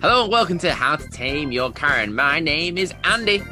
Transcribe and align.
Hello 0.00 0.22
and 0.22 0.32
welcome 0.32 0.56
to 0.60 0.72
How 0.72 0.96
to 0.96 1.06
Tame 1.08 1.52
Your 1.52 1.70
Karen. 1.72 2.14
My 2.14 2.40
name 2.40 2.78
is 2.78 2.94
Andy. 3.04 3.42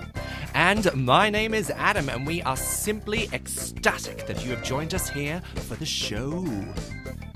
And 0.55 0.91
my 0.95 1.29
name 1.29 1.53
is 1.53 1.69
Adam, 1.69 2.09
and 2.09 2.27
we 2.27 2.41
are 2.41 2.57
simply 2.57 3.29
ecstatic 3.35 4.27
that 4.27 4.43
you 4.43 4.53
have 4.53 4.65
joined 4.65 4.95
us 4.95 5.11
here 5.11 5.43
for 5.57 5.75
the 5.75 5.85
show. 5.85 6.43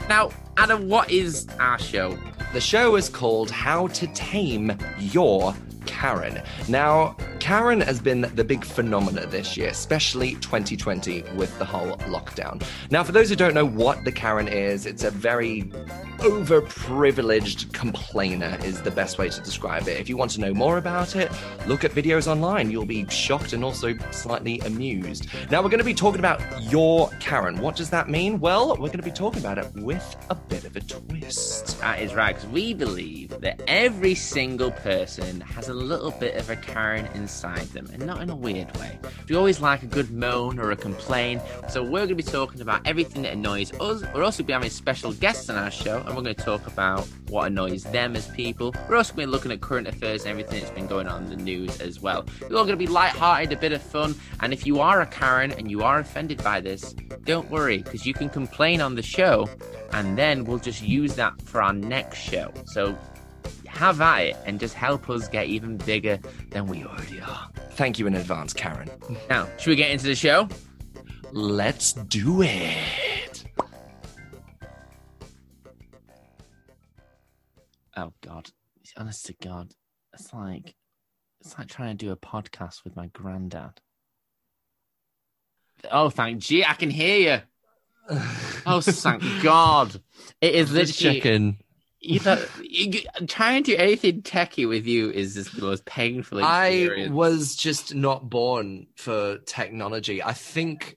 Now, 0.08 0.30
Adam, 0.56 0.88
what 0.88 1.10
is 1.10 1.46
our 1.60 1.78
show? 1.78 2.18
The 2.54 2.60
show 2.62 2.96
is 2.96 3.10
called 3.10 3.50
How 3.50 3.88
to 3.88 4.06
Tame 4.14 4.72
Your 4.98 5.54
Karen. 5.84 6.40
Now, 6.70 7.14
Karen 7.38 7.82
has 7.82 8.00
been 8.00 8.22
the 8.34 8.44
big 8.44 8.64
phenomena 8.64 9.26
this 9.26 9.58
year, 9.58 9.68
especially 9.68 10.36
2020 10.36 11.22
with 11.36 11.56
the 11.58 11.64
whole 11.66 11.96
lockdown. 11.98 12.64
Now, 12.90 13.04
for 13.04 13.12
those 13.12 13.28
who 13.28 13.36
don't 13.36 13.52
know 13.52 13.66
what 13.66 14.04
the 14.04 14.12
Karen 14.12 14.48
is, 14.48 14.86
it's 14.86 15.04
a 15.04 15.10
very 15.10 15.70
overprivileged 16.22 17.72
complainer, 17.72 18.56
is 18.64 18.80
the 18.82 18.90
best 18.90 19.18
way 19.18 19.28
to 19.28 19.40
describe 19.40 19.88
it. 19.88 19.98
If 19.98 20.08
you 20.08 20.16
want 20.16 20.30
to 20.32 20.40
know 20.40 20.54
more 20.54 20.78
about 20.78 21.16
it, 21.16 21.30
look 21.66 21.82
at 21.84 21.90
videos 21.90 22.28
online. 22.28 22.70
You'll 22.70 22.86
be 22.86 23.08
shocked 23.08 23.52
and 23.52 23.64
also 23.64 23.96
slightly 24.12 24.60
amused. 24.60 25.26
Now, 25.50 25.62
we're 25.62 25.68
going 25.68 25.78
to 25.78 25.84
be 25.84 25.94
talking 25.94 26.20
about 26.20 26.40
your 26.62 27.10
Karen. 27.18 27.58
What 27.58 27.74
does 27.74 27.90
that 27.90 28.08
mean? 28.08 28.38
Well, 28.38 28.70
we're 28.70 28.86
going 28.86 28.98
to 28.98 29.02
be 29.02 29.10
talking 29.10 29.40
about 29.40 29.58
it 29.58 29.66
with 29.74 30.16
a 30.30 30.34
bit 30.34 30.64
of 30.64 30.76
a 30.76 30.80
twist. 30.80 31.80
That 31.80 32.00
is 32.00 32.12
because 32.12 32.46
we 32.46 32.72
believe 32.72 33.40
that 33.40 33.60
every 33.66 34.14
single 34.14 34.70
person 34.70 35.40
has 35.40 35.68
a 35.68 35.74
little 35.74 36.12
bit 36.12 36.36
of 36.36 36.50
a 36.50 36.56
Karen 36.56 37.06
inside 37.14 37.66
them, 37.68 37.88
and 37.92 38.06
not 38.06 38.22
in 38.22 38.30
a 38.30 38.36
weird 38.36 38.76
way. 38.76 38.98
We 39.28 39.34
always 39.34 39.60
like 39.60 39.82
a 39.82 39.86
good 39.86 40.12
moan 40.12 40.60
or 40.60 40.70
a 40.70 40.76
complain, 40.76 41.40
so 41.68 41.82
we're 41.82 42.06
going 42.06 42.08
to 42.08 42.14
be 42.14 42.22
talking 42.22 42.60
about 42.60 42.86
everything 42.86 43.22
that 43.22 43.32
annoys 43.32 43.72
us. 43.80 44.02
We're 44.14 44.22
also 44.22 44.42
going 44.42 44.44
to 44.44 44.44
be 44.44 44.52
having 44.52 44.70
special 44.70 45.12
guests 45.14 45.50
on 45.50 45.56
our 45.56 45.70
show, 45.70 46.04
and 46.12 46.18
we're 46.18 46.24
going 46.24 46.36
to 46.36 46.42
talk 46.42 46.66
about 46.66 47.08
what 47.28 47.46
annoys 47.46 47.84
them 47.84 48.14
as 48.14 48.28
people. 48.28 48.74
We're 48.86 48.96
also 48.96 49.14
going 49.14 49.26
to 49.26 49.30
be 49.30 49.32
looking 49.32 49.50
at 49.50 49.62
current 49.62 49.88
affairs 49.88 50.22
and 50.22 50.30
everything 50.30 50.60
that's 50.60 50.72
been 50.72 50.86
going 50.86 51.08
on 51.08 51.24
in 51.24 51.30
the 51.30 51.36
news 51.36 51.80
as 51.80 52.00
well. 52.00 52.26
We're 52.42 52.58
all 52.58 52.64
going 52.64 52.68
to 52.68 52.76
be 52.76 52.86
light-hearted, 52.86 53.50
a 53.50 53.56
bit 53.56 53.72
of 53.72 53.80
fun, 53.80 54.14
and 54.40 54.52
if 54.52 54.66
you 54.66 54.80
are 54.80 55.00
a 55.00 55.06
Karen 55.06 55.52
and 55.52 55.70
you 55.70 55.82
are 55.82 56.00
offended 56.00 56.44
by 56.44 56.60
this, 56.60 56.92
don't 57.24 57.50
worry, 57.50 57.78
because 57.78 58.04
you 58.04 58.12
can 58.12 58.28
complain 58.28 58.82
on 58.82 58.94
the 58.94 59.02
show, 59.02 59.48
and 59.92 60.18
then 60.18 60.44
we'll 60.44 60.58
just 60.58 60.82
use 60.82 61.16
that 61.16 61.40
for 61.42 61.62
our 61.62 61.72
next 61.72 62.18
show. 62.18 62.52
So 62.66 62.94
have 63.66 64.02
at 64.02 64.20
it 64.20 64.36
and 64.44 64.60
just 64.60 64.74
help 64.74 65.08
us 65.08 65.28
get 65.28 65.46
even 65.46 65.78
bigger 65.78 66.18
than 66.50 66.66
we 66.66 66.84
already 66.84 67.22
are. 67.22 67.48
Thank 67.70 67.98
you 67.98 68.06
in 68.06 68.14
advance, 68.14 68.52
Karen. 68.52 68.90
Now, 69.30 69.48
should 69.56 69.70
we 69.70 69.76
get 69.76 69.90
into 69.90 70.04
the 70.04 70.14
show? 70.14 70.46
Let's 71.32 71.94
do 71.94 72.42
it. 72.42 73.31
Oh 77.96 78.12
God, 78.22 78.50
honest 78.96 79.26
to 79.26 79.34
God, 79.34 79.72
it's 80.14 80.32
like 80.32 80.74
it's 81.40 81.58
like 81.58 81.68
trying 81.68 81.96
to 81.96 82.06
do 82.06 82.12
a 82.12 82.16
podcast 82.16 82.84
with 82.84 82.96
my 82.96 83.08
granddad. 83.08 83.80
Oh, 85.90 86.10
thank 86.10 86.40
gee, 86.40 86.64
I 86.64 86.74
can 86.74 86.90
hear 86.90 87.42
you. 88.08 88.18
Oh, 88.66 88.80
thank 88.80 89.22
God! 89.42 90.00
It 90.40 90.54
is 90.54 90.70
Just 90.70 91.00
literally 91.00 91.20
checking. 91.20 91.58
you 92.00 92.20
know, 92.20 92.44
you, 92.62 93.00
trying 93.26 93.62
to 93.64 93.72
do 93.72 93.76
anything 93.76 94.22
techie 94.22 94.68
with 94.68 94.86
you 94.86 95.10
is 95.10 95.34
just 95.34 95.54
the 95.54 95.62
most 95.62 95.84
painful 95.84 96.40
I 96.42 97.08
was 97.10 97.56
just 97.56 97.94
not 97.94 98.30
born 98.30 98.86
for 98.96 99.38
technology. 99.38 100.22
I 100.22 100.32
think 100.32 100.94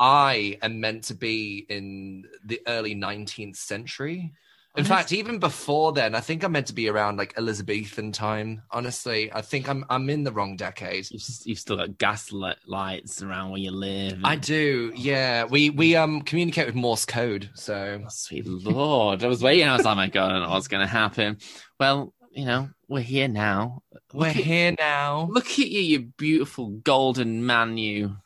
I 0.00 0.58
am 0.62 0.80
meant 0.80 1.04
to 1.04 1.14
be 1.14 1.66
in 1.68 2.24
the 2.44 2.60
early 2.66 2.94
19th 2.94 3.56
century. 3.56 4.32
In 4.76 4.80
Honest- 4.80 4.90
fact, 4.90 5.12
even 5.12 5.38
before 5.38 5.92
then, 5.92 6.16
I 6.16 6.20
think 6.20 6.42
I'm 6.42 6.50
meant 6.50 6.66
to 6.66 6.72
be 6.72 6.88
around 6.88 7.16
like 7.16 7.32
Elizabethan 7.38 8.10
time. 8.10 8.62
Honestly, 8.72 9.32
I 9.32 9.40
think 9.40 9.68
I'm 9.68 9.84
I'm 9.88 10.10
in 10.10 10.24
the 10.24 10.32
wrong 10.32 10.56
decade. 10.56 11.08
You've, 11.12 11.22
you've 11.44 11.58
still 11.60 11.76
got 11.76 11.96
gas 11.96 12.32
li- 12.32 12.54
lights 12.66 13.22
around 13.22 13.50
where 13.50 13.60
you 13.60 13.70
live. 13.70 14.18
I 14.24 14.34
do, 14.34 14.92
yeah. 14.96 15.44
We 15.44 15.70
we 15.70 15.94
um 15.94 16.22
communicate 16.22 16.66
with 16.66 16.74
Morse 16.74 17.04
code, 17.06 17.50
so 17.54 18.00
Oh, 18.04 18.08
sweet 18.08 18.46
lord. 18.46 19.22
I 19.22 19.28
was 19.28 19.42
waiting. 19.44 19.68
I 19.68 19.76
was 19.76 19.84
like, 19.84 19.96
my 19.96 20.08
God, 20.08 20.30
I 20.30 20.34
don't 20.34 20.42
know 20.42 20.50
what's 20.50 20.66
going 20.68 20.84
to 20.84 20.92
happen. 20.92 21.38
Well, 21.78 22.12
you 22.32 22.44
know, 22.44 22.68
we're 22.88 23.00
here 23.00 23.28
now. 23.28 23.82
we're 24.12 24.26
at- 24.26 24.34
here 24.34 24.74
now. 24.76 25.28
Look 25.30 25.46
at 25.50 25.58
you, 25.58 25.80
you 25.82 26.00
beautiful 26.18 26.70
golden 26.70 27.46
man, 27.46 27.78
you. 27.78 28.16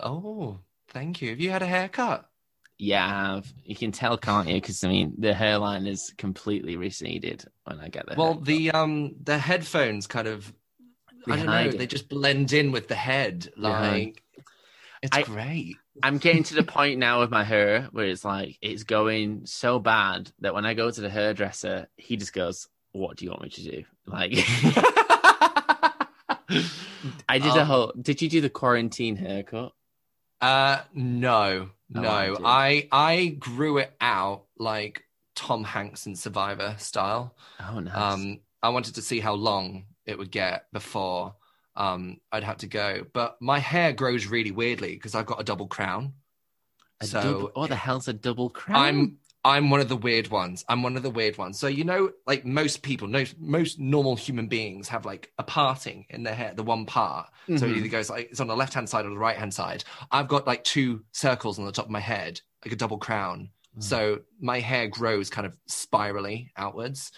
Oh, 0.00 0.60
thank 0.88 1.20
you. 1.20 1.28
Have 1.28 1.40
you 1.40 1.50
had 1.50 1.60
a 1.62 1.66
haircut? 1.66 2.24
Yeah, 2.84 3.04
I 3.06 3.08
have. 3.10 3.46
You 3.64 3.76
can 3.76 3.92
tell, 3.92 4.18
can't 4.18 4.48
you? 4.48 4.54
Because, 4.54 4.82
I 4.82 4.88
mean, 4.88 5.14
the 5.16 5.32
hairline 5.32 5.86
is 5.86 6.12
completely 6.18 6.76
receded 6.76 7.44
when 7.62 7.78
I 7.78 7.86
get 7.88 8.06
there. 8.08 8.16
Well, 8.18 8.34
the 8.40 8.72
um 8.72 9.14
the 9.22 9.38
headphones 9.38 10.08
kind 10.08 10.26
of 10.26 10.52
I 11.28 11.36
don't 11.36 11.46
know, 11.46 11.68
it. 11.68 11.78
they 11.78 11.86
just 11.86 12.08
blend 12.08 12.52
in 12.52 12.72
with 12.72 12.88
the 12.88 12.96
head. 12.96 13.52
Like 13.56 14.20
it's 15.00 15.16
I- 15.16 15.22
great. 15.22 15.76
I'm 16.02 16.18
getting 16.18 16.42
to 16.44 16.54
the 16.54 16.64
point 16.64 16.98
now 16.98 17.20
with 17.20 17.30
my 17.30 17.44
hair 17.44 17.88
where 17.92 18.06
it's 18.06 18.24
like, 18.24 18.58
it's 18.60 18.82
going 18.82 19.46
so 19.46 19.78
bad 19.78 20.32
that 20.40 20.52
when 20.54 20.64
I 20.66 20.74
go 20.74 20.90
to 20.90 21.00
the 21.00 21.10
hairdresser, 21.10 21.86
he 21.96 22.16
just 22.16 22.32
goes, 22.32 22.66
What 22.90 23.16
do 23.18 23.24
you 23.26 23.30
want 23.30 23.42
me 23.42 23.50
to 23.50 23.62
do? 23.62 23.84
Like, 24.06 24.32
I 27.28 27.38
did 27.38 27.46
a 27.54 27.60
Um, 27.60 27.66
whole. 27.66 27.92
Did 28.00 28.20
you 28.22 28.28
do 28.28 28.40
the 28.40 28.50
quarantine 28.50 29.14
haircut? 29.16 29.72
uh 30.40 30.80
no, 30.94 31.70
Oh, 31.94 32.00
no. 32.00 32.38
I. 32.44 32.88
I 32.90 33.36
grew 33.38 33.78
it 33.78 33.94
out 34.00 34.44
like 34.58 35.04
Tom 35.34 35.64
Hanks 35.64 36.06
in 36.06 36.14
Survivor 36.14 36.74
style. 36.78 37.34
Oh, 37.60 37.80
nice. 37.80 37.94
Um 37.94 38.40
I 38.62 38.68
wanted 38.68 38.94
to 38.96 39.02
see 39.02 39.18
how 39.20 39.34
long 39.34 39.86
it 40.06 40.18
would 40.18 40.30
get 40.30 40.66
before 40.72 41.34
um 41.74 42.20
I'd 42.30 42.44
have 42.44 42.58
to 42.58 42.66
go. 42.66 43.06
But 43.12 43.40
my 43.40 43.58
hair 43.58 43.92
grows 43.92 44.26
really 44.26 44.50
weirdly 44.50 44.92
because 44.92 45.14
I've 45.14 45.26
got 45.26 45.40
a 45.40 45.44
double 45.44 45.66
crown. 45.66 46.14
A 47.00 47.06
so 47.06 47.22
double, 47.22 47.50
what 47.54 47.70
the 47.70 47.76
hell's 47.76 48.08
a 48.08 48.12
double 48.12 48.50
crown? 48.50 48.84
I'm 48.84 49.18
I'm 49.44 49.70
one 49.70 49.80
of 49.80 49.88
the 49.88 49.96
weird 49.96 50.28
ones. 50.28 50.64
I'm 50.68 50.82
one 50.84 50.96
of 50.96 51.02
the 51.02 51.10
weird 51.10 51.36
ones. 51.36 51.58
So 51.58 51.66
you 51.66 51.82
know, 51.84 52.12
like 52.26 52.44
most 52.44 52.82
people, 52.82 53.08
no, 53.08 53.24
most 53.38 53.78
normal 53.78 54.14
human 54.14 54.46
beings 54.46 54.88
have 54.88 55.04
like 55.04 55.32
a 55.38 55.42
parting 55.42 56.06
in 56.10 56.22
their 56.22 56.34
hair, 56.34 56.52
the 56.54 56.62
one 56.62 56.86
part. 56.86 57.28
So 57.48 57.52
it 57.66 57.72
Mhm. 57.72 57.76
either 57.78 57.88
goes 57.88 58.08
like 58.08 58.28
it's 58.30 58.40
on 58.40 58.46
the 58.46 58.54
left 58.56 58.74
hand 58.74 58.88
side 58.88 59.04
or 59.04 59.10
the 59.10 59.18
right 59.18 59.36
hand 59.36 59.52
side. 59.52 59.82
I've 60.12 60.28
got 60.28 60.46
like 60.46 60.62
two 60.62 61.04
circles 61.10 61.58
on 61.58 61.64
the 61.66 61.72
top 61.72 61.86
of 61.86 61.90
my 61.90 62.00
head, 62.00 62.40
like 62.64 62.72
a 62.72 62.76
double 62.76 62.98
crown. 62.98 63.50
Mm. 63.76 63.82
So 63.82 64.20
my 64.40 64.60
hair 64.60 64.86
grows 64.86 65.28
kind 65.28 65.46
of 65.46 65.56
spirally 65.66 66.52
outwards. 66.56 67.10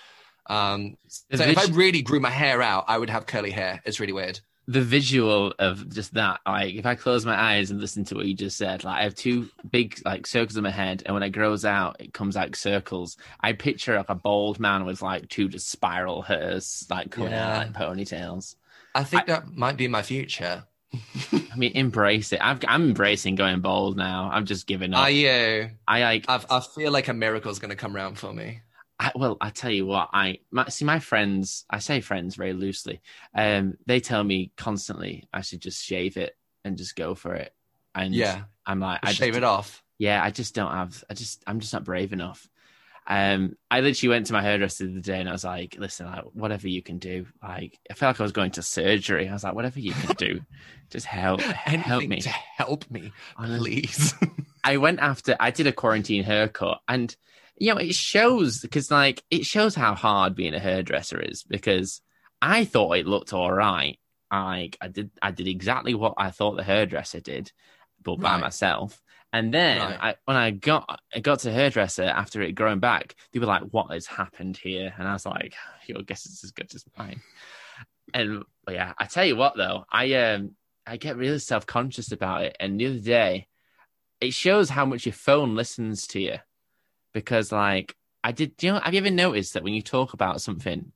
Um, 0.46 0.96
so 1.08 1.44
if 1.44 1.58
I 1.58 1.64
really 1.72 2.02
grew 2.02 2.20
my 2.20 2.30
hair 2.30 2.62
out, 2.62 2.84
I 2.88 2.96
would 2.98 3.10
have 3.10 3.26
curly 3.26 3.50
hair. 3.50 3.82
It's 3.84 4.00
really 4.00 4.12
weird. 4.12 4.40
The 4.66 4.80
visual 4.80 5.52
of 5.58 5.88
just 5.90 6.14
that, 6.14 6.40
like 6.46 6.74
if 6.74 6.86
I 6.86 6.94
close 6.94 7.26
my 7.26 7.38
eyes 7.38 7.70
and 7.70 7.80
listen 7.80 8.04
to 8.06 8.14
what 8.14 8.26
you 8.26 8.34
just 8.34 8.56
said, 8.56 8.84
like 8.84 9.00
I 9.00 9.02
have 9.04 9.14
two 9.14 9.48
big 9.70 10.00
like 10.04 10.26
circles 10.26 10.56
in 10.56 10.62
my 10.62 10.70
head, 10.70 11.02
and 11.04 11.14
when 11.14 11.22
it 11.22 11.30
grows 11.30 11.64
out, 11.64 11.96
it 12.00 12.12
comes 12.14 12.36
out 12.36 12.54
circles. 12.56 13.16
I 13.40 13.52
picture 13.52 13.96
like 13.96 14.08
a 14.08 14.14
bald 14.14 14.58
man 14.60 14.84
with 14.84 15.02
like 15.02 15.28
two 15.28 15.48
just 15.48 15.68
spiral 15.70 16.22
hairs, 16.22 16.86
like 16.90 17.10
coming 17.10 17.34
out 17.34 17.48
Yeah. 17.48 17.58
like 17.58 17.72
ponytails. 17.72 18.56
I 18.94 19.04
think 19.04 19.26
that 19.26 19.52
might 19.54 19.76
be 19.76 19.88
my 19.88 20.02
future. 20.02 20.64
I 21.32 21.56
mean, 21.56 21.72
embrace 21.74 22.32
it. 22.32 22.38
I've, 22.40 22.60
I'm 22.68 22.84
embracing 22.84 23.34
going 23.34 23.60
bald 23.60 23.96
now. 23.96 24.30
I'm 24.32 24.46
just 24.46 24.66
giving 24.68 24.94
up. 24.94 25.00
Are 25.00 25.10
you? 25.10 25.70
I 25.88 26.00
like. 26.02 26.24
I've, 26.28 26.46
I 26.48 26.60
feel 26.60 26.92
like 26.92 27.08
a 27.08 27.12
miracle's 27.14 27.58
going 27.58 27.70
to 27.70 27.76
come 27.76 27.96
around 27.96 28.16
for 28.18 28.32
me. 28.32 28.60
I, 28.98 29.12
well, 29.14 29.36
I 29.40 29.50
tell 29.50 29.70
you 29.70 29.86
what, 29.86 30.10
I 30.12 30.38
my, 30.50 30.68
see 30.68 30.84
my 30.84 31.00
friends. 31.00 31.64
I 31.68 31.78
say 31.80 32.00
friends 32.00 32.36
very 32.36 32.52
loosely. 32.52 33.00
Um, 33.34 33.76
they 33.86 34.00
tell 34.00 34.22
me 34.22 34.52
constantly 34.56 35.28
I 35.32 35.40
should 35.40 35.60
just 35.60 35.82
shave 35.84 36.16
it 36.16 36.36
and 36.64 36.76
just 36.76 36.94
go 36.96 37.14
for 37.14 37.34
it. 37.34 37.52
And 37.94 38.14
Yeah. 38.14 38.42
I'm 38.66 38.80
like, 38.80 39.00
I 39.02 39.12
Shave 39.12 39.36
it 39.36 39.44
off. 39.44 39.82
Yeah, 39.98 40.22
I 40.22 40.30
just 40.30 40.54
don't 40.54 40.70
have. 40.72 41.04
I 41.10 41.14
just, 41.14 41.42
I'm 41.46 41.60
just 41.60 41.72
not 41.72 41.84
brave 41.84 42.12
enough. 42.12 42.48
Um, 43.06 43.56
I 43.70 43.80
literally 43.80 44.08
went 44.14 44.26
to 44.26 44.32
my 44.32 44.42
hairdresser 44.42 44.86
the 44.86 44.92
other 44.92 45.00
day 45.00 45.20
and 45.20 45.28
I 45.28 45.32
was 45.32 45.44
like, 45.44 45.76
listen, 45.78 46.06
like, 46.06 46.24
whatever 46.32 46.68
you 46.68 46.80
can 46.80 46.98
do. 46.98 47.26
Like, 47.42 47.78
I 47.90 47.94
felt 47.94 48.14
like 48.14 48.20
I 48.20 48.22
was 48.22 48.32
going 48.32 48.52
to 48.52 48.62
surgery. 48.62 49.28
I 49.28 49.32
was 49.32 49.44
like, 49.44 49.54
whatever 49.54 49.78
you 49.78 49.92
can 49.92 50.16
do, 50.16 50.40
just 50.90 51.04
help, 51.06 51.40
help 51.42 52.04
me. 52.04 52.20
to 52.22 52.28
help 52.30 52.90
me, 52.90 53.12
please. 53.36 54.14
I 54.64 54.78
went 54.78 55.00
after 55.00 55.36
I 55.38 55.50
did 55.50 55.66
a 55.66 55.72
quarantine 55.72 56.24
haircut 56.24 56.80
and 56.88 57.14
you 57.56 57.72
know 57.72 57.78
it 57.80 57.94
shows 57.94 58.60
because 58.60 58.90
like 58.90 59.22
it 59.30 59.44
shows 59.46 59.74
how 59.74 59.94
hard 59.94 60.34
being 60.34 60.54
a 60.54 60.58
hairdresser 60.58 61.20
is 61.20 61.42
because 61.44 62.00
I 62.42 62.64
thought 62.64 62.92
it 62.98 63.06
looked 63.06 63.32
all 63.32 63.52
right. 63.52 63.98
Like 64.30 64.76
I 64.80 64.88
did 64.88 65.10
I 65.22 65.30
did 65.30 65.46
exactly 65.48 65.94
what 65.94 66.14
I 66.16 66.30
thought 66.30 66.56
the 66.56 66.64
hairdresser 66.64 67.20
did, 67.20 67.52
but 68.02 68.16
by 68.16 68.32
Right. 68.32 68.42
myself. 68.42 69.00
And 69.32 69.52
then 69.52 69.78
Right. 69.78 69.98
I, 70.00 70.14
when 70.26 70.36
I 70.36 70.50
got 70.52 71.00
I 71.14 71.20
got 71.20 71.40
to 71.40 71.52
hairdresser 71.52 72.04
after 72.04 72.42
it 72.42 72.52
growing 72.52 72.80
back, 72.80 73.14
they 73.32 73.38
were 73.40 73.46
like, 73.46 73.62
"What 73.62 73.90
has 73.90 74.06
happened 74.06 74.56
here?" 74.56 74.94
And 74.98 75.08
I 75.08 75.12
was 75.12 75.26
like, 75.26 75.54
"Your 75.86 76.02
guess 76.02 76.26
is 76.26 76.42
as 76.44 76.50
good 76.52 76.72
as 76.74 76.84
mine." 76.98 77.20
And 78.12 78.44
yeah, 78.70 78.92
I 78.98 79.06
tell 79.06 79.24
you 79.24 79.36
what 79.36 79.56
though, 79.56 79.84
I 79.90 80.12
um 80.14 80.52
I 80.86 80.96
get 80.98 81.16
really 81.16 81.38
self 81.38 81.66
conscious 81.66 82.12
about 82.12 82.42
it. 82.44 82.56
And 82.60 82.78
the 82.78 82.86
other 82.86 82.98
day, 82.98 83.48
it 84.20 84.34
shows 84.34 84.70
how 84.70 84.84
much 84.86 85.06
your 85.06 85.12
phone 85.14 85.54
listens 85.56 86.06
to 86.08 86.20
you 86.20 86.38
because 87.14 87.50
like 87.50 87.96
I 88.22 88.32
did. 88.32 88.58
Do 88.58 88.66
you 88.66 88.72
know? 88.74 88.80
Have 88.80 88.92
you 88.92 89.00
ever 89.00 89.10
noticed 89.10 89.54
that 89.54 89.62
when 89.62 89.72
you 89.72 89.82
talk 89.82 90.12
about 90.12 90.42
something, 90.42 90.92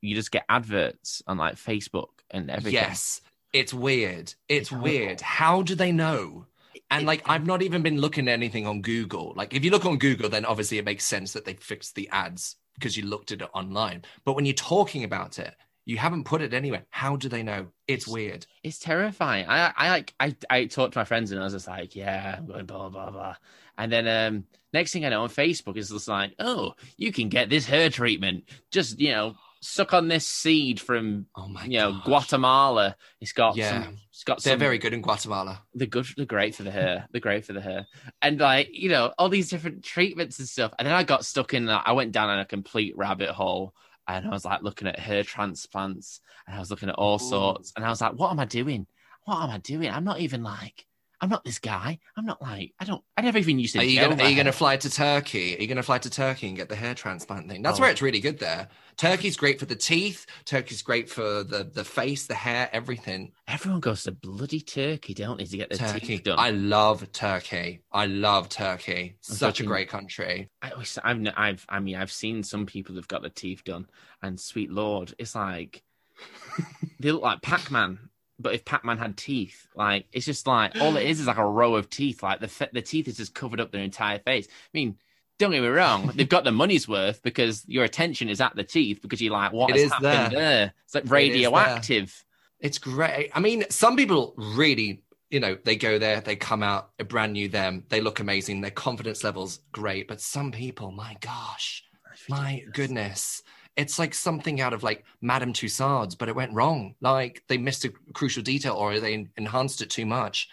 you 0.00 0.14
just 0.14 0.30
get 0.30 0.44
adverts 0.48 1.22
on 1.26 1.38
like 1.38 1.56
Facebook 1.56 2.08
and 2.30 2.50
everything. 2.50 2.74
Yes, 2.74 3.20
it's 3.52 3.74
weird. 3.74 4.34
It's 4.48 4.70
It's 4.70 4.72
weird. 4.72 5.20
How 5.20 5.62
do 5.62 5.74
they 5.74 5.92
know? 5.92 6.46
And 6.90 7.06
like, 7.06 7.28
I've 7.28 7.46
not 7.46 7.62
even 7.62 7.82
been 7.82 8.00
looking 8.00 8.28
at 8.28 8.32
anything 8.32 8.66
on 8.66 8.80
Google. 8.80 9.34
Like, 9.36 9.52
if 9.52 9.64
you 9.64 9.70
look 9.70 9.84
on 9.84 9.98
Google, 9.98 10.30
then 10.30 10.44
obviously 10.44 10.78
it 10.78 10.84
makes 10.84 11.04
sense 11.04 11.32
that 11.34 11.44
they 11.44 11.54
fixed 11.54 11.94
the 11.94 12.08
ads 12.10 12.56
because 12.74 12.96
you 12.96 13.04
looked 13.04 13.30
at 13.30 13.42
it 13.42 13.50
online. 13.52 14.04
But 14.24 14.34
when 14.34 14.46
you're 14.46 14.54
talking 14.54 15.04
about 15.04 15.38
it, 15.38 15.54
you 15.88 15.96
haven't 15.96 16.24
put 16.24 16.42
it 16.42 16.52
anywhere. 16.52 16.84
How 16.90 17.16
do 17.16 17.30
they 17.30 17.42
know? 17.42 17.68
It's 17.88 18.06
weird. 18.06 18.46
It's 18.62 18.78
terrifying. 18.78 19.46
I 19.48 19.72
I 19.74 19.88
like 19.88 20.14
I 20.20 20.36
I 20.50 20.66
talked 20.66 20.92
to 20.92 20.98
my 20.98 21.04
friends 21.06 21.32
and 21.32 21.40
I 21.40 21.44
was 21.44 21.54
just 21.54 21.66
like, 21.66 21.96
yeah, 21.96 22.34
I'm 22.36 22.46
going 22.46 22.66
blah 22.66 22.90
blah 22.90 23.10
blah. 23.10 23.36
And 23.78 23.90
then 23.90 24.06
um 24.06 24.44
next 24.74 24.92
thing 24.92 25.06
I 25.06 25.08
know 25.08 25.22
on 25.22 25.30
Facebook 25.30 25.78
is 25.78 25.88
just 25.88 26.06
like, 26.06 26.34
oh, 26.38 26.74
you 26.98 27.10
can 27.10 27.30
get 27.30 27.48
this 27.48 27.64
hair 27.64 27.88
treatment. 27.88 28.44
Just 28.70 29.00
you 29.00 29.12
know, 29.12 29.36
suck 29.62 29.94
on 29.94 30.08
this 30.08 30.26
seed 30.26 30.78
from 30.78 31.24
Oh 31.34 31.48
my 31.48 31.64
you 31.64 31.78
know 31.78 31.92
gosh. 31.92 32.04
Guatemala. 32.04 32.94
It's 33.22 33.32
got 33.32 33.56
Yeah. 33.56 33.84
some. 33.84 33.96
It's 34.10 34.24
got 34.24 34.42
They're 34.42 34.52
some. 34.52 34.60
very 34.60 34.76
good 34.76 34.92
in 34.92 35.00
Guatemala. 35.00 35.62
They're 35.72 35.86
good. 35.86 36.06
They're 36.18 36.26
great 36.26 36.54
for 36.54 36.64
the 36.64 36.70
hair. 36.70 37.08
They're 37.12 37.22
great 37.22 37.46
for 37.46 37.54
the 37.54 37.62
hair. 37.62 37.86
And 38.20 38.38
like 38.38 38.68
you 38.72 38.90
know, 38.90 39.14
all 39.18 39.30
these 39.30 39.48
different 39.48 39.84
treatments 39.84 40.38
and 40.38 40.46
stuff. 40.48 40.74
And 40.78 40.84
then 40.86 40.94
I 40.94 41.02
got 41.02 41.24
stuck 41.24 41.54
in. 41.54 41.64
that- 41.64 41.84
I 41.86 41.92
went 41.92 42.12
down 42.12 42.28
in 42.28 42.40
a 42.40 42.44
complete 42.44 42.94
rabbit 42.94 43.30
hole. 43.30 43.74
And 44.08 44.26
I 44.26 44.30
was 44.30 44.44
like 44.44 44.62
looking 44.62 44.88
at 44.88 44.98
hair 44.98 45.22
transplants, 45.22 46.20
and 46.46 46.56
I 46.56 46.58
was 46.58 46.70
looking 46.70 46.88
at 46.88 46.94
all 46.96 47.16
Ooh. 47.16 47.18
sorts, 47.18 47.72
and 47.76 47.84
I 47.84 47.90
was 47.90 48.00
like, 48.00 48.14
"What 48.14 48.30
am 48.30 48.40
I 48.40 48.46
doing? 48.46 48.86
What 49.24 49.42
am 49.42 49.50
I 49.50 49.58
doing? 49.58 49.90
I'm 49.90 50.04
not 50.04 50.20
even 50.20 50.42
like, 50.42 50.86
I'm 51.20 51.28
not 51.30 51.44
this 51.44 51.58
guy. 51.58 51.98
I'm 52.16 52.24
not 52.26 52.40
like, 52.40 52.74
I 52.78 52.84
don't, 52.84 53.02
I 53.16 53.22
never 53.22 53.38
even 53.38 53.58
used 53.58 53.72
to." 53.74 53.80
Are 53.80 53.82
you 53.84 54.00
gonna 54.00 54.22
Are 54.22 54.28
you 54.28 54.36
gonna 54.36 54.52
fly 54.52 54.76
to 54.76 54.88
Turkey? 54.90 55.56
Are 55.56 55.60
you 55.60 55.66
gonna 55.66 55.82
fly 55.82 55.98
to 55.98 56.10
Turkey 56.10 56.48
and 56.48 56.56
get 56.56 56.68
the 56.68 56.76
hair 56.76 56.94
transplant 56.94 57.48
thing? 57.48 57.62
That's 57.62 57.78
Oh. 57.78 57.82
where 57.82 57.90
it's 57.90 58.02
really 58.02 58.20
good 58.20 58.38
there. 58.38 58.68
Turkey's 58.96 59.36
great 59.36 59.58
for 59.60 59.66
the 59.66 59.76
teeth. 59.76 60.26
Turkey's 60.44 60.82
great 60.82 61.08
for 61.10 61.42
the 61.44 61.64
the 61.64 61.84
face, 61.84 62.26
the 62.26 62.34
hair, 62.34 62.68
everything. 62.72 63.32
Everyone 63.46 63.80
goes 63.80 64.04
to 64.04 64.12
bloody 64.12 64.60
Turkey, 64.60 65.14
don't 65.14 65.38
they, 65.38 65.44
to 65.44 65.56
get 65.56 65.70
their 65.70 65.78
Turkey. 65.92 66.06
teeth 66.06 66.22
done? 66.24 66.38
I 66.38 66.50
love 66.50 67.10
Turkey. 67.12 67.80
I 67.92 68.06
love 68.06 68.48
Turkey. 68.48 69.16
I'm 69.28 69.34
Such 69.36 69.60
a 69.60 69.64
great 69.64 69.88
country. 69.88 70.48
I, 70.62 70.70
always- 70.70 70.98
I've, 71.02 71.26
I've, 71.36 71.66
I 71.68 71.80
mean, 71.80 71.96
I've 71.96 72.12
seen 72.12 72.42
some 72.42 72.66
people 72.66 72.94
who've 72.94 73.08
got 73.08 73.22
their 73.22 73.30
teeth 73.30 73.64
done, 73.64 73.86
and 74.22 74.38
sweet 74.40 74.70
lord, 74.70 75.14
it's 75.18 75.34
like 75.34 75.82
they 77.00 77.12
look 77.12 77.22
like 77.22 77.42
Pac-Man, 77.42 77.98
but 78.38 78.54
if 78.54 78.64
Pac-Man 78.64 78.98
had 78.98 79.16
teeth, 79.16 79.66
like 79.74 80.06
it's 80.12 80.26
just 80.26 80.46
like 80.46 80.76
all 80.80 80.96
it 80.96 81.06
is 81.06 81.20
is 81.20 81.26
like 81.26 81.38
a 81.38 81.44
row 81.46 81.74
of 81.76 81.90
teeth. 81.90 82.22
Like 82.22 82.40
the 82.40 82.48
fe- 82.48 82.68
the 82.72 82.82
teeth 82.82 83.08
is 83.08 83.16
just 83.16 83.34
covered 83.34 83.60
up 83.60 83.72
their 83.72 83.82
entire 83.82 84.18
face. 84.18 84.46
I 84.48 84.70
mean, 84.74 84.96
don't 85.38 85.50
get 85.52 85.62
me 85.62 85.68
wrong, 85.68 86.12
they've 86.14 86.28
got 86.28 86.44
the 86.44 86.52
money's 86.52 86.88
worth 86.88 87.22
because 87.22 87.64
your 87.68 87.84
attention 87.84 88.28
is 88.28 88.40
at 88.40 88.54
the 88.56 88.64
teeth 88.64 89.00
because 89.02 89.20
you're 89.20 89.32
like, 89.32 89.52
what 89.52 89.70
It 89.70 89.74
has 89.76 89.82
is 89.84 89.92
happened 89.92 90.32
there. 90.32 90.40
there? 90.40 90.72
It's 90.84 90.94
like 90.94 91.10
radioactive. 91.10 92.24
It's 92.60 92.78
great. 92.78 93.30
I 93.34 93.40
mean, 93.40 93.64
some 93.70 93.96
people 93.96 94.34
really, 94.36 95.02
you 95.30 95.38
know, 95.40 95.56
they 95.64 95.76
go 95.76 95.98
there, 95.98 96.20
they 96.20 96.34
come 96.34 96.62
out 96.62 96.90
a 96.98 97.04
brand 97.04 97.32
new 97.34 97.48
them, 97.48 97.84
they 97.88 98.00
look 98.00 98.18
amazing, 98.18 98.60
their 98.62 98.72
confidence 98.72 99.22
levels 99.22 99.60
great. 99.70 100.08
But 100.08 100.20
some 100.20 100.50
people, 100.50 100.90
my 100.90 101.16
gosh, 101.20 101.84
my 102.28 102.64
goodness, 102.72 103.42
it's 103.78 103.98
like 103.98 104.12
something 104.12 104.60
out 104.60 104.72
of 104.72 104.82
like 104.82 105.04
Madame 105.22 105.52
Tussauds, 105.52 106.18
but 106.18 106.28
it 106.28 106.34
went 106.34 106.52
wrong. 106.52 106.96
Like 107.00 107.44
they 107.46 107.56
missed 107.56 107.84
a 107.84 107.92
crucial 108.12 108.42
detail 108.42 108.74
or 108.74 108.98
they 108.98 109.28
enhanced 109.36 109.80
it 109.80 109.88
too 109.88 110.04
much. 110.04 110.48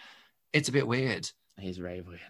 It's 0.52 0.68
a 0.68 0.72
bit 0.72 0.86
weird. 0.86 1.28
He's 1.58 1.76
very 1.76 2.00
weird. 2.00 2.20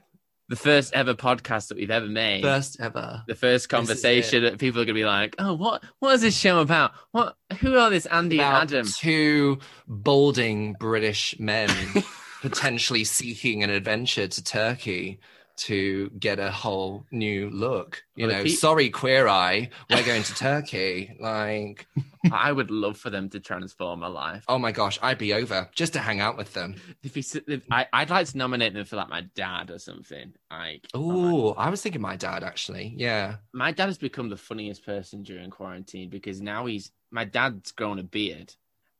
The 0.48 0.56
first 0.56 0.94
ever 0.94 1.12
podcast 1.12 1.68
that 1.68 1.76
we've 1.76 1.90
ever 1.90 2.06
made. 2.06 2.42
First 2.42 2.80
ever. 2.80 3.22
the 3.26 3.34
first 3.34 3.68
conversation 3.68 4.44
that 4.44 4.58
people 4.58 4.80
are 4.80 4.84
going 4.84 4.94
to 4.94 5.00
be 5.00 5.04
like, 5.04 5.34
"Oh, 5.38 5.54
what? 5.54 5.84
What 5.98 6.14
is 6.14 6.22
this 6.22 6.36
show 6.36 6.60
about? 6.60 6.92
What? 7.10 7.36
Who 7.60 7.76
are 7.76 7.90
this 7.90 8.06
Andy 8.06 8.38
About 8.38 8.62
and 8.62 8.72
Adam?" 8.72 8.86
two 8.86 9.58
balding 9.86 10.74
British 10.74 11.38
men 11.38 11.68
potentially 12.40 13.04
seeking 13.04 13.62
an 13.62 13.70
adventure 13.70 14.28
to 14.28 14.42
Turkey 14.42 15.18
to 15.56 16.10
get 16.18 16.38
a 16.38 16.50
whole 16.50 17.04
new 17.10 17.50
look. 17.50 18.02
You 18.14 18.26
Well, 18.26 18.44
know, 18.44 18.46
sorry, 18.48 18.90
Queer 18.90 19.26
Eye, 19.28 19.70
we're 19.90 20.04
going 20.04 20.22
to 20.22 20.34
Turkey. 20.34 21.16
Like, 21.20 21.86
I 22.32 22.50
would 22.52 22.70
love 22.70 22.96
for 22.98 23.10
them 23.10 23.28
to 23.30 23.40
transform 23.40 24.00
my 24.00 24.06
life. 24.08 24.44
oh 24.48 24.58
my 24.58 24.72
gosh, 24.72 24.98
I'd 25.02 25.18
be 25.18 25.32
over 25.34 25.68
just 25.74 25.92
to 25.94 25.98
hang 26.00 26.20
out 26.20 26.36
with 26.36 26.52
them. 26.54 26.76
If 27.02 27.14
he, 27.14 27.24
if, 27.46 27.62
I, 27.70 27.86
I'd 27.92 28.10
like 28.10 28.26
to 28.28 28.36
nominate 28.38 28.74
them 28.74 28.84
for 28.84 28.96
like 28.96 29.08
my 29.08 29.22
dad 29.34 29.70
or 29.70 29.78
something. 29.78 30.32
Like, 30.50 30.86
Oh, 30.94 31.52
I 31.52 31.70
was 31.70 31.82
thinking 31.82 32.00
my 32.00 32.16
dad 32.16 32.42
actually. 32.44 32.94
Yeah. 32.96 33.36
my 33.52 33.72
dad 33.72 33.86
has 33.86 33.98
become 33.98 34.28
the 34.28 34.36
funniest 34.36 34.84
person 34.84 35.22
during 35.22 35.50
quarantine 35.50 36.08
because 36.10 36.40
now 36.40 36.66
he's 36.66 36.90
my 37.10 37.24
dad's 37.24 37.72
grown 37.72 37.98
a 37.98 38.02
beard. 38.02 38.52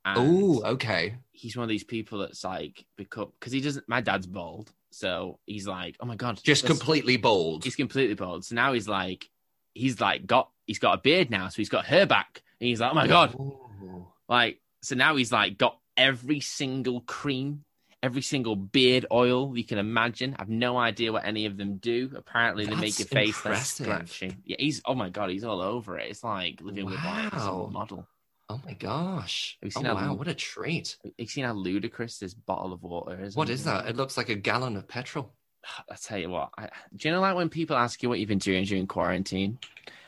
Oh, 0.09 0.63
okay. 0.65 1.17
he's 1.33 1.57
one 1.57 1.65
of 1.65 1.69
these 1.69 1.83
people 1.85 2.19
that's 2.21 2.45
like 2.45 2.85
become 2.97 3.33
because 3.39 3.53
he 3.53 3.61
doesn't. 3.61 3.89
My 3.89 4.01
dad's 4.01 4.27
bald, 4.27 4.73
so 4.97 5.39
he's 5.45 5.67
like, 5.67 5.97
oh 6.01 6.07
my 6.07 6.17
god, 6.17 6.41
Just 6.43 6.65
completely 6.65 7.19
bald. 7.19 7.65
He's 7.65 7.77
completely 7.77 8.15
bald. 8.15 8.47
So 8.47 8.55
now 8.55 8.73
he's 8.73 8.89
like, 8.89 9.29
he's 9.75 10.01
like 10.01 10.27
got 10.27 10.51
he's 10.67 10.79
got 10.79 10.95
a 10.95 11.01
beard 11.03 11.31
now, 11.31 11.49
so 11.49 11.57
he's 11.57 11.69
got 11.69 11.85
her 11.85 12.07
back, 12.07 12.43
and 12.61 12.69
he's 12.69 12.81
like, 12.81 12.93
oh 12.93 12.95
my 12.95 13.07
god, 13.07 13.35
Ooh. 13.35 14.07
like 14.27 14.59
so 14.81 14.95
now 14.95 15.17
he's 15.17 15.31
like 15.31 15.59
got 15.59 15.79
every 15.99 16.41
single 16.41 17.03
cream, 17.03 17.65
every 18.03 18.23
single 18.23 18.57
beard 18.57 19.05
oil 19.13 19.55
you 19.55 19.65
can 19.65 19.77
imagine. 19.77 20.35
I've 20.39 20.49
no 20.49 20.79
idea 20.79 21.13
what 21.13 21.27
any 21.27 21.45
of 21.45 21.59
them 21.59 21.77
do. 21.77 22.11
Apparently 22.17 22.65
they 22.65 22.75
make 22.75 22.99
your 22.99 23.09
face 23.09 23.45
less 23.45 23.75
scratchy. 23.75 24.35
Yeah, 24.47 24.57
he's 24.59 24.81
oh 24.87 24.95
my 24.95 25.11
god, 25.11 25.29
he's 25.29 25.45
all 25.45 25.61
over 25.61 25.99
it. 25.99 26.11
It's 26.11 26.25
like 26.25 26.63
living 26.63 26.87
with 26.87 26.95
like 26.95 27.35
a 27.35 27.69
model. 27.71 28.09
Oh 28.49 28.61
my 28.65 28.75
gosh. 28.75 29.59
Oh, 29.75 29.83
how- 29.83 29.95
wow, 29.95 30.15
what 30.15 30.29
a 30.29 30.35
treat. 30.35 30.97
Have 31.03 31.13
you 31.19 31.27
seen 31.27 31.45
how 31.45 31.53
ludicrous 31.55 32.19
this 32.19 32.35
bottle 32.35 32.73
of 32.73 32.83
water 32.83 33.21
is? 33.25 33.35
What 33.35 33.51
is 33.51 33.65
that? 33.65 33.87
It 33.89 33.97
looks 33.97 34.17
like 34.17 34.29
a 34.29 34.35
gallon 34.37 34.77
of 34.77 34.87
petrol 34.87 35.33
I 35.91 35.97
tell 35.97 36.19
you 36.19 36.31
what. 36.31 36.51
I, 36.57 36.69
do 36.95 37.09
you 37.09 37.15
know 37.15 37.21
like 37.21 37.35
when 37.35 37.49
people 37.49 37.77
ask 37.77 38.03
you 38.03 38.09
what 38.09 38.21
you've 38.21 38.29
been 38.29 38.39
doing 38.39 38.65
during 38.65 38.87
quarantine? 38.87 39.59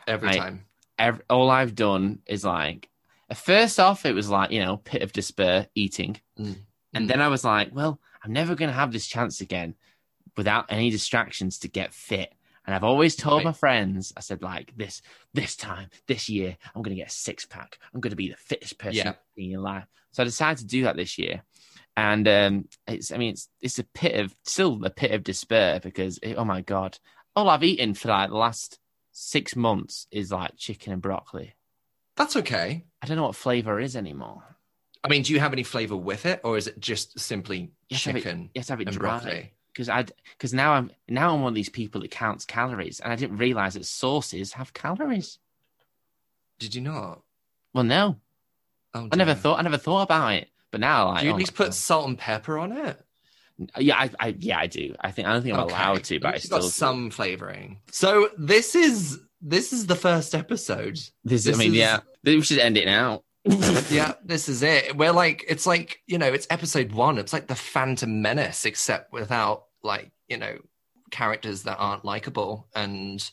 every 0.07 0.29
I- 0.31 0.37
time. 0.39 0.65
every, 0.99 1.23
all 1.29 1.51
I've 1.51 1.75
done 1.75 2.21
is 2.27 2.45
like, 2.45 2.89
first 3.35 3.79
off, 3.79 4.07
it 4.07 4.15
was 4.15 4.31
like, 4.31 4.51
you 4.53 4.65
know, 4.65 4.79
pit 4.79 5.03
of 5.03 5.13
despair 5.13 5.67
eating. 5.75 6.19
Mm. 6.39 6.57
And 6.95 7.05
Mm. 7.05 7.09
then 7.09 7.21
I 7.21 7.29
was 7.29 7.45
like, 7.45 7.75
well, 7.75 8.01
I'm 8.25 8.33
never 8.33 8.55
going 8.55 8.71
to 8.71 8.75
have 8.75 8.93
this 8.93 9.07
chance 9.07 9.41
again 9.43 9.75
without 10.37 10.67
any 10.71 10.89
distractions 10.91 11.59
to 11.59 11.69
get 11.69 11.93
fit. 11.93 12.33
And 12.69 12.75
I've 12.75 12.85
always 12.85 13.17
told 13.17 13.39
Right. 13.39 13.45
my 13.47 13.53
friends, 13.53 14.13
I 14.15 14.21
said, 14.21 14.43
like, 14.43 14.77
this 14.77 15.01
this 15.33 15.57
time, 15.57 15.89
this 16.07 16.29
year, 16.29 16.55
I'm 16.75 16.83
going 16.83 16.95
to 16.95 17.01
get 17.01 17.09
a 17.09 17.11
six 17.11 17.47
pack. 17.47 17.79
I'm 17.95 18.01
going 18.01 18.11
to 18.11 18.17
be 18.17 18.29
the 18.29 18.37
fittest 18.37 18.79
person 18.79 19.07
Yeah. 19.07 19.15
in 19.39 19.49
your 19.49 19.63
life. 19.63 19.87
So 20.11 20.23
I 20.23 20.25
decided 20.27 20.59
to 20.59 20.67
do 20.67 20.83
that 20.83 20.95
this 20.95 21.17
year. 21.17 21.41
And 21.97 22.29
um, 22.29 22.69
it's, 22.87 23.11
I 23.11 23.17
mean, 23.17 23.31
it's 23.31 23.49
it's 23.63 23.79
a 23.79 23.85
pit 23.85 24.21
of 24.21 24.35
still 24.45 24.85
a 24.85 24.91
pit 24.91 25.13
of 25.13 25.25
despair 25.25 25.81
because 25.81 26.19
it, 26.23 26.35
oh 26.35 26.45
my 26.45 26.61
god, 26.61 26.99
all 27.35 27.49
I've 27.49 27.65
eaten 27.65 27.95
for 27.95 28.09
like 28.09 28.29
the 28.29 28.37
last 28.37 28.79
six 29.13 29.57
months 29.57 30.07
is 30.11 30.31
like 30.31 30.53
chicken 30.59 30.93
and 30.93 31.01
broccoli. 31.01 31.55
That's 32.17 32.37
okay. 32.37 32.85
I 33.01 33.07
don't 33.07 33.17
know 33.17 33.23
what 33.23 33.35
flavor 33.35 33.81
is 33.81 33.97
anymore. 33.97 34.43
I 35.03 35.09
mean, 35.09 35.23
do 35.23 35.33
you 35.33 35.41
have 35.41 35.55
any 35.55 35.63
flavor 35.63 35.97
with 35.97 36.27
it, 36.27 36.43
or 36.45 36.59
is 36.59 36.67
it 36.67 36.79
just 36.79 37.19
simply 37.19 37.71
Yes, 37.89 38.05
have 38.05 38.17
it- 38.17 38.21
chicken 38.25 38.51
Yes, 38.55 38.69
have 38.69 38.83
it 38.83 38.89
and 38.89 38.95
dry 38.99 39.09
broccoli? 39.21 39.55
Because 39.79 39.89
I 39.89 40.05
because 40.33 40.53
now 40.53 40.73
I'm 40.73 40.91
now 41.09 41.33
I'm 41.33 41.41
one 41.43 41.53
of 41.53 41.55
these 41.55 41.69
people 41.69 42.01
that 42.01 42.11
counts 42.11 42.45
calories, 42.45 42.99
and 42.99 43.13
I 43.13 43.17
didn't 43.17 43.37
realize 43.37 43.75
that 43.75 43.85
sauces 43.87 44.55
have 44.55 44.75
calories. 44.75 45.39
Did 46.59 46.75
you 46.75 46.81
not? 46.81 47.23
Well, 47.73 47.85
no, 47.85 48.17
Oh, 48.93 49.09
I 49.13 49.15
never 49.17 49.35
thought 49.35 49.61
I 49.61 49.63
never 49.63 49.77
thought 49.79 50.03
about 50.03 50.33
it, 50.35 50.49
but 50.73 50.81
now 50.81 51.09
like 51.09 51.21
Do 51.21 51.27
you 51.27 51.31
oh 51.31 51.35
at 51.35 51.39
least 51.39 51.53
my 51.59 51.67
put 51.67 51.75
salt 51.75 52.09
and 52.09 52.19
pepper 52.19 52.59
on 52.59 52.73
it? 52.73 53.01
Yeah, 53.79 53.97
I, 53.99 54.11
I 54.19 54.35
yeah 54.41 54.59
I 54.59 54.67
do. 54.67 54.97
I 55.01 55.13
think 55.13 55.29
I 55.29 55.33
don't 55.33 55.43
think 55.43 55.55
I'm 55.55 55.61
Okay. 55.61 55.75
allowed 55.75 56.05
to, 56.05 56.19
but 56.19 56.35
I 56.35 56.39
still 56.39 56.59
got 56.59 56.71
some 56.71 57.11
flavoring. 57.11 57.79
So 57.93 58.31
this 58.37 58.75
is 58.75 59.21
this 59.41 59.73
is 59.73 59.87
the 59.87 59.95
first 59.95 60.35
episode. 60.35 60.99
This, 61.23 61.45
this 61.45 61.55
I 61.55 61.59
mean, 61.59 61.71
is- 61.73 61.79
yeah, 61.79 62.01
we 62.25 62.41
should 62.43 62.59
end 62.59 62.77
it 62.77 62.87
now. 62.87 63.23
yeah, 63.91 64.15
this 64.25 64.49
is 64.49 64.63
it. 64.63 64.97
We're 64.97 65.13
like, 65.13 65.45
it's 65.49 65.65
like 65.67 66.03
you 66.07 66.19
know, 66.19 66.27
it's 66.27 66.47
episode 66.51 66.91
one. 66.93 67.19
It's 67.19 67.33
like 67.33 67.47
the 67.47 67.55
Phantom 67.55 68.21
Menace, 68.21 68.65
except 68.65 69.13
without 69.13 69.65
like 69.83 70.11
you 70.29 70.37
know 70.37 70.59
characters 71.11 71.63
that 71.63 71.77
aren't 71.79 72.05
likable 72.05 72.67
and 72.75 73.31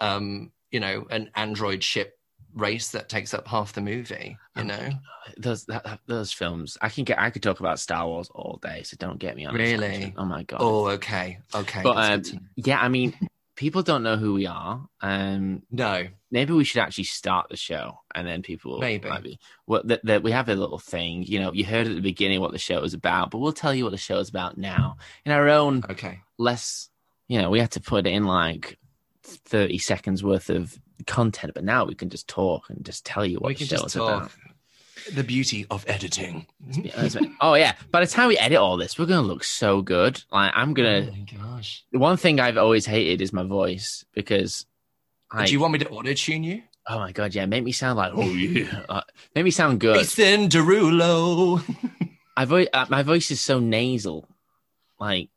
um 0.00 0.52
you 0.70 0.80
know 0.80 1.06
an 1.10 1.30
android 1.34 1.82
ship 1.82 2.16
race 2.56 2.90
that 2.90 3.08
takes 3.08 3.34
up 3.34 3.46
half 3.46 3.72
the 3.74 3.80
movie. 3.80 4.36
You 4.56 4.64
know, 4.64 4.88
those 5.36 5.64
that, 5.66 6.00
those 6.06 6.32
films. 6.32 6.78
I 6.80 6.88
can 6.88 7.04
get. 7.04 7.20
I 7.20 7.30
could 7.30 7.42
talk 7.42 7.60
about 7.60 7.78
Star 7.78 8.06
Wars 8.06 8.30
all 8.34 8.58
day, 8.62 8.82
so 8.82 8.96
don't 8.98 9.18
get 9.18 9.36
me 9.36 9.44
on. 9.44 9.54
Really? 9.54 10.14
Oh 10.16 10.24
my 10.24 10.42
god. 10.42 10.58
oh 10.60 10.88
okay, 10.88 11.38
okay. 11.54 11.82
but 11.82 11.96
um, 11.96 12.20
good 12.20 12.24
to 12.24 12.34
know. 12.36 12.42
yeah, 12.56 12.80
I 12.80 12.88
mean, 12.88 13.14
people 13.56 13.82
don't 13.82 14.02
know 14.02 14.16
who 14.16 14.34
we 14.34 14.46
are. 14.46 14.86
Um, 15.00 15.62
no, 15.70 16.06
maybe 16.30 16.52
we 16.52 16.64
should 16.64 16.80
actually 16.80 17.04
start 17.04 17.48
the 17.48 17.56
show 17.56 17.98
and 18.14 18.26
then 18.26 18.42
people 18.42 18.78
Maybe. 18.78 19.08
might 19.08 19.22
be 19.22 19.38
well 19.66 19.82
that 19.84 20.04
that 20.04 20.22
we 20.22 20.30
have 20.30 20.48
a 20.48 20.54
little 20.54 20.78
thing 20.78 21.22
you 21.22 21.40
know 21.40 21.52
you 21.52 21.64
heard 21.64 21.86
at 21.86 21.94
the 21.94 22.00
beginning 22.00 22.40
what 22.40 22.52
the 22.52 22.58
show 22.58 22.82
is 22.82 22.94
about 22.94 23.30
but 23.30 23.38
we'll 23.38 23.52
tell 23.52 23.74
you 23.74 23.84
what 23.84 23.90
the 23.90 23.96
show 23.96 24.18
is 24.18 24.28
about 24.28 24.58
now 24.58 24.96
in 25.24 25.32
our 25.32 25.48
own 25.48 25.82
okay, 25.88 26.20
less 26.38 26.90
you 27.28 27.40
know 27.40 27.48
we 27.48 27.60
had 27.60 27.70
to 27.70 27.80
put 27.80 28.06
in 28.06 28.24
like 28.24 28.78
30 29.26 29.78
seconds 29.78 30.22
worth 30.22 30.50
of 30.50 30.78
content, 31.06 31.52
but 31.54 31.64
now 31.64 31.84
we 31.84 31.94
can 31.94 32.08
just 32.08 32.28
talk 32.28 32.70
and 32.70 32.84
just 32.84 33.04
tell 33.04 33.26
you 33.26 33.38
what 33.38 33.48
we 33.48 33.54
the 33.54 33.64
show 33.64 33.76
just 33.76 33.86
is 33.86 33.92
talk. 33.94 34.22
about. 34.22 34.30
The 35.14 35.22
beauty 35.24 35.66
of 35.70 35.84
editing. 35.88 36.46
oh 37.40 37.54
yeah, 37.54 37.74
by 37.90 38.00
the 38.00 38.06
time 38.10 38.28
we 38.28 38.38
edit 38.38 38.58
all 38.58 38.76
this, 38.76 38.98
we're 38.98 39.06
gonna 39.06 39.26
look 39.26 39.44
so 39.44 39.82
good. 39.82 40.22
Like 40.32 40.52
I'm 40.54 40.70
Oh 40.70 40.74
gonna. 40.74 41.10
my 41.10 41.26
gosh. 41.38 41.84
The 41.92 41.98
one 41.98 42.16
thing 42.16 42.40
I've 42.40 42.56
always 42.56 42.86
hated 42.86 43.20
is 43.20 43.32
my 43.32 43.42
voice 43.44 44.04
because. 44.14 44.66
I, 45.30 45.44
Do 45.46 45.52
you 45.52 45.60
want 45.60 45.72
me 45.72 45.78
to 45.80 45.88
auto 45.88 46.12
tune 46.14 46.44
you? 46.44 46.62
oh 46.88 46.98
my 46.98 47.10
god, 47.12 47.34
yeah, 47.34 47.46
make 47.46 47.64
me 47.64 47.72
sound 47.72 47.96
like 47.98 48.12
oh 48.14 48.22
yeah, 48.22 48.82
uh, 48.88 49.00
make 49.34 49.44
me 49.44 49.50
sound 49.50 49.80
good. 49.80 49.98
Jason 49.98 50.48
Derulo. 50.48 51.60
I 52.36 52.44
vo- 52.44 52.66
uh, 52.72 52.86
my 52.88 53.02
voice 53.02 53.30
is 53.30 53.40
so 53.40 53.58
nasal, 53.60 54.28
like. 55.00 55.28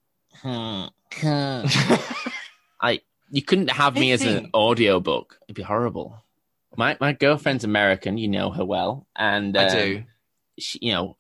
I 0.44 0.90
you 3.32 3.42
couldn't 3.42 3.70
have 3.72 3.96
me 3.96 4.12
as 4.12 4.22
an 4.22 4.36
think- 4.44 4.54
audiobook. 4.56 5.38
It'd 5.48 5.56
be 5.56 5.64
horrible. 5.64 6.24
My 6.80 6.96
my 7.02 7.12
girlfriend's 7.12 7.66
American, 7.66 8.18
you 8.18 8.30
know 8.30 8.52
her 8.52 8.64
well, 8.64 9.06
and 9.14 9.58
I 9.58 9.66
um, 9.66 9.78
do. 9.78 10.04
She, 10.58 10.80
you 10.82 10.94
know, 10.94 11.18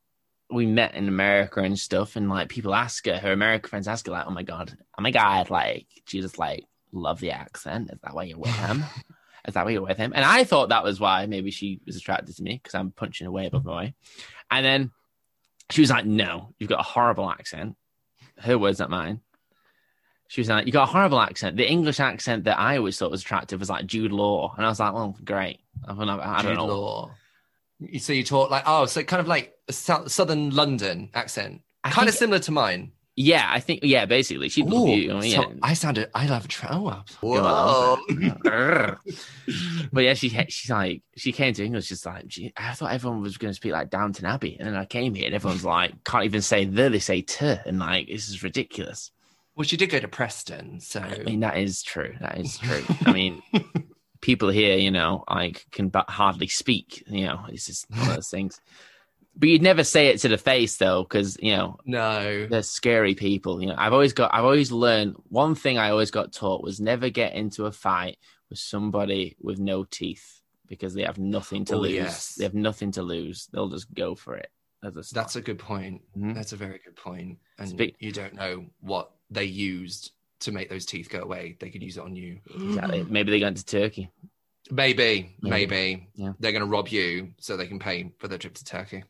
we 0.50 0.66
met 0.66 0.96
in 0.96 1.10
America 1.10 1.60
and 1.60 1.78
stuff, 1.78 2.16
and 2.16 2.30
like 2.30 2.48
people 2.48 2.74
ask 2.74 3.06
her, 3.08 3.18
her 3.18 3.34
American 3.34 3.70
friends 3.70 3.86
ask 3.86 4.06
her, 4.06 4.14
like, 4.14 4.24
"Oh 4.26 4.32
my 4.32 4.44
god, 4.44 4.78
oh 4.98 5.02
my 5.02 5.12
god, 5.12 5.50
like 5.50 5.88
she 6.06 6.22
just 6.22 6.40
like 6.40 6.64
love 6.94 7.20
the 7.20 7.32
accent. 7.32 7.90
Is 7.92 8.00
that 8.02 8.16
why 8.16 8.24
you're 8.24 8.40
with 8.40 8.56
him? 8.56 8.86
Is 9.50 9.54
that 9.56 9.66
why 9.66 9.72
you're 9.72 9.82
with 9.82 9.98
him?" 9.98 10.14
And 10.16 10.24
I 10.24 10.46
thought 10.46 10.70
that 10.70 10.86
was 10.86 11.02
why 11.02 11.26
maybe 11.26 11.52
she 11.52 11.82
was 11.86 11.98
attracted 11.98 12.38
to 12.38 12.44
me 12.44 12.54
because 12.64 12.74
I'm 12.74 12.92
punching 12.92 13.28
away 13.28 13.48
above 13.48 13.66
my 13.66 13.76
way. 13.76 13.96
And 14.50 14.66
then 14.66 14.92
she 15.72 15.82
was 15.82 15.90
like, 15.90 16.06
"No, 16.06 16.54
you've 16.58 16.70
got 16.70 16.80
a 16.80 16.84
horrible 16.84 17.30
accent." 17.30 17.76
Her 18.38 18.58
words, 18.58 18.80
not 18.80 18.90
mine. 18.90 19.20
She 20.30 20.42
was 20.42 20.48
like, 20.48 20.68
"You 20.68 20.72
got 20.72 20.88
a 20.88 20.92
horrible 20.92 21.20
accent." 21.20 21.58
The 21.58 21.68
English 21.68 22.00
accent 22.00 22.44
that 22.44 22.60
I 22.60 22.78
always 22.78 22.98
thought 22.98 23.10
was 23.10 23.22
attractive 23.22 23.60
was 23.60 23.70
like 23.70 23.88
Jude 23.88 24.12
Law, 24.12 24.54
and 24.56 24.66
I 24.66 24.70
was 24.70 24.80
like, 24.80 24.94
"Well, 24.94 25.18
great." 25.26 25.60
I 25.88 25.94
don't 25.94 26.06
know. 26.06 26.20
I 26.20 26.44
don't 26.44 26.52
Jude 26.52 26.58
know. 26.58 26.66
Law. 26.68 27.12
So 27.98 28.14
you 28.14 28.24
talk 28.24 28.52
like 28.52 28.64
oh, 28.68 28.86
so 28.86 29.02
kind 29.04 29.20
of 29.22 29.28
like 29.28 29.58
a 29.68 29.74
sou- 29.74 30.08
southern 30.08 30.52
London 30.52 31.10
accent, 31.16 31.62
I 31.84 31.90
kind 31.90 32.08
of 32.08 32.14
similar 32.14 32.40
to 32.40 32.52
mine. 32.52 32.92
Yeah, 33.16 33.50
I 33.52 33.60
think. 33.60 33.80
Yeah, 33.82 34.06
basically, 34.06 34.50
she'd 34.50 34.68
love 34.68 34.88
Ooh, 34.88 34.92
you. 34.92 35.12
Oh, 35.12 35.22
yeah. 35.24 35.42
so 35.42 35.54
I 35.64 35.74
sounded. 35.74 36.10
I 36.14 36.28
love 36.28 36.48
travel. 36.48 37.04
Oh, 37.24 37.98
Go 38.44 38.96
but 39.92 40.04
yeah, 40.04 40.14
she 40.14 40.30
she's 40.48 40.70
like 40.70 41.02
she 41.18 41.32
came 41.32 41.56
to 41.56 41.66
England. 41.66 41.86
She's 41.86 42.06
like, 42.06 42.26
she, 42.32 42.54
I 42.56 42.74
thought 42.76 42.94
everyone 42.94 43.22
was 43.22 43.38
going 43.38 43.50
to 43.50 43.56
speak 43.56 43.74
like 43.74 43.90
Downton 43.90 44.28
Abbey, 44.28 44.58
and 44.60 44.68
then 44.68 44.76
I 44.76 44.86
came 44.86 45.16
here 45.16 45.26
and 45.26 45.34
everyone's 45.34 45.66
like, 45.66 46.04
can't 46.04 46.26
even 46.26 46.42
say 46.42 46.66
the, 46.66 46.88
they 46.90 47.00
say 47.00 47.22
t, 47.22 47.56
and 47.66 47.80
like 47.80 48.08
this 48.08 48.30
is 48.30 48.44
ridiculous. 48.44 49.12
Well, 49.60 49.66
she 49.66 49.76
did 49.76 49.90
go 49.90 50.00
to 50.00 50.08
Preston, 50.08 50.80
so 50.80 51.02
I 51.02 51.22
mean, 51.24 51.42
that 51.42 51.58
is 51.58 51.84
true. 51.84 52.16
That 52.22 52.38
is 52.38 52.58
true. 52.58 52.82
I 53.06 53.12
mean, 53.12 53.44
people 54.22 54.48
here, 54.48 54.78
you 54.78 54.90
know, 54.90 55.26
I 55.28 55.54
can 55.74 55.90
but 55.90 56.10
hardly 56.10 56.48
speak. 56.48 57.04
You 57.08 57.26
know, 57.26 57.42
it's 57.50 57.66
just 57.66 57.90
one 57.92 58.00
of 58.08 58.16
those 58.16 58.30
things. 58.30 58.62
But 59.36 59.50
you'd 59.50 59.62
never 59.62 59.84
say 59.84 60.08
it 60.08 60.20
to 60.20 60.30
the 60.30 60.38
face 60.38 60.78
though, 60.78 61.04
because 61.04 61.38
you 61.42 61.58
know 61.58 61.76
no. 61.86 62.48
they're 62.48 62.64
scary 62.64 63.16
people. 63.16 63.62
You 63.62 63.68
know, 63.68 63.76
I've 63.78 63.92
always 63.92 64.14
got, 64.14 64.34
I've 64.34 64.46
always 64.46 64.72
learned 64.72 65.18
one 65.28 65.56
thing. 65.56 65.78
I 65.78 65.90
always 65.90 66.10
got 66.10 66.32
taught 66.32 66.64
was 66.64 66.80
never 66.80 67.10
get 67.10 67.34
into 67.34 67.66
a 67.66 67.72
fight 67.74 68.18
with 68.50 68.60
somebody 68.60 69.36
with 69.42 69.60
no 69.60 69.84
teeth 69.84 70.40
because 70.68 70.94
they 70.94 71.04
have 71.04 71.18
nothing 71.20 71.66
to 71.66 71.76
Oh, 71.76 71.80
lose. 71.80 71.92
yes. 71.96 72.36
They 72.36 72.46
have 72.46 72.54
nothing 72.54 72.94
to 72.94 73.02
lose. 73.04 73.50
They'll 73.52 73.68
just 73.68 73.94
go 73.94 74.16
for 74.16 74.38
it. 74.38 74.48
They'll 74.82 74.94
That's 75.12 75.36
a 75.36 75.42
good 75.42 75.60
point. 75.60 76.04
Mhm. 76.18 76.34
That's 76.34 76.54
a 76.54 76.56
very 76.56 76.80
good 76.82 76.96
point. 76.96 77.40
And 77.58 77.68
Speak- 77.68 77.98
you 78.00 78.14
don't 78.14 78.36
know 78.36 78.66
what 78.80 79.12
they 79.30 79.46
used 79.46 80.12
to 80.42 80.52
make 80.52 80.70
those 80.70 80.86
teeth 80.86 81.10
go 81.10 81.20
away. 81.22 81.58
They 81.60 81.70
could 81.70 81.84
use 81.84 81.98
it 81.98 82.04
on 82.04 82.16
you. 82.16 82.40
exactly. 82.54 83.06
Maybe 83.10 83.32
they 83.32 83.40
go 83.40 83.48
into 83.48 83.66
Turkey. 83.66 84.10
Maybe, 84.72 85.36
Maybe. 85.42 85.50
maybe. 85.50 86.08
Yeah. 86.16 86.34
They're 86.40 86.52
going 86.52 86.62
to 86.64 86.68
rob 86.68 86.90
you 86.90 87.34
so 87.40 87.58
they 87.58 87.68
can 87.68 87.80
pay 87.80 88.12
for 88.20 88.28
their 88.28 88.38
trip 88.38 88.54
to 88.56 88.64
Turkey. 88.64 89.04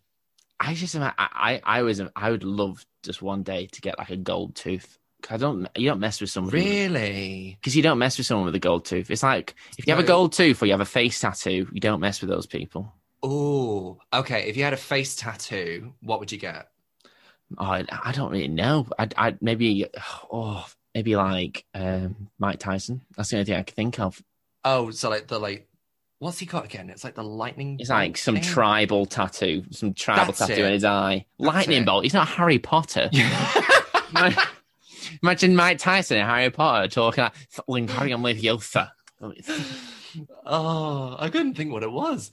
I 0.60 0.74
just, 0.74 0.96
I, 0.96 1.14
I, 1.18 1.62
I 1.64 1.82
was, 1.84 2.02
I 2.16 2.32
would 2.32 2.44
love 2.44 2.86
just 3.04 3.22
one 3.22 3.44
day 3.44 3.68
to 3.68 3.82
get 3.82 3.98
like 3.98 4.10
a 4.10 4.18
gold 4.18 4.56
tooth. 4.56 4.98
I 5.30 5.38
don't, 5.38 5.68
you 5.76 5.90
don't 5.90 6.00
mess 6.00 6.22
with 6.22 6.30
someone. 6.30 6.54
Really? 6.54 7.58
Because 7.60 7.76
you 7.76 7.84
don't 7.84 7.98
mess 8.00 8.18
with 8.18 8.26
someone 8.26 8.46
with 8.46 8.56
a 8.56 8.60
gold 8.60 8.86
tooth. 8.86 9.12
It's 9.12 9.24
like 9.24 9.54
if 9.78 9.86
you 9.86 9.94
have 9.94 10.04
a 10.04 10.08
gold 10.08 10.32
tooth 10.34 10.62
or 10.62 10.66
you 10.66 10.72
have 10.72 10.82
a 10.82 10.86
face 10.86 11.20
tattoo, 11.20 11.68
you 11.74 11.80
don't 11.82 12.00
mess 12.00 12.22
with 12.22 12.30
those 12.30 12.46
people. 12.48 12.94
Oh, 13.22 14.00
okay. 14.14 14.48
If 14.50 14.56
you 14.56 14.64
had 14.64 14.74
a 14.74 14.78
face 14.78 15.16
tattoo, 15.16 15.94
what 16.02 16.22
would 16.22 16.32
you 16.32 16.38
get? 16.38 16.70
Oh, 17.58 17.66
I, 17.66 17.86
I 18.04 18.12
don't 18.12 18.32
really 18.32 18.48
know. 18.48 18.88
I, 18.98 19.08
I 19.18 19.36
maybe, 19.42 19.86
oh, 20.32 20.66
maybe 20.94 21.16
like 21.16 21.66
um, 21.74 22.30
Mike 22.38 22.60
Tyson. 22.60 23.02
That's 23.18 23.30
the 23.30 23.38
only 23.38 23.46
thing 23.46 23.56
I 23.56 23.64
can 23.64 23.76
think 23.76 24.00
of. 24.00 24.22
Oh, 24.64 24.92
so 24.92 25.10
like 25.10 25.28
the 25.28 25.40
like, 25.40 25.68
what's 26.20 26.38
he 26.40 26.46
got 26.46 26.66
again? 26.66 26.90
It's 26.90 27.04
like 27.04 27.16
the 27.16 27.24
lightning. 27.24 27.78
It's 27.80 27.90
like 27.90 28.18
some 28.18 28.36
thing? 28.36 28.44
tribal 28.44 29.06
tattoo, 29.06 29.64
some 29.72 29.94
tribal 29.94 30.26
That's 30.28 30.40
tattoo 30.40 30.62
it. 30.64 30.68
in 30.68 30.74
his 30.74 30.84
eye. 30.86 31.26
That's 31.40 31.48
Lightning 31.56 31.82
it. 31.82 31.86
bolt. 31.86 32.04
He's 32.04 32.14
not 32.14 32.28
Harry 32.28 32.60
Potter. 32.60 33.10
Imagine 35.24 35.56
Mike 35.56 35.80
Tyson 35.80 36.18
and 36.18 36.30
Harry 36.30 36.50
Potter 36.50 36.88
talking 36.88 37.24
like, 37.24 37.34
"Wingardium 37.68 38.22
Leviosa." 38.22 38.92
oh, 40.46 41.16
I 41.20 41.30
couldn't 41.30 41.56
think 41.56 41.72
what 41.72 41.84
it 41.84 41.92
was. 41.92 42.32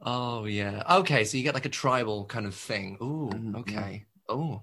Oh 0.00 0.44
yeah. 0.44 0.82
Okay, 0.98 1.24
so 1.24 1.36
you 1.36 1.42
get 1.42 1.54
like 1.54 1.64
a 1.66 1.70
tribal 1.70 2.24
kind 2.26 2.46
of 2.46 2.54
thing. 2.54 2.96
Ooh, 3.00 3.30
Mm, 3.32 3.56
okay. 3.60 4.04
Oh. 4.32 4.62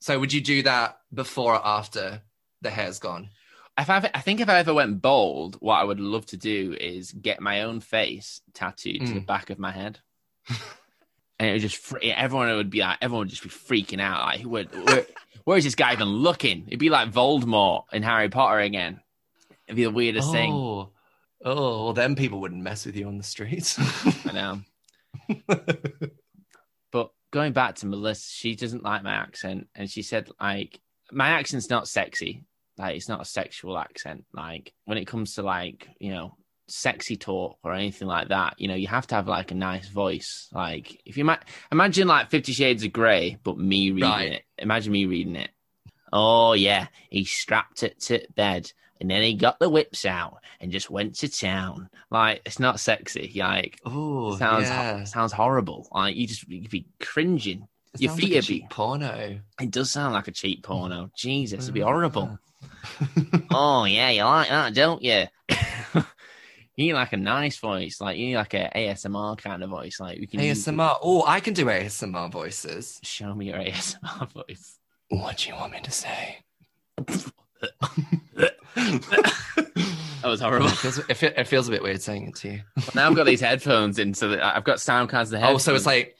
So 0.00 0.18
would 0.18 0.32
you 0.32 0.40
do 0.40 0.62
that 0.62 0.98
before 1.12 1.54
or 1.54 1.66
after 1.66 2.22
the 2.62 2.70
hair's 2.70 2.98
gone? 2.98 3.28
If 3.78 3.88
I, 3.88 4.10
I 4.14 4.20
think 4.20 4.40
if 4.40 4.48
I 4.48 4.58
ever 4.58 4.74
went 4.74 5.00
bald, 5.00 5.56
what 5.60 5.76
I 5.76 5.84
would 5.84 6.00
love 6.00 6.26
to 6.26 6.36
do 6.36 6.76
is 6.78 7.12
get 7.12 7.40
my 7.40 7.62
own 7.62 7.80
face 7.80 8.40
tattooed 8.54 9.06
to 9.06 9.14
the 9.14 9.20
Mm. 9.20 9.26
back 9.26 9.50
of 9.50 9.58
my 9.58 9.70
head. 9.70 10.00
and 11.38 11.48
it 11.48 11.52
would 11.52 11.60
just, 11.62 11.92
everyone 12.02 12.48
would 12.56 12.70
be 12.70 12.80
like, 12.80 12.98
everyone 13.00 13.26
would 13.26 13.30
just 13.30 13.42
be 13.42 13.48
freaking 13.48 14.00
out. 14.00 14.20
Like, 14.26 14.42
where, 14.42 14.64
where, 14.64 15.06
where 15.44 15.56
is 15.58 15.64
this 15.64 15.74
guy 15.74 15.92
even 15.92 16.08
looking? 16.08 16.64
It'd 16.66 16.78
be 16.78 16.90
like 16.90 17.10
Voldemort 17.12 17.84
in 17.92 18.02
Harry 18.02 18.28
Potter 18.28 18.58
again. 18.60 19.00
It'd 19.66 19.76
be 19.76 19.84
the 19.84 19.90
weirdest 19.90 20.30
thing. 20.32 20.52
Oh. 20.52 20.90
Oh, 21.42 21.84
well, 21.84 21.92
then 21.94 22.16
people 22.16 22.40
wouldn't 22.40 22.62
mess 22.62 22.84
with 22.84 22.96
you 22.96 23.06
on 23.06 23.16
the 23.16 23.24
streets. 23.24 23.78
I 24.26 24.32
know. 24.32 24.60
Going 27.30 27.52
back 27.52 27.76
to 27.76 27.86
Melissa, 27.86 28.28
she 28.30 28.56
doesn't 28.56 28.82
like 28.82 29.02
my 29.02 29.12
accent, 29.14 29.68
and 29.74 29.88
she 29.90 30.02
said 30.02 30.28
like 30.40 30.80
my 31.12 31.28
accent's 31.28 31.70
not 31.70 31.88
sexy. 31.88 32.44
Like 32.76 32.96
it's 32.96 33.08
not 33.08 33.20
a 33.20 33.24
sexual 33.24 33.78
accent. 33.78 34.24
Like 34.32 34.72
when 34.84 34.98
it 34.98 35.06
comes 35.06 35.34
to 35.34 35.42
like 35.42 35.88
you 36.00 36.10
know 36.12 36.36
sexy 36.66 37.16
talk 37.16 37.58
or 37.62 37.72
anything 37.72 38.08
like 38.08 38.28
that, 38.28 38.54
you 38.58 38.68
know 38.68 38.74
you 38.74 38.86
have 38.88 39.06
to 39.08 39.14
have 39.14 39.28
like 39.28 39.50
a 39.50 39.54
nice 39.54 39.88
voice. 39.88 40.48
Like 40.52 41.00
if 41.04 41.16
you 41.16 41.24
might 41.24 41.40
imagine 41.70 42.08
like 42.08 42.30
Fifty 42.30 42.52
Shades 42.52 42.82
of 42.84 42.92
Grey, 42.92 43.38
but 43.44 43.58
me 43.58 43.90
reading 43.90 44.08
Right. 44.10 44.32
it. 44.32 44.42
Imagine 44.58 44.92
me 44.92 45.06
reading 45.06 45.36
it. 45.36 45.50
Oh 46.12 46.54
yeah, 46.54 46.88
he 47.10 47.24
strapped 47.24 47.82
it 47.84 48.00
to 48.02 48.26
bed. 48.34 48.72
And 49.00 49.10
then 49.10 49.22
he 49.22 49.34
got 49.34 49.58
the 49.58 49.70
whips 49.70 50.04
out 50.04 50.38
and 50.60 50.70
just 50.70 50.90
went 50.90 51.14
to 51.16 51.28
town. 51.28 51.88
Like 52.10 52.42
it's 52.44 52.58
not 52.60 52.80
sexy. 52.80 53.32
Like 53.36 53.80
oh, 53.86 54.36
sounds 54.36 54.68
yeah. 54.68 55.04
sounds 55.04 55.32
horrible. 55.32 55.88
Like 55.92 56.16
you 56.16 56.26
just 56.26 56.46
you'd 56.48 56.70
be 56.70 56.86
cringing. 57.00 57.66
It 57.94 58.02
your 58.02 58.12
feet 58.12 58.30
like 58.34 58.34
would 58.42 58.46
be- 58.46 58.66
porno. 58.70 59.40
It 59.60 59.70
does 59.70 59.90
sound 59.90 60.12
like 60.14 60.28
a 60.28 60.32
cheap 60.32 60.62
porno. 60.62 61.10
Jesus, 61.16 61.64
it'd 61.64 61.74
be 61.74 61.80
Mm. 61.80 61.84
horrible. 61.84 62.38
oh 63.50 63.84
yeah, 63.84 64.10
you 64.10 64.22
like 64.24 64.48
that, 64.50 64.74
don't 64.74 65.02
you? 65.02 65.24
you 65.94 66.04
need 66.76 66.92
like 66.94 67.12
a 67.12 67.16
nice 67.16 67.56
voice, 67.58 68.00
like 68.00 68.16
you 68.18 68.26
need 68.26 68.36
like 68.36 68.54
a 68.54 68.70
ASMR 68.76 69.36
kind 69.38 69.62
of 69.64 69.70
voice. 69.70 69.98
Like 69.98 70.20
we 70.20 70.26
can 70.26 70.40
use- 70.40 70.64
ASMR. 70.66 70.98
Oh, 71.02 71.24
I 71.26 71.40
can 71.40 71.54
do 71.54 71.64
ASMR 71.64 72.30
voices. 72.30 73.00
Show 73.02 73.34
me 73.34 73.46
your 73.46 73.58
ASMR 73.58 74.30
voice. 74.32 74.78
What 75.08 75.38
do 75.38 75.48
you 75.48 75.54
want 75.56 75.72
me 75.72 75.80
to 75.80 75.90
say? 75.90 76.44
That 80.22 80.28
was 80.28 80.40
horrible. 80.40 80.66
it, 80.66 80.72
feels, 80.76 80.98
it, 80.98 81.14
fe- 81.14 81.34
it 81.36 81.44
feels 81.48 81.68
a 81.68 81.70
bit 81.70 81.82
weird 81.82 82.02
saying 82.02 82.28
it 82.28 82.34
to 82.36 82.48
you. 82.52 82.60
now 82.94 83.08
I've 83.08 83.16
got 83.16 83.24
these 83.24 83.40
headphones 83.40 83.98
in, 83.98 84.12
so 84.12 84.28
that 84.28 84.42
I've 84.56 84.64
got 84.64 84.80
sound 84.80 85.08
cards. 85.08 85.30
The 85.30 85.44
Oh, 85.46 85.56
so 85.56 85.74
it's 85.74 85.86
like, 85.86 86.18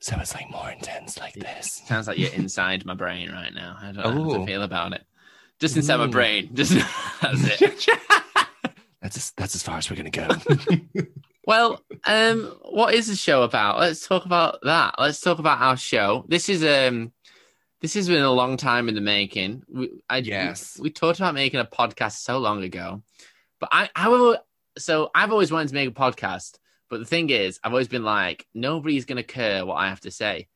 so 0.00 0.16
it's 0.18 0.34
like 0.34 0.50
more 0.50 0.70
intense 0.70 1.18
like 1.18 1.34
this. 1.34 1.82
sounds 1.86 2.08
like 2.08 2.18
you're 2.18 2.32
inside 2.32 2.86
my 2.86 2.94
brain 2.94 3.30
right 3.30 3.52
now. 3.52 3.76
I 3.80 3.92
don't 3.92 3.96
know 3.96 4.24
how 4.32 4.38
to 4.38 4.46
feel 4.46 4.62
about 4.62 4.94
it. 4.94 5.04
Just 5.60 5.76
inside 5.76 5.98
my 5.98 6.06
brain. 6.06 6.50
Just 6.54 6.72
that's 7.20 7.60
it. 7.60 7.86
That's 9.02 9.16
as, 9.16 9.32
that's 9.36 9.54
as 9.56 9.64
far 9.64 9.78
as 9.78 9.90
we're 9.90 9.96
gonna 9.96 10.10
go. 10.10 10.28
Well, 11.44 11.82
um, 12.06 12.54
what 12.70 12.94
is 12.94 13.08
the 13.08 13.16
show 13.16 13.42
about? 13.42 13.80
Let's 13.80 14.06
talk 14.06 14.24
about 14.26 14.60
that. 14.62 14.94
Let's 14.96 15.20
talk 15.20 15.40
about 15.40 15.60
our 15.60 15.76
show. 15.76 16.24
This 16.28 16.48
is 16.48 16.62
um, 16.62 17.10
this 17.82 17.94
has 17.94 18.08
been 18.08 18.22
a 18.22 18.30
long 18.32 18.56
time 18.56 18.88
in 18.88 18.94
the 18.94 19.00
making. 19.00 19.62
We, 19.68 19.90
I, 20.08 20.18
Yes. 20.18 20.78
we, 20.78 20.84
we 20.84 20.90
talked 20.90 21.18
about 21.18 21.34
making 21.34 21.60
a 21.60 21.64
podcast 21.66 22.18
so 22.22 22.38
long 22.38 22.62
ago, 22.62 23.02
but 23.60 23.68
I, 23.72 23.90
I 23.94 24.08
will. 24.08 24.38
So 24.78 25.10
I've 25.14 25.32
always 25.32 25.52
wanted 25.52 25.68
to 25.68 25.74
make 25.74 25.88
a 25.90 25.92
podcast, 25.92 26.58
but 26.88 27.00
the 27.00 27.06
thing 27.06 27.28
is, 27.28 27.60
I've 27.62 27.72
always 27.72 27.88
been 27.88 28.04
like, 28.04 28.46
nobody's 28.54 29.04
gonna 29.04 29.22
care 29.22 29.66
what 29.66 29.74
I 29.74 29.88
have 29.88 30.00
to 30.00 30.10
say. 30.10 30.48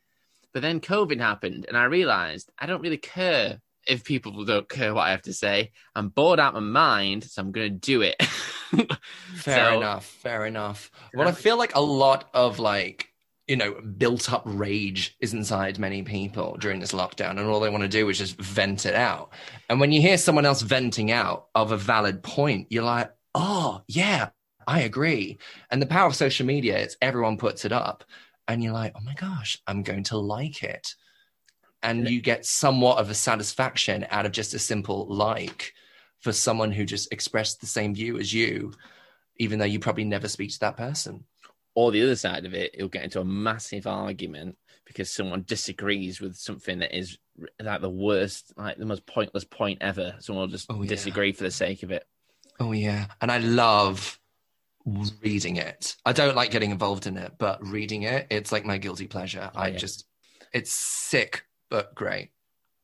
But 0.54 0.62
then 0.62 0.80
COVID 0.80 1.20
happened, 1.20 1.66
and 1.68 1.76
I 1.76 1.84
realized 1.84 2.50
I 2.58 2.64
don't 2.64 2.80
really 2.80 2.96
care 2.96 3.60
if 3.86 4.04
people 4.04 4.44
don't 4.44 4.68
care 4.68 4.94
what 4.94 5.02
I 5.02 5.10
have 5.10 5.22
to 5.22 5.32
say. 5.32 5.70
I'm 5.94 6.08
bored 6.08 6.40
out 6.40 6.54
of 6.56 6.62
my 6.62 6.68
mind, 6.68 7.24
so 7.24 7.40
I'm 7.42 7.52
going 7.52 7.72
to 7.72 7.78
do 7.78 8.02
it. 8.02 8.20
Fair 9.36 9.70
So- 9.70 9.76
enough. 9.76 10.04
Fair 10.06 10.46
enough. 10.46 10.90
Well, 11.14 11.28
I 11.28 11.32
feel 11.32 11.56
like 11.56 11.74
a 11.76 11.80
lot 11.80 12.28
of 12.34 12.58
like, 12.58 13.08
you 13.46 13.56
know, 13.56 13.74
built 13.74 14.32
up 14.32 14.42
rage 14.44 15.16
is 15.20 15.32
inside 15.32 15.78
many 15.78 16.02
people 16.02 16.56
during 16.58 16.80
this 16.80 16.92
lockdown, 16.92 17.30
and 17.30 17.40
all 17.40 17.60
they 17.60 17.70
want 17.70 17.82
to 17.82 17.88
do 17.88 18.08
is 18.08 18.18
just 18.18 18.36
vent 18.38 18.86
it 18.86 18.94
out. 18.94 19.30
And 19.68 19.78
when 19.78 19.92
you 19.92 20.00
hear 20.00 20.18
someone 20.18 20.46
else 20.46 20.62
venting 20.62 21.12
out 21.12 21.46
of 21.54 21.70
a 21.70 21.76
valid 21.76 22.22
point, 22.22 22.66
you're 22.70 22.82
like, 22.82 23.12
oh, 23.34 23.82
yeah, 23.86 24.30
I 24.66 24.80
agree. 24.80 25.38
And 25.70 25.80
the 25.80 25.86
power 25.86 26.08
of 26.08 26.16
social 26.16 26.44
media, 26.44 26.76
it's 26.78 26.96
everyone 27.00 27.36
puts 27.36 27.64
it 27.64 27.72
up, 27.72 28.04
and 28.48 28.64
you're 28.64 28.72
like, 28.72 28.92
oh 28.96 29.02
my 29.04 29.14
gosh, 29.14 29.58
I'm 29.66 29.82
going 29.82 30.04
to 30.04 30.18
like 30.18 30.62
it. 30.62 30.94
And 31.82 32.08
you 32.08 32.20
get 32.20 32.46
somewhat 32.46 32.98
of 32.98 33.10
a 33.10 33.14
satisfaction 33.14 34.06
out 34.10 34.26
of 34.26 34.32
just 34.32 34.54
a 34.54 34.58
simple 34.58 35.06
like 35.06 35.72
for 36.18 36.32
someone 36.32 36.72
who 36.72 36.84
just 36.84 37.12
expressed 37.12 37.60
the 37.60 37.66
same 37.66 37.94
view 37.94 38.18
as 38.18 38.32
you, 38.32 38.72
even 39.36 39.58
though 39.60 39.66
you 39.66 39.78
probably 39.78 40.04
never 40.04 40.26
speak 40.26 40.50
to 40.50 40.60
that 40.60 40.76
person. 40.76 41.24
Or 41.76 41.92
the 41.92 42.02
other 42.02 42.16
side 42.16 42.44
of 42.44 42.54
it, 42.54 42.72
it'll 42.74 42.88
get 42.88 43.04
into 43.04 43.20
a 43.20 43.24
massive 43.24 43.86
argument 43.86 44.56
because 44.84 45.10
someone 45.12 45.44
disagrees 45.46 46.20
with 46.20 46.34
something 46.36 46.80
that 46.80 46.96
is 46.96 47.18
like 47.60 47.80
the 47.82 47.90
worst, 47.90 48.52
like 48.56 48.78
the 48.78 48.84
most 48.86 49.06
pointless 49.06 49.44
point 49.44 49.78
ever. 49.82 50.16
Someone 50.18 50.42
will 50.44 50.52
just 50.52 50.66
Oh, 50.70 50.82
yeah. 50.82 50.88
disagree 50.88 51.32
for 51.32 51.44
the 51.44 51.50
sake 51.52 51.82
of 51.84 51.90
it. 51.92 52.04
Oh 52.58 52.72
yeah, 52.72 53.06
and 53.20 53.30
I 53.30 53.38
love 53.38 54.18
reading 55.22 55.56
it. 55.56 55.96
I 56.04 56.12
don't 56.12 56.36
like 56.36 56.50
getting 56.50 56.70
involved 56.70 57.06
in 57.06 57.16
it, 57.16 57.32
but 57.38 57.64
reading 57.66 58.04
it, 58.04 58.26
it's 58.30 58.52
like 58.52 58.64
my 58.64 58.78
guilty 58.78 59.06
pleasure. 59.06 59.50
Oh, 59.54 59.58
I 59.60 59.68
yeah. 59.68 59.76
just, 59.78 60.06
it's 60.52 60.70
sick 60.72 61.44
but 61.68 61.94
great. 61.94 62.30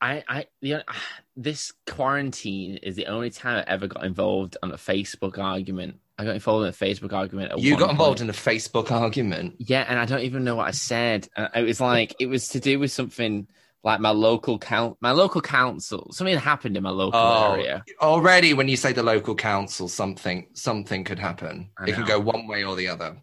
I, 0.01 0.25
I, 0.29 0.47
you 0.61 0.75
know, 0.75 0.83
this 1.37 1.73
quarantine 1.87 2.77
is 2.83 2.97
the 2.97 3.07
only 3.07 3.31
time 3.31 3.59
I 3.59 3.71
ever 3.71 3.87
got 3.87 4.05
involved 4.05 4.57
on 4.63 4.73
a 4.73 4.77
Facebook 4.77 5.39
argument. 5.39 6.01
I 6.19 6.25
got 6.25 6.35
involved 6.35 6.65
in 6.65 6.69
a 6.69 6.73
Facebook 6.73 7.13
argument. 7.13 7.59
You 7.59 7.77
got 7.77 7.91
involved 7.91 8.19
point. 8.19 8.21
in 8.23 8.31
a 8.31 8.33
Facebook 8.33 8.91
argument. 8.91 9.55
Yeah, 9.59 9.85
and 9.89 9.99
I 9.99 10.05
don't 10.05 10.21
even 10.21 10.45
know 10.45 10.57
what 10.57 10.69
I 10.69 10.73
said. 10.73 11.29
Uh, 11.37 11.49
It 11.55 11.63
was 11.63 11.81
like 11.81 12.15
it 12.21 12.27
was 12.27 12.49
to 12.49 12.61
do 12.61 12.79
with 12.79 12.93
something 12.93 13.49
like 13.85 13.99
my 13.99 14.11
local 14.11 14.59
count, 14.59 14.97
my 15.01 15.11
local 15.11 15.41
council. 15.41 16.13
Something 16.13 16.39
happened 16.39 16.77
in 16.77 16.83
my 16.83 16.91
local 16.91 17.19
Oh, 17.19 17.53
area. 17.55 17.85
already 18.01 18.55
when 18.55 18.69
you 18.69 18.77
say 18.77 18.93
the 18.93 19.03
local 19.03 19.35
council, 19.35 19.89
something 19.89 20.49
something 20.53 21.03
could 21.03 21.19
happen. 21.19 21.71
It 21.87 21.95
could 21.95 22.07
go 22.07 22.21
one 22.21 22.47
way 22.47 22.63
or 22.63 22.77
the 22.77 22.89
other. 22.89 23.17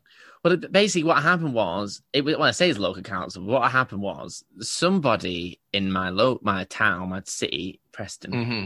Well, 0.43 0.55
basically, 0.57 1.03
what 1.03 1.21
happened 1.21 1.53
was 1.53 2.01
it. 2.13 2.23
was- 2.25 2.37
When 2.37 2.47
I 2.47 2.51
say 2.51 2.69
it's 2.69 2.79
local 2.79 3.03
council, 3.03 3.43
but 3.43 3.51
what 3.51 3.71
happened 3.71 4.01
was 4.01 4.43
somebody 4.61 5.59
in 5.73 5.91
my 5.91 6.09
lo- 6.09 6.39
my 6.41 6.63
town, 6.65 7.09
my 7.09 7.21
city, 7.25 7.81
Preston. 7.91 8.31
hmm 8.31 8.65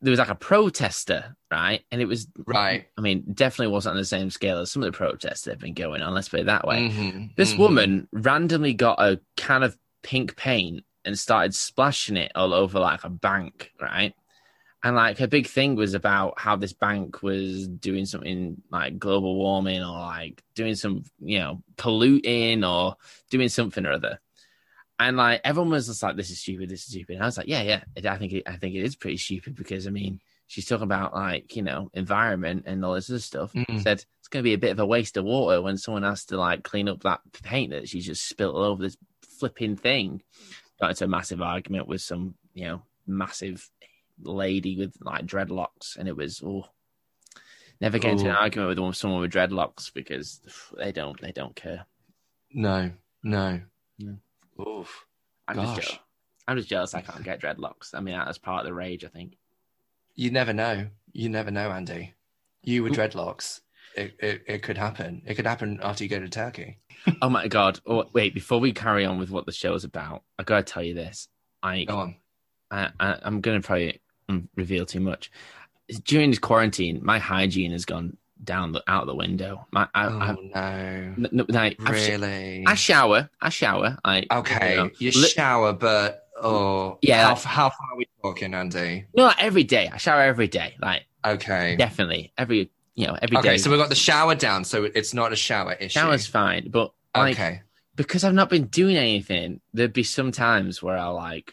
There 0.00 0.10
was 0.10 0.18
like 0.18 0.28
a 0.28 0.34
protester, 0.36 1.36
right? 1.50 1.82
And 1.90 2.00
it 2.00 2.06
was 2.06 2.28
Right. 2.46 2.86
I 2.96 3.00
mean, 3.00 3.24
definitely 3.34 3.72
wasn't 3.72 3.92
on 3.94 3.96
the 3.98 4.04
same 4.04 4.30
scale 4.30 4.58
as 4.58 4.70
some 4.70 4.82
of 4.82 4.92
the 4.92 4.96
protests 4.96 5.42
that 5.42 5.52
have 5.52 5.60
been 5.60 5.74
going 5.74 6.02
on. 6.02 6.14
Let's 6.14 6.28
put 6.28 6.40
it 6.40 6.46
that 6.46 6.66
way. 6.66 6.88
Mhm, 6.88 7.36
This 7.36 7.54
mhm. 7.54 7.58
woman 7.58 8.08
randomly 8.12 8.74
got 8.74 9.00
a 9.00 9.20
can 9.36 9.62
of 9.62 9.76
pink 10.02 10.36
paint 10.36 10.84
and 11.04 11.18
started 11.18 11.54
splashing 11.54 12.16
it 12.16 12.32
all 12.34 12.54
over 12.54 12.78
like 12.78 13.04
a 13.04 13.08
bank, 13.10 13.72
right? 13.80 14.14
And 14.84 14.94
like 14.94 15.18
her 15.18 15.26
big 15.26 15.48
thing 15.48 15.74
was 15.74 15.94
about 15.94 16.38
how 16.38 16.54
this 16.56 16.72
bank 16.72 17.22
was 17.22 17.66
doing 17.66 18.06
something 18.06 18.62
like 18.70 18.98
global 18.98 19.34
warming 19.36 19.82
or 19.82 19.98
like 19.98 20.42
doing 20.54 20.76
some, 20.76 21.02
you 21.20 21.40
know, 21.40 21.62
polluting 21.76 22.62
or 22.62 22.96
doing 23.30 23.48
something 23.48 23.84
or 23.84 23.92
other. 23.92 24.20
And 24.98 25.16
like 25.16 25.40
everyone 25.44 25.70
was 25.70 25.86
just 25.86 26.02
like, 26.02 26.16
"This 26.16 26.30
is 26.30 26.40
stupid. 26.40 26.68
This 26.68 26.80
is 26.80 26.86
stupid." 26.86 27.14
And 27.14 27.22
I 27.22 27.26
was 27.26 27.38
like, 27.38 27.46
"Yeah, 27.46 27.62
yeah. 27.62 28.12
I 28.12 28.16
think 28.18 28.32
it, 28.32 28.42
I 28.46 28.56
think 28.56 28.74
it 28.74 28.82
is 28.82 28.96
pretty 28.96 29.16
stupid 29.16 29.54
because 29.54 29.86
I 29.86 29.90
mean, 29.90 30.20
she's 30.48 30.66
talking 30.66 30.84
about 30.84 31.14
like 31.14 31.54
you 31.54 31.62
know 31.62 31.90
environment 31.94 32.64
and 32.66 32.84
all 32.84 32.94
this 32.94 33.08
other 33.08 33.20
stuff. 33.20 33.52
Mm. 33.52 33.82
Said 33.82 34.04
it's 34.18 34.28
going 34.28 34.42
to 34.42 34.48
be 34.48 34.54
a 34.54 34.58
bit 34.58 34.72
of 34.72 34.80
a 34.80 34.86
waste 34.86 35.16
of 35.16 35.24
water 35.24 35.62
when 35.62 35.76
someone 35.78 36.02
has 36.02 36.24
to 36.26 36.36
like 36.36 36.64
clean 36.64 36.88
up 36.88 37.02
that 37.04 37.20
paint 37.44 37.70
that 37.70 37.88
she's 37.88 38.06
just 38.06 38.28
spilt 38.28 38.56
all 38.56 38.64
over 38.64 38.82
this 38.82 38.96
flipping 39.38 39.76
thing. 39.76 40.22
Got 40.80 40.90
into 40.90 41.04
a 41.04 41.08
massive 41.08 41.42
argument 41.42 41.86
with 41.86 42.00
some 42.00 42.34
you 42.54 42.64
know 42.64 42.82
massive 43.06 43.70
lady 44.20 44.76
with 44.76 44.96
like 45.00 45.26
dreadlocks, 45.26 45.96
and 45.96 46.08
it 46.08 46.16
was 46.16 46.42
oh. 46.44 46.66
Never 47.80 48.00
get 48.00 48.10
into 48.10 48.28
an 48.28 48.34
argument 48.34 48.70
with 48.70 48.78
one- 48.80 48.92
someone 48.92 49.20
with 49.20 49.32
dreadlocks 49.32 49.94
because 49.94 50.40
they 50.76 50.90
don't 50.90 51.20
they 51.20 51.30
don't 51.30 51.54
care. 51.54 51.86
No, 52.52 52.90
no. 53.22 53.60
Yeah. 53.98 54.14
Oof. 54.60 55.06
I'm 55.46 55.56
Gosh. 55.56 55.76
just 55.76 55.88
jealous. 55.88 56.02
I'm 56.46 56.56
just 56.56 56.68
jealous 56.68 56.94
I 56.94 57.02
can't 57.02 57.24
get 57.24 57.40
dreadlocks. 57.42 57.94
I 57.94 58.00
mean, 58.00 58.16
that's 58.16 58.38
part 58.38 58.60
of 58.60 58.66
the 58.66 58.74
rage, 58.74 59.04
I 59.04 59.08
think. 59.08 59.36
You 60.14 60.30
never 60.30 60.52
know. 60.52 60.88
You 61.12 61.28
never 61.28 61.50
know, 61.50 61.70
Andy. 61.70 62.14
You 62.62 62.82
with 62.82 62.92
Ooh. 62.92 62.96
dreadlocks. 62.96 63.60
It, 63.96 64.14
it, 64.20 64.42
it 64.46 64.62
could 64.62 64.78
happen. 64.78 65.22
It 65.26 65.34
could 65.34 65.46
happen 65.46 65.80
after 65.82 66.04
you 66.04 66.10
go 66.10 66.20
to 66.20 66.28
Turkey. 66.28 66.78
Oh 67.22 67.30
my 67.30 67.46
god! 67.46 67.78
Oh, 67.86 68.04
wait, 68.12 68.34
before 68.34 68.58
we 68.58 68.72
carry 68.72 69.04
on 69.04 69.18
with 69.18 69.30
what 69.30 69.46
the 69.46 69.52
show 69.52 69.72
is 69.74 69.84
about, 69.84 70.24
I 70.36 70.42
gotta 70.42 70.64
tell 70.64 70.82
you 70.82 70.94
this. 70.94 71.28
I, 71.62 71.84
Go 71.84 71.96
on. 71.96 72.16
I, 72.72 72.90
I 72.98 73.18
I'm 73.22 73.40
gonna 73.40 73.60
probably 73.60 74.00
mm, 74.28 74.48
reveal 74.56 74.84
too 74.84 74.98
much. 74.98 75.30
During 76.04 76.30
this 76.30 76.40
quarantine, 76.40 77.00
my 77.02 77.20
hygiene 77.20 77.70
has 77.70 77.84
gone 77.84 78.16
down 78.42 78.72
the 78.72 78.82
out 78.88 79.06
the 79.06 79.14
window. 79.14 79.66
My, 79.72 79.88
I, 79.94 80.06
Oh 80.06 80.18
I, 80.20 80.32
no. 80.32 80.60
n- 80.60 81.28
n- 81.32 81.46
like, 81.48 81.76
I've 81.84 81.96
sh- 81.98 82.08
Really? 82.08 82.64
I 82.66 82.74
shower. 82.74 83.30
I 83.40 83.48
shower. 83.50 83.98
I 84.04 84.24
okay. 84.30 84.70
You 84.70 84.76
know, 84.76 84.90
you 84.98 85.10
li- 85.10 85.28
shower, 85.28 85.72
but 85.72 86.26
oh 86.40 86.98
Yeah. 87.02 87.28
How, 87.28 87.34
how 87.34 87.68
far 87.70 87.86
are 87.92 87.96
we 87.96 88.06
talking, 88.22 88.54
Andy? 88.54 89.06
no, 89.14 89.24
like 89.24 89.42
every 89.42 89.64
day. 89.64 89.88
I 89.92 89.96
shower 89.96 90.22
every 90.22 90.48
day. 90.48 90.76
Like 90.80 91.02
Okay. 91.24 91.76
definitely 91.76 92.32
every 92.38 92.70
you 92.94 93.06
know 93.06 93.16
every 93.20 93.36
day. 93.36 93.48
Okay, 93.50 93.58
so 93.58 93.70
we've 93.70 93.78
got 93.80 93.88
the 93.88 93.94
shower 93.94 94.34
down, 94.34 94.64
so 94.64 94.84
it's 94.84 95.14
not 95.14 95.32
a 95.32 95.36
shower 95.36 95.72
issue. 95.74 95.88
Shower's 95.98 96.26
fine, 96.26 96.70
but 96.70 96.92
like 97.16 97.34
okay. 97.36 97.62
because 97.96 98.24
I've 98.24 98.34
not 98.34 98.50
been 98.50 98.66
doing 98.66 98.96
anything, 98.96 99.60
there'd 99.74 99.92
be 99.92 100.02
some 100.04 100.32
times 100.32 100.82
where 100.82 100.96
I 100.96 101.06
like 101.08 101.52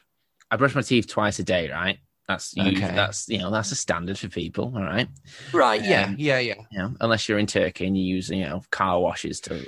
I 0.52 0.58
brush 0.58 0.76
my 0.76 0.82
teeth 0.82 1.08
twice 1.08 1.40
a 1.40 1.44
day, 1.44 1.70
right? 1.70 1.98
That's 2.28 2.56
usually, 2.58 2.84
Okay. 2.86 2.96
that's 2.96 3.30
you 3.30 3.38
know 3.38 3.52
that's 3.52 3.72
a 3.72 3.76
standard 3.76 4.18
for 4.18 4.30
people, 4.30 4.74
all 4.76 4.82
right? 4.84 5.08
Right. 5.54 5.82
Yeah. 5.84 6.06
Um, 6.06 6.16
Yeah. 6.18 6.40
Yeah. 6.40 6.56
You 6.72 6.80
know, 6.80 6.96
unless 7.00 7.30
you're 7.30 7.38
in 7.38 7.46
Turkey 7.46 7.86
and 7.86 7.96
you 7.98 8.04
use 8.04 8.30
you 8.30 8.44
know 8.46 8.64
car 8.72 9.00
washes 9.00 9.40
to 9.42 9.66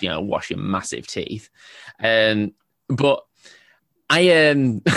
you 0.00 0.08
know 0.10 0.20
wash 0.20 0.50
your 0.50 0.58
massive 0.58 1.06
teeth. 1.06 1.48
Um, 2.02 2.52
but 2.88 3.24
I 4.10 4.48
um 4.50 4.82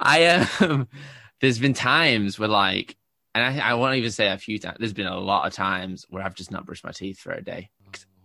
I 0.00 0.46
um 0.60 0.88
there's 1.40 1.58
been 1.58 1.74
times 1.74 2.38
where 2.38 2.48
like 2.48 2.96
and 3.34 3.44
I, 3.60 3.70
I 3.70 3.74
won't 3.74 3.96
even 3.96 4.10
say 4.10 4.28
a 4.28 4.36
few 4.38 4.58
times. 4.58 4.76
There's 4.78 4.92
been 4.92 5.06
a 5.06 5.18
lot 5.18 5.46
of 5.46 5.54
times 5.54 6.04
where 6.10 6.22
I've 6.22 6.34
just 6.34 6.50
not 6.50 6.66
brushed 6.66 6.84
my 6.84 6.90
teeth 6.90 7.18
for 7.18 7.32
a 7.32 7.42
day, 7.42 7.70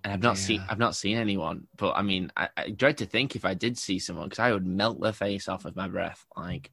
and 0.03 0.12
I've 0.13 0.21
not 0.21 0.38
seen 0.38 0.65
I've 0.67 0.79
not 0.79 0.95
seen 0.95 1.17
anyone. 1.17 1.67
But 1.77 1.93
I 1.95 2.01
mean, 2.01 2.31
I, 2.36 2.49
I 2.57 2.69
dread 2.71 2.97
to 2.97 3.05
think 3.05 3.36
if 3.36 3.45
I 3.45 3.53
did 3.53 3.77
see 3.77 3.99
someone 3.99 4.25
because 4.27 4.39
I 4.39 4.51
would 4.51 4.65
melt 4.65 4.99
their 5.01 5.13
face 5.13 5.47
off 5.47 5.63
with 5.63 5.75
my 5.77 5.88
breath. 5.88 6.25
Like, 6.36 6.71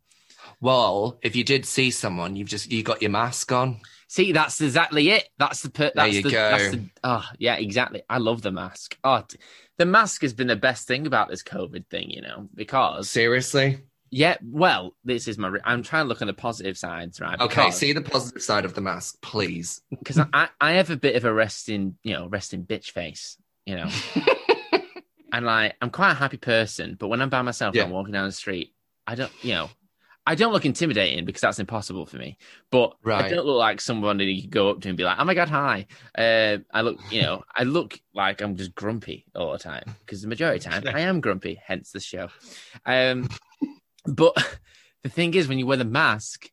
Well, 0.60 1.18
if 1.22 1.36
you 1.36 1.44
did 1.44 1.66
see 1.66 1.90
someone, 1.90 2.36
you've 2.36 2.48
just 2.48 2.70
you 2.70 2.82
got 2.82 3.02
your 3.02 3.10
mask 3.10 3.52
on. 3.52 3.80
see, 4.08 4.32
that's 4.32 4.60
exactly 4.60 5.10
it. 5.10 5.28
That's 5.38 5.62
the 5.62 5.70
per- 5.70 5.84
There 5.84 6.04
that's 6.04 6.14
you 6.14 6.22
the, 6.22 6.30
go. 6.30 6.50
That's 6.50 6.70
the, 6.70 6.88
oh 7.04 7.24
yeah, 7.38 7.56
exactly. 7.56 8.02
I 8.08 8.18
love 8.18 8.42
the 8.42 8.52
mask. 8.52 8.96
Oh, 9.04 9.22
t- 9.26 9.38
the 9.78 9.86
mask 9.86 10.22
has 10.22 10.32
been 10.32 10.46
the 10.46 10.56
best 10.56 10.86
thing 10.86 11.06
about 11.06 11.28
this 11.28 11.42
COVID 11.42 11.86
thing, 11.88 12.10
you 12.10 12.22
know, 12.22 12.48
because 12.54 13.10
Seriously? 13.10 13.78
yeah, 14.10 14.36
well, 14.42 14.94
this 15.04 15.26
is 15.26 15.36
my. 15.36 15.48
Re- 15.48 15.60
I'm 15.64 15.82
trying 15.82 16.04
to 16.04 16.08
look 16.08 16.22
on 16.22 16.28
the 16.28 16.32
positive 16.34 16.78
sides, 16.78 17.20
right? 17.20 17.40
Okay. 17.40 17.70
See 17.72 17.92
the 17.92 18.00
positive 18.00 18.42
side 18.42 18.64
of 18.64 18.74
the 18.74 18.80
mask, 18.80 19.20
please. 19.20 19.80
because 19.90 20.20
I, 20.32 20.48
I 20.60 20.72
have 20.74 20.90
a 20.90 20.96
bit 20.96 21.16
of 21.16 21.24
a 21.24 21.32
resting, 21.32 21.96
you 22.04 22.12
know, 22.14 22.28
resting 22.28 22.64
bitch 22.64 22.90
face, 22.92 23.36
you 23.66 23.74
know, 23.76 23.88
and 25.32 25.44
like 25.46 25.74
I'm 25.82 25.90
quite 25.90 26.12
a 26.12 26.14
happy 26.14 26.36
person, 26.36 26.96
but 26.98 27.08
when 27.08 27.20
I'm 27.20 27.28
by 27.30 27.42
myself, 27.42 27.74
Yeah. 27.74 27.82
and 27.82 27.88
I'm 27.90 27.94
walking 27.94 28.12
down 28.12 28.26
the 28.26 28.32
street, 28.32 28.72
I 29.06 29.14
don't, 29.16 29.32
you 29.42 29.54
know, 29.54 29.70
I 30.26 30.34
don't 30.34 30.52
look 30.52 30.64
intimidating 30.64 31.24
because 31.24 31.42
that's 31.42 31.58
impossible 31.58 32.06
for 32.06 32.16
me. 32.16 32.38
But 32.70 32.94
I 33.06 33.28
don't 33.28 33.44
look 33.44 33.58
like 33.58 33.80
somebody 33.80 34.32
you 34.32 34.42
could 34.42 34.50
go 34.50 34.70
up 34.70 34.80
to 34.82 34.88
and 34.88 34.96
be 34.96 35.04
like, 35.04 35.18
"Oh 35.18 35.24
my 35.24 35.34
god, 35.34 35.48
hi." 35.48 35.86
Uh, 36.16 36.58
I 36.72 36.80
look, 36.80 36.98
you 37.10 37.22
know, 37.22 37.44
I 37.54 37.64
look 37.64 38.00
like 38.14 38.40
I'm 38.40 38.56
just 38.56 38.74
grumpy 38.74 39.26
all 39.34 39.52
the 39.52 39.58
time 39.58 39.84
because 40.00 40.22
the 40.22 40.28
majority 40.28 40.58
of 40.58 40.64
the 40.64 40.80
time 40.80 40.96
I 40.96 41.00
am 41.00 41.20
grumpy. 41.20 41.60
Hence 41.62 41.92
the 41.92 42.00
show. 42.00 42.28
Um, 42.86 43.28
but 44.06 44.34
the 45.02 45.10
thing 45.10 45.34
is, 45.34 45.46
when 45.48 45.58
you 45.58 45.66
wear 45.66 45.76
the 45.76 45.84
mask, 45.84 46.50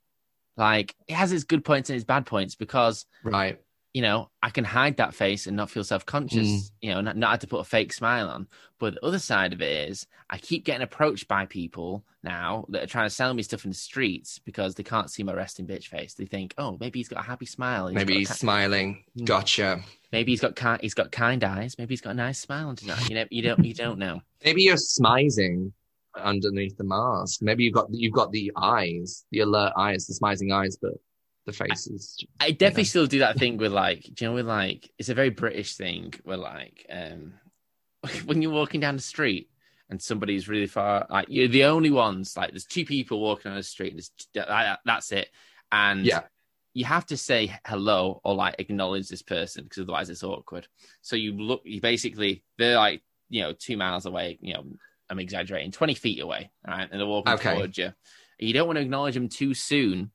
like 0.58 0.96
it 1.08 1.14
has 1.14 1.32
its 1.32 1.46
good 1.46 1.64
points 1.64 1.90
and 1.90 1.96
its 1.96 2.06
bad 2.06 2.26
points 2.26 2.56
because 2.56 3.06
right. 3.24 3.60
You 3.94 4.02
know, 4.02 4.30
I 4.42 4.50
can 4.52 4.64
hide 4.64 4.98
that 4.98 5.14
face 5.14 5.48
and 5.48 5.58
not 5.58 5.70
feel 5.70 5.84
self 5.84 6.06
conscious, 6.06 6.48
Mm. 6.48 6.72
you 6.82 6.90
know, 6.92 7.02
not, 7.02 7.18
not 7.18 7.32
have 7.32 7.40
to 7.42 7.48
put 7.48 7.60
a 7.60 7.64
fake 7.66 7.92
smile 7.94 8.30
on. 8.30 8.48
But 8.80 8.96
the 8.96 9.06
other 9.06 9.20
side 9.20 9.54
of 9.54 9.62
it 9.62 9.90
is, 9.90 10.08
I 10.30 10.38
keep 10.38 10.64
getting 10.66 10.82
approached 10.82 11.28
by 11.28 11.46
people 11.46 12.04
now 12.24 12.66
that 12.70 12.84
are 12.84 12.88
trying 12.88 13.08
to 13.08 13.14
sell 13.14 13.34
me 13.34 13.44
stuff 13.44 13.66
in 13.66 13.72
the 13.72 13.76
streets 13.78 14.40
because 14.40 14.76
they 14.76 14.84
can't 14.84 15.12
see 15.12 15.24
my 15.24 15.34
resting 15.34 15.68
bitch 15.68 15.88
face. 15.88 16.14
They 16.14 16.26
think, 16.26 16.54
oh, 16.58 16.78
maybe 16.80 17.00
he's 17.00 17.10
got 17.10 17.20
a 17.20 17.28
happy 17.28 17.46
smile. 17.46 17.88
He's 17.88 17.96
Maybe 17.96 18.18
he's 18.18 18.30
ki- 18.30 18.36
smiling. 18.36 19.04
Mm. 19.20 19.26
Gotcha. 19.26 19.82
maybe 20.12 20.32
he's 20.32 20.42
got 20.42 20.56
kind, 20.56 20.80
he's 20.82 20.94
got 20.94 21.12
kind 21.12 21.44
eyes. 21.44 21.76
Maybe 21.78 21.92
he's 21.94 22.02
got 22.02 22.12
a 22.12 22.16
nice 22.16 22.40
smile 22.40 22.74
tonight. 22.76 23.08
You 23.10 23.16
know, 23.16 23.26
you 23.30 23.42
don't, 23.42 23.64
you 23.66 23.74
don't 23.74 24.00
know. 24.00 24.22
Maybe 24.44 24.64
you're 24.64 24.76
smizing. 24.78 25.72
underneath 26.18 26.76
the 26.78 26.84
mask. 26.84 27.42
Maybe 27.42 27.64
you've 27.64 27.74
got 27.74 27.88
you've 27.92 28.12
got 28.14 28.32
the 28.32 28.52
eyes, 28.58 29.26
the 29.32 29.40
alert 29.40 29.72
eyes, 29.78 30.08
the 30.08 30.14
smizing 30.14 30.54
eyes, 30.54 30.76
but 30.82 30.92
the 31.52 31.66
face 31.66 31.88
is. 31.88 32.26
I 32.40 32.52
definitely 32.52 32.86
still 32.86 33.08
do 33.08 33.20
that 33.20 33.38
thing 33.38 33.58
with 33.58 33.72
like, 33.72 34.04
do 34.14 34.26
you 34.26 34.30
know, 34.30 34.36
with 34.36 34.48
like, 34.48 34.90
it's 34.98 35.10
a 35.10 35.14
very 35.14 35.30
British 35.30 35.76
thing 35.76 36.14
where 36.24 36.38
like, 36.38 36.86
um, 36.90 37.34
when 38.26 38.42
you're 38.42 38.52
walking 38.52 38.80
down 38.82 38.96
the 38.96 39.02
street 39.02 39.50
and 39.90 40.02
somebody's 40.02 40.50
really 40.50 40.68
far, 40.68 41.06
like 41.10 41.28
you're 41.30 41.48
the 41.48 41.66
only 41.66 41.92
ones. 41.92 42.36
Like, 42.36 42.52
there's 42.52 42.66
two 42.66 42.86
people 42.86 43.20
walking 43.20 43.52
on 43.52 43.58
the 43.58 43.64
street. 43.64 43.94
There's, 43.94 44.12
that, 44.34 44.80
that's 44.86 45.12
it, 45.12 45.30
and 45.72 46.06
Yeah. 46.06 46.22
you 46.74 46.86
have 46.86 47.06
to 47.08 47.18
say 47.18 47.54
hello 47.66 48.22
or 48.24 48.34
like 48.34 48.56
acknowledge 48.60 49.10
this 49.10 49.22
person 49.22 49.66
because 49.66 49.84
otherwise 49.84 50.10
it's 50.10 50.24
awkward. 50.24 50.68
So 51.02 51.16
you 51.16 51.34
look, 51.34 51.62
you 51.66 51.82
basically 51.82 52.44
they're 52.58 52.78
like 52.78 53.04
you 53.30 53.42
know 53.42 53.54
two 53.54 53.78
miles 53.78 54.06
away. 54.06 54.40
You 54.42 54.54
know, 54.54 54.64
I'm 55.10 55.20
exaggerating, 55.20 55.72
twenty 55.72 55.94
feet 55.94 56.22
away, 56.22 56.50
right? 56.66 56.88
and 56.90 57.00
they're 57.00 57.08
walking 57.08 57.34
Okay. 57.34 57.54
towards 57.54 57.78
you. 57.78 57.94
You 58.40 58.54
don't 58.54 58.68
want 58.68 58.78
to 58.78 58.82
acknowledge 58.82 59.14
them 59.14 59.30
too 59.30 59.54
soon 59.54 60.12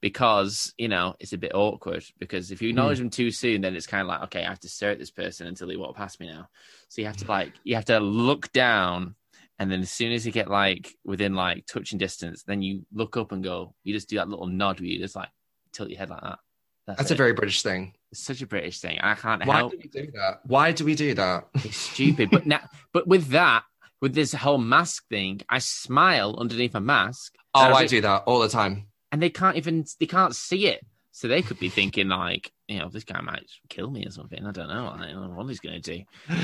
because 0.00 0.72
you 0.78 0.88
know 0.88 1.14
it's 1.20 1.32
a 1.32 1.38
bit 1.38 1.52
awkward. 1.54 2.04
Because 2.18 2.50
if 2.50 2.62
you 2.62 2.70
acknowledge 2.70 2.98
them 2.98 3.10
too 3.10 3.30
soon, 3.30 3.60
then 3.60 3.74
it's 3.74 3.86
kind 3.86 4.02
of 4.02 4.08
like 4.08 4.22
okay, 4.24 4.44
I 4.44 4.48
have 4.48 4.60
to 4.60 4.68
stare 4.68 4.90
at 4.90 4.98
this 4.98 5.10
person 5.10 5.46
until 5.46 5.68
they 5.68 5.76
walk 5.76 5.96
past 5.96 6.20
me 6.20 6.28
now. 6.28 6.48
So 6.88 7.00
you 7.00 7.06
have 7.06 7.16
to 7.18 7.26
like 7.26 7.52
you 7.64 7.74
have 7.74 7.86
to 7.86 8.00
look 8.00 8.52
down. 8.52 9.14
And 9.60 9.72
then 9.72 9.80
as 9.80 9.90
soon 9.90 10.12
as 10.12 10.24
you 10.24 10.30
get 10.30 10.48
like 10.48 10.94
within 11.04 11.34
like 11.34 11.66
touching 11.66 11.98
distance, 11.98 12.44
then 12.44 12.62
you 12.62 12.86
look 12.92 13.16
up 13.16 13.32
and 13.32 13.42
go, 13.42 13.74
you 13.82 13.92
just 13.92 14.08
do 14.08 14.16
that 14.16 14.28
little 14.28 14.46
nod 14.46 14.78
where 14.78 14.88
you 14.88 15.00
just 15.00 15.16
like 15.16 15.30
tilt 15.72 15.90
your 15.90 15.98
head 15.98 16.10
like 16.10 16.22
that. 16.22 16.38
That's 16.86 17.10
a 17.10 17.16
very 17.16 17.32
British 17.32 17.62
thing. 17.62 17.94
It's 18.12 18.22
such 18.22 18.40
a 18.40 18.46
British 18.46 18.80
thing. 18.80 18.98
I 19.00 19.14
can't 19.14 19.44
Why 19.44 19.56
help. 19.56 19.72
do 19.72 19.78
we 19.82 19.88
do 19.88 20.10
that? 20.12 20.40
Why 20.44 20.72
do 20.72 20.84
we 20.84 20.94
do 20.94 21.12
that? 21.14 21.48
It's 21.56 21.76
stupid. 21.76 22.30
but 22.30 22.46
now, 22.46 22.60
but 22.92 23.06
with 23.08 23.28
that, 23.30 23.64
with 24.00 24.14
this 24.14 24.32
whole 24.32 24.58
mask 24.58 25.06
thing, 25.08 25.40
I 25.48 25.58
smile 25.58 26.36
underneath 26.38 26.74
a 26.76 26.80
mask. 26.80 27.34
Oh, 27.52 27.60
I 27.74 27.78
think- 27.80 27.90
do 27.90 28.00
that 28.02 28.22
all 28.26 28.38
the 28.38 28.48
time. 28.48 28.86
And 29.12 29.22
they 29.22 29.30
can't 29.30 29.56
even 29.56 29.84
they 30.00 30.06
can't 30.06 30.34
see 30.34 30.66
it. 30.66 30.84
So 31.12 31.26
they 31.26 31.42
could 31.42 31.58
be 31.58 31.68
thinking 31.68 32.08
like, 32.08 32.52
you 32.68 32.78
know, 32.78 32.88
this 32.88 33.04
guy 33.04 33.20
might 33.20 33.50
kill 33.68 33.90
me 33.90 34.06
or 34.06 34.10
something. 34.10 34.44
I 34.46 34.52
don't 34.52 34.68
know. 34.68 34.88
I 34.94 35.06
don't 35.10 35.28
know 35.30 35.34
what 35.34 35.48
he's 35.48 35.58
going 35.58 35.80
to 35.80 35.96
do. 35.96 36.04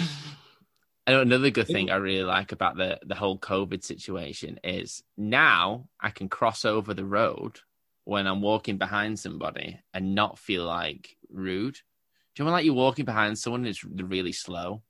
I 1.07 1.13
know 1.13 1.21
another 1.21 1.51
good 1.51 1.67
thing 1.69 1.91
I 1.91 1.97
really 1.97 2.25
like 2.25 2.53
about 2.53 2.77
the 2.77 2.99
the 3.05 3.15
whole 3.15 3.39
COVID 3.39 3.85
situation 3.85 4.59
is 4.65 5.03
now 5.19 5.89
I 6.01 6.11
can 6.11 6.29
cross 6.29 6.65
over 6.65 6.95
the 6.95 7.05
road 7.05 7.61
when 8.05 8.27
I'm 8.27 8.41
walking 8.41 8.79
behind 8.79 9.19
somebody 9.19 9.79
and 9.93 10.15
not 10.15 10.39
feel 10.39 10.65
like 10.65 11.17
rude. 11.31 11.75
Do 11.75 12.43
you 12.43 12.47
know 12.47 12.53
like 12.53 12.65
you're 12.65 12.75
walking 12.75 13.05
behind 13.05 13.39
someone 13.39 13.65
who's 13.65 13.85
really 13.85 14.33
slow 14.33 14.83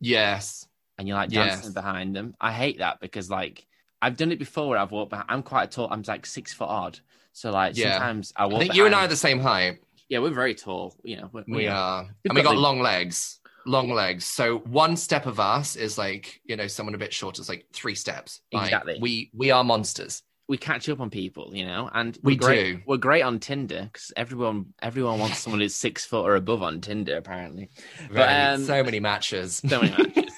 Yes. 0.00 0.66
and 0.98 1.06
you're 1.06 1.16
like 1.16 1.30
Yes. 1.30 1.54
dancing 1.54 1.72
behind 1.72 2.14
them? 2.14 2.34
I 2.40 2.52
hate 2.52 2.78
that 2.78 3.00
because 3.00 3.30
like 3.30 3.64
I've 4.02 4.16
done 4.18 4.32
it 4.32 4.38
before 4.38 4.68
where 4.68 4.78
I've 4.78 4.90
walked 4.90 5.10
behind. 5.10 5.26
I'm 5.30 5.42
quite 5.42 5.70
tall. 5.70 5.88
I'm 5.90 6.02
like 6.06 6.26
six 6.26 6.52
foot 6.52 6.68
odd. 6.68 6.98
So 7.32 7.50
like 7.52 7.76
Yeah. 7.76 7.92
sometimes 7.94 8.32
I 8.36 8.44
walk. 8.46 8.56
I 8.56 8.58
think 8.58 8.74
you 8.74 8.84
and 8.84 8.94
I 8.94 9.04
are 9.04 9.08
the 9.08 9.16
same 9.16 9.38
height. 9.40 9.78
Yeah, 10.10 10.18
we're 10.18 10.30
very 10.34 10.54
tall. 10.54 10.94
You 11.04 11.16
know, 11.18 11.30
we're, 11.32 11.44
We 11.48 11.68
are. 11.68 12.00
And 12.24 12.34
we 12.34 12.42
got 12.42 12.50
got 12.50 12.54
the- 12.56 12.60
long 12.60 12.80
legs. 12.80 13.38
Long 13.64 13.90
legs. 13.90 14.24
So 14.24 14.58
one 14.58 14.96
step 14.96 15.24
of 15.26 15.38
us 15.38 15.76
is 15.76 15.96
like, 15.96 16.40
you 16.44 16.56
know, 16.56 16.66
someone 16.66 16.94
a 16.96 16.98
bit 16.98 17.14
shorter 17.14 17.40
is 17.40 17.48
like 17.48 17.66
three 17.72 17.94
steps. 17.94 18.40
Like, 18.52 18.64
Exactly. 18.64 18.98
We 19.00 19.30
we 19.32 19.52
are 19.52 19.62
monsters. 19.62 20.22
we 20.48 20.58
catch 20.58 20.88
up 20.88 20.98
on 21.00 21.08
people, 21.08 21.52
you 21.54 21.64
know, 21.64 21.88
and 21.94 22.18
We 22.24 22.34
great, 22.36 22.78
do. 22.78 22.82
We're 22.84 22.96
great 22.96 23.22
on 23.22 23.38
Tinder 23.38 23.82
because 23.90 24.12
everyone 24.16 24.74
everyone 24.82 25.20
wants 25.20 25.38
someone 25.38 25.60
who's 25.60 25.76
six 25.76 26.04
foot 26.04 26.24
or 26.26 26.34
above 26.34 26.60
on 26.64 26.80
Tinder. 26.80 27.16
Apparently, 27.16 27.70
Very- 28.10 28.32
um, 28.54 28.64
so 28.64 28.82
many 28.82 28.98
matches. 28.98 29.62
so 29.66 29.80
many 29.80 29.92
matches. 29.96 30.34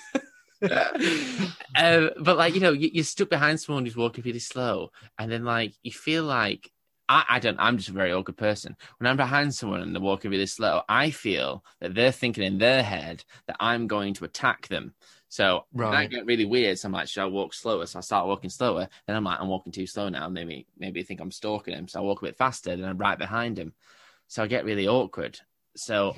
uh, 1.76 2.10
but 2.20 2.36
like 2.36 2.54
you 2.54 2.60
know, 2.60 2.72
you, 2.72 2.90
you're 2.92 3.04
stuck 3.04 3.28
behind 3.28 3.60
someone 3.60 3.84
who's 3.84 3.96
walking 3.96 4.24
really 4.24 4.38
slow, 4.38 4.90
and 5.18 5.30
then 5.30 5.44
like 5.44 5.72
you 5.82 5.90
feel 5.90 6.24
like 6.24 6.70
I, 7.08 7.24
I 7.28 7.38
don't. 7.38 7.58
I'm 7.58 7.76
just 7.76 7.90
a 7.90 7.92
very 7.92 8.12
awkward 8.12 8.36
person. 8.36 8.76
When 8.98 9.08
I'm 9.08 9.16
behind 9.16 9.54
someone 9.54 9.80
and 9.80 9.94
they're 9.94 10.02
walking 10.02 10.30
really 10.30 10.46
slow, 10.46 10.82
I 10.88 11.10
feel 11.10 11.64
that 11.80 11.94
they're 11.94 12.12
thinking 12.12 12.44
in 12.44 12.58
their 12.58 12.82
head 12.82 13.24
that 13.46 13.56
I'm 13.60 13.86
going 13.86 14.14
to 14.14 14.24
attack 14.24 14.68
them. 14.68 14.94
So 15.28 15.64
then 15.90 16.00
I 16.00 16.06
get 16.06 16.26
really 16.26 16.44
weird. 16.44 16.78
So 16.78 16.86
I'm 16.86 16.92
like, 16.92 17.08
should 17.08 17.22
I 17.22 17.26
walk 17.26 17.54
slower? 17.54 17.86
So 17.86 17.98
I 17.98 18.02
start 18.02 18.26
walking 18.26 18.50
slower. 18.50 18.88
Then 19.06 19.16
I'm 19.16 19.24
like, 19.24 19.40
I'm 19.40 19.48
walking 19.48 19.72
too 19.72 19.86
slow 19.86 20.08
now. 20.08 20.28
Maybe 20.28 20.66
maybe 20.78 21.02
think 21.02 21.20
I'm 21.20 21.32
stalking 21.32 21.74
him. 21.74 21.88
So 21.88 21.98
I 21.98 22.02
walk 22.02 22.22
a 22.22 22.26
bit 22.26 22.36
faster. 22.36 22.76
Then 22.76 22.88
I'm 22.88 22.98
right 22.98 23.18
behind 23.18 23.58
him. 23.58 23.72
So 24.28 24.42
I 24.42 24.46
get 24.46 24.64
really 24.64 24.88
awkward. 24.88 25.40
So 25.76 26.14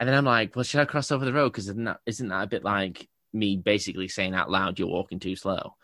and 0.00 0.08
then 0.08 0.16
I'm 0.16 0.24
like, 0.24 0.56
well, 0.56 0.62
should 0.62 0.80
I 0.80 0.86
cross 0.86 1.12
over 1.12 1.26
the 1.26 1.32
road? 1.32 1.50
Because 1.50 1.68
isn't 1.68 1.84
that, 1.84 2.00
isn't 2.06 2.28
that 2.28 2.44
a 2.44 2.46
bit 2.46 2.64
like 2.64 3.06
me 3.32 3.56
basically 3.56 4.08
saying 4.08 4.34
out 4.34 4.50
loud, 4.50 4.78
you're 4.78 4.88
walking 4.88 5.18
too 5.18 5.36
slow? 5.36 5.74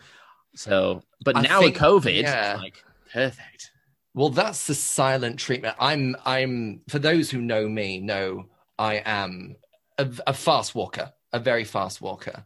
So, 0.54 1.02
but 1.24 1.37
I 1.37 1.42
now 1.42 1.61
think- 1.61 1.74
with 1.74 1.82
COVID, 1.82 2.22
yeah. 2.22 2.52
it's 2.54 2.62
like 2.62 2.85
perfect. 3.12 3.72
Well, 4.14 4.30
that's 4.30 4.66
the 4.66 4.74
silent 4.74 5.38
treatment. 5.38 5.76
I'm 5.78 6.16
I'm 6.24 6.80
for 6.88 6.98
those 6.98 7.30
who 7.30 7.40
know 7.42 7.68
me, 7.68 8.00
know 8.00 8.46
I 8.78 9.02
am 9.04 9.56
a, 9.98 10.09
a 10.26 10.32
fast 10.32 10.74
walker, 10.74 11.12
a 11.32 11.38
very 11.38 11.64
fast 11.64 12.00
walker. 12.00 12.44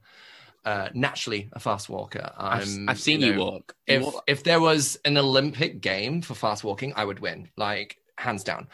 Uh, 0.62 0.90
naturally 0.92 1.48
a 1.54 1.58
fast 1.60 1.88
walker. 1.88 2.32
I've, 2.36 2.68
I'm, 2.68 2.88
I've 2.90 3.00
seen 3.00 3.20
you, 3.20 3.34
know, 3.34 3.44
walk. 3.44 3.74
You 3.86 3.94
If 3.94 4.02
walk- 4.02 4.24
if 4.26 4.44
there 4.44 4.60
was 4.60 4.98
an 5.04 5.16
Olympic 5.16 5.80
game 5.80 6.20
for 6.20 6.34
fast 6.34 6.64
walking, 6.64 6.92
I 6.96 7.04
would 7.04 7.20
win, 7.20 7.48
like 7.56 7.96
hands 8.18 8.44
down. 8.44 8.68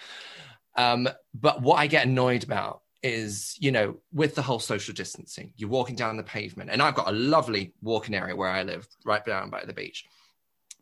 Um, 0.76 1.08
but 1.32 1.62
what 1.62 1.76
I 1.76 1.86
get 1.86 2.06
annoyed 2.06 2.42
about 2.44 2.82
is, 3.07 3.57
you 3.59 3.73
know, 3.73 3.97
with 4.12 4.35
the 4.35 4.42
whole 4.42 4.59
social 4.59 4.95
distancing, 4.95 5.53
you're 5.57 5.71
walking 5.71 5.97
down 5.97 6.16
the 6.16 6.23
pavement, 6.23 6.71
and 6.71 6.83
I've 6.83 6.95
got 6.95 7.09
a 7.09 7.12
lovely 7.12 7.73
walking 7.83 8.14
area 8.14 8.35
where 8.37 8.49
I 8.49 8.62
live, 8.62 8.87
right 9.05 9.25
down 9.25 9.51
by 9.51 9.64
the 9.64 9.73
beach. 9.73 10.05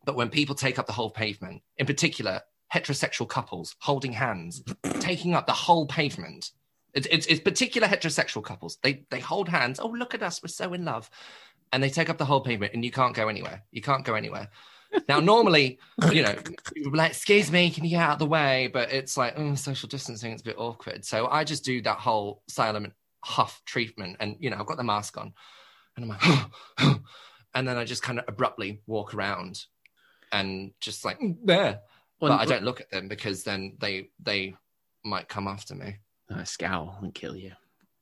But 0.05 0.17
when 0.17 0.29
people 0.29 0.55
take 0.55 0.79
up 0.79 0.87
the 0.87 0.93
whole 0.93 1.11
pavement, 1.11 1.63
in 1.77 1.87
particular, 1.87 2.43
heterosexual 2.73 3.29
couples 3.29 3.77
holding 3.79 4.13
hands, 4.13 4.63
taking 5.01 5.35
up 5.35 5.47
the 5.47 5.53
whole 5.53 5.87
pavement. 5.87 6.51
It's, 6.93 7.07
it's, 7.11 7.27
it's 7.27 7.41
particular 7.41 7.89
heterosexual 7.89 8.45
couples. 8.45 8.79
They 8.83 9.05
they 9.11 9.21
hold 9.21 9.49
hands. 9.49 9.81
Oh, 9.81 9.89
look 9.89 10.15
at 10.15 10.23
us, 10.23 10.43
we're 10.43 10.49
so 10.49 10.73
in 10.73 10.85
love, 10.85 11.11
and 11.73 11.83
they 11.83 11.91
take 11.91 12.09
up 12.09 12.19
the 12.19 12.25
whole 12.25 12.41
pavement, 12.41 12.73
and 12.75 12.85
you 12.85 12.91
can't 12.91 13.15
go 13.15 13.29
anywhere. 13.29 13.63
You 13.71 13.83
can't 13.83 14.05
go 14.05 14.15
anywhere. 14.15 14.49
Now, 15.09 15.21
normally, 15.21 15.79
you 16.13 16.23
know, 16.23 16.35
people 16.73 16.93
be 16.93 16.99
like, 16.99 17.11
"Excuse 17.11 17.51
me, 17.51 17.71
can 17.71 17.85
you 17.85 17.91
get 17.91 18.01
out 18.01 18.13
of 18.15 18.19
the 18.19 18.27
way?" 18.27 18.69
But 18.73 18.93
it's 18.93 19.17
like, 19.17 19.35
oh, 19.37 19.55
social 19.55 19.89
distancing. 19.89 20.33
It's 20.33 20.43
a 20.43 20.45
bit 20.45 20.59
awkward. 20.59 21.05
So 21.05 21.27
I 21.29 21.45
just 21.45 21.65
do 21.65 21.81
that 21.83 21.99
whole 21.99 22.43
silent 22.49 22.93
huff 23.23 23.63
treatment, 23.65 24.17
and 24.21 24.37
you 24.41 24.51
know, 24.51 24.57
I've 24.59 24.67
got 24.67 24.77
the 24.77 24.85
mask 24.85 25.17
on, 25.19 25.33
and 25.97 26.05
I'm 26.05 26.09
like, 26.09 26.97
and 27.55 27.69
then 27.69 27.77
I 27.77 27.85
just 27.85 28.03
kind 28.03 28.19
of 28.19 28.25
abruptly 28.29 28.83
walk 28.87 29.15
around, 29.15 29.65
and 30.33 30.73
just 30.81 31.05
like 31.05 31.19
"Mm, 31.21 31.37
there. 31.45 31.81
Well, 32.21 32.37
but 32.37 32.41
I 32.41 32.45
don't 32.45 32.65
look 32.65 32.81
at 32.81 32.91
them 32.91 33.09
because 33.09 33.45
then 33.45 33.77
they 33.81 34.11
they 34.23 34.55
might 35.05 35.29
come 35.29 35.49
after 35.49 35.75
me. 35.75 35.97
I 36.31 36.45
scowl 36.45 36.99
and 37.03 37.15
kill 37.15 37.37
you. 37.37 37.53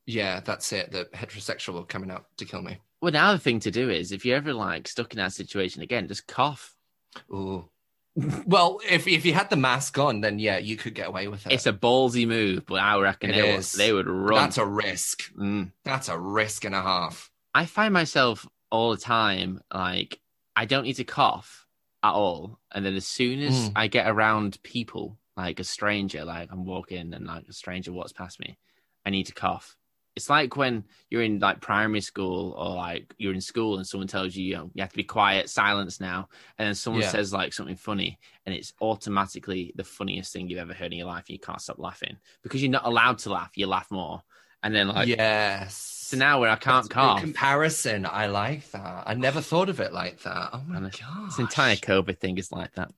Yeah, 0.07 0.41
that's 0.41 0.73
it. 0.73 0.91
The 0.91 1.07
heterosexual 1.15 1.89
coming 1.89 2.11
out 2.11 2.27
to 2.39 2.45
kill 2.45 2.63
me. 2.63 2.79
Well, 3.01 3.13
now 3.13 3.33
the 3.33 3.39
thing 3.39 3.61
to 3.61 3.71
do 3.71 3.91
is 3.91 4.13
if 4.13 4.25
you're 4.25 4.37
ever 4.37 4.53
like 4.53 4.89
stuck 4.89 5.13
in 5.13 5.19
that 5.19 5.33
situation 5.33 5.83
again, 5.83 6.09
just 6.09 6.27
cough. 6.27 6.75
Ooh. 7.31 7.69
Well, 8.47 8.81
if 8.91 9.09
if 9.09 9.25
you 9.25 9.33
had 9.33 9.49
the 9.49 9.57
mask 9.57 9.99
on, 9.99 10.21
then 10.21 10.39
yeah, 10.39 10.59
you 10.59 10.77
could 10.77 10.95
get 10.95 11.09
away 11.09 11.29
with 11.29 11.47
it. 11.47 11.53
It's 11.53 11.67
a 11.67 11.73
ballsy 11.73 12.27
move, 12.29 12.67
but 12.67 12.75
I 12.75 12.99
reckon 12.99 13.31
It 13.31 13.41
they 13.41 13.57
would, 13.57 13.65
they 13.65 13.93
would 13.93 14.07
run. 14.07 14.43
That's 14.43 14.59
a 14.59 14.67
risk. 14.67 15.33
Mm. 15.35 15.73
That's 15.85 16.09
a 16.11 16.19
risk 16.19 16.67
and 16.67 16.75
a 16.75 16.83
half. 16.83 17.31
I 17.55 17.65
find 17.65 17.95
myself 17.95 18.47
all 18.71 18.91
the 18.91 18.99
time 19.01 19.61
like 19.73 20.21
I 20.55 20.67
don't 20.67 20.85
need 20.85 20.97
to 20.97 21.05
cough 21.05 21.67
at 22.03 22.13
all, 22.13 22.59
and 22.71 22.85
then 22.85 22.95
as 22.97 23.07
soon 23.07 23.41
as 23.41 23.71
Mm. 23.71 23.73
I 23.77 23.87
get 23.87 24.07
around 24.11 24.63
people, 24.63 25.19
like 25.37 25.59
a 25.59 25.65
stranger, 25.65 26.25
like 26.27 26.51
I'm 26.53 26.67
walking 26.67 27.15
and 27.15 27.27
like 27.27 27.47
a 27.49 27.53
stranger 27.55 27.93
walks 27.93 28.13
past 28.13 28.39
me, 28.41 28.59
I 29.07 29.11
need 29.11 29.25
to 29.27 29.33
cough. 29.33 29.77
It's 30.15 30.29
like 30.29 30.57
when 30.57 30.85
you're 31.09 31.23
in 31.23 31.39
like 31.39 31.61
primary 31.63 32.03
school 32.03 32.53
or 32.59 32.75
like 32.77 33.15
you're 33.17 33.33
in 33.33 33.41
school 33.41 33.79
and 33.79 33.87
someone 33.87 34.09
tells 34.09 34.37
you, 34.37 34.45
you 34.45 34.55
know, 34.57 34.71
you 34.75 34.83
have 34.83 34.91
to 34.91 34.97
be 34.97 35.05
quiet, 35.05 35.49
silence 35.49 36.01
now, 36.01 36.29
and 36.59 36.67
then 36.67 36.75
someone 36.75 37.03
Yeah. 37.03 37.09
says 37.09 37.33
like 37.33 37.53
something 37.55 37.77
funny, 37.77 38.19
and 38.45 38.55
it's 38.55 38.75
automatically 38.81 39.73
the 39.75 39.85
funniest 39.85 40.33
thing 40.33 40.49
you've 40.51 40.59
ever 40.59 40.75
heard 40.75 40.93
in 40.93 40.99
your 40.99 41.07
life. 41.07 41.25
And 41.29 41.35
you 41.35 41.39
can't 41.39 41.61
stop 41.61 41.79
laughing 41.79 42.17
because 42.43 42.63
you're 42.63 42.71
not 42.71 42.87
allowed 42.87 43.19
to 43.21 43.31
laugh. 43.33 43.53
You 43.57 43.67
laugh 43.69 43.91
more, 43.91 44.23
and 44.63 44.75
then 44.75 44.89
like 44.89 45.09
yes. 45.09 45.77
so 45.77 46.17
now 46.19 46.41
where 46.41 46.51
I 46.51 46.57
can't 46.57 46.77
That's 46.77 46.87
a 46.87 46.89
good 46.91 46.95
cough. 46.95 47.21
comparison. 47.21 48.05
I 48.05 48.27
like 48.27 48.71
that. 48.73 49.05
I 49.07 49.15
never 49.15 49.41
thought 49.41 49.71
of 49.71 49.81
it 49.81 49.95
like 49.95 50.21
that. 50.25 50.51
Oh 50.53 50.63
my 50.67 50.81
god. 50.81 51.27
This 51.29 51.39
entire 51.39 51.77
COVID 51.77 52.19
thing 52.19 52.37
is 52.37 52.53
like 52.53 52.75
that. 52.75 52.91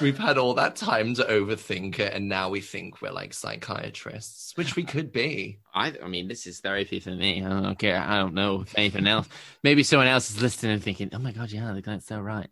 We've 0.00 0.18
had 0.18 0.38
all 0.38 0.54
that 0.54 0.76
time 0.76 1.14
to 1.14 1.24
overthink 1.24 1.98
it, 1.98 2.12
and 2.12 2.28
now 2.28 2.48
we 2.48 2.60
think 2.60 3.02
we're 3.02 3.10
like 3.10 3.34
psychiatrists, 3.34 4.56
which 4.56 4.76
we 4.76 4.84
could 4.84 5.10
be. 5.10 5.58
I, 5.74 5.92
I 6.02 6.06
mean, 6.06 6.28
this 6.28 6.46
is 6.46 6.60
therapy 6.60 7.00
for 7.00 7.10
me. 7.10 7.44
I 7.44 7.48
don't 7.48 7.78
care. 7.78 7.98
I 7.98 8.18
don't 8.18 8.34
know 8.34 8.60
if 8.60 8.78
anything 8.78 9.08
else. 9.08 9.28
Maybe 9.64 9.82
someone 9.82 10.06
else 10.06 10.30
is 10.30 10.40
listening 10.40 10.72
and 10.72 10.82
thinking, 10.82 11.10
"Oh 11.12 11.18
my 11.18 11.32
god, 11.32 11.50
yeah, 11.50 11.72
the 11.72 11.82
guy's 11.82 12.04
so 12.04 12.20
right." 12.20 12.48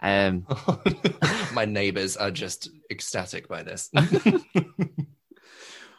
Um, 0.00 0.46
My 1.54 1.64
neighbors 1.64 2.16
are 2.16 2.30
just 2.30 2.68
ecstatic 2.90 3.48
by 3.48 3.62
this. 3.62 3.88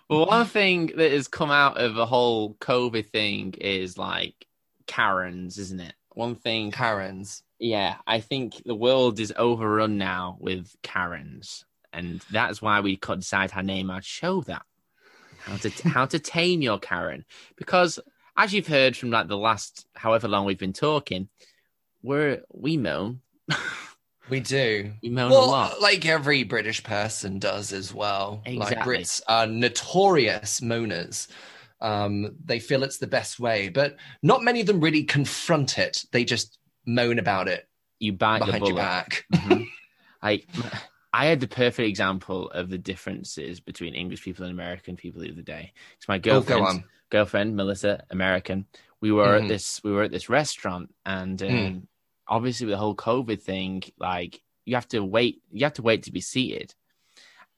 well, 0.10 0.26
one 0.26 0.46
thing 0.46 0.92
that 0.98 1.12
has 1.12 1.28
come 1.28 1.52
out 1.52 1.78
of 1.78 1.96
the 1.96 2.06
whole 2.06 2.56
COVID 2.56 3.10
thing 3.10 3.54
is 3.54 3.98
like 3.98 4.46
Karens, 4.88 5.58
isn't 5.58 5.80
it? 5.80 5.94
One 6.16 6.36
thing. 6.36 6.72
Karens. 6.72 7.44
Yeah, 7.60 7.96
I 8.06 8.20
think 8.20 8.62
the 8.66 8.76
world 8.76 9.20
is 9.20 9.34
overrun 9.38 9.98
now 9.98 10.38
with 10.40 10.76
Karens, 10.82 11.66
and 11.92 12.22
that's 12.32 12.62
why 12.62 12.82
we 12.82 12.98
could 12.98 13.20
decide 13.20 13.52
to 13.52 13.64
name 13.64 13.90
our 13.90 14.02
show 14.02 14.42
that. 14.42 14.64
How 15.40 15.58
to 15.58 15.70
how 15.90 16.06
to 16.06 16.20
tame 16.20 16.62
your 16.62 16.80
Karen, 16.80 17.26
because 17.56 18.00
as 18.36 18.54
you've 18.54 18.68
heard 18.68 18.98
from 18.98 19.12
like 19.12 19.28
the 19.28 19.38
last 19.38 19.86
however 19.94 20.28
long 20.28 20.46
we've 20.46 20.58
been 20.58 20.74
talking, 20.74 21.30
we're 22.02 22.42
we 22.52 22.78
moan. 22.78 23.22
We 24.30 24.40
do. 24.40 24.92
We 25.02 25.10
moan 25.10 25.32
well, 25.32 25.46
a 25.46 25.52
lot. 25.52 25.82
like 25.82 26.06
every 26.06 26.44
British 26.44 26.82
person 26.82 27.40
does 27.40 27.74
as 27.74 27.94
well. 27.94 28.42
Like 28.48 28.80
Brits 28.80 29.22
are 29.28 29.46
notorious 29.46 30.62
moaners. 30.62 31.28
Um, 31.84 32.36
they 32.46 32.60
feel 32.60 32.84
it's 32.84 32.98
the 32.98 33.08
best 33.08 33.40
way, 33.40 33.70
but 33.70 33.98
not 34.24 34.44
many 34.44 34.62
of 34.62 34.68
them 34.68 34.80
really 34.82 35.04
confront 35.04 35.78
it. 35.78 36.04
They 36.12 36.24
just 36.26 36.58
moan 36.86 37.20
about 37.20 37.48
it 37.48 37.68
You 38.00 38.14
bite 38.14 38.40
behind 38.46 38.68
your 38.68 38.78
back. 38.78 39.26
Mhm. 39.34 39.68
Like 40.22 40.48
I 41.12 41.26
had 41.26 41.40
the 41.40 41.48
perfect 41.48 41.88
example 41.88 42.50
of 42.52 42.70
the 42.70 42.78
differences 42.78 43.60
between 43.60 43.94
English 43.94 44.24
people 44.24 44.46
and 44.46 44.54
American 44.54 44.96
people 44.96 45.22
the 45.22 45.32
other 45.32 45.42
day. 45.42 45.74
It's 45.98 46.08
my 46.08 46.18
Oh, 46.18 46.20
girlfriend, 46.20 46.68
on. 46.68 46.84
girlfriend 47.10 47.56
Melissa, 47.56 48.04
American. 48.10 48.66
We 49.02 49.12
were 49.12 49.36
Mhm. 49.36 49.42
at 49.42 49.48
this 49.48 49.84
we 49.84 49.92
were 49.92 50.04
at 50.04 50.12
this 50.12 50.30
restaurant, 50.30 50.94
and 51.06 51.42
um, 51.44 51.50
Mm. 51.52 51.88
obviously 52.28 52.66
with 52.68 52.74
the 52.74 52.78
whole 52.80 52.96
COVID 52.96 53.42
thing, 53.42 53.84
like 54.00 54.42
you 54.66 54.76
have 54.76 54.88
to 54.90 55.04
wait, 55.04 55.42
you 55.52 55.66
have 55.66 55.74
to 55.74 55.82
wait 55.82 56.04
to 56.04 56.12
be 56.12 56.22
seated. 56.22 56.74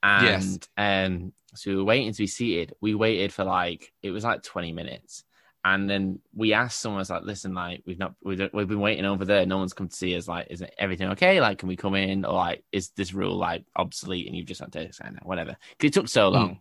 And 0.02 0.22
Yes. 0.22 0.68
um, 0.76 1.32
so 1.56 1.70
we 1.70 1.76
were 1.76 1.84
waiting 1.84 2.12
to 2.12 2.18
be 2.18 2.26
seated. 2.26 2.74
We 2.80 2.94
waited 2.94 3.32
for 3.32 3.44
like 3.44 3.92
it 4.02 4.10
was 4.10 4.24
like 4.24 4.42
twenty 4.42 4.72
minutes. 4.72 5.24
And 5.66 5.90
then 5.90 6.20
we 6.32 6.52
asked 6.52 6.80
someone, 6.80 6.98
I 6.98 7.00
was 7.00 7.10
like, 7.10 7.24
listen, 7.24 7.52
like, 7.52 7.82
we've 7.84 7.98
not, 7.98 8.14
we've, 8.22 8.40
we've 8.52 8.68
been 8.68 8.78
waiting 8.78 9.04
over 9.04 9.24
there. 9.24 9.44
No 9.46 9.58
one's 9.58 9.72
come 9.72 9.88
to 9.88 9.96
see 9.96 10.16
us. 10.16 10.28
Like, 10.28 10.46
is 10.48 10.62
everything 10.78 11.08
okay? 11.10 11.40
Like, 11.40 11.58
can 11.58 11.68
we 11.68 11.74
come 11.74 11.96
in? 11.96 12.24
Or, 12.24 12.34
like, 12.34 12.62
is 12.70 12.90
this 12.90 13.12
rule, 13.12 13.36
like, 13.36 13.64
obsolete 13.74 14.28
and 14.28 14.36
you've 14.36 14.46
just 14.46 14.60
had 14.60 14.70
to 14.74 14.92
sign 14.92 15.16
it? 15.16 15.26
Whatever. 15.26 15.56
Because 15.72 15.88
it 15.88 15.92
took 15.92 16.06
so 16.06 16.28
hmm. 16.28 16.36
long. 16.36 16.60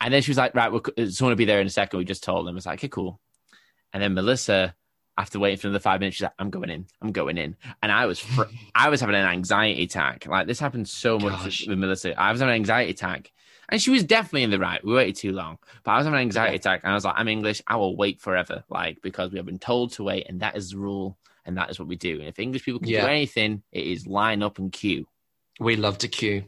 And 0.00 0.14
then 0.14 0.22
she 0.22 0.30
was 0.30 0.38
like, 0.38 0.54
right, 0.54 0.72
we're, 0.72 0.80
uh, 0.96 1.10
someone 1.10 1.32
will 1.32 1.36
be 1.36 1.44
there 1.44 1.60
in 1.60 1.66
a 1.66 1.70
second. 1.70 1.98
We 1.98 2.06
just 2.06 2.24
told 2.24 2.46
them. 2.46 2.56
It's 2.56 2.64
like, 2.64 2.78
okay, 2.78 2.88
cool. 2.88 3.20
And 3.92 4.02
then 4.02 4.14
Melissa, 4.14 4.74
after 5.18 5.38
waiting 5.38 5.58
for 5.58 5.68
another 5.68 5.82
five 5.82 6.00
minutes, 6.00 6.16
she's 6.16 6.22
like, 6.22 6.32
I'm 6.38 6.48
going 6.48 6.70
in. 6.70 6.86
I'm 7.02 7.12
going 7.12 7.36
in. 7.36 7.54
And 7.82 7.92
I 7.92 8.06
was, 8.06 8.18
fr- 8.18 8.44
I 8.74 8.88
was 8.88 9.02
having 9.02 9.16
an 9.16 9.26
anxiety 9.26 9.82
attack. 9.82 10.26
Like, 10.26 10.46
this 10.46 10.58
happened 10.58 10.88
so 10.88 11.18
much 11.18 11.44
Gosh. 11.44 11.66
with 11.66 11.78
Melissa. 11.78 12.18
I 12.18 12.32
was 12.32 12.40
having 12.40 12.54
an 12.54 12.60
anxiety 12.60 12.92
attack. 12.92 13.30
And 13.68 13.80
she 13.82 13.90
was 13.90 14.04
definitely 14.04 14.44
in 14.44 14.50
the 14.50 14.58
right. 14.58 14.84
We 14.84 14.94
waited 14.94 15.16
too 15.16 15.32
long. 15.32 15.58
But 15.84 15.92
I 15.92 15.96
was 15.96 16.04
having 16.06 16.18
an 16.18 16.22
anxiety 16.22 16.50
Okay. 16.50 16.56
attack. 16.56 16.80
And 16.84 16.92
I 16.92 16.94
was 16.94 17.04
like, 17.04 17.14
I'm 17.16 17.28
English. 17.28 17.60
I 17.66 17.76
will 17.76 17.96
wait 17.96 18.20
forever. 18.20 18.64
Like, 18.68 19.02
because 19.02 19.30
we 19.32 19.38
have 19.38 19.46
been 19.46 19.58
told 19.58 19.92
to 19.94 20.04
wait. 20.04 20.26
And 20.28 20.40
that 20.40 20.56
is 20.56 20.70
the 20.70 20.78
rule. 20.78 21.18
And 21.44 21.56
that 21.56 21.70
is 21.70 21.78
what 21.78 21.88
we 21.88 21.96
do. 21.96 22.18
And 22.20 22.28
if 22.28 22.38
English 22.38 22.64
people 22.64 22.80
can 22.80 22.88
Yeah. 22.90 23.02
do 23.02 23.08
anything, 23.08 23.62
it 23.72 23.84
is 23.86 24.06
line 24.06 24.42
up 24.42 24.58
and 24.58 24.70
queue. 24.72 25.06
We 25.60 25.76
love 25.76 25.98
to 25.98 26.08
queue. 26.08 26.44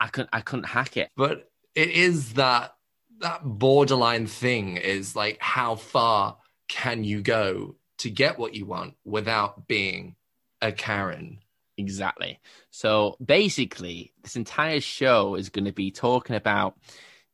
I 0.00 0.08
couldn't, 0.08 0.30
I 0.32 0.40
couldn't 0.40 0.64
hack 0.64 0.96
it. 0.96 1.10
but 1.16 1.50
it 1.74 1.90
is 1.90 2.34
that 2.34 2.74
that 3.20 3.40
borderline 3.44 4.26
thing 4.26 4.76
is 4.76 5.14
like 5.16 5.38
how 5.40 5.74
far 5.76 6.36
can 6.68 7.04
you 7.04 7.22
go 7.22 7.76
to 7.98 8.10
get 8.10 8.38
what 8.38 8.54
you 8.54 8.66
want 8.66 8.94
without 9.04 9.68
being 9.68 10.16
a 10.60 10.72
Karen? 10.72 11.38
Exactly. 11.78 12.38
So 12.70 13.16
basically, 13.24 14.12
this 14.22 14.36
entire 14.36 14.80
show 14.80 15.34
is 15.34 15.48
going 15.48 15.64
to 15.64 15.72
be 15.72 15.90
talking 15.90 16.36
about 16.36 16.76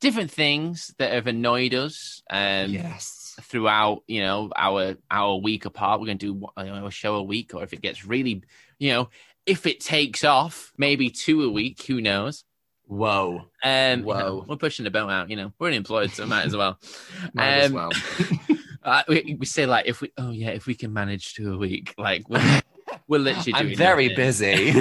different 0.01 0.31
things 0.31 0.95
that 0.99 1.13
have 1.13 1.27
annoyed 1.27 1.75
us 1.75 2.23
um, 2.31 2.71
yes. 2.71 3.35
throughout, 3.43 4.03
you 4.07 4.21
know, 4.21 4.51
our 4.57 4.97
our 5.11 5.37
week 5.37 5.65
apart. 5.65 6.01
We're 6.01 6.07
going 6.07 6.19
to 6.19 6.35
do 6.35 6.47
you 6.59 6.65
know, 6.65 6.87
a 6.87 6.91
show 6.91 7.17
a 7.17 7.23
week, 7.23 7.55
or 7.55 7.63
if 7.63 7.73
it 7.73 7.83
gets 7.83 8.05
really, 8.07 8.43
you 8.79 8.93
know, 8.93 9.11
if 9.45 9.67
it 9.67 9.81
takes 9.81 10.25
off, 10.25 10.73
maybe 10.79 11.11
two 11.11 11.43
a 11.43 11.51
week. 11.51 11.83
Who 11.87 12.01
knows? 12.01 12.45
Whoa. 12.87 13.43
Um, 13.63 14.01
you 14.01 14.07
know, 14.07 14.37
Whoa. 14.37 14.45
we're 14.49 14.57
pushing 14.57 14.85
the 14.85 14.91
boat 14.91 15.11
out. 15.11 15.31
You 15.31 15.37
know, 15.37 15.53
we're 15.59 15.69
unemployed, 15.69 16.11
so 16.11 16.27
might 16.27 16.47
as 16.47 16.57
well. 16.57 16.79
Might 17.35 17.49
as 17.49 17.71
Um, 17.71 17.75
well. 17.75 17.91
Uh, 18.81 19.03
we, 19.07 19.37
we 19.41 19.45
say 19.45 19.67
like 19.67 19.87
if 19.87 20.01
we, 20.01 20.11
oh 20.17 20.31
yeah, 20.31 20.49
if 20.51 20.67
we 20.67 20.75
can 20.75 20.93
manage 20.95 21.35
two 21.35 21.53
a 21.53 21.59
week, 21.59 21.95
like 21.99 22.27
we're, 22.31 22.63
we're 23.09 23.19
literally. 23.19 23.55
I'm 23.55 23.75
very 23.75 24.09
nothing. 24.09 24.17
busy. 24.17 24.73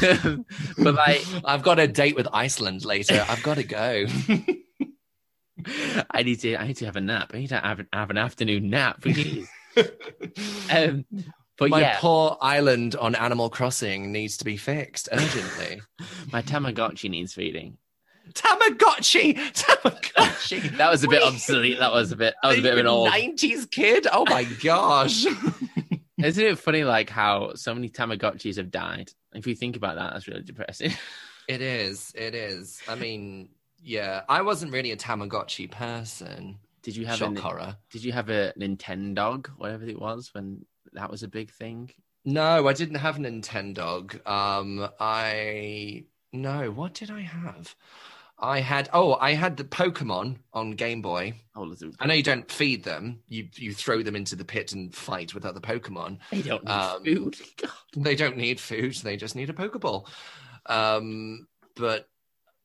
but 0.78 0.94
like 0.94 1.24
I've 1.44 1.62
got 1.62 1.78
a 1.78 1.88
date 1.88 2.16
with 2.16 2.28
Iceland 2.32 2.84
later. 2.84 3.24
I've 3.28 3.42
got 3.42 3.56
to 3.56 3.64
go. 3.64 4.06
I 6.10 6.22
need 6.22 6.40
to 6.40 6.56
I 6.56 6.68
need 6.68 6.76
to 6.78 6.86
have 6.86 6.96
a 6.96 7.00
nap. 7.00 7.32
I 7.34 7.38
need 7.38 7.48
to 7.48 7.58
have, 7.58 7.84
have 7.92 8.10
an 8.10 8.16
afternoon 8.16 8.70
nap. 8.70 9.02
Please. 9.02 9.48
um, 10.70 11.04
but 11.58 11.70
My 11.70 11.80
yeah, 11.80 11.98
poor 11.98 12.38
island 12.40 12.96
on 12.96 13.14
Animal 13.14 13.50
Crossing 13.50 14.12
needs 14.12 14.38
to 14.38 14.44
be 14.44 14.56
fixed 14.56 15.10
urgently. 15.12 15.82
my 16.32 16.40
Tamagotchi 16.40 17.10
needs 17.10 17.34
feeding. 17.34 17.76
Tamagotchi, 18.34 19.34
Tamagotchi. 19.52 20.76
That 20.76 20.90
was 20.90 21.04
a 21.04 21.08
bit 21.08 21.22
Wait. 21.22 21.28
obsolete. 21.28 21.78
That 21.78 21.92
was 21.92 22.12
a 22.12 22.16
bit. 22.16 22.34
That 22.42 22.48
was 22.48 22.58
a 22.58 22.62
bit 22.62 22.72
of 22.72 22.78
an 22.78 22.86
old. 22.86 23.08
'90s 23.10 23.70
kid. 23.70 24.06
Oh 24.10 24.24
my 24.28 24.44
gosh. 24.62 25.26
Isn't 26.18 26.44
it 26.44 26.58
funny, 26.58 26.84
like 26.84 27.08
how 27.08 27.54
so 27.54 27.74
many 27.74 27.88
Tamagotchis 27.88 28.56
have 28.56 28.70
died? 28.70 29.10
If 29.32 29.46
you 29.46 29.54
think 29.54 29.76
about 29.76 29.96
that, 29.96 30.12
that's 30.12 30.28
really 30.28 30.42
depressing. 30.42 30.92
It 31.48 31.62
is. 31.62 32.12
It 32.14 32.34
is. 32.34 32.80
I 32.88 32.94
mean, 32.94 33.48
yeah, 33.82 34.22
I 34.28 34.42
wasn't 34.42 34.72
really 34.72 34.92
a 34.92 34.96
Tamagotchi 34.96 35.70
person. 35.70 36.58
Did 36.82 36.96
you 36.96 37.06
have 37.06 37.18
Shock 37.18 37.38
a 37.38 37.40
horror. 37.40 37.76
Did 37.90 38.04
you 38.04 38.12
have 38.12 38.30
a 38.30 38.52
Nintendo, 38.58 39.44
whatever 39.56 39.84
it 39.84 40.00
was, 40.00 40.30
when 40.32 40.64
that 40.92 41.10
was 41.10 41.22
a 41.22 41.28
big 41.28 41.50
thing? 41.50 41.90
No, 42.24 42.68
I 42.68 42.72
didn't 42.72 42.96
have 42.96 43.16
Nintendo. 43.16 44.26
Um, 44.26 44.88
I 44.98 46.04
no. 46.32 46.70
What 46.70 46.94
did 46.94 47.10
I 47.10 47.22
have? 47.22 47.74
I 48.40 48.60
had. 48.60 48.88
Oh, 48.92 49.14
I 49.14 49.34
had 49.34 49.56
the 49.56 49.64
Pokemon 49.64 50.36
on 50.52 50.72
Game 50.72 51.02
Boy. 51.02 51.34
Oh, 51.54 51.74
I 51.98 52.06
know 52.06 52.14
you 52.14 52.22
don't 52.22 52.50
feed 52.50 52.84
them. 52.84 53.20
You 53.28 53.48
you 53.54 53.74
throw 53.74 54.02
them 54.02 54.16
into 54.16 54.36
the 54.36 54.44
pit 54.44 54.72
and 54.72 54.94
fight 54.94 55.34
with 55.34 55.44
other 55.44 55.60
Pokemon. 55.60 56.18
they 56.30 56.42
don't 56.42 56.64
need 56.64 56.70
um, 56.70 57.04
food. 57.04 57.36
God. 57.60 57.70
They 57.96 58.16
don't 58.16 58.36
need 58.36 58.58
food. 58.60 58.94
They 58.96 59.16
just 59.16 59.36
need 59.36 59.50
a 59.50 59.54
Pokeball. 59.54 60.06
Um, 60.66 61.46
but 61.76 62.08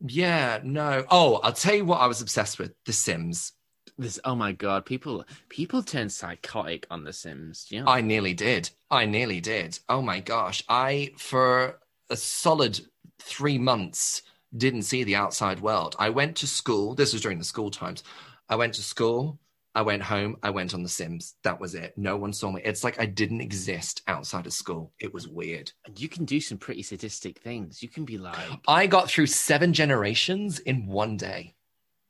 yeah, 0.01 0.59
no. 0.63 1.05
Oh, 1.09 1.35
I'll 1.37 1.53
tell 1.53 1.75
you 1.75 1.85
what 1.85 2.01
I 2.01 2.07
was 2.07 2.21
obsessed 2.21 2.59
with: 2.59 2.73
The 2.85 2.93
Sims. 2.93 3.51
This. 3.97 4.19
Oh 4.25 4.35
my 4.35 4.51
god, 4.51 4.85
people 4.85 5.25
people 5.49 5.83
turn 5.83 6.09
psychotic 6.09 6.87
on 6.89 7.03
The 7.03 7.13
Sims. 7.13 7.67
Know? 7.71 7.85
I 7.87 8.01
nearly 8.01 8.33
did. 8.33 8.69
I 8.89 9.05
nearly 9.05 9.41
did. 9.41 9.79
Oh 9.89 10.01
my 10.01 10.19
gosh. 10.19 10.63
I, 10.69 11.11
for 11.17 11.79
a 12.09 12.15
solid 12.15 12.79
three 13.19 13.57
months, 13.57 14.21
didn't 14.57 14.83
see 14.83 15.03
the 15.03 15.15
outside 15.15 15.59
world. 15.59 15.95
I 15.99 16.09
went 16.09 16.35
to 16.37 16.47
school. 16.47 16.95
This 16.95 17.13
was 17.13 17.21
during 17.21 17.37
the 17.39 17.43
school 17.45 17.71
times. 17.71 18.03
I 18.49 18.55
went 18.55 18.73
to 18.75 18.81
school. 18.83 19.39
I 19.73 19.81
went 19.81 20.03
home. 20.03 20.37
I 20.41 20.51
went 20.51 20.73
on 20.73 20.83
The 20.83 20.89
Sims. 20.89 21.35
That 21.43 21.59
was 21.59 21.75
it. 21.75 21.93
No 21.97 22.15
one 22.15 22.31
saw 22.31 22.49
me. 22.49 22.61
It's 22.63 22.83
like 22.83 22.97
I 22.99 23.05
didn't 23.05 23.41
exist 23.41 24.01
outside 24.07 24.45
of 24.45 24.53
school. 24.53 24.93
It 24.99 25.13
was 25.13 25.27
weird. 25.27 25.71
And 25.85 25.99
you 25.99 26.07
can 26.07 26.23
do 26.23 26.39
some 26.39 26.57
pretty 26.57 26.81
sadistic 26.81 27.39
things. 27.39 27.83
You 27.83 27.89
can 27.89 28.05
be 28.05 28.17
like, 28.17 28.37
I 28.69 28.87
got 28.87 29.09
through 29.09 29.25
seven 29.27 29.73
generations 29.73 30.59
in 30.59 30.87
one 30.87 31.17
day. 31.17 31.55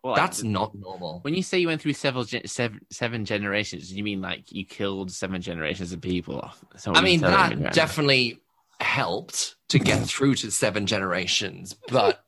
well, 0.04 0.14
That's 0.14 0.44
like, 0.44 0.52
not 0.52 0.76
normal. 0.76 1.22
when 1.24 1.34
you 1.34 1.42
say 1.42 1.58
you 1.58 1.68
went 1.68 1.82
through 1.82 1.94
several 1.94 2.24
seven, 2.46 2.82
seven 2.92 3.26
generations. 3.26 3.92
You 3.92 4.04
mean 4.04 4.22
like 4.22 4.52
you 4.52 4.64
killed 4.64 5.12
seven 5.12 5.42
generations 5.42 5.92
of 5.92 6.02
people? 6.02 6.52
What 6.84 6.98
I 6.98 7.02
mean, 7.02 7.22
that 7.22 7.58
me 7.58 7.64
right 7.64 7.74
definitely 7.74 8.42
helped 8.80 9.56
to 9.70 9.80
get 9.80 10.04
through 10.06 10.36
to 10.36 10.52
seven 10.52 10.86
generations. 10.86 11.76
But 11.88 12.25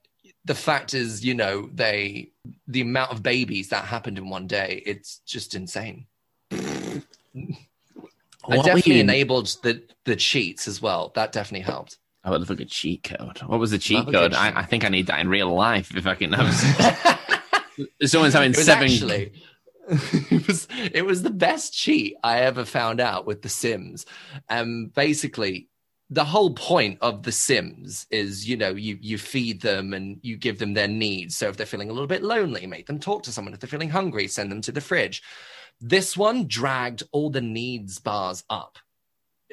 the 0.47 0.55
fact 0.55 0.93
is, 0.93 1.23
you 1.23 1.33
know, 1.33 1.69
they 1.73 2.31
the 2.67 2.81
amount 2.81 3.12
of 3.12 3.21
babies 3.21 3.69
that 3.69 3.86
happened 3.86 4.17
in 4.17 4.29
one 4.29 4.47
day, 4.47 4.81
it's 4.86 5.19
just 5.19 5.55
insane. 5.55 6.07
I 6.51 7.01
definitely 8.55 9.01
enabled 9.01 9.47
the 9.62 9.83
the 10.05 10.15
cheats 10.15 10.67
as 10.67 10.81
well. 10.81 11.12
That 11.15 11.31
definitely 11.31 11.65
helped. 11.65 11.97
I 12.23 12.31
would 12.31 12.41
love 12.41 12.60
a 12.60 12.65
cheat 12.65 13.03
code. 13.03 13.39
What 13.39 13.60
was 13.60 13.71
the 13.71 13.77
cheat 13.77 14.05
code? 14.05 14.33
I, 14.33 14.60
I 14.60 14.63
think 14.63 14.83
I 14.83 14.89
need 14.89 15.07
that 15.07 15.19
in 15.19 15.29
real 15.29 15.53
life 15.53 15.95
if 15.95 16.07
I 16.07 16.15
can 16.15 16.33
have. 16.33 16.53
Someone's 18.03 18.33
having 18.33 18.53
seven. 18.53 18.86
actually 18.86 19.31
it 19.88 20.47
was 20.47 20.67
it 20.93 21.05
was 21.05 21.23
the 21.23 21.29
best 21.29 21.73
cheat 21.73 22.15
I 22.23 22.41
ever 22.41 22.65
found 22.65 22.99
out 22.99 23.25
with 23.25 23.41
The 23.41 23.49
Sims. 23.49 24.05
Um, 24.49 24.91
basically, 24.93 25.69
the 26.10 26.24
whole 26.24 26.54
point 26.54 26.98
of 27.02 27.24
The 27.24 27.32
Sims 27.32 28.08
is 28.12 28.48
you 28.48 28.56
know 28.56 28.70
you 28.72 28.98
you 29.02 29.17
feed 29.17 29.62
them 29.62 29.93
and 29.93 30.20
you 30.22 30.38
give 30.38 30.60
them 30.60 30.74
their 30.74 30.88
needs. 30.88 31.36
So 31.38 31.50
if 31.50 31.58
they're 31.58 31.65
feeling 31.65 31.89
a 31.89 31.93
little 31.93 32.08
bit 32.08 32.24
lonely, 32.24 32.65
make 32.65 32.88
them 32.88 33.00
talk 33.00 33.24
to 33.24 33.32
someone. 33.32 33.54
If 33.54 33.60
they're 33.60 33.67
feeling 33.67 33.89
hungry, 33.89 34.28
send 34.28 34.52
them 34.52 34.62
to 34.62 34.72
the 34.72 34.82
fridge. 34.82 35.22
This 35.82 36.15
one 36.17 36.48
dragged 36.48 37.04
all 37.12 37.30
the 37.30 37.41
needs 37.41 38.00
bars 38.00 38.43
up, 38.50 38.78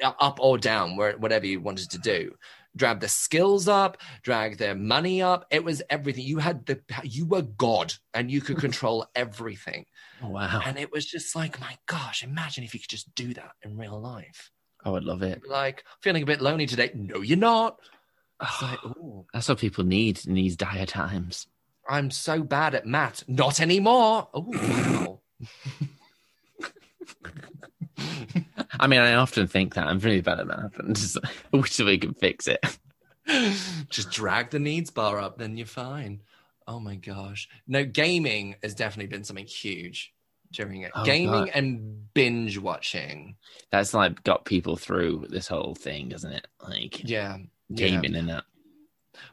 uh, 0.01 0.13
up 0.19 0.39
or 0.41 0.57
down, 0.57 0.95
where 0.95 1.17
whatever 1.17 1.45
you 1.45 1.59
wanted 1.61 1.91
to 1.91 1.99
do. 1.99 2.33
drag 2.75 2.99
their 2.99 3.09
skills 3.09 3.67
up, 3.67 3.97
drag 4.21 4.57
their 4.57 4.75
money 4.75 5.21
up. 5.21 5.45
It 5.51 5.63
was 5.63 5.81
everything. 5.89 6.25
You 6.25 6.39
had 6.39 6.65
the 6.65 6.79
you 7.03 7.25
were 7.25 7.43
God 7.43 7.93
and 8.13 8.29
you 8.31 8.41
could 8.41 8.57
control 8.67 9.05
everything. 9.15 9.85
Oh, 10.21 10.29
wow. 10.29 10.61
And 10.65 10.77
it 10.77 10.91
was 10.91 11.05
just 11.05 11.35
like, 11.35 11.59
my 11.59 11.77
gosh, 11.87 12.23
imagine 12.23 12.63
if 12.63 12.73
you 12.73 12.79
could 12.79 12.89
just 12.89 13.13
do 13.15 13.33
that 13.33 13.51
in 13.63 13.77
real 13.77 13.99
life. 13.99 14.51
I 14.85 14.89
would 14.89 15.03
love 15.03 15.23
it. 15.23 15.41
Like, 15.49 15.83
feeling 16.01 16.23
a 16.23 16.27
bit 16.27 16.41
lonely 16.41 16.67
today. 16.67 16.91
No, 16.93 17.21
you're 17.21 17.37
not. 17.37 17.79
Like, 18.61 18.79
That's 19.33 19.49
what 19.49 19.57
people 19.57 19.83
need 19.83 20.25
in 20.25 20.35
these 20.35 20.55
dire 20.55 20.85
times. 20.85 21.47
I'm 21.89 22.11
so 22.11 22.43
bad 22.43 22.75
at 22.75 22.85
math. 22.85 23.27
Not 23.27 23.59
anymore. 23.59 24.29
Oh, 24.33 24.45
wow. 24.47 25.19
I 28.79 28.87
mean, 28.87 28.99
I 28.99 29.15
often 29.15 29.47
think 29.47 29.73
that 29.75 29.87
I'm 29.87 29.99
really 29.99 30.21
bad 30.21 30.39
at 30.39 30.47
math 30.47 30.77
and 30.79 30.95
just 30.95 31.17
I 31.17 31.57
wish 31.57 31.79
we 31.79 31.97
could 31.97 32.17
fix 32.17 32.47
it. 32.47 32.59
just 33.89 34.11
drag 34.11 34.51
the 34.51 34.59
needs 34.59 34.91
bar 34.91 35.19
up, 35.19 35.37
then 35.37 35.57
you're 35.57 35.65
fine. 35.65 36.21
Oh 36.67 36.79
my 36.79 36.95
gosh. 36.95 37.47
No, 37.67 37.85
gaming 37.85 38.55
has 38.61 38.75
definitely 38.75 39.07
been 39.07 39.23
something 39.23 39.45
huge 39.45 40.14
during 40.55 40.81
it. 40.81 40.91
Oh, 40.95 41.03
gaming 41.05 41.45
God. 41.45 41.51
and 41.53 42.13
binge 42.13 42.57
watching. 42.57 43.35
That's 43.71 43.93
like 43.93 44.23
got 44.23 44.45
people 44.45 44.75
through 44.77 45.27
this 45.29 45.47
whole 45.47 45.75
thing, 45.75 46.09
doesn't 46.09 46.31
it? 46.31 46.47
Like 46.61 47.03
Yeah. 47.07 47.37
yeah. 47.69 47.75
gaming 47.75 48.15
and 48.15 48.29
that. 48.29 48.45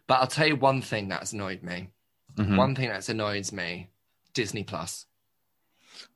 But 0.07 0.15
I'll 0.21 0.27
tell 0.27 0.47
you 0.47 0.57
one 0.57 0.83
thing 0.83 1.09
that's 1.09 1.33
annoyed 1.33 1.63
me. 1.63 1.89
Mhm. 2.37 2.57
One 2.57 2.75
thing 2.75 2.89
that's 2.89 3.09
annoys 3.09 3.53
me 3.53 3.89
Disney 4.35 4.63
Plus. 4.65 5.07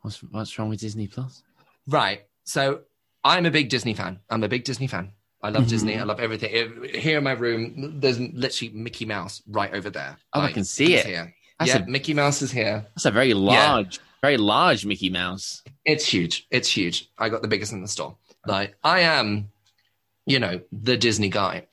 What's 0.02 0.22
what's 0.22 0.58
wrong 0.58 0.68
with 0.68 0.80
Disney 0.80 1.06
Plus? 1.06 1.42
Right. 1.86 2.22
So 2.44 2.80
I'm 3.24 3.46
a 3.46 3.50
big 3.50 3.68
Disney 3.68 3.94
fan. 3.94 4.20
I'm 4.30 4.42
a 4.44 4.48
big 4.48 4.64
Disney 4.64 4.86
fan. 4.86 5.12
I 5.42 5.50
love 5.50 5.64
Mhm. 5.64 5.68
Disney. 5.68 5.98
I 5.98 6.02
love 6.04 6.18
everything. 6.20 6.50
It- 6.52 6.96
Here 6.96 7.18
in 7.18 7.24
my 7.24 7.32
room, 7.32 8.00
there's 8.00 8.18
literally 8.18 8.72
Mickey 8.74 9.04
Mouse 9.04 9.42
right 9.46 9.72
over 9.74 9.90
there. 9.90 10.16
Oh, 10.32 10.40
I 10.40 10.52
can 10.52 10.64
see 10.64 10.94
it. 10.94 11.06
Here. 11.06 11.34
That's 11.58 11.70
yeah, 11.70 11.82
a- 11.82 11.86
Mickey 11.86 12.14
Mouse 12.14 12.42
is 12.42 12.50
here. 12.52 12.86
That's 12.94 13.04
a 13.04 13.10
very 13.10 13.34
large, 13.34 14.00
very 14.22 14.36
large 14.36 14.86
Mickey 14.86 15.10
Mouse. 15.10 15.62
It's 15.84 16.06
huge. 16.06 16.46
It's 16.50 16.68
huge. 16.68 17.10
I 17.18 17.28
got 17.28 17.42
the 17.42 17.48
biggest 17.48 17.72
in 17.72 17.82
the 17.82 17.88
store. 17.88 18.16
Like 18.46 18.76
I 18.82 19.00
am, 19.00 19.50
you 20.26 20.38
know, 20.38 20.60
the 20.72 20.96
Disney 20.96 21.28
guy. 21.28 21.66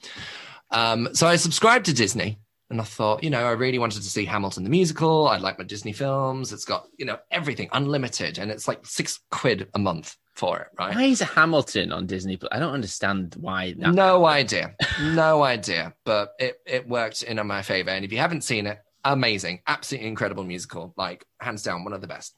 Um, 0.72 1.10
so 1.14 1.28
I 1.28 1.36
subscribed 1.36 1.86
to 1.86 1.94
Disney 1.94 2.40
and 2.70 2.82
I 2.82 2.84
thought, 2.84 3.24
you 3.24 3.30
know, 3.30 3.46
I 3.46 3.52
really 3.52 3.80
wanted 3.80 4.02
to 4.02 4.10
see 4.10 4.26
Hamilton 4.26 4.64
the 4.64 4.70
musical. 4.70 5.28
I 5.28 5.38
like 5.38 5.60
my 5.60 5.66
Disney 5.66 5.94
films. 5.94 6.52
It's 6.52 6.66
got, 6.66 6.88
you 6.98 7.06
know, 7.06 7.20
everything 7.30 7.70
unlimited 7.72 8.40
and 8.40 8.50
it's 8.50 8.68
like 8.68 8.86
six 8.86 9.20
quid 9.30 9.70
a 9.74 9.80
month 9.80 10.18
for 10.34 10.60
it, 10.60 10.68
right? 10.80 10.96
Why 10.96 11.04
is 11.04 11.20
Hamilton 11.20 11.92
on 11.92 12.08
Disney 12.08 12.38
Plus? 12.38 12.50
I 12.52 12.58
don't 12.58 12.74
understand 12.74 13.36
why 13.40 13.74
that. 13.78 13.94
No 13.94 14.26
idea. 14.26 14.76
No 15.02 15.44
idea. 15.44 15.94
But 16.06 16.34
it, 16.40 16.56
it 16.66 16.88
worked 16.88 17.22
in 17.22 17.46
my 17.46 17.62
favor. 17.62 17.92
And 17.92 18.04
if 18.04 18.12
you 18.12 18.18
haven't 18.18 18.44
seen 18.44 18.66
it, 18.66 18.80
amazing. 19.04 19.62
Absolutely 19.68 20.08
incredible 20.08 20.44
musical. 20.44 20.94
Like, 20.98 21.26
hands 21.40 21.64
down, 21.64 21.84
one 21.84 21.94
of 21.94 22.02
the 22.02 22.08
best. 22.08 22.36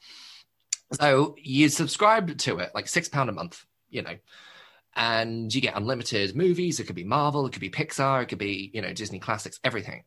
So 0.94 1.36
you 1.38 1.70
subscribe 1.70 2.38
to 2.38 2.60
it, 2.60 2.72
like 2.76 2.88
six 2.88 3.10
pound 3.10 3.30
a 3.30 3.34
month, 3.34 3.64
you 3.90 4.02
know, 4.04 4.18
and 4.96 5.54
you 5.54 5.62
get 5.62 5.76
unlimited 5.76 6.36
movies. 6.36 6.80
It 6.80 6.86
could 6.86 6.96
be 6.96 7.04
Marvel, 7.04 7.46
it 7.46 7.52
could 7.52 7.62
be 7.62 7.70
Pixar, 7.70 8.24
it 8.24 8.28
could 8.28 8.38
be, 8.38 8.70
you 8.74 8.82
know, 8.82 8.94
Disney 8.94 9.20
classics, 9.20 9.60
everything. 9.64 10.04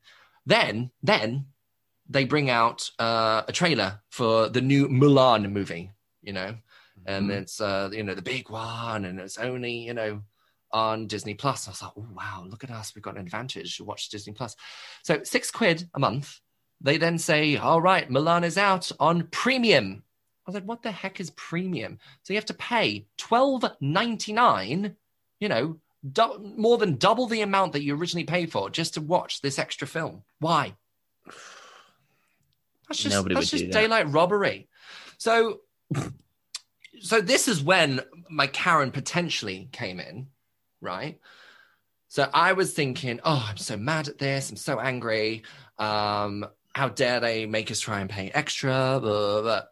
Then, 0.47 0.91
then 1.03 1.47
they 2.09 2.25
bring 2.25 2.49
out 2.49 2.91
uh, 2.99 3.43
a 3.47 3.53
trailer 3.53 4.01
for 4.11 4.49
the 4.49 4.61
new 4.61 4.89
Mulan 4.89 5.51
movie, 5.51 5.91
you 6.23 6.33
know, 6.33 6.57
and 7.07 7.29
Mhm. 7.29 7.41
it's 7.41 7.61
uh, 7.61 7.91
you 7.93 8.03
know 8.03 8.15
the 8.15 8.23
big 8.23 8.49
one, 8.51 9.05
and 9.05 9.21
it's 9.21 9.37
only 9.39 9.73
you 9.73 9.95
know 9.95 10.23
on 10.73 11.07
Disney 11.07 11.35
Plus. 11.35 11.67
I 11.67 11.71
was 11.73 11.83
like, 11.83 11.93
oh 11.97 12.07
wow, 12.13 12.45
look 12.49 12.65
at 12.65 12.71
us, 12.71 12.95
we've 12.95 13.03
got 13.03 13.17
an 13.17 13.23
advantage 13.23 13.77
to 13.77 13.85
watch 13.85 14.09
Disney 14.09 14.33
Plus. 14.33 14.57
So 15.03 15.23
six 15.23 15.51
quid 15.51 15.89
a 15.95 15.99
month. 15.99 16.41
They 16.81 16.97
then 16.97 17.19
say, 17.19 17.57
all 17.57 17.81
right, 17.81 18.09
Mulan 18.09 18.45
is 18.45 18.57
out 18.57 18.93
on 19.01 19.27
premium. 19.31 20.03
I 20.47 20.51
was 20.51 20.55
like, 20.55 20.65
what 20.65 20.83
the 20.83 20.93
heck 20.93 21.21
is 21.21 21.31
premium? 21.31 21.99
So 22.23 22.33
you 22.33 22.37
have 22.39 22.47
to 22.47 22.55
pay 22.55 23.07
twelve 23.17 23.65
ninety 23.81 24.33
nine. 24.33 24.97
You 25.41 25.49
know, 25.49 25.79
du- 26.13 26.39
more 26.57 26.79
than 26.79 26.97
double 26.97 27.27
the 27.27 27.43
amount 27.43 27.73
that 27.73 27.83
you 27.83 27.97
originally 27.97 28.25
paid 28.25 28.51
for 28.53 28.71
just 28.71 28.95
to 28.95 29.01
watch 29.01 29.41
this 29.41 29.59
extra 29.59 29.87
film. 29.87 30.23
Why? 30.41 30.75
That's 32.89 33.03
just 33.03 33.15
Nobody 33.15 33.35
that's 33.35 33.51
just 33.51 33.65
do 33.65 33.71
that. 33.71 33.79
daylight 33.79 34.11
robbery. 34.11 34.69
So, 35.19 35.61
so 37.01 37.21
this 37.21 37.49
is 37.49 37.63
when 37.63 38.01
my 38.31 38.47
Karen 38.47 38.91
potentially 38.91 39.69
came 39.73 40.01
in, 40.01 40.29
right? 40.81 41.19
So 42.09 42.31
I 42.33 42.55
was 42.55 42.73
thinking, 42.73 43.21
oh, 43.25 43.47
I'm 43.51 43.59
so 43.59 43.77
mad 43.77 44.09
at 44.09 44.17
this. 44.17 44.49
I'm 44.49 44.57
so 44.57 44.81
angry. 44.81 45.43
Um, 45.79 46.47
how 46.79 46.89
dare 46.89 47.19
they 47.19 47.45
make 47.45 47.73
us 47.73 47.81
try 47.81 47.99
and 47.99 48.09
pay 48.09 48.31
extra? 48.31 49.01
Blah, 49.01 49.01
blah, 49.01 49.43
blah. 49.43 49.63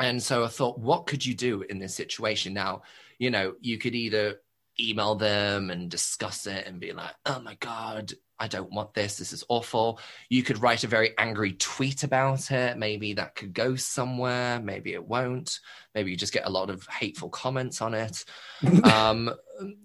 And 0.00 0.22
so 0.22 0.42
I 0.42 0.48
thought, 0.48 0.78
what 0.78 1.06
could 1.06 1.24
you 1.24 1.34
do 1.34 1.60
in 1.60 1.78
this 1.78 1.94
situation? 1.94 2.54
Now, 2.54 2.80
you 3.18 3.30
know, 3.30 3.56
you 3.60 3.76
could 3.76 3.94
either 3.94 4.40
email 4.80 5.16
them 5.16 5.68
and 5.68 5.90
discuss 5.90 6.46
it 6.46 6.66
and 6.66 6.80
be 6.80 6.94
like, 6.94 7.14
oh 7.26 7.40
my 7.40 7.56
God, 7.60 8.14
I 8.38 8.48
don't 8.48 8.72
want 8.72 8.94
this. 8.94 9.18
This 9.18 9.34
is 9.34 9.44
awful. 9.50 10.00
You 10.30 10.42
could 10.42 10.62
write 10.62 10.82
a 10.82 10.86
very 10.86 11.12
angry 11.18 11.52
tweet 11.52 12.04
about 12.04 12.50
it. 12.50 12.78
Maybe 12.78 13.12
that 13.12 13.34
could 13.34 13.52
go 13.52 13.76
somewhere. 13.76 14.58
Maybe 14.60 14.94
it 14.94 15.06
won't. 15.06 15.60
Maybe 15.94 16.10
you 16.10 16.16
just 16.16 16.32
get 16.32 16.46
a 16.46 16.50
lot 16.50 16.70
of 16.70 16.86
hateful 16.86 17.28
comments 17.28 17.82
on 17.82 17.92
it. 17.92 18.24
um, 18.84 19.30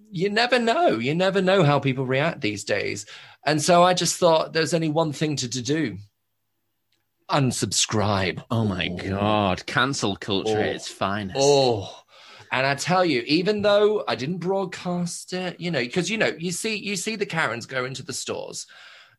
you 0.09 0.29
never 0.29 0.57
know. 0.57 0.99
You 0.99 1.15
never 1.15 1.41
know 1.41 1.63
how 1.63 1.79
people 1.79 2.05
react 2.05 2.39
these 2.39 2.63
days. 2.63 3.07
And 3.45 3.61
so 3.61 3.83
I 3.83 3.93
just 3.93 4.15
thought 4.15 4.53
there's 4.53 4.73
only 4.73 4.89
one 4.89 5.11
thing 5.11 5.35
to, 5.35 5.49
to 5.49 5.61
do 5.61 5.97
unsubscribe. 7.29 8.43
Oh 8.51 8.65
my 8.65 8.87
god, 8.87 9.65
cancel 9.65 10.15
culture 10.15 10.57
Oh. 10.57 10.61
at 10.61 10.75
its 10.75 10.87
finest. 10.87 11.37
Oh, 11.39 12.03
and 12.51 12.65
I 12.65 12.75
tell 12.75 13.05
you, 13.05 13.21
even 13.27 13.61
though 13.61 14.03
I 14.07 14.15
didn't 14.15 14.37
broadcast 14.39 15.33
it, 15.33 15.59
you 15.59 15.69
know, 15.71 15.79
because 15.81 16.09
you 16.09 16.17
know, 16.17 16.35
you 16.37 16.51
see, 16.51 16.75
you 16.75 16.95
see 16.95 17.15
the 17.15 17.25
Karens 17.25 17.65
go 17.65 17.85
into 17.85 18.03
the 18.03 18.13
stores, 18.13 18.65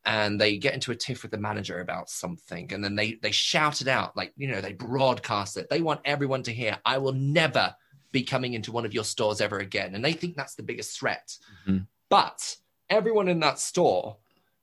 and 0.05 0.41
they 0.41 0.57
get 0.57 0.75
into 0.75 0.91
a 0.93 0.97
tiff 0.97 1.23
with 1.23 1.31
the 1.31 1.39
manager 1.39 1.81
about 1.81 2.11
something, 2.11 2.73
and 2.73 2.83
then 2.83 2.97
they 2.97 3.15
they 3.23 3.31
shout 3.31 3.81
it 3.81 3.89
out, 3.89 4.17
like 4.17 4.33
you 4.37 4.49
know, 4.49 4.61
they 4.61 4.73
broadcast 4.73 5.57
it. 5.57 5.69
They 5.71 5.81
want 5.83 6.01
everyone 6.05 6.43
to 6.45 6.53
hear, 6.53 6.79
"I 6.85 6.99
will 6.99 7.13
never 7.13 7.75
be 8.13 8.23
coming 8.25 8.55
into 8.55 8.73
one 8.73 8.85
of 8.85 8.93
your 8.95 9.05
stores 9.05 9.41
ever 9.41 9.59
again," 9.59 9.95
and 9.95 10.05
they 10.05 10.13
think 10.13 10.37
that's 10.37 10.55
the 10.57 10.63
biggest 10.65 10.99
threat. 10.99 11.37
Mhm. 11.69 11.87
But 12.09 12.57
everyone 12.89 13.29
in 13.29 13.39
that 13.41 13.61
store 13.61 14.17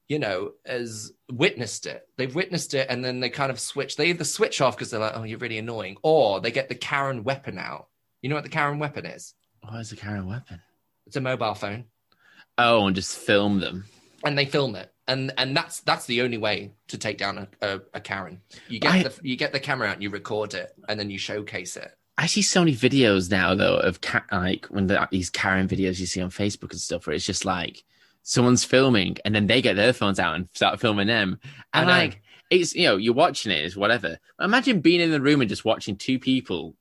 you 0.10 0.20
know, 0.20 0.52
has 0.66 1.12
witnessed 1.32 1.86
it. 1.86 2.08
They've 2.18 2.34
witnessed 2.34 2.74
it 2.74 2.88
and 2.90 3.04
then 3.04 3.20
they 3.20 3.30
kind 3.30 3.52
of 3.52 3.60
switch. 3.60 3.96
They 3.96 4.08
either 4.08 4.24
switch 4.24 4.62
off 4.62 4.78
because 4.78 4.90
they're 4.92 5.00
like, 5.00 5.14
oh, 5.16 5.24
you're 5.24 5.40
really 5.40 5.58
annoying, 5.58 5.98
or 6.02 6.40
they 6.40 6.52
get 6.52 6.70
the 6.70 6.76
Karen 6.76 7.24
weapon 7.24 7.58
out. 7.58 7.88
You 8.22 8.30
know 8.30 8.36
what 8.36 8.44
the 8.44 8.50
Karen 8.50 8.80
weapon 8.80 9.06
is? 9.06 9.34
What 9.62 9.80
is 9.82 9.92
a 9.92 9.96
Karen 9.98 10.28
weapon? 10.28 10.62
It's 11.06 11.16
a 11.18 11.22
mobile 11.22 11.54
phone. 11.54 11.86
Oh, 12.58 12.88
and 12.88 12.96
just 12.96 13.18
film 13.18 13.60
them. 13.60 13.86
And 14.24 14.38
they 14.38 14.46
film 14.46 14.76
it. 14.76 14.92
And 15.08 15.32
and 15.38 15.56
that's 15.56 15.80
that's 15.82 16.06
the 16.06 16.22
only 16.22 16.38
way 16.38 16.74
to 16.90 16.98
take 16.98 17.18
down 17.18 17.38
a, 17.38 17.48
a, 17.62 17.80
a 17.96 18.02
Karen. 18.02 18.42
You 18.68 18.80
get 18.80 18.92
I- 18.92 19.04
the 19.04 19.20
you 19.24 19.36
get 19.38 19.54
the 19.54 19.60
camera 19.60 19.88
out 19.88 19.94
and 19.96 20.04
you 20.04 20.10
record 20.10 20.54
it 20.54 20.72
and 20.90 21.00
then 21.00 21.10
you 21.10 21.18
showcase 21.18 21.78
it. 21.78 21.92
I 22.18 22.26
see 22.26 22.42
so 22.42 22.62
many 22.62 22.76
videos 22.76 23.30
now 23.30 23.54
though 23.56 23.78
of 23.78 24.02
ca- 24.02 24.26
like 24.32 24.66
when 24.68 24.88
the, 24.88 25.08
these 25.12 25.30
Karen 25.30 25.68
videos 25.68 26.00
you 26.00 26.08
see 26.08 26.20
on 26.22 26.32
Facebook 26.32 26.72
and 26.72 26.80
stuff 26.82 27.06
where 27.08 27.16
it's 27.16 27.26
just 27.26 27.46
like 27.46 27.84
someone's 28.28 28.66
filming 28.66 29.16
and 29.24 29.34
then 29.34 29.48
they 29.48 29.62
get 29.62 29.78
their 29.78 29.94
phones 29.94 30.20
out 30.20 30.36
and 30.36 30.50
start 30.54 30.82
filming 30.82 31.08
them. 31.08 31.40
And 31.74 31.90
uh-huh. 31.90 32.00
like 32.00 32.22
it's 32.50 32.76
you 32.76 32.84
know 32.84 32.98
you're 32.98 33.14
watching 33.14 33.54
it, 33.54 33.66
it's 33.66 33.76
whatever. 33.76 34.20
Imagine 34.40 34.82
being 34.82 35.00
in 35.00 35.12
the 35.12 35.22
room 35.22 35.40
and 35.40 35.50
just 35.50 35.64
watching 35.64 35.96
two 35.96 36.20
people 36.20 36.76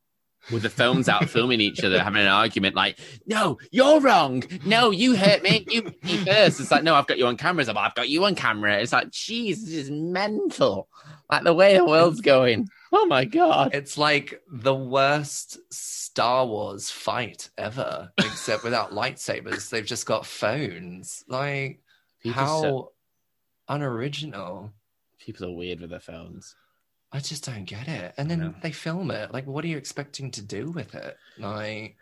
with 0.51 0.63
the 0.63 0.71
phones 0.71 1.09
out 1.09 1.29
filming 1.31 1.61
each 1.61 1.83
other 1.85 2.03
having 2.03 2.23
an 2.23 2.29
argument 2.29 2.75
like 2.75 2.99
no 3.27 3.59
you're 3.71 4.01
wrong. 4.01 4.43
No 4.65 4.91
you 4.91 5.15
hurt 5.15 5.45
me. 5.45 5.65
You 5.71 5.95
me 6.03 6.17
first. 6.19 6.59
It's 6.59 6.73
like 6.73 6.83
no 6.83 6.97
i've 6.97 7.07
got 7.07 7.17
you 7.17 7.29
on 7.29 7.37
camera. 7.37 7.61
It's 7.61 7.69
like 7.69 7.77
i've 7.77 7.95
got 7.95 8.09
you 8.09 8.25
on 8.25 8.35
camera. 8.35 8.81
It's 8.81 8.93
like 8.93 9.11
jeez 9.11 9.61
this 9.61 9.69
is 9.69 9.91
mental. 9.91 10.89
Like 11.31 11.45
the 11.45 11.55
way 11.55 11.77
the 11.77 11.85
world's 11.85 12.21
going. 12.21 12.69
Oh 12.93 13.07
my 13.07 13.25
god. 13.25 13.73
It's 13.73 13.97
like 13.97 14.43
the 14.51 14.75
worst 14.75 15.59
Star 16.17 16.47
Wars 16.47 16.91
fight 16.91 17.51
ever, 17.59 18.11
except 18.19 18.65
without 18.65 18.93
lightsabers. 18.93 19.69
They've 19.69 19.85
just 19.85 20.07
got 20.07 20.25
phones. 20.25 21.23
Like 21.29 21.83
people, 22.23 22.33
how 22.43 22.63
so- 22.63 22.93
unoriginal. 23.69 24.73
people 25.19 25.47
are 25.47 25.55
weird 25.55 25.81
with 25.81 25.91
their 25.91 26.01
phones 26.01 26.55
I 27.13 27.21
just 27.21 27.45
don't 27.45 27.65
get 27.65 27.89
it. 27.89 28.15
And 28.17 28.31
then 28.31 28.55
they 28.63 28.73
film 28.73 29.11
it. 29.11 29.33
Like, 29.33 29.47
what 29.47 29.65
are 29.65 29.69
you 29.69 29.77
expecting 29.77 30.31
to 30.33 30.43
do 30.43 30.71
with 30.71 30.95
it? 30.95 31.17
Like, 31.39 31.97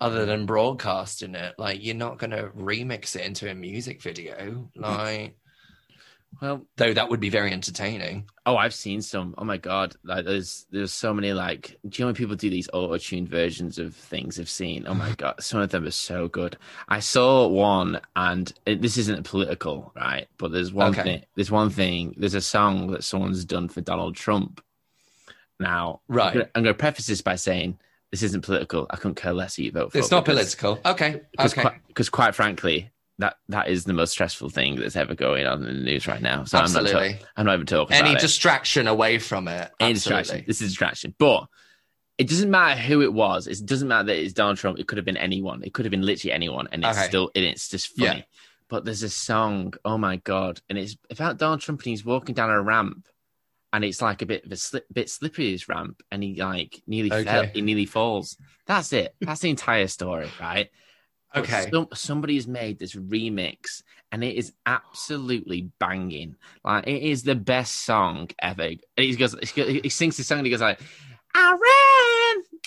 other 0.00 0.24
than 0.24 0.46
broadcasting 0.46 1.34
it, 1.34 1.54
like, 1.58 1.84
you're 1.84 1.94
not 1.94 2.18
going 2.18 2.30
to 2.30 2.50
remix 2.56 3.14
it 3.16 3.26
into 3.26 3.50
a 3.50 3.54
music 3.54 4.02
video. 4.02 4.34
Mm. 4.34 4.70
Like, 4.76 5.36
Well, 6.42 6.66
Though 6.76 6.92
that 6.92 7.08
would 7.08 7.20
be 7.20 7.30
very 7.30 7.50
entertaining. 7.50 8.28
oh, 8.44 8.56
I've 8.58 8.74
seen 8.74 9.00
some. 9.00 9.34
Oh 9.38 9.44
my 9.44 9.56
god, 9.56 9.96
like 10.04 10.26
there's 10.26 10.66
there's 10.70 10.92
so 10.92 11.14
many 11.14 11.32
like. 11.32 11.78
Do 11.88 11.90
you 11.98 12.02
know 12.04 12.08
when 12.08 12.14
people 12.14 12.36
do 12.36 12.50
these 12.50 12.68
auto 12.74 12.98
tuned 12.98 13.28
versions 13.30 13.78
of 13.78 13.94
things 13.94 14.38
I've 14.38 14.50
seen? 14.50 14.84
Oh 14.86 14.92
my 14.92 15.12
god, 15.12 15.36
some 15.42 15.60
of 15.60 15.70
them 15.70 15.86
are 15.86 15.90
so 15.90 16.28
good. 16.28 16.58
I 16.88 17.00
saw 17.00 17.46
one, 17.48 18.00
and 18.16 18.52
it, 18.66 18.82
this 18.82 18.98
isn't 18.98 19.24
political, 19.24 19.92
right? 19.96 20.28
But 20.36 20.52
there's 20.52 20.72
one 20.74 20.90
Okay. 20.90 21.02
thing. 21.02 21.24
There's 21.36 21.50
one 21.50 21.70
thing. 21.70 22.14
There's 22.18 22.34
a 22.34 22.42
song 22.42 22.90
that 22.90 23.02
someone's 23.04 23.46
done 23.46 23.68
for 23.68 23.80
Donald 23.80 24.14
Trump. 24.14 24.62
Now, 25.58 26.00
Right. 26.08 26.26
I'm 26.28 26.32
gonna, 26.34 26.48
I'm 26.56 26.62
gonna 26.64 26.74
preface 26.74 27.06
this 27.06 27.22
by 27.22 27.36
saying 27.36 27.78
this 28.10 28.22
isn't 28.22 28.42
political. 28.44 28.86
I 28.90 28.96
couldn't 28.96 29.14
care 29.14 29.32
less 29.32 29.56
who 29.56 29.62
you 29.62 29.72
vote 29.72 29.92
for. 29.92 29.98
It's 29.98 30.10
not 30.10 30.26
because- 30.26 30.54
political. 30.54 30.90
Okay. 30.92 31.22
because 31.32 31.52
Okay. 31.54 31.62
quite, 31.62 31.94
'cause 31.94 32.08
quite 32.10 32.34
frankly, 32.34 32.90
that 33.18 33.36
that 33.48 33.68
is 33.68 33.84
the 33.84 33.92
most 33.94 34.10
stressful 34.12 34.50
thing 34.50 34.76
that's 34.76 34.96
ever 34.96 35.14
going 35.14 35.46
on 35.46 35.64
in 35.66 35.76
the 35.76 35.82
news 35.82 36.06
right 36.06 36.20
now. 36.20 36.44
So 36.44 36.58
I'm 36.58 36.72
not, 36.72 36.86
ta- 36.86 37.14
I'm 37.36 37.46
not 37.46 37.54
even 37.54 37.66
talking 37.66 37.96
Any 37.96 38.10
about 38.10 38.18
it. 38.18 38.20
distraction 38.22 38.86
away 38.86 39.18
from 39.18 39.48
it. 39.48 39.70
Any 39.80 39.92
Absolutely. 39.92 40.20
distraction. 40.22 40.44
This 40.46 40.56
is 40.60 40.66
a 40.66 40.70
distraction, 40.70 41.14
but 41.18 41.46
it 42.18 42.28
doesn't 42.28 42.50
matter 42.50 42.80
who 42.80 43.02
it 43.02 43.12
was. 43.12 43.46
It 43.46 43.64
doesn't 43.64 43.88
matter 43.88 44.04
that 44.06 44.16
it's 44.22 44.32
Donald 44.32 44.58
Trump. 44.58 44.78
It 44.78 44.86
could 44.88 44.98
have 44.98 45.04
been 45.04 45.16
anyone. 45.16 45.62
It 45.62 45.72
could 45.74 45.84
have 45.84 45.90
been 45.90 46.02
literally 46.02 46.32
anyone, 46.32 46.68
and 46.72 46.84
it's 46.84 46.96
Okay. 46.98 47.08
still 47.08 47.30
and 47.34 47.44
it's 47.44 47.68
just 47.68 47.96
funny. 47.96 48.18
Yeah. 48.18 48.22
But 48.68 48.84
there's 48.84 49.02
a 49.02 49.08
song. 49.08 49.74
Oh 49.84 49.96
my 49.96 50.16
god! 50.16 50.60
And 50.68 50.76
it's 50.76 50.96
about 51.10 51.38
Donald 51.38 51.60
Trump, 51.60 51.80
and 51.82 51.90
he's 51.90 52.04
walking 52.04 52.34
down 52.34 52.50
a 52.50 52.60
ramp. 52.60 53.06
And 53.72 53.84
it's 53.84 54.00
like 54.00 54.22
a 54.22 54.26
bit 54.26 54.44
of 54.46 54.52
a 54.52 54.56
slip, 54.56 54.86
bit 54.90 55.10
slippery 55.10 55.50
his 55.50 55.68
ramp, 55.68 56.02
and 56.10 56.22
he 56.22 56.40
like 56.40 56.80
nearly 56.86 57.12
Okay. 57.12 57.24
fell, 57.24 57.44
he 57.46 57.60
nearly 57.60 57.84
falls. 57.84 58.36
That's 58.66 58.92
it. 58.94 59.14
That's 59.20 59.40
the 59.40 59.50
entire 59.50 59.86
story, 59.88 60.28
right? 60.40 60.70
Okay. 61.36 61.68
Some, 61.72 61.88
somebody's 61.94 62.46
made 62.46 62.78
this 62.78 62.94
remix 62.94 63.82
and 64.12 64.22
it 64.24 64.36
is 64.36 64.52
absolutely 64.64 65.70
banging. 65.78 66.36
Like 66.64 66.86
it 66.86 67.02
is 67.02 67.22
the 67.24 67.34
best 67.34 67.84
song 67.84 68.30
ever. 68.38 68.62
And 68.62 68.78
he 68.96 69.14
goes, 69.16 69.34
he 69.54 69.88
sings 69.88 70.16
this 70.16 70.26
song 70.26 70.38
and 70.38 70.46
he 70.46 70.50
goes 70.50 70.60
like, 70.60 70.80
"I 71.34 71.50
ran 71.52 72.60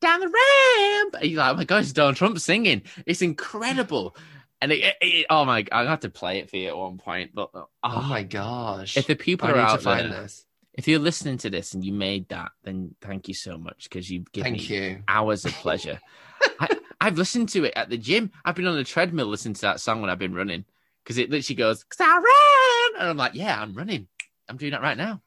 down 0.00 0.20
the 0.20 0.26
ramp." 0.26 1.16
And 1.22 1.30
you're 1.30 1.38
like, 1.40 1.52
"Oh 1.54 1.56
my 1.56 1.64
gosh, 1.64 1.84
it's 1.84 1.92
Donald 1.92 2.16
Trump 2.16 2.38
singing! 2.38 2.82
It's 3.06 3.22
incredible." 3.22 4.16
And 4.60 4.72
it, 4.72 4.80
it- 4.84 4.96
it- 5.00 5.26
oh 5.30 5.44
my, 5.44 5.64
I 5.70 5.84
have 5.84 6.00
to 6.00 6.10
play 6.10 6.38
it 6.38 6.50
for 6.50 6.56
you 6.56 6.68
at 6.68 6.76
one 6.76 6.98
point. 6.98 7.30
But 7.34 7.50
oh, 7.54 7.68
Oh 7.82 8.02
my 8.02 8.22
gosh. 8.22 8.96
if 8.96 9.06
the 9.06 9.14
people 9.14 9.48
I 9.48 9.52
are 9.52 9.56
out 9.58 9.82
there, 9.82 10.08
this. 10.08 10.44
if 10.74 10.88
you're 10.88 10.98
listening 10.98 11.38
to 11.38 11.50
this 11.50 11.74
and 11.74 11.84
you 11.84 11.92
made 11.92 12.28
that, 12.30 12.52
then 12.64 12.94
thank 13.02 13.28
you 13.28 13.34
so 13.34 13.58
much 13.58 13.84
because 13.84 14.10
you've 14.10 14.30
given 14.32 14.54
Thank 14.56 14.70
me 14.70 14.76
you. 14.76 15.02
hours 15.08 15.44
of 15.44 15.52
pleasure. 15.52 16.00
I, 16.60 16.68
I've 17.00 17.18
listened 17.18 17.48
to 17.50 17.64
it 17.64 17.74
at 17.76 17.90
the 17.90 17.98
gym. 17.98 18.30
I've 18.44 18.54
been 18.54 18.66
on 18.66 18.76
the 18.76 18.84
treadmill 18.84 19.26
listening 19.26 19.54
to 19.54 19.60
that 19.62 19.80
song 19.80 20.00
when 20.00 20.10
I've 20.10 20.18
been 20.18 20.34
running 20.34 20.64
because 21.04 21.18
it 21.18 21.30
literally 21.30 21.56
goes, 21.56 21.84
"'Cause 21.84 22.00
I 22.00 22.16
ran," 22.16 23.00
and 23.00 23.10
I'm 23.10 23.16
like, 23.16 23.34
yeah, 23.34 23.60
I'm 23.60 23.74
running. 23.74 24.08
I'm 24.48 24.56
doing 24.56 24.72
that 24.72 24.82
right 24.82 24.96
now. 24.96 25.22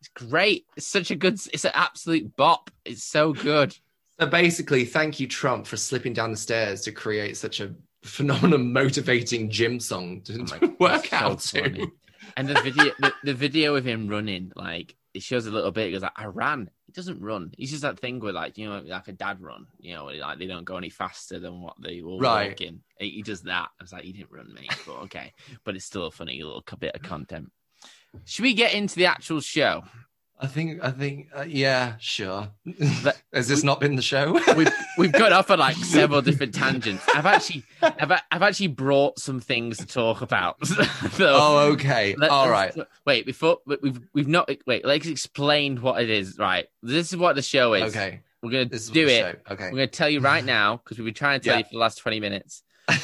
It's 0.00 0.08
great. 0.08 0.66
It's 0.76 0.86
such 0.86 1.10
a 1.10 1.16
good. 1.16 1.34
It's 1.52 1.64
an 1.64 1.72
absolute 1.74 2.36
bop. 2.36 2.70
It's 2.84 3.04
so 3.04 3.32
good. 3.32 3.76
So 4.20 4.28
basically, 4.28 4.84
thank 4.84 5.18
you, 5.18 5.26
Trump, 5.26 5.66
for 5.66 5.76
slipping 5.76 6.12
down 6.12 6.30
the 6.30 6.36
stairs 6.36 6.82
to 6.82 6.92
create 6.92 7.36
such 7.36 7.58
a 7.58 7.74
phenomenal, 8.04 8.58
motivating 8.60 9.50
gym 9.50 9.80
song 9.80 10.20
to, 10.22 10.46
Oh 10.52 10.76
work 10.78 11.00
it's 11.00 11.10
so 11.10 11.16
out 11.16 11.40
to. 11.40 11.90
And 12.36 12.48
the 12.48 12.54
video, 12.60 12.92
the, 13.00 13.12
the 13.24 13.34
video 13.34 13.74
of 13.74 13.84
him 13.84 14.06
running, 14.06 14.52
like 14.54 14.94
it 15.14 15.22
shows 15.24 15.46
a 15.46 15.50
little 15.50 15.72
bit. 15.72 15.86
He 15.86 15.92
goes, 15.94 16.02
like, 16.02 16.12
"I 16.16 16.26
ran." 16.26 16.70
Doesn't 16.94 17.20
run. 17.20 17.52
He's 17.58 17.70
just 17.70 17.82
that 17.82 17.98
thing 17.98 18.20
where, 18.20 18.32
like, 18.32 18.56
you 18.56 18.68
know, 18.68 18.80
like 18.86 19.08
a 19.08 19.12
dad 19.12 19.40
run. 19.40 19.66
You 19.78 19.94
know, 19.96 20.04
like 20.06 20.38
they 20.38 20.46
don't 20.46 20.64
go 20.64 20.76
any 20.76 20.90
faster 20.90 21.40
than 21.40 21.60
what 21.60 21.74
they 21.82 22.02
were 22.02 22.18
Right. 22.18 22.50
walking. 22.50 22.80
He, 22.98 23.22
does 23.22 23.42
that. 23.42 23.68
I 23.80 23.82
was 23.82 23.92
like, 23.92 24.04
he 24.04 24.12
didn't 24.12 24.30
run, 24.30 24.52
me, 24.54 24.68
but 24.86 24.98
okay. 25.04 25.32
But 25.64 25.74
it's 25.76 25.84
still 25.84 26.06
a 26.06 26.10
funny 26.10 26.42
little 26.42 26.62
bit 26.78 26.94
of 26.94 27.02
content. 27.02 27.50
Should 28.24 28.44
we 28.44 28.54
get 28.54 28.74
into 28.74 28.94
the 28.94 29.06
actual 29.06 29.40
show? 29.40 29.82
I 30.38 30.46
think, 30.46 30.82
I 30.82 30.90
think, 30.90 31.28
uh, 31.36 31.42
yeah, 31.42 31.94
sure. 31.98 32.48
Has 33.32 33.48
this 33.48 33.64
not 33.64 33.80
been 33.80 33.96
the 33.96 34.02
show? 34.02 34.32
We've 34.56 34.72
we've 34.98 35.12
got 35.12 35.32
off 35.32 35.50
on 35.50 35.58
like 35.58 35.76
several 35.76 36.22
different 36.28 36.54
tangents. 36.54 37.04
I've 37.14 37.26
actually 37.26 37.64
I've, 37.82 38.12
I've 38.30 38.42
actually 38.42 38.68
brought 38.68 39.18
some 39.18 39.40
things 39.40 39.78
to 39.78 39.86
talk 39.86 40.22
about. 40.22 40.64
so, 40.66 40.86
oh, 41.20 41.58
okay. 41.72 42.14
let- 42.16 42.30
All 42.30 42.48
right. 42.50 42.74
Wait, 43.06 43.26
before 43.26 43.58
we've 43.66 44.00
we've 44.12 44.28
not 44.28 44.48
wait. 44.66 44.84
Let's 44.84 45.06
explain 45.06 45.78
what 45.80 46.02
it 46.02 46.10
is. 46.10 46.36
Right, 46.38 46.66
this 46.82 47.12
is 47.12 47.16
what 47.18 47.36
the 47.36 47.42
show 47.42 47.74
is. 47.74 47.94
Okay. 47.96 48.20
we're 48.42 48.50
gonna 48.50 48.64
This 48.66 48.88
do 48.88 49.06
it. 49.06 49.20
show. 49.48 49.52
Okay. 49.54 49.64
We're 49.66 49.78
gonna 49.78 49.86
tell 49.88 50.08
you 50.08 50.20
right 50.20 50.44
now 50.44 50.76
because 50.78 50.98
we've 50.98 51.06
been 51.06 51.14
trying 51.14 51.40
to 51.40 51.44
tell 51.44 51.54
Yeah. 51.54 51.58
you 51.58 51.64
for 51.64 51.70
the 51.72 51.78
last 51.78 51.98
twenty 51.98 52.20
minutes. 52.20 52.62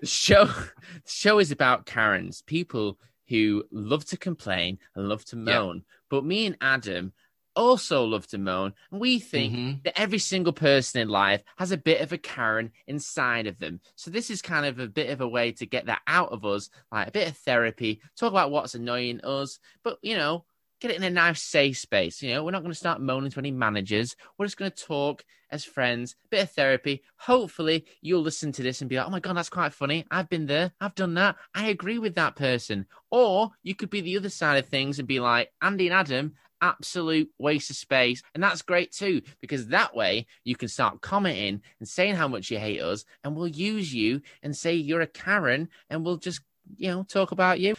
The 0.00 0.08
show 0.08 0.46
the 0.46 0.70
show 1.06 1.38
is 1.38 1.52
about 1.52 1.86
Karens, 1.86 2.42
people 2.42 2.98
who 3.28 3.62
love 3.70 4.04
to 4.06 4.16
complain 4.16 4.78
and 4.96 5.08
love 5.08 5.24
to 5.26 5.36
Yeah. 5.36 5.42
moan. 5.44 5.84
But 6.10 6.24
me 6.24 6.44
and 6.46 6.56
Adam 6.60 7.12
also 7.54 8.04
love 8.04 8.26
to 8.28 8.38
moan, 8.38 8.74
and 8.90 9.00
we 9.00 9.18
think 9.18 9.54
Mhm. 9.54 9.82
that 9.84 9.98
every 9.98 10.18
single 10.18 10.52
person 10.52 11.00
in 11.00 11.08
life 11.08 11.42
has 11.56 11.70
a 11.70 11.76
bit 11.76 12.00
of 12.00 12.12
a 12.12 12.18
Karen 12.18 12.72
inside 12.86 13.46
of 13.46 13.58
them. 13.58 13.80
So 13.96 14.10
this 14.10 14.30
is 14.30 14.42
kind 14.42 14.66
of 14.66 14.78
a 14.78 14.88
bit 14.88 15.10
of 15.10 15.20
a 15.20 15.28
way 15.28 15.52
to 15.52 15.66
get 15.66 15.86
that 15.86 16.02
out 16.06 16.30
of 16.30 16.44
us, 16.44 16.70
like 16.90 17.08
a 17.08 17.12
bit 17.12 17.28
of 17.28 17.36
therapy, 17.36 18.00
talk 18.16 18.30
about 18.30 18.50
what's 18.50 18.74
annoying 18.74 19.20
us, 19.24 19.58
but 19.82 19.98
you 20.02 20.16
know, 20.16 20.44
get 20.80 20.90
it 20.90 20.96
in 20.96 21.04
a 21.04 21.10
nice 21.10 21.42
safe 21.42 21.78
space. 21.78 22.22
You 22.22 22.34
know, 22.34 22.44
we're 22.44 22.50
not 22.50 22.62
going 22.62 22.72
to 22.72 22.78
start 22.78 23.00
moaning 23.00 23.30
to 23.30 23.38
any 23.38 23.52
managers. 23.52 24.16
We're 24.36 24.46
just 24.46 24.56
going 24.56 24.72
to 24.72 24.84
talk 24.84 25.24
as 25.50 25.64
friends, 25.64 26.16
bit 26.30 26.42
of 26.42 26.50
therapy. 26.50 27.02
Hopefully, 27.18 27.84
you'll 28.00 28.22
listen 28.22 28.52
to 28.52 28.62
this 28.62 28.80
and 28.80 28.88
be 28.88 28.96
like, 28.96 29.06
"Oh 29.06 29.10
my 29.10 29.20
god, 29.20 29.36
that's 29.36 29.50
quite 29.50 29.74
funny. 29.74 30.06
I've 30.10 30.30
been 30.30 30.46
there. 30.46 30.72
I've 30.80 30.94
done 30.94 31.14
that. 31.14 31.36
I 31.54 31.68
agree 31.68 31.98
with 31.98 32.14
that 32.14 32.36
person." 32.36 32.86
Or 33.10 33.50
you 33.62 33.74
could 33.74 33.90
be 33.90 34.00
the 34.00 34.16
other 34.16 34.30
side 34.30 34.56
of 34.58 34.68
things 34.68 34.98
and 34.98 35.06
be 35.06 35.20
like, 35.20 35.52
"Andy 35.60 35.86
and 35.88 35.94
Adam, 35.94 36.34
absolute 36.62 37.28
waste 37.38 37.68
of 37.70 37.76
space. 37.76 38.22
And 38.34 38.42
that's 38.42 38.62
great 38.62 38.92
too, 38.92 39.20
because 39.42 39.66
that 39.68 39.94
way 39.94 40.26
you 40.44 40.56
can 40.56 40.68
start 40.68 41.02
commenting 41.02 41.60
and 41.78 41.88
saying 41.88 42.14
how 42.14 42.28
much 42.28 42.50
you 42.50 42.58
hate 42.58 42.80
us, 42.80 43.04
and 43.22 43.36
we'll 43.36 43.48
use 43.48 43.92
you 43.92 44.22
and 44.42 44.56
say 44.56 44.72
you're 44.74 45.02
a 45.02 45.06
Karen, 45.06 45.68
and 45.90 46.04
we'll 46.04 46.16
just, 46.16 46.40
you 46.76 46.88
know, 46.88 47.02
talk 47.02 47.32
about 47.32 47.60
you. 47.60 47.74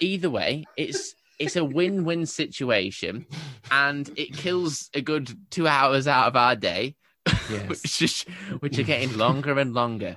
Either 0.00 0.28
way, 0.28 0.64
it's 0.76 1.14
it's 1.38 1.56
a 1.56 1.64
win-win 1.64 2.26
situation, 2.26 3.26
and 3.70 4.10
it 4.16 4.32
kills 4.36 4.90
a 4.94 5.00
good 5.00 5.32
two 5.50 5.66
hours 5.66 6.06
out 6.06 6.26
of 6.26 6.36
our 6.36 6.56
day, 6.56 6.96
Yes. 7.50 7.68
which 7.68 8.02
is 8.02 8.22
which 8.60 8.78
are 8.78 8.82
getting 8.84 9.16
longer 9.16 9.58
and 9.58 9.72
longer. 9.72 10.16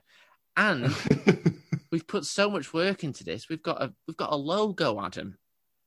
And 0.55 0.95
we've 1.91 2.07
put 2.07 2.26
so 2.26 2.49
much 2.49 2.74
work 2.74 3.03
into 3.03 3.24
this. 3.24 3.49
We've 3.49 3.61
got 3.61 3.82
a 3.82 3.93
we've 4.07 4.18
got 4.18 4.32
a 4.32 4.36
logo, 4.36 4.99
Adam. 4.99 5.38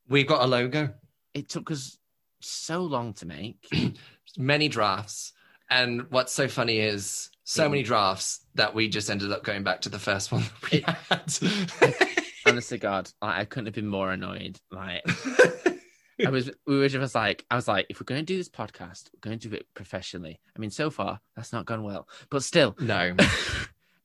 We've 0.09 0.27
got 0.27 0.43
a 0.43 0.47
logo, 0.47 0.95
It 1.35 1.49
took 1.49 1.71
us 1.71 1.97
so 2.41 2.83
long 2.83 3.13
to 3.15 3.27
make. 3.27 3.67
many 4.39 4.69
drafts. 4.69 5.33
And 5.69 6.11
what's 6.11 6.33
so 6.33 6.49
funny 6.49 6.79
is 6.81 7.31
so 7.45 7.65
Yeah. 7.65 7.69
many 7.69 7.83
drafts 7.83 8.45
that 8.55 8.75
we 8.75 8.89
just 8.89 9.11
ended 9.11 9.33
up 9.33 9.45
going 9.45 9.63
back 9.63 9.83
to 9.83 9.89
the 9.89 9.99
first 9.99 10.33
one 10.33 10.43
that 10.43 10.71
we 10.73 10.81
had. 10.81 12.07
Honest 12.47 12.71
to 12.71 12.79
God, 12.89 13.11
like, 13.23 13.39
I 13.39 13.45
couldn't 13.45 13.67
have 13.67 13.75
been 13.75 13.87
more 13.87 14.11
annoyed. 14.11 14.59
Like 14.71 15.03
I 16.27 16.31
was, 16.31 16.51
we 16.67 16.79
were 16.79 16.89
just 16.89 17.15
like, 17.15 17.45
I 17.51 17.57
was 17.57 17.69
like, 17.69 17.87
if 17.89 18.01
we're 18.01 18.05
going 18.05 18.21
to 18.21 18.27
do 18.27 18.37
this 18.37 18.49
podcast, 18.49 19.11
we're 19.13 19.21
going 19.21 19.39
to 19.39 19.49
do 19.49 19.55
it 19.55 19.67
professionally. 19.75 20.41
I 20.57 20.59
mean, 20.59 20.71
so 20.71 20.91
far 20.91 21.21
that's 21.37 21.53
not 21.53 21.67
gone 21.67 21.83
well, 21.83 22.09
but 22.31 22.43
still, 22.43 22.75
no. 22.81 23.15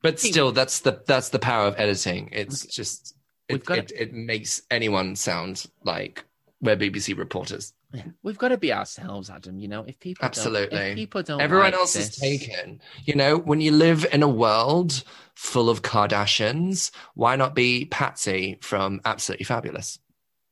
But 0.02 0.20
still, 0.20 0.52
that's 0.52 0.82
the 0.82 1.02
that's 1.08 1.30
the 1.30 1.40
power 1.40 1.66
of 1.68 1.76
editing. 1.80 2.30
It's 2.32 2.66
just 2.68 3.16
it, 3.50 3.68
it, 3.70 3.92
it 3.96 4.14
makes 4.14 4.62
anyone 4.70 5.16
sound 5.16 5.66
like 5.84 6.24
we're 6.62 6.76
BBC 6.78 7.18
reporters. 7.18 7.74
We've 8.24 8.38
got 8.38 8.50
to 8.50 8.58
be 8.58 8.74
ourselves, 8.74 9.30
Adam. 9.30 9.60
You 9.60 9.68
know, 9.68 9.84
if 9.88 10.00
people 10.00 10.22
don't- 10.22 10.30
Absolutely. 10.30 10.78
if 10.80 10.96
people 10.96 11.24
don't, 11.24 11.42
Everyone 11.42 11.72
like 11.72 11.74
else 11.74 11.94
this, 11.94 12.10
is 12.10 12.16
taken. 12.16 12.82
You 13.04 13.16
know, 13.16 13.38
when 13.38 13.62
you 13.62 13.72
live 13.72 14.06
in 14.12 14.24
a 14.24 14.28
world 14.28 15.04
full 15.36 15.70
of 15.70 15.82
Kardashians, 15.82 16.92
why 17.14 17.36
not 17.36 17.56
be 17.56 17.86
Patsy 17.86 18.58
from 18.62 19.02
Absolutely 19.06 19.46
Fabulous? 19.46 20.00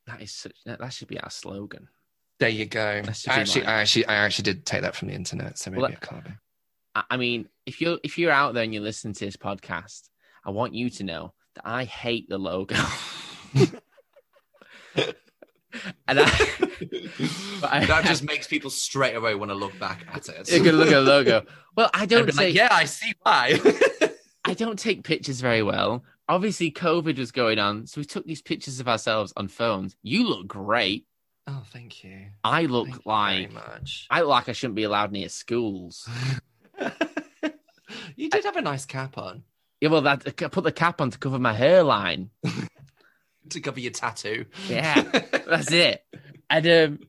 That 0.07 0.21
is 0.21 0.31
such. 0.31 0.53
That, 0.65 0.93
should 0.93 1.07
be 1.07 1.19
our 1.19 1.29
slogan. 1.29 1.87
There 2.39 2.49
you 2.49 2.65
go. 2.65 3.01
I 3.27 3.39
actually. 3.39 3.65
I 3.65 3.81
actually, 3.81 4.05
I 4.07 4.15
actually 4.15 4.43
did 4.43 4.65
take 4.65 4.81
that 4.81 4.95
from 4.95 5.07
the 5.07 5.13
internet, 5.13 5.57
so 5.57 5.71
maybe 5.71 5.81
Well, 5.81 5.91
it 5.91 6.01
can't 6.01 6.25
be. 6.25 6.31
I, 6.95 7.03
I 7.11 7.17
mean, 7.17 7.47
if 7.65 7.79
you're 7.79 7.99
if 8.03 8.17
you're 8.17 8.31
out 8.31 8.53
there 8.53 8.63
and 8.63 8.73
you're 8.73 8.83
listening 8.83 9.13
to 9.13 9.25
this 9.25 9.37
podcast, 9.37 10.09
I 10.45 10.49
want 10.51 10.73
you 10.73 10.89
to 10.89 11.03
know 11.03 11.33
that 11.55 11.65
I 11.65 11.85
hate 11.85 12.27
the 12.27 12.37
logo. 12.37 12.75
and 16.07 16.19
I, 16.19 16.25
but 17.61 17.73
I 17.73 17.85
that 17.85 18.05
just 18.05 18.23
makes 18.23 18.47
people 18.47 18.69
straight 18.69 19.15
away 19.15 19.35
want 19.35 19.51
to 19.51 19.55
look 19.55 19.77
back 19.79 20.05
at 20.13 20.29
it. 20.29 20.51
You 20.51 20.63
can 20.63 20.77
look 20.77 20.87
at 20.87 20.95
the 20.95 21.01
logo. 21.01 21.45
Well, 21.75 21.89
I 21.91 22.05
don't 22.05 22.27
be 22.27 22.31
say 22.31 22.45
like, 22.47 22.53
yeah, 22.53 22.67
I 22.69 22.85
see 22.85 23.13
why. 23.23 23.59
I 24.45 24.53
don't 24.53 24.77
take 24.77 25.03
pictures 25.03 25.41
very 25.41 25.63
well. 25.63 26.03
Obviously, 26.29 26.71
COVID 26.71 27.17
was 27.17 27.31
going 27.31 27.57
on, 27.57 27.87
so 27.87 27.99
we 27.99 28.05
took 28.05 28.27
these 28.27 28.43
pictures 28.43 28.79
of 28.79 28.87
ourselves 28.87 29.33
on 29.35 29.47
phones. 29.47 29.95
You 30.03 30.29
look 30.29 30.47
great. 30.47 31.07
oh, 31.47 31.63
thank 31.71 32.03
you. 32.03 32.27
I 32.43 32.65
look 32.65 32.89
Thank 32.89 33.05
like 33.07 33.51
very 33.51 33.53
much. 33.55 34.05
I 34.11 34.19
look 34.19 34.29
like 34.29 34.49
I 34.49 34.51
shouldn't 34.51 34.75
be 34.75 34.83
allowed 34.83 35.11
near 35.11 35.29
schools. 35.29 36.07
you 38.15 38.29
did 38.29 38.45
have 38.45 38.57
a 38.57 38.61
nice 38.61 38.85
cap 38.85 39.17
on. 39.17 39.41
Yeah, 39.81 39.89
well, 39.89 40.01
that 40.01 40.27
I 40.27 40.47
put 40.49 40.63
the 40.63 40.71
cap 40.71 41.01
on 41.01 41.09
to 41.09 41.17
cover 41.17 41.39
my 41.39 41.53
hairline. 41.53 42.29
To 43.49 43.61
cover 43.61 43.79
your 43.79 43.91
tattoo. 43.91 44.45
Yeah, 44.69 45.03
that's 45.47 45.71
it. 45.71 46.03
And 46.49 46.67
um, 46.67 46.99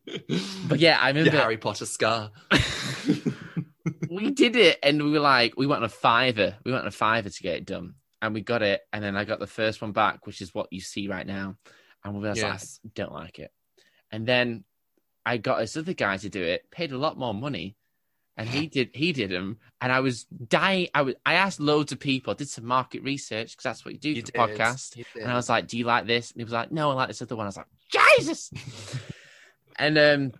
but 0.68 0.78
yeah, 0.78 0.98
I 1.00 1.08
Your 1.10 1.16
remember 1.18 1.38
Harry 1.38 1.56
Potter 1.58 1.86
scar. 1.86 2.30
we 4.10 4.30
did 4.30 4.56
it, 4.56 4.78
and 4.82 5.02
we 5.02 5.10
were 5.10 5.20
like, 5.20 5.54
we 5.56 5.66
went 5.66 5.78
on 5.80 5.84
a 5.86 5.88
fiver. 5.88 6.56
We 6.64 6.72
went 6.72 6.82
on 6.82 6.88
a 6.88 6.92
fiver 6.92 7.28
to 7.28 7.42
get 7.42 7.56
it 7.56 7.66
done, 7.66 7.94
and 8.22 8.34
we 8.34 8.40
got 8.40 8.62
it. 8.62 8.82
And 8.92 9.02
then 9.02 9.16
I 9.16 9.24
got 9.24 9.40
the 9.40 9.46
first 9.46 9.82
one 9.82 9.92
back, 9.92 10.26
which 10.26 10.40
is 10.40 10.54
what 10.54 10.72
you 10.72 10.80
see 10.80 11.08
right 11.08 11.26
now. 11.26 11.56
And 12.04 12.14
we 12.14 12.20
were 12.20 12.34
Yes. 12.34 12.80
like, 12.84 12.94
don't 12.94 13.12
like 13.12 13.38
it. 13.38 13.50
And 14.10 14.26
then 14.26 14.64
I 15.26 15.38
got 15.38 15.58
this 15.58 15.76
other 15.76 15.94
guy 15.94 16.16
to 16.18 16.28
do 16.28 16.42
it, 16.42 16.70
paid 16.70 16.92
a 16.92 16.98
lot 16.98 17.18
more 17.18 17.34
money, 17.34 17.76
and 18.36 18.48
he 18.48 18.66
did 18.66 18.90
he 18.94 19.12
did 19.12 19.30
them. 19.30 19.58
And 19.80 19.92
I 19.92 20.00
was 20.00 20.24
dying. 20.24 20.88
I 20.94 21.02
was 21.02 21.14
I 21.24 21.34
asked 21.34 21.60
loads 21.60 21.92
of 21.92 22.00
people, 22.00 22.34
did 22.34 22.48
some 22.48 22.64
market 22.66 23.02
research 23.02 23.52
because 23.52 23.64
that's 23.64 23.84
what 23.84 23.94
you 23.94 24.00
do 24.00 24.10
You 24.10 24.22
for 24.22 24.26
did. 24.26 24.34
podcast. 24.34 24.96
You. 24.96 25.04
And 25.20 25.30
I 25.30 25.34
was 25.36 25.48
like, 25.48 25.68
"Do 25.68 25.76
you 25.78 25.84
like 25.84 26.06
this?" 26.06 26.30
And 26.32 26.40
he 26.40 26.44
was 26.44 26.52
like, 26.52 26.72
"No, 26.72 26.90
I 26.90 26.94
like 26.94 27.08
this 27.08 27.22
other 27.22 27.36
one." 27.36 27.46
I 27.46 27.48
was 27.48 27.56
like, 27.56 27.66
"Jesus!" 28.18 28.50
and 29.78 29.98
um, 29.98 30.32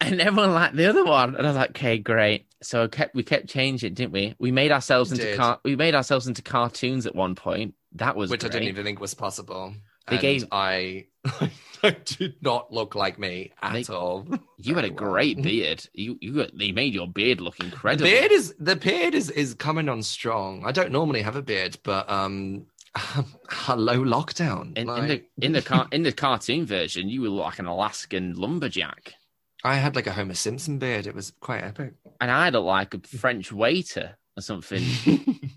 and 0.00 0.20
everyone 0.20 0.52
liked 0.52 0.76
the 0.76 0.86
other 0.86 1.04
one, 1.04 1.34
and 1.36 1.46
I 1.46 1.50
was 1.50 1.56
like, 1.56 1.70
"Okay, 1.70 1.98
great." 1.98 2.46
So 2.62 2.84
I 2.84 2.88
kept 2.88 3.14
we 3.14 3.22
kept 3.22 3.48
changing, 3.48 3.94
didn't 3.94 4.12
we? 4.12 4.34
We 4.38 4.50
made 4.52 4.72
ourselves 4.72 5.10
We 5.12 5.20
into 5.20 5.36
car- 5.36 5.60
we 5.64 5.76
made 5.76 5.94
ourselves 5.94 6.26
into 6.26 6.42
cartoons 6.42 7.06
at 7.06 7.14
one 7.14 7.34
point. 7.34 7.74
That 7.92 8.16
was 8.16 8.30
which 8.30 8.44
I 8.44 8.48
great. 8.48 8.60
didn't 8.60 8.68
even 8.68 8.84
think 8.84 9.00
was 9.00 9.14
possible. 9.14 9.74
They 10.08 10.16
and 10.16 10.20
gave- 10.22 10.44
I, 10.52 11.06
I 11.82 11.90
did 12.04 12.36
not 12.42 12.72
look 12.72 12.94
like 12.94 13.18
me 13.18 13.52
at 13.62 13.72
They- 13.86 13.92
all. 13.92 14.26
You 14.58 14.74
had 14.74 14.84
a 14.86 14.90
great 14.90 15.42
beard. 15.42 15.86
You 15.92 16.16
you 16.20 16.32
got, 16.32 16.56
they 16.58 16.72
made 16.72 16.94
your 16.94 17.06
beard 17.06 17.40
look 17.42 17.56
The 17.58 17.64
incredible. 17.66 18.04
beard 18.06 18.32
is 18.32 18.54
the 18.58 18.74
beard 18.74 19.14
is 19.14 19.30
is 19.30 19.52
coming 19.54 19.88
on 19.88 20.02
strong. 20.02 20.64
I 20.64 20.72
don't 20.72 20.90
normally 20.90 21.20
have 21.22 21.36
a 21.36 21.42
beard, 21.42 21.76
but 21.82 22.08
um, 22.10 22.66
hello 22.96 23.98
lockdown. 24.02 24.76
in, 24.78 24.88
in 24.88 25.06
the 25.08 25.22
in 25.40 25.52
the 25.52 25.62
car 25.62 25.86
in 25.92 26.02
the 26.04 26.12
cartoon 26.12 26.64
version, 26.66 27.08
you 27.10 27.20
were 27.22 27.28
like 27.28 27.58
an 27.58 27.66
Alaskan 27.66 28.34
lumberjack, 28.34 29.14
I 29.62 29.74
had 29.74 29.94
like 29.94 30.06
a 30.06 30.12
Homer 30.12 30.34
Simpson 30.34 30.78
beard. 30.78 31.06
It 31.06 31.14
was 31.14 31.32
quite 31.40 31.62
epic. 31.62 31.92
and 32.20 32.30
I 32.30 32.48
looked 32.48 32.64
like 32.66 32.94
a 32.94 33.00
French 33.18 33.52
waiter 33.52 34.16
or 34.38 34.40
something 34.40 34.82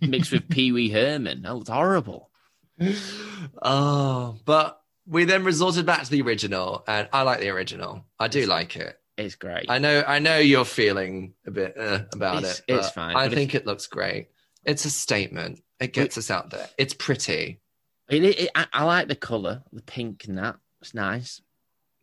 mixed 0.01 0.33
with 0.33 0.49
Pee 0.49 0.71
Wee 0.73 0.89
Herman. 0.89 1.43
That 1.43 1.55
was 1.57 1.69
horrible. 1.69 2.29
oh, 3.61 4.35
but 4.45 4.78
we 5.09 5.25
then 5.25 5.43
resorted 5.43 5.85
back 5.85 6.03
to 6.03 6.09
the 6.11 6.21
original, 6.21 6.83
and 6.87 7.09
I 7.11 7.23
like 7.23 7.39
the 7.39 7.49
original. 7.49 8.05
I 8.19 8.27
do 8.27 8.45
like 8.45 8.75
it. 8.75 8.95
It's 9.17 9.35
great. 9.35 9.65
I 9.69 9.79
know, 9.79 10.03
I 10.07 10.19
know 10.19 10.37
you're 10.37 10.63
feeling 10.63 11.33
a 11.45 11.51
bit 11.51 11.75
uh, 11.77 12.01
about 12.13 12.37
It's- 12.37 12.59
it. 12.67 12.73
it's 12.75 12.89
fine, 12.91 13.15
I 13.17 13.27
think 13.27 13.53
it 13.55 13.65
looks 13.65 13.87
great. 13.87 14.27
It's 14.65 14.85
a 14.85 14.89
statement. 14.89 15.61
It 15.79 15.93
gets 15.93 16.17
us 16.17 16.29
out 16.31 16.51
there. 16.51 16.69
It's 16.77 16.93
pretty. 16.93 17.59
It, 18.09 18.23
it, 18.23 18.39
it- 18.39 18.51
I, 18.55 18.67
I 18.71 18.83
like 18.85 19.07
the 19.07 19.15
color, 19.15 19.63
the 19.73 19.81
pink 19.81 20.25
and 20.27 20.37
that. 20.37 20.55
It's 20.81 20.93
nice. 20.93 21.41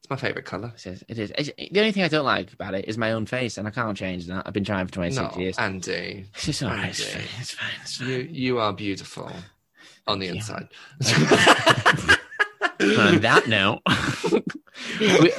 It's 0.03 0.11
my 0.11 0.17
favorite 0.17 0.45
color. 0.45 0.73
It 0.77 0.87
is. 0.87 1.05
It 1.09 1.19
is. 1.19 1.31
It's- 1.31 1.71
the 1.73 1.81
only 1.81 1.93
thing 1.93 2.03
I 2.03 2.09
don't 2.09 2.25
like 2.27 2.53
about 2.53 2.75
it 2.75 2.87
is 2.87 2.99
my 2.99 3.13
own 3.13 3.25
face, 3.27 3.57
and 3.57 3.67
I 3.67 3.71
can't 3.71 3.97
change 3.97 4.27
that. 4.27 4.47
I've 4.47 4.53
been 4.53 4.65
trying 4.65 4.87
for 4.87 4.93
26 4.93 5.37
No, 5.37 5.41
years. 5.41 5.59
Andy, 5.59 6.27
It's 6.35 6.45
just 6.45 6.63
all 6.63 6.71
right. 6.71 6.91
It's 6.91 7.01
Andy. 7.15 7.27
fine. 7.27 7.41
It's 7.41 7.51
fine. 7.53 7.71
It's 7.83 7.97
fine. 7.97 8.09
you 8.09 8.17
you 8.31 8.59
are 8.59 8.73
beautiful 8.75 9.33
on 10.07 10.19
the 10.19 10.27
you. 10.27 10.33
inside. 10.35 10.69
On 12.81 13.21
that 13.21 13.47
note, 13.49 13.81
we, 15.01 15.33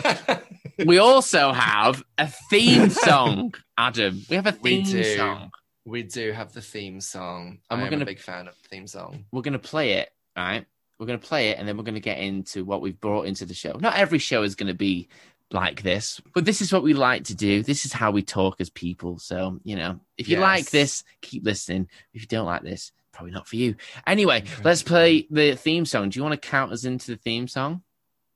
we 0.85 0.97
also 0.97 1.51
have 1.51 2.03
a 2.17 2.27
theme 2.49 2.89
song, 2.89 3.53
Adam. 3.77 4.21
We 4.29 4.35
have 4.35 4.47
a 4.47 4.57
We 4.61 4.83
theme 4.83 4.85
do. 4.85 5.15
song. 5.17 5.51
we 5.85 6.03
do 6.03 6.31
have 6.31 6.53
the 6.53 6.61
theme 6.61 6.99
song. 7.01 7.59
And 7.69 7.79
I 7.79 7.83
we're 7.83 7.85
am 7.88 7.91
gonna- 7.91 8.03
a 8.03 8.05
big 8.05 8.19
fan 8.19 8.47
of 8.47 8.55
the 8.61 8.69
theme 8.69 8.88
song. 8.88 9.25
We're 9.31 9.41
going 9.41 9.53
to 9.53 9.59
play 9.59 9.93
it, 9.93 10.09
right? 10.35 10.65
We're 10.99 11.05
going 11.05 11.19
to 11.19 11.27
play 11.27 11.49
it, 11.49 11.59
and 11.59 11.67
then 11.67 11.77
we're 11.77 11.83
going 11.83 11.93
to 11.95 11.99
get 12.01 12.17
into 12.17 12.65
what 12.65 12.81
we've 12.81 12.99
brought 12.99 13.27
into 13.27 13.45
the 13.45 13.53
show. 13.53 13.73
Not 13.79 13.95
every 13.97 14.17
show 14.19 14.41
is 14.41 14.55
going 14.55 14.67
to 14.67 14.73
be 14.73 15.07
like 15.51 15.83
this, 15.83 16.19
but 16.33 16.43
this 16.43 16.59
is 16.61 16.73
what 16.73 16.81
we 16.83 16.93
like 16.95 17.25
to 17.25 17.35
do. 17.35 17.61
This 17.61 17.85
is 17.85 17.93
how 17.93 18.09
we 18.11 18.23
talk 18.23 18.59
as 18.59 18.69
people. 18.71 19.19
So, 19.19 19.59
you 19.63 19.75
know, 19.75 19.99
if 20.17 20.27
you 20.27 20.38
Yes. 20.38 20.41
like 20.41 20.69
this, 20.71 21.03
keep 21.21 21.45
listening. 21.45 21.88
If 22.13 22.21
you 22.23 22.27
don't 22.27 22.47
like 22.47 22.63
this, 22.63 22.91
probably 23.18 23.34
not 23.34 23.47
for 23.47 23.55
you. 23.55 23.76
Anyway, 24.05 24.43
let's 24.63 24.84
play 24.84 25.26
the 25.32 25.55
theme 25.55 25.86
song. 25.86 26.09
Do 26.09 26.20
you 26.20 26.24
want 26.24 26.39
to 26.39 26.47
count 26.49 26.72
us 26.72 26.86
into 26.86 27.11
the 27.11 27.18
theme 27.18 27.47
song? 27.47 27.82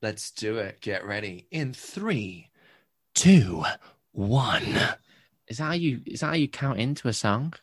Let's 0.01 0.31
do 0.31 0.57
it. 0.57 0.81
Get 0.81 1.05
ready. 1.05 1.45
In 1.51 1.71
three, 1.71 2.49
two, 3.13 3.63
one. 4.11 4.63
Is 5.47 5.57
that 5.59 5.63
how 5.63 5.73
you 5.73 6.01
is 6.07 6.21
that 6.21 6.27
how 6.27 6.33
you 6.33 6.47
count 6.47 6.79
into 6.79 7.07
a 7.07 7.13
song? 7.13 7.53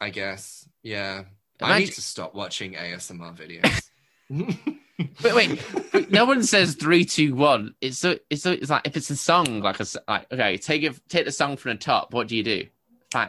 I 0.00 0.10
guess. 0.10 0.68
Yeah. 0.82 1.24
I 1.62 1.78
need 1.78 1.92
to 1.92 2.02
stop 2.02 2.34
watching 2.34 2.72
ASMR 2.74 3.36
videos. 3.36 3.82
But 5.22 5.34
wait, 5.34 5.62
but 5.92 6.10
no 6.10 6.26
one 6.26 6.42
says 6.42 6.74
three, 6.74 7.06
two, 7.06 7.34
one. 7.34 7.74
It's 7.80 7.98
so 7.98 8.18
it's 8.28 8.42
so 8.42 8.52
it's 8.52 8.68
like 8.68 8.86
if 8.86 8.96
it's 8.98 9.08
a 9.08 9.16
song, 9.16 9.60
like 9.60 9.80
a 9.80 9.86
like 10.06 10.30
okay, 10.30 10.58
take 10.58 10.82
it 10.82 11.00
take 11.08 11.24
the 11.24 11.32
song 11.32 11.56
from 11.56 11.72
the 11.72 11.78
top. 11.78 12.12
What 12.12 12.28
do 12.28 12.36
you 12.36 12.42
do? 12.42 12.66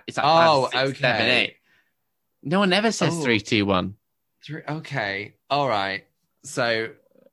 It's 0.06 0.18
like 0.18 0.26
Oh, 0.26 0.70
five, 0.72 0.90
six, 0.90 1.00
seven, 1.00 1.22
okay. 1.22 1.42
eight. 1.44 1.56
No 2.44 2.60
one 2.60 2.74
ever 2.74 2.92
says 2.92 3.14
Oh. 3.16 3.22
three, 3.24 3.40
two, 3.40 3.66
one. 3.66 3.96
Three, 4.44 4.62
okay. 4.68 5.36
All 5.50 5.68
right. 5.68 6.06
So, 6.44 6.90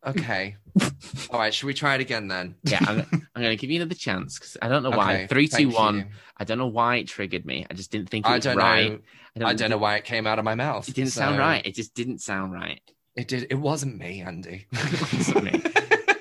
okay. 0.06 0.56
All 1.30 1.38
right. 1.38 1.52
Should 1.54 1.66
we 1.66 1.74
try 1.74 1.94
it 1.94 2.00
again 2.00 2.28
then? 2.28 2.54
Yeah, 2.64 2.78
I'm, 2.86 2.98
I'm 3.34 3.42
going 3.42 3.50
to 3.50 3.56
give 3.56 3.70
you 3.70 3.80
another 3.80 3.94
chance 3.94 4.38
because 4.38 4.56
I 4.60 4.68
don't 4.68 4.82
know 4.82 4.90
why. 4.90 5.14
Okay, 5.14 5.26
Three, 5.28 5.48
two, 5.48 5.70
one. 5.70 5.96
you. 5.96 6.04
I 6.36 6.44
don't 6.44 6.58
know 6.58 6.66
why 6.66 6.96
it 6.96 7.04
triggered 7.08 7.46
me. 7.46 7.66
I 7.70 7.74
just 7.74 7.90
didn't 7.90 8.10
think 8.10 8.26
it 8.26 8.28
I 8.28 8.34
was 8.36 8.44
don't 8.44 8.56
right. 8.56 9.00
know. 9.36 9.46
I 9.46 9.54
don't 9.54 9.70
know 9.70 9.78
why 9.78 9.96
it 9.96 10.04
came 10.04 10.26
out 10.26 10.38
of 10.38 10.44
my 10.44 10.54
mouth. 10.54 10.88
It 10.88 10.94
didn't 10.94 11.12
so- 11.12 11.20
sound 11.20 11.38
right. 11.38 11.64
It 11.66 11.74
just 11.74 11.94
didn't 11.94 12.18
sound 12.20 12.52
right. 12.52 12.80
It 13.16 13.26
did. 13.28 13.46
It 13.50 13.56
wasn't 13.56 13.98
me, 13.98 14.20
Andy. 14.20 14.66
wasn't 15.12 15.42
me. 15.44 15.62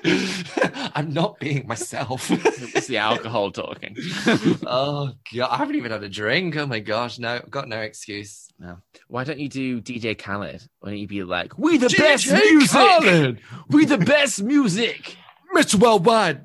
I'm 0.94 1.12
not 1.12 1.38
being 1.38 1.66
myself. 1.66 2.30
It 2.58 2.74
was 2.74 2.86
the 2.86 2.98
alcohol 2.98 3.50
talking. 3.50 3.96
oh 4.66 5.12
god, 5.34 5.48
I 5.50 5.56
haven't 5.56 5.76
even 5.76 5.90
had 5.90 6.02
a 6.02 6.08
drink. 6.08 6.56
Oh 6.56 6.66
my 6.66 6.80
gosh, 6.80 7.18
no, 7.18 7.36
I've 7.36 7.50
got 7.50 7.68
no 7.68 7.80
excuse. 7.80 8.48
No. 8.58 8.78
Why 9.06 9.24
don't 9.24 9.38
you 9.38 9.48
do 9.48 9.80
DJ 9.80 10.18
Khaled? 10.18 10.62
Why 10.80 10.90
don't 10.90 10.98
you 10.98 11.06
be 11.06 11.22
like, 11.24 11.58
we 11.58 11.78
the 11.78 11.86
DJ 11.86 11.98
best 11.98 12.30
music, 12.30 12.70
Khaled! 12.70 13.38
we 13.68 13.84
the 13.84 13.98
best 13.98 14.42
music. 14.42 15.16
Mr. 15.54 15.76
Worldwide. 15.76 16.42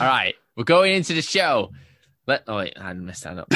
All 0.00 0.06
right, 0.06 0.34
we're 0.56 0.64
going 0.64 0.94
into 0.94 1.14
the 1.14 1.22
show. 1.22 1.72
Let 2.26 2.44
oh 2.46 2.58
wait, 2.58 2.74
I 2.80 2.92
messed 2.94 3.24
that 3.24 3.38
up. 3.38 3.52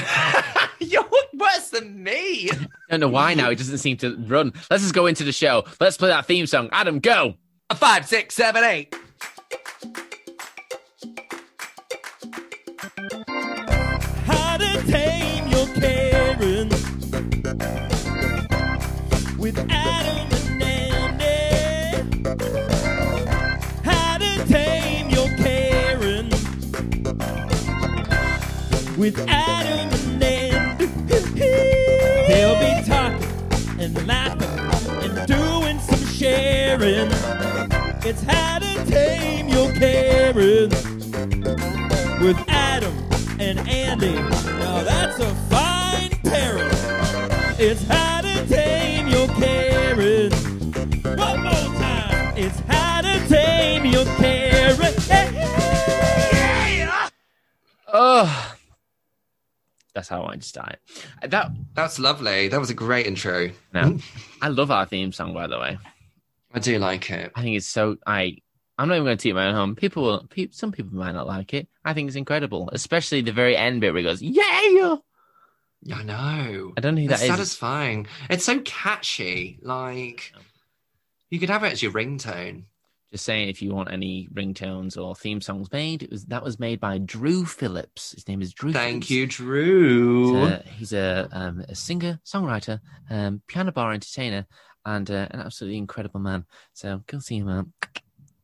You're 0.80 1.08
worse 1.34 1.68
than 1.70 2.02
me. 2.02 2.50
I 2.50 2.66
don't 2.90 3.00
know 3.00 3.08
why 3.08 3.34
now 3.34 3.50
it 3.50 3.58
doesn't 3.58 3.78
seem 3.78 3.96
to 3.98 4.16
run. 4.16 4.52
Let's 4.70 4.82
just 4.82 4.94
go 4.94 5.06
into 5.06 5.24
the 5.24 5.32
show. 5.32 5.64
Let's 5.80 5.96
play 5.96 6.08
that 6.08 6.26
theme 6.26 6.46
song. 6.46 6.68
Adam, 6.72 7.00
go. 7.00 7.34
A 7.74 7.76
five, 7.76 8.06
six, 8.06 8.36
seven, 8.36 8.62
eight. 8.62 8.94
How 14.26 14.56
to 14.58 14.82
tame 14.86 15.48
your 15.48 15.66
Karen 15.74 16.68
with 19.38 19.58
Adam 19.68 20.28
and 20.62 21.20
Andy. 21.20 22.30
How 23.82 24.18
to 24.18 24.46
tame 24.46 25.10
your 25.10 25.28
Karen 25.36 26.28
with 28.96 29.18
Adam 29.26 29.90
and 29.92 30.22
Andy. 30.22 30.86
They'll 32.28 32.60
be 32.60 32.88
talking 32.88 33.80
and 33.80 34.06
laughing 34.06 35.10
and 35.10 35.26
doing 35.26 35.80
some 35.80 36.06
sharing. 36.06 37.53
It's 38.06 38.22
how 38.22 38.58
to 38.58 38.84
tame 38.84 39.48
your 39.48 39.72
Karen 39.72 40.68
with 42.20 42.36
Adam 42.48 42.92
and 43.40 43.58
Andy. 43.66 44.12
Now 44.14 44.82
that's 44.84 45.18
a 45.20 45.34
fine 45.48 46.10
pairing. 46.22 46.68
It's 47.58 47.82
how 47.86 48.20
to 48.20 48.46
tame 48.46 49.08
your 49.08 49.26
Karen. 49.28 50.30
One 51.16 51.42
more 51.44 51.78
time. 51.80 52.36
It's 52.36 52.58
how 52.68 53.00
to 53.00 53.26
tame 53.28 53.86
your 53.86 54.04
Karen. 54.16 54.92
Yeah! 55.08 57.08
Oh, 57.90 58.54
that's 59.94 60.08
how 60.08 60.20
I 60.20 60.24
wanted 60.24 60.42
to 60.42 60.48
start. 60.48 60.76
That 61.26 61.52
That's 61.74 61.98
lovely. 61.98 62.48
That 62.48 62.60
was 62.60 62.68
a 62.68 62.74
great 62.74 63.06
intro. 63.06 63.50
no, 63.72 63.96
I 64.42 64.48
love 64.48 64.70
our 64.70 64.84
theme 64.84 65.10
song. 65.12 65.32
By 65.32 65.46
the 65.46 65.58
way, 65.58 65.78
I 66.54 66.60
do 66.60 66.78
like 66.78 67.10
it. 67.10 67.32
I 67.34 67.42
think 67.42 67.56
it's 67.56 67.66
so. 67.66 67.96
I 68.06 68.36
I'm 68.78 68.88
not 68.88 68.94
even 68.94 69.04
going 69.06 69.18
to 69.18 69.22
toot 69.22 69.34
my 69.34 69.48
own 69.48 69.54
home. 69.54 69.76
People 69.76 70.02
will. 70.04 70.26
Pe- 70.30 70.48
some 70.52 70.72
people 70.72 70.96
might 70.96 71.12
not 71.12 71.26
like 71.26 71.52
it. 71.52 71.68
I 71.84 71.92
think 71.94 72.06
it's 72.08 72.16
incredible, 72.16 72.70
especially 72.72 73.20
the 73.20 73.32
very 73.32 73.56
end 73.56 73.80
bit 73.80 73.92
where 73.92 73.98
he 74.00 74.04
goes, 74.04 74.22
"Yeah." 74.22 74.42
I 75.92 76.02
know. 76.02 76.72
I 76.76 76.80
don't 76.80 76.94
know 76.94 77.02
who 77.02 77.10
It's 77.10 77.20
that 77.20 77.24
is. 77.24 77.30
satisfying. 77.30 78.06
It's 78.30 78.44
so 78.44 78.60
catchy. 78.60 79.58
Like 79.62 80.32
you 81.30 81.38
could 81.38 81.50
have 81.50 81.62
it 81.64 81.72
as 81.72 81.82
your 81.82 81.92
ringtone. 81.92 82.64
Just 83.12 83.26
saying, 83.26 83.48
if 83.48 83.62
you 83.62 83.72
want 83.72 83.92
any 83.92 84.28
ringtones 84.34 84.96
or 85.00 85.14
theme 85.14 85.40
songs 85.40 85.70
made, 85.70 86.02
it 86.02 86.10
was 86.10 86.24
that 86.26 86.42
was 86.42 86.58
made 86.58 86.80
by 86.80 86.98
Drew 86.98 87.44
Phillips. 87.44 88.12
His 88.12 88.26
name 88.26 88.42
is 88.42 88.52
Drew. 88.52 88.72
Thank 88.72 89.04
Phillips. 89.04 89.10
you, 89.10 89.26
Drew. 89.26 90.34
He's 90.36 90.50
a, 90.52 90.64
he's 90.78 90.92
a, 90.94 91.28
um, 91.32 91.64
a 91.68 91.74
singer, 91.74 92.18
songwriter, 92.24 92.80
um, 93.10 93.42
piano 93.46 93.70
bar 93.70 93.92
entertainer, 93.92 94.46
and 94.86 95.10
uh, 95.10 95.26
an 95.30 95.40
absolutely 95.40 95.78
incredible 95.78 96.20
man. 96.20 96.44
So 96.72 97.02
go 97.06 97.18
see 97.18 97.38
him 97.38 97.48
out. 97.48 97.66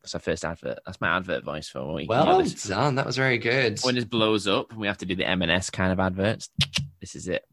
That's 0.03 0.15
our 0.15 0.21
first 0.21 0.45
advert. 0.45 0.79
That's 0.87 1.01
my 1.01 1.17
advert 1.17 1.45
voice 1.45 1.69
for 1.69 2.01
you 2.01 2.07
Well 2.09 2.39
this- 2.43 2.65
done. 2.65 2.95
That 2.95 3.07
was 3.07 3.17
very 3.17 3.39
good. 3.39 3.81
when 3.83 3.95
this 3.97 4.05
blows 4.05 4.47
up 4.47 4.71
and 4.71 4.81
we 4.81 4.87
have 4.87 4.99
to 4.99 5.07
do 5.07 5.15
the 5.15 5.27
M&S 5.29 5.69
kind 5.71 5.93
of 5.93 6.01
adverts. 6.01 6.49
This 7.01 7.15
is 7.15 7.29
it. 7.29 7.45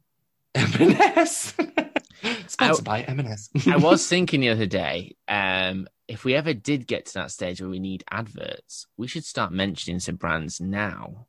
M&S. 0.55 1.53
Sponsored 2.47 2.85
by 2.85 3.01
M&S. 3.01 3.49
I 3.67 3.77
was 3.77 4.07
thinking 4.07 4.39
the 4.41 4.49
other 4.49 4.65
day, 4.65 5.15
um, 5.27 5.87
if 6.07 6.23
we 6.23 6.33
ever 6.35 6.53
did 6.53 6.87
get 6.87 7.05
to 7.07 7.13
that 7.15 7.31
stage 7.31 7.61
where 7.61 7.69
we 7.69 7.79
need 7.79 8.03
adverts, 8.09 8.87
we 8.95 9.07
should 9.07 9.25
start 9.25 9.51
mentioning 9.51 9.99
some 9.99 10.15
brands 10.15 10.59
now. 10.61 11.27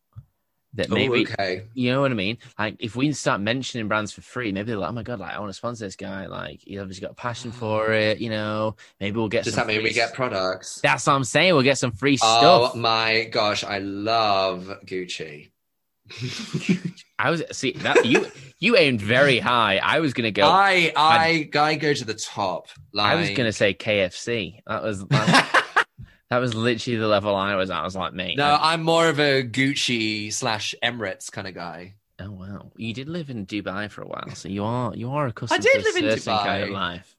That 0.79 0.93
Oh, 0.93 0.95
maybe 0.95 1.27
okay. 1.27 1.65
you 1.75 1.91
know 1.91 2.01
what 2.01 2.13
I 2.13 2.15
mean. 2.15 2.39
Like 2.57 2.77
if 2.79 2.95
we 2.95 3.13
start 3.13 3.41
mentioning 3.41 3.89
brands 3.89 4.13
for 4.13 4.21
free, 4.21 4.53
maybe 4.53 4.69
they're 4.69 4.79
like, 4.79 4.91
"Oh 4.91 4.93
my 4.93 5.03
god, 5.03 5.19
like 5.19 5.35
I 5.35 5.41
want 5.41 5.51
to 5.51 5.55
sponsor 5.55 5.85
this 5.85 5.97
guy." 5.97 6.27
Like 6.27 6.61
he 6.63 6.79
obviously 6.79 7.03
got 7.03 7.11
a 7.11 7.15
passion 7.15 7.51
for 7.61 7.93
it. 7.93 8.19
You 8.19 8.31
know, 8.31 8.77
maybe 9.01 9.17
we'll 9.19 9.29
get. 9.29 9.43
Does 9.45 9.55
some 9.55 9.67
that 9.67 9.75
mean 9.75 9.83
we 9.83 9.93
get 9.93 10.15
products? 10.15 10.81
That's 10.81 11.05
what 11.07 11.15
I'm 11.15 11.25
saying. 11.25 11.53
We'll 11.53 11.65
get 11.65 11.79
some 11.79 11.91
free 11.91 12.17
Oh 12.23 12.39
stuff. 12.39 12.73
Oh 12.75 12.79
my 12.79 13.25
gosh, 13.25 13.65
I 13.65 13.79
love 13.79 14.71
Gucci. 14.87 15.51
I 17.19 17.31
was 17.31 17.43
see 17.53 17.73
that 17.73 18.07
you 18.07 18.27
you 18.61 18.77
aimed 18.77 19.03
very 19.03 19.41
high. 19.41 19.79
I 19.83 19.99
was 19.99 20.13
gonna 20.13 20.31
go. 20.31 20.47
I 20.47 20.93
I 20.97 21.51
I 21.55 21.75
go 21.75 21.93
to 21.93 22.05
the 22.05 22.15
top. 22.15 22.69
Like 22.93 23.13
I 23.13 23.15
was 23.17 23.31
gonna 23.31 23.53
say 23.53 23.75
KFC. 23.75 24.61
That 24.67 24.83
was 24.83 25.05
that, 25.09 25.58
that 26.31 26.39
was 26.39 26.55
literally 26.55 26.99
the 26.99 27.09
level 27.09 27.35
I 27.35 27.55
was 27.57 27.71
at. 27.71 27.81
I 27.81 27.85
was 27.85 27.97
like, 27.97 28.13
mate. 28.13 28.37
No, 28.37 28.59
I'm 28.61 28.83
more 28.83 29.09
of 29.09 29.19
a 29.19 29.43
Gucci 29.43 30.33
slash 30.33 30.75
Emirates 30.83 31.31
kind 31.33 31.47
of 31.49 31.55
guy. 31.55 31.95
Oh 32.21 32.33
wow, 32.33 32.73
you 32.77 32.93
did 32.93 33.09
live 33.09 33.31
in 33.31 33.47
Dubai 33.47 33.91
for 33.91 34.03
a 34.03 34.07
while, 34.09 34.31
so 34.35 34.49
you 34.49 34.65
are 34.65 34.93
you 34.95 35.11
are 35.11 35.29
accustomed 35.29 35.63
did 35.63 35.73
to 35.79 35.85
live 35.85 35.97
in 35.97 36.11
certain 36.19 36.39
kind 36.45 36.63
of 36.65 36.69
Dubai. 36.71 36.73
life. 36.73 37.17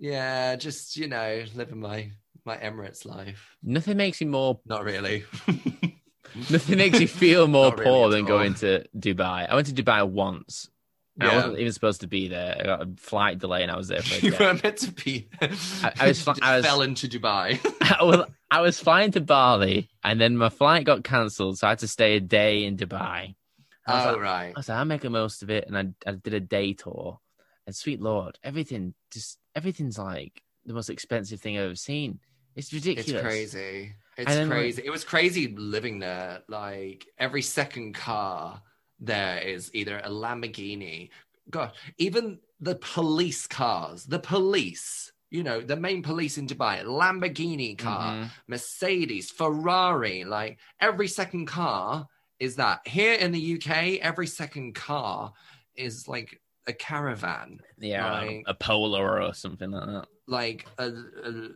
Yeah, 0.00 0.56
just 0.56 0.96
you 0.96 1.06
know, 1.08 1.44
living 1.54 1.78
my 1.80 2.10
my 2.44 2.56
Emirates 2.56 3.06
life. 3.06 3.56
Nothing 3.62 3.96
makes 3.96 4.20
you 4.20 4.26
more 4.26 4.58
Not 4.66 4.84
really. 4.84 5.24
nothing 6.50 6.78
makes 6.78 7.00
you 7.00 7.08
feel 7.08 7.46
more 7.58 7.70
really 7.72 7.84
poor 7.84 8.08
than 8.10 8.22
all. 8.22 8.26
going 8.28 8.54
to 8.54 8.84
Dubai. 8.96 9.48
I 9.48 9.54
went 9.54 9.68
to 9.68 9.72
Dubai 9.82 10.06
once. 10.08 10.68
I 11.20 11.34
wasn't 11.36 11.58
even 11.58 11.72
supposed 11.72 12.00
to 12.02 12.06
be 12.06 12.28
there. 12.28 12.56
I 12.60 12.62
got 12.64 12.82
a 12.82 12.88
flight 12.96 13.38
delay 13.38 13.62
and 13.62 13.70
I 13.70 13.76
was 13.76 13.88
there 13.88 14.02
for 14.02 14.14
a 14.14 14.18
you 14.30 14.36
weren't 14.38 14.62
meant 14.62 14.76
to 14.78 14.92
be. 14.92 15.28
I- 15.40 15.92
I 16.00 16.08
was 16.08 16.22
fl- 16.22 16.32
Just 16.32 16.42
I 16.42 16.56
was- 16.56 16.66
fell 16.66 16.82
into 16.82 17.08
Dubai. 17.08 17.58
well, 18.02 18.26
I 18.50 18.60
was 18.60 18.78
flying 18.78 19.10
to 19.12 19.20
Bali 19.20 19.88
and 20.04 20.20
then 20.20 20.36
my 20.36 20.48
flight 20.48 20.84
got 20.84 21.04
cancelled, 21.04 21.58
so 21.58 21.66
I 21.66 21.70
had 21.70 21.80
to 21.80 21.88
stay 21.88 22.16
a 22.16 22.20
day 22.20 22.64
in 22.64 22.76
Dubai. 22.76 23.34
I 23.86 24.04
oh 24.08 24.12
like, 24.12 24.20
right. 24.20 24.52
I 24.54 24.58
was 24.58 24.68
like, 24.68 24.78
I'll 24.78 24.84
make 24.84 25.00
the 25.00 25.10
most 25.10 25.42
of 25.42 25.48
it, 25.50 25.66
and 25.66 25.76
I, 25.76 25.86
I 26.08 26.12
did 26.12 26.34
a 26.34 26.40
day 26.40 26.74
tour. 26.74 27.20
And 27.66 27.74
sweet 27.74 28.00
lord, 28.00 28.38
everything 28.44 28.94
just 29.10 29.38
everything's 29.54 29.98
like 29.98 30.42
the 30.66 30.74
most 30.74 30.90
expensive 30.90 31.40
thing 31.40 31.56
I've 31.58 31.64
ever 31.64 31.74
seen. 31.74 32.20
It's 32.54 32.72
ridiculous. 32.72 33.08
It's 33.10 33.22
crazy. 33.22 33.92
It's 34.16 34.30
then, 34.30 34.48
like- 34.48 34.58
crazy. 34.58 34.82
it 34.84 34.90
was 34.90 35.04
crazy 35.04 35.48
living 35.56 35.98
there. 36.00 36.40
Like 36.48 37.06
every 37.18 37.42
second 37.42 37.94
car 37.94 38.60
there 39.00 39.38
is 39.38 39.70
either 39.74 39.98
a 39.98 40.08
Lamborghini. 40.10 41.10
God, 41.50 41.72
even 41.98 42.38
the 42.60 42.74
police 42.76 43.46
cars, 43.46 44.04
the 44.04 44.18
police, 44.18 45.12
you 45.30 45.42
know, 45.42 45.60
the 45.60 45.76
main 45.76 46.02
police 46.02 46.38
in 46.38 46.46
Dubai, 46.46 46.82
Lamborghini 46.84 47.76
car, 47.78 48.14
Mhm. 48.14 48.30
Mercedes, 48.48 49.30
Ferrari, 49.30 50.24
like 50.24 50.58
every 50.80 51.08
second 51.08 51.46
car 51.46 52.06
is 52.38 52.56
that. 52.56 52.86
Here 52.86 53.14
in 53.14 53.32
the 53.32 53.40
UK, 53.40 53.98
every 54.00 54.26
second 54.26 54.74
car 54.74 55.32
is 55.76 56.08
like 56.08 56.40
a 56.66 56.72
caravan. 56.72 57.60
Yeah, 57.78 58.20
Like- 58.20 58.44
a 58.46 58.54
Polo 58.54 59.00
or 59.00 59.32
something 59.34 59.70
like 59.70 59.86
that. 59.86 60.06
Like 60.26 60.66
a, 60.78 60.88
a 61.24 61.48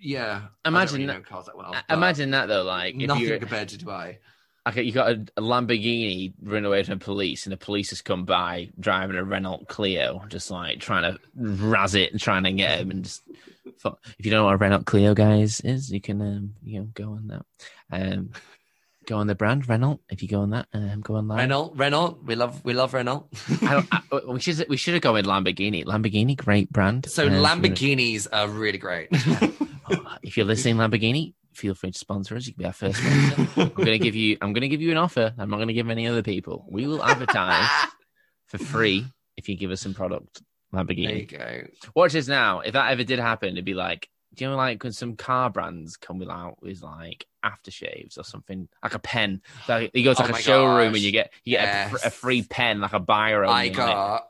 yeah. 0.00 0.42
Imagine 0.64 1.06
that- 1.06 1.24
cars 1.24 1.46
that 1.46 1.56
well. 1.56 1.74
Imagine 1.90 2.30
that 2.30 2.46
though, 2.46 2.62
like 2.62 2.94
if 2.94 3.08
nothing 3.08 3.38
compared 3.40 3.68
to 3.70 3.78
Dubai. 3.78 4.18
Okay, 4.68 4.82
you 4.82 4.92
got 4.92 5.10
a, 5.10 5.26
a 5.36 5.40
Lamborghini 5.42 6.32
running 6.42 6.64
away 6.66 6.82
from 6.82 6.98
police, 6.98 7.46
and 7.46 7.52
the 7.52 7.56
police 7.56 7.90
has 7.90 8.02
come 8.02 8.24
by 8.24 8.70
driving 8.78 9.16
a 9.16 9.24
Renault 9.24 9.64
Clio, 9.68 10.22
just 10.28 10.50
like 10.50 10.80
trying 10.80 11.02
to 11.12 11.18
razz 11.36 11.94
it 11.94 12.12
and 12.12 12.20
trying 12.20 12.44
to 12.44 12.52
get 12.52 12.80
him. 12.80 12.90
And 12.90 13.04
just 13.04 13.22
if 13.84 14.24
you 14.24 14.30
don't 14.30 14.40
know 14.40 14.44
what 14.44 14.54
a 14.54 14.58
Renault 14.58 14.84
Clio, 14.84 15.14
guys, 15.14 15.60
is, 15.60 15.90
you 15.92 16.00
can 16.00 16.20
um, 16.22 16.54
you 16.62 16.80
know 16.80 16.88
go 16.94 17.10
on 17.12 17.26
that, 17.28 17.44
um, 17.90 18.30
go 19.06 19.16
on 19.18 19.26
the 19.26 19.34
brand 19.34 19.68
Renault. 19.68 20.00
If 20.10 20.22
you 20.22 20.28
go 20.28 20.40
on 20.42 20.50
that, 20.50 20.66
um, 20.72 21.00
go 21.00 21.16
online. 21.16 21.38
Renault, 21.38 21.72
Renault, 21.74 22.18
we 22.24 22.34
love 22.36 22.64
we 22.64 22.72
love 22.72 22.94
Renault. 22.94 23.28
I 23.62 23.72
don't, 23.74 23.88
I, 23.92 24.30
we 24.32 24.40
should 24.40 24.64
we 24.68 24.76
should 24.76 24.94
have 24.94 25.02
gone 25.02 25.14
with 25.14 25.26
Lamborghini. 25.26 25.84
Lamborghini, 25.84 26.36
great 26.36 26.70
brand. 26.72 27.10
so 27.10 27.24
Uh, 27.24 27.26
if 27.26 27.32
you 27.32 27.42
wanna- 27.42 27.62
Lamborghinis 27.68 28.26
are 28.32 28.48
really 28.48 28.78
great. 28.78 29.08
Oh, 29.90 30.16
if 30.22 30.36
you're 30.36 30.46
listening, 30.46 30.76
Lamborghini, 30.76 31.34
feel 31.52 31.74
free 31.74 31.90
to 31.90 31.98
sponsor 31.98 32.36
us. 32.36 32.46
You 32.46 32.54
can 32.54 32.62
be 32.62 32.66
our 32.66 32.72
first 32.72 32.98
sponsor. 32.98 33.60
I'm 33.60 33.68
gonna 33.70 33.98
give 33.98 34.14
you. 34.14 34.36
I'm 34.40 34.52
gonna 34.52 34.68
give 34.68 34.82
you 34.82 34.90
an 34.90 34.96
offer. 34.96 35.34
I'm 35.38 35.50
not 35.50 35.58
gonna 35.58 35.72
give 35.72 35.88
any 35.90 36.06
other 36.06 36.22
people. 36.22 36.64
We 36.68 36.86
will 36.86 37.02
advertise 37.02 37.68
for 38.46 38.58
free 38.58 39.06
if 39.36 39.48
you 39.48 39.56
give 39.56 39.70
us 39.70 39.80
some 39.80 39.94
product. 39.94 40.42
there 40.72 40.82
you 40.82 40.86
Lamborghini. 40.86 41.38
go. 41.38 41.62
Watch 41.94 42.12
this 42.12 42.28
now. 42.28 42.60
If 42.60 42.72
that 42.72 42.90
ever 42.92 43.04
did 43.04 43.18
happen, 43.18 43.50
it'd 43.50 43.64
be 43.64 43.74
like, 43.74 44.08
do 44.34 44.44
you 44.44 44.50
know, 44.50 44.56
like 44.56 44.82
when 44.82 44.92
some 44.92 45.16
car 45.16 45.50
brands 45.50 45.96
come 45.96 46.22
out 46.28 46.62
with 46.62 46.82
like 46.82 47.26
aftershaves 47.44 48.18
or 48.18 48.24
something, 48.24 48.68
like 48.82 48.94
a 48.94 48.98
pen. 48.98 49.42
Like 49.68 49.90
you 49.94 50.04
go 50.04 50.14
to 50.14 50.22
Oh 50.22 50.26
like 50.26 50.38
a 50.38 50.42
showroom 50.42 50.88
gosh. 50.92 50.96
and 50.96 51.04
you 51.04 51.12
get 51.12 51.32
you 51.44 51.56
get 51.58 51.92
a, 51.92 52.06
a 52.06 52.10
free 52.10 52.42
pen, 52.42 52.80
like 52.80 52.92
a 52.92 53.00
buyer. 53.00 53.44
I 53.44 53.48
only 53.48 53.68
on 53.68 53.72
it. 53.72 53.76
got 53.76 54.28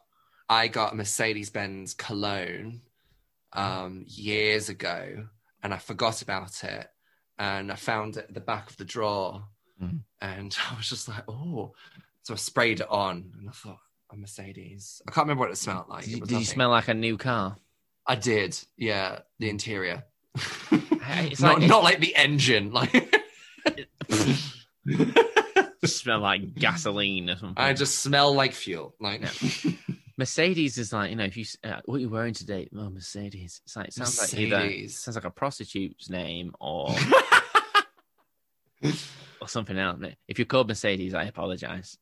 I 0.49 0.69
got 0.69 0.97
Mercedes 0.97 1.51
Benz 1.51 1.95
cologne 1.95 2.83
um 3.55 4.05
years 4.09 4.71
ago 4.71 5.27
and 5.63 5.75
I 5.75 5.79
forgot 5.79 6.23
about 6.23 6.65
it 6.65 6.89
and 7.39 7.71
I 7.73 7.77
found 7.77 8.17
it 8.17 8.27
at 8.29 8.35
the 8.35 8.41
back 8.41 8.71
of 8.71 8.77
the 8.77 8.85
drawer 8.85 9.45
Mhm. 9.83 10.01
and 10.21 10.57
I 10.71 10.77
was 10.77 10.89
just 10.89 11.09
like, 11.09 11.25
oh. 11.29 11.73
So 12.23 12.35
I 12.35 12.37
sprayed 12.37 12.81
it 12.81 12.89
on 12.89 13.33
and 13.39 13.49
I 13.49 13.53
thought, 13.53 13.79
a 14.13 14.17
Mercedes. 14.17 15.03
I 15.09 15.11
can't 15.11 15.25
remember 15.27 15.41
what 15.41 15.51
it 15.51 15.57
smelled 15.57 15.89
like. 15.89 16.05
Did, 16.05 16.11
you, 16.13 16.21
did 16.21 16.39
you 16.39 16.45
smell 16.45 16.71
like 16.71 16.87
a 16.89 16.95
new 16.95 17.17
car? 17.19 17.57
I 18.07 18.15
did, 18.15 18.57
yeah, 18.77 19.21
the 19.39 19.49
interior. 19.51 20.05
It's 20.71 21.41
not, 21.41 21.59
like- 21.61 21.69
not 21.69 21.83
like 21.83 22.01
the 22.01 22.15
engine. 22.15 22.73
Like 22.73 22.93
smell 25.85 26.21
like 26.21 26.55
gasoline 26.55 27.31
or 27.31 27.37
something. 27.37 27.63
I 27.63 27.73
just 27.73 27.99
smell 28.01 28.35
like 28.35 28.53
fuel. 28.53 28.95
Like 29.01 29.23
Mercedes 30.17 30.79
is 30.79 30.93
like 30.93 31.11
you 31.11 31.17
know 31.17 31.25
if 31.25 31.37
you 31.37 31.45
uh, 31.65 31.81
what 31.85 31.97
are 31.97 32.01
you 32.01 32.09
wearing 32.09 32.35
today? 32.35 32.69
Oh, 32.77 32.91
Mercedes. 32.91 33.61
It's 33.65 33.77
like 33.77 33.89
it 33.89 33.95
sounds 33.95 34.21
like 34.21 34.35
either 34.35 34.89
sounds 34.89 35.17
like 35.17 35.25
a 35.25 35.31
prostitute's 35.31 36.11
name 36.11 36.55
or 36.61 36.95
or 39.41 39.49
something 39.49 39.79
else. 39.79 39.99
If 40.29 40.39
you're 40.39 40.47
called 40.47 40.69
Mercedes, 40.69 41.15
I 41.15 41.25
apologize. 41.25 41.99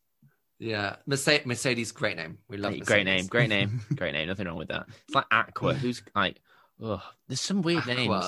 yeah, 0.58 0.96
Mercedes, 1.06 1.46
Mercedes, 1.46 1.92
great 1.92 2.16
name. 2.16 2.38
We 2.48 2.56
love 2.56 2.72
Mercedes. 2.72 2.88
Great 2.88 3.04
name, 3.04 3.26
great 3.26 3.48
name, 3.56 3.80
great 3.94 4.12
name. 4.12 4.28
Nothing 4.28 4.46
wrong 4.46 4.56
with 4.58 4.68
that. 4.68 4.86
It's 5.06 5.14
like 5.14 5.26
Aqua. 5.30 5.74
Who's 5.74 6.02
like, 6.14 6.36
oh, 6.82 7.02
there's 7.28 7.40
some 7.40 7.62
weird 7.62 7.86
names. 7.86 8.24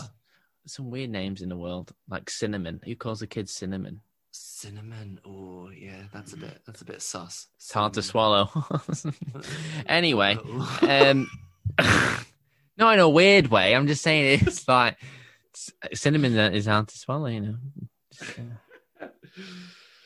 Some 0.65 0.91
weird 0.93 1.11
names 1.11 1.43
in 1.43 1.49
the 1.49 1.57
world, 1.57 1.93
like 2.09 2.31
cinnamon. 2.31 2.81
Who 2.85 2.95
calls 2.95 3.21
a 3.21 3.27
kid 3.27 3.49
cinnamon? 3.49 4.01
Cinnamon. 4.33 5.21
Oh 5.27 5.69
yeah, 5.71 6.05
that's 6.13 6.33
a 6.33 6.37
bit. 6.37 6.63
That's 6.67 6.81
a 6.81 6.85
bit 6.85 7.03
sus. 7.03 7.49
It's 7.57 7.73
hard 7.73 7.93
to 7.95 8.03
swallow. 8.03 8.49
anyway, 9.87 10.39
Oh. 10.43 10.79
um, 10.83 11.29
no, 12.79 12.91
in 12.91 12.99
a 12.99 13.09
weird 13.09 13.49
way. 13.49 13.75
I'm 13.75 13.87
just 13.87 14.03
saying 14.03 14.41
it's 14.47 14.67
like 14.67 14.97
cinnamon 15.93 16.35
that 16.37 16.55
is 16.55 16.67
hard 16.67 16.89
to 16.89 16.99
swallow. 16.99 17.27
You 17.27 17.41
know. 17.41 17.57
Just, 18.13 18.39
uh, 19.03 19.07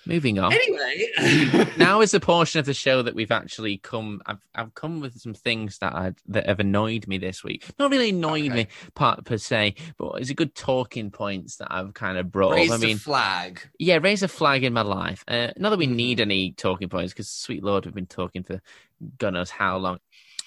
moving 0.07 0.39
on. 0.39 0.53
anyway, 0.53 1.67
Now 1.77 2.01
is 2.01 2.11
the 2.13 2.21
portion 2.21 2.59
of 2.61 2.67
the 2.67 2.75
show 2.75 3.03
that 3.03 3.15
we've 3.15 3.31
actually 3.31 3.79
come. 3.79 4.23
I've 4.27 4.39
I've 4.55 4.75
come 4.75 5.01
with 5.01 5.19
some 5.21 5.35
things 5.35 5.79
that 5.79 5.93
I 5.95 6.13
that 6.29 6.47
have 6.47 6.61
annoyed 6.61 7.07
me 7.07 7.19
this 7.19 7.43
week. 7.45 7.65
Not 7.79 7.91
really 7.91 8.11
annoyed 8.11 8.47
Okay. 8.47 8.55
me 8.55 8.67
part 8.95 9.25
per 9.25 9.37
se, 9.39 9.75
but 9.99 10.13
it's 10.21 10.31
a 10.31 10.35
good 10.35 10.55
talking 10.55 11.11
points 11.11 11.57
that 11.57 11.69
I've 11.71 11.95
kind 11.95 12.19
of 12.19 12.31
brought 12.31 12.53
raise 12.53 12.71
up. 12.71 12.77
I 12.77 12.79
mean, 12.79 12.99
flag. 12.99 13.61
yeah, 13.79 13.99
raise 14.01 14.23
a 14.23 14.29
flag 14.29 14.65
in 14.65 14.73
my 14.73 14.83
life. 14.83 15.25
Uh, 15.29 15.49
not 15.57 15.71
that 15.71 15.79
we 15.79 15.87
Mhm. 15.87 15.95
need 15.97 16.21
any 16.21 16.53
talking 16.53 16.89
points, 16.89 17.13
because 17.13 17.29
sweet 17.29 17.63
lord, 17.63 17.85
we've 17.85 17.95
been 17.95 18.07
talking 18.07 18.43
for 18.43 18.61
God 19.19 19.35
knows 19.35 19.51
how 19.51 19.77
long. 19.77 19.99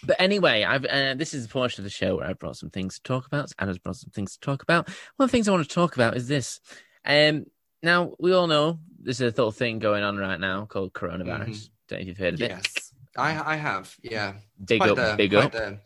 But 0.01 0.15
anyway, 0.19 0.63
I've 0.63 0.85
uh, 0.85 1.13
this 1.15 1.33
is 1.33 1.45
the 1.45 1.51
portion 1.51 1.81
of 1.81 1.83
the 1.83 1.89
show 1.89 2.15
where 2.15 2.25
I 2.27 2.33
brought 2.33 2.55
some 2.57 2.69
things 2.69 2.95
to 2.95 3.03
talk 3.03 3.25
about. 3.27 3.51
Anna's 3.59 3.79
brought 3.79 3.97
some 3.97 4.11
things 4.11 4.33
to 4.33 4.39
talk 4.39 4.63
about. 4.63 4.87
One 5.17 5.25
of 5.25 5.29
the 5.29 5.31
things 5.31 5.47
I 5.47 5.51
want 5.51 5.67
to 5.67 5.73
talk 5.75 5.95
about 5.95 6.15
is 6.15 6.27
this. 6.29 6.61
Um, 7.05 7.45
now 7.83 8.13
we 8.17 8.31
all 8.33 8.47
know 8.47 8.79
there's 9.01 9.21
a 9.21 9.25
little 9.25 9.51
thing 9.51 9.79
going 9.79 10.03
on 10.03 10.17
right 10.17 10.39
now 10.39 10.65
called 10.65 10.93
coronavirus. 10.93 11.47
Mhm. 11.49 11.69
Don't 11.87 11.97
know 11.97 12.01
if 12.01 12.07
you've 12.07 12.17
heard 12.17 12.33
of 12.35 12.41
it. 12.41 12.49
Yes, 12.51 12.93
I 13.17 13.53
I 13.53 13.55
have. 13.55 13.95
Yeah, 14.01 14.33
Big 14.63 14.79
Quite 14.81 14.91
up, 14.91 14.95
the- 14.97 15.15
big 15.17 15.33
up. 15.35 15.51
the 15.51 15.79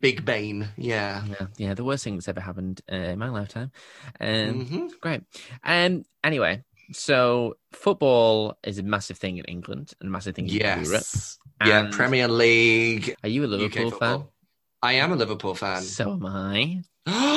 Big 0.00 0.24
Bane. 0.24 0.68
Yeah. 0.76 1.24
Yeah, 1.26 1.46
yeah, 1.56 1.74
the 1.74 1.84
worst 1.84 2.04
thing 2.04 2.14
that's 2.16 2.28
ever 2.28 2.40
happened 2.40 2.82
uh, 2.92 2.96
in 2.96 3.18
my 3.18 3.28
lifetime. 3.30 3.70
Um, 4.20 4.66
Mhm. 4.66 4.90
Great. 5.00 5.22
Um. 5.64 6.04
Anyway, 6.22 6.62
so 6.92 7.56
football 7.72 8.58
is 8.62 8.78
a 8.78 8.82
massive 8.82 9.18
thing 9.18 9.38
in 9.38 9.44
England 9.46 9.94
and 10.00 10.08
a 10.08 10.12
massive 10.12 10.34
thing 10.34 10.48
in 10.48 10.54
Europe. 10.54 10.88
Yes. 10.92 11.38
Yeah. 11.64 11.88
Premier 11.92 12.28
League. 12.28 13.16
Are 13.22 13.28
you 13.28 13.44
a 13.44 13.46
Liverpool 13.46 13.90
fan? 13.90 14.24
I 14.82 14.92
am 14.94 15.12
a 15.12 15.16
Liverpool 15.16 15.54
fan. 15.54 15.82
So 15.82 16.12
am 16.12 16.26
I. 16.26 16.82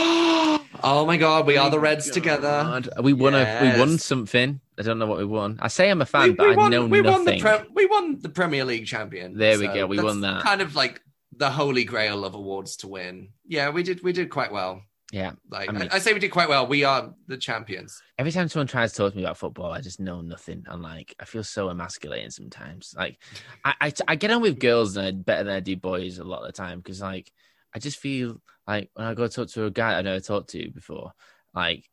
oh 0.84 1.06
my 1.06 1.18
god, 1.18 1.46
we 1.46 1.58
are 1.58 1.70
the 1.70 1.78
oh 1.78 1.82
Reds 1.82 2.10
together. 2.10 2.82
We 3.02 3.14
won 3.14 3.34
a 3.36 3.60
we 3.62 3.80
won 3.80 3.98
something. 3.98 4.60
I 4.78 4.82
don't 4.82 5.00
know 5.00 5.08
what 5.08 5.18
we 5.18 5.26
won. 5.26 5.60
I 5.62 5.68
say 5.68 5.90
I'm 5.90 6.02
a 6.02 6.06
fan, 6.06 6.30
We, 6.30 6.34
but 6.36 6.48
we 6.48 6.54
I 6.54 6.56
won, 6.56 6.72
know 6.72 6.86
we 6.86 7.02
won 7.02 7.26
the 7.26 7.40
pre- 7.40 7.68
we 7.74 7.86
won 7.86 8.20
the 8.22 8.30
Premier 8.30 8.66
League 8.66 8.86
champion. 8.86 9.38
There 9.38 9.60
we 9.60 9.68
go, 9.68 9.86
we 9.88 10.00
won 10.02 10.22
that. 10.22 10.44
Kind 10.44 10.62
of 10.62 10.76
like 10.76 11.02
the 11.36 11.50
holy 11.50 11.84
grail 11.84 12.26
of 12.26 12.34
awards 12.36 12.78
to 12.78 12.88
win. 12.88 13.30
Yeah, 13.46 13.70
we 13.70 13.84
did 13.84 14.04
we 14.04 14.14
did 14.14 14.30
quite 14.30 14.52
well. 14.52 14.84
yeah. 15.12 15.32
Like 15.50 15.70
I 15.70 15.74
I, 15.74 15.78
mean- 15.80 15.90
I 15.92 16.00
say 16.00 16.14
we 16.14 16.20
did 16.20 16.32
quite 16.32 16.50
well. 16.50 16.68
We 16.68 16.84
are 16.84 17.14
the 17.28 17.38
champions. 17.38 18.02
Every 18.18 18.32
time 18.32 18.48
someone 18.50 18.68
tries 18.68 18.92
to 18.94 18.98
talk 18.98 19.12
to 19.14 19.18
me 19.18 19.24
about 19.24 19.38
football, 19.38 19.72
I 19.72 19.82
just 19.82 20.00
know 20.00 20.22
nothing. 20.22 20.64
I'm 20.68 20.82
like, 20.82 21.16
I 21.20 21.26
feel 21.26 21.44
so 21.44 21.70
emasculating 21.70 22.30
sometimes. 22.32 22.94
Like, 22.98 23.18
I 23.66 23.74
I, 23.82 23.94
I 24.10 24.16
get 24.16 24.32
on 24.32 24.42
with 24.42 24.60
girls 24.60 24.94
than 24.94 25.06
I, 25.06 25.12
better 25.12 25.44
than 25.46 25.56
I 25.56 25.60
do 25.62 25.76
boys 25.78 26.20
a 26.20 26.24
lot 26.24 26.42
of 26.42 26.48
the 26.48 26.54
time 26.54 26.80
because 26.80 27.02
like 27.02 27.32
I 27.74 27.80
just 27.80 27.98
feel 28.00 28.42
like 28.70 28.90
when 28.94 29.08
I 29.08 29.14
go 29.16 29.28
talk 29.28 29.48
to 29.50 29.66
a 29.66 29.72
guy 29.72 29.98
I 29.98 30.02
never 30.02 30.20
talked 30.20 30.50
to 30.52 30.70
before, 30.72 31.12
like 31.54 31.84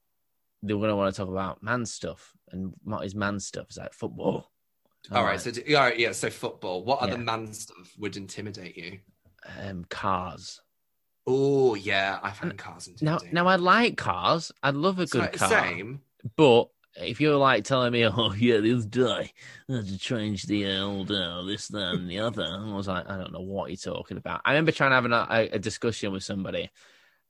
they're 0.62 0.76
gonna 0.76 0.94
want 0.96 1.14
to 1.14 1.18
talk 1.20 1.28
about 1.30 1.62
man 1.62 1.86
stuff 1.86 2.32
and 2.52 2.72
what 2.84 3.04
is 3.06 3.14
man 3.14 3.40
stuff? 3.40 3.66
It's 3.68 3.78
like 3.78 3.92
football. 3.94 4.50
All 5.12 5.22
right, 5.24 5.32
Like, 5.32 5.40
so 5.40 5.50
d- 5.52 5.74
all 5.74 5.84
right, 5.84 5.98
yeah, 5.98 6.12
so 6.12 6.28
football. 6.30 6.84
What 6.84 7.00
other 7.00 7.12
Yeah. 7.12 7.18
man 7.18 7.52
stuff 7.52 7.92
would 7.98 8.16
intimidate 8.16 8.76
you? 8.76 8.98
um, 9.62 9.84
cars. 9.88 10.60
Oh 11.28 11.74
yeah, 11.76 12.18
I 12.22 12.30
find 12.32 12.56
cars 12.58 12.88
Now, 13.00 13.12
intimidating. 13.14 13.34
now 13.34 13.46
I 13.46 13.56
like 13.56 13.96
cars. 13.96 14.50
I 14.62 14.70
love 14.70 14.98
a 14.98 15.06
good 15.06 15.30
So- 15.32 15.38
car. 15.38 15.48
Same. 15.48 16.02
But 16.36 16.68
if 16.96 17.20
you're 17.20 17.36
like 17.36 17.64
telling 17.64 17.92
me, 17.92 18.06
oh 18.06 18.32
yeah, 18.32 18.58
this 18.58 18.84
day 18.86 19.32
I 19.68 19.72
had 19.72 19.86
to 19.86 19.98
change 19.98 20.44
the 20.44 20.78
old 20.78 21.10
uh, 21.10 21.42
this, 21.42 21.68
that, 21.68 21.94
and 21.94 22.08
the 22.08 22.20
other, 22.20 22.44
I 22.44 22.72
was 22.72 22.88
like, 22.88 23.08
I 23.08 23.16
don't 23.16 23.32
know 23.32 23.40
what 23.40 23.70
you're 23.70 23.94
talking 23.94 24.16
about. 24.16 24.40
I 24.44 24.52
remember 24.52 24.72
trying 24.72 24.90
to 24.90 24.94
have 24.94 25.04
an, 25.04 25.12
a, 25.12 25.56
a 25.56 25.58
discussion 25.58 26.12
with 26.12 26.22
somebody, 26.22 26.70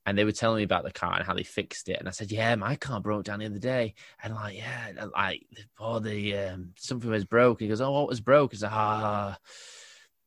and 0.04 0.16
they 0.16 0.24
were 0.24 0.32
telling 0.32 0.58
me 0.58 0.62
about 0.62 0.84
the 0.84 0.92
car 0.92 1.16
and 1.16 1.24
how 1.26 1.34
they 1.34 1.42
fixed 1.42 1.88
it, 1.88 1.98
and 1.98 2.08
I 2.08 2.12
said, 2.12 2.30
yeah, 2.30 2.54
my 2.54 2.76
car 2.76 3.00
broke 3.00 3.24
down 3.24 3.40
the 3.40 3.46
other 3.46 3.58
day, 3.58 3.94
and 4.22 4.34
like, 4.34 4.56
yeah, 4.56 5.06
like, 5.14 5.46
oh, 5.78 5.98
the 5.98 6.36
um, 6.36 6.72
something 6.76 7.10
was 7.10 7.24
broke. 7.24 7.60
He 7.60 7.68
goes, 7.68 7.80
oh, 7.80 7.90
what 7.90 8.08
was 8.08 8.20
broke? 8.20 8.52
Like, 8.60 8.72
ah, 8.72 9.38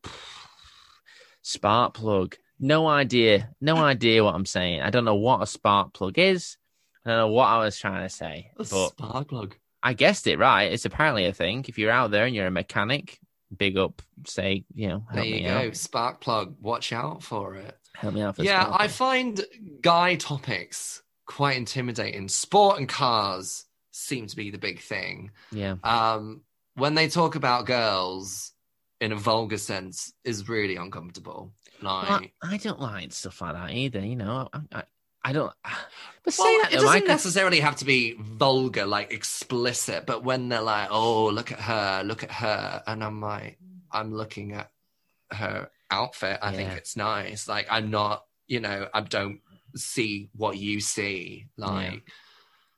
spark 1.42 1.94
plug. 1.94 2.36
No 2.62 2.88
idea, 2.88 3.56
no 3.62 3.78
idea 3.78 4.22
what 4.22 4.36
I'm 4.36 4.46
saying. 4.46 4.82
I 4.82 4.90
don't 4.90 5.06
know 5.06 5.16
what 5.16 5.42
a 5.42 5.48
spark 5.48 5.94
plug 5.94 6.20
is. 6.20 6.58
I 7.06 7.10
don't 7.12 7.18
know 7.18 7.28
what 7.30 7.46
I 7.48 7.60
was 7.60 7.78
trying 7.78 8.04
to 8.04 8.10
say, 8.14 8.52
A 8.56 8.58
but 8.60 8.68
spark 8.68 9.28
plug. 9.30 9.56
I 9.82 9.94
guessed 9.94 10.28
it 10.28 10.38
right. 10.38 10.72
It's 10.72 10.86
apparently 10.86 11.26
a 11.26 11.34
thing. 11.34 11.66
If 11.68 11.78
you're 11.78 11.92
out 11.92 12.12
there 12.12 12.26
and 12.26 12.36
you're 12.36 12.48
a 12.48 12.52
mechanic, 12.52 13.18
big 13.56 13.78
up, 13.78 14.02
say, 14.28 14.66
you 14.74 14.90
know, 14.90 15.06
There 15.14 15.24
you 15.24 15.44
go. 15.48 15.58
out. 15.58 15.76
Spark 15.76 16.20
plug. 16.22 16.56
Watch 16.62 16.92
out 16.92 17.24
for 17.24 17.56
it. 17.56 17.78
Help 17.96 18.14
me 18.14 18.22
out 18.22 18.36
for 18.36 18.44
yeah, 18.44 18.68
I 18.72 18.88
find 18.88 19.44
guy 19.82 20.16
topics 20.16 21.02
quite 21.26 21.58
intimidating. 21.58 22.28
Sport 22.28 22.80
and 22.80 22.90
cars 22.90 23.66
seem 23.92 24.28
to 24.28 24.36
be 24.36 24.52
the 24.52 24.58
big 24.58 24.80
thing. 24.82 25.32
yeah. 25.52 25.76
Um, 25.84 26.42
when 26.76 26.96
they 26.96 27.08
talk 27.10 27.36
about 27.36 27.66
girls 27.66 28.54
in 29.02 29.12
a 29.12 29.16
vulgar 29.16 29.58
sense, 29.58 30.14
is 30.26 30.48
really 30.50 30.76
uncomfortable. 30.76 31.54
Like, 31.82 32.10
Well, 32.10 32.22
I 32.44 32.58
don't 32.58 32.80
like 32.82 33.14
stuff 33.14 33.42
like 33.42 33.54
that 33.54 33.72
either. 33.72 34.00
You 34.02 34.18
know, 34.18 34.50
I, 34.54 34.60
I, 34.74 34.84
I 35.24 35.34
don't. 35.34 35.54
But 36.26 36.34
say 36.34 36.44
well, 36.44 36.62
that, 36.64 36.72
it 36.72 36.76
doesn't 36.76 36.88
Michael. 36.90 37.08
necessarily 37.08 37.60
have 37.62 37.78
to 37.78 37.86
be 37.86 38.14
vulgar, 38.20 38.86
like 38.86 39.14
explicit. 39.14 40.06
But 40.06 40.22
when 40.22 40.50
they're 40.50 40.62
like, 40.62 40.90
"Oh, 40.92 41.28
look 41.28 41.52
at 41.54 41.60
her, 41.62 42.04
look 42.04 42.24
at 42.24 42.32
her," 42.32 42.84
and 42.86 43.02
I'm 43.02 43.22
like, 43.22 43.58
I'm 43.90 44.14
looking 44.14 44.52
at 44.52 44.70
her 45.32 45.70
outfit. 45.90 46.38
I 46.42 46.52
think 46.52 46.74
it's 46.74 46.98
nice. 46.98 47.48
Like, 47.48 47.68
I'm 47.72 47.90
not, 47.90 48.26
you 48.48 48.60
know, 48.60 48.90
I 48.94 49.00
don't 49.00 49.40
see 49.78 50.30
what 50.36 50.58
you 50.58 50.82
see. 50.82 51.48
Like, 51.56 52.04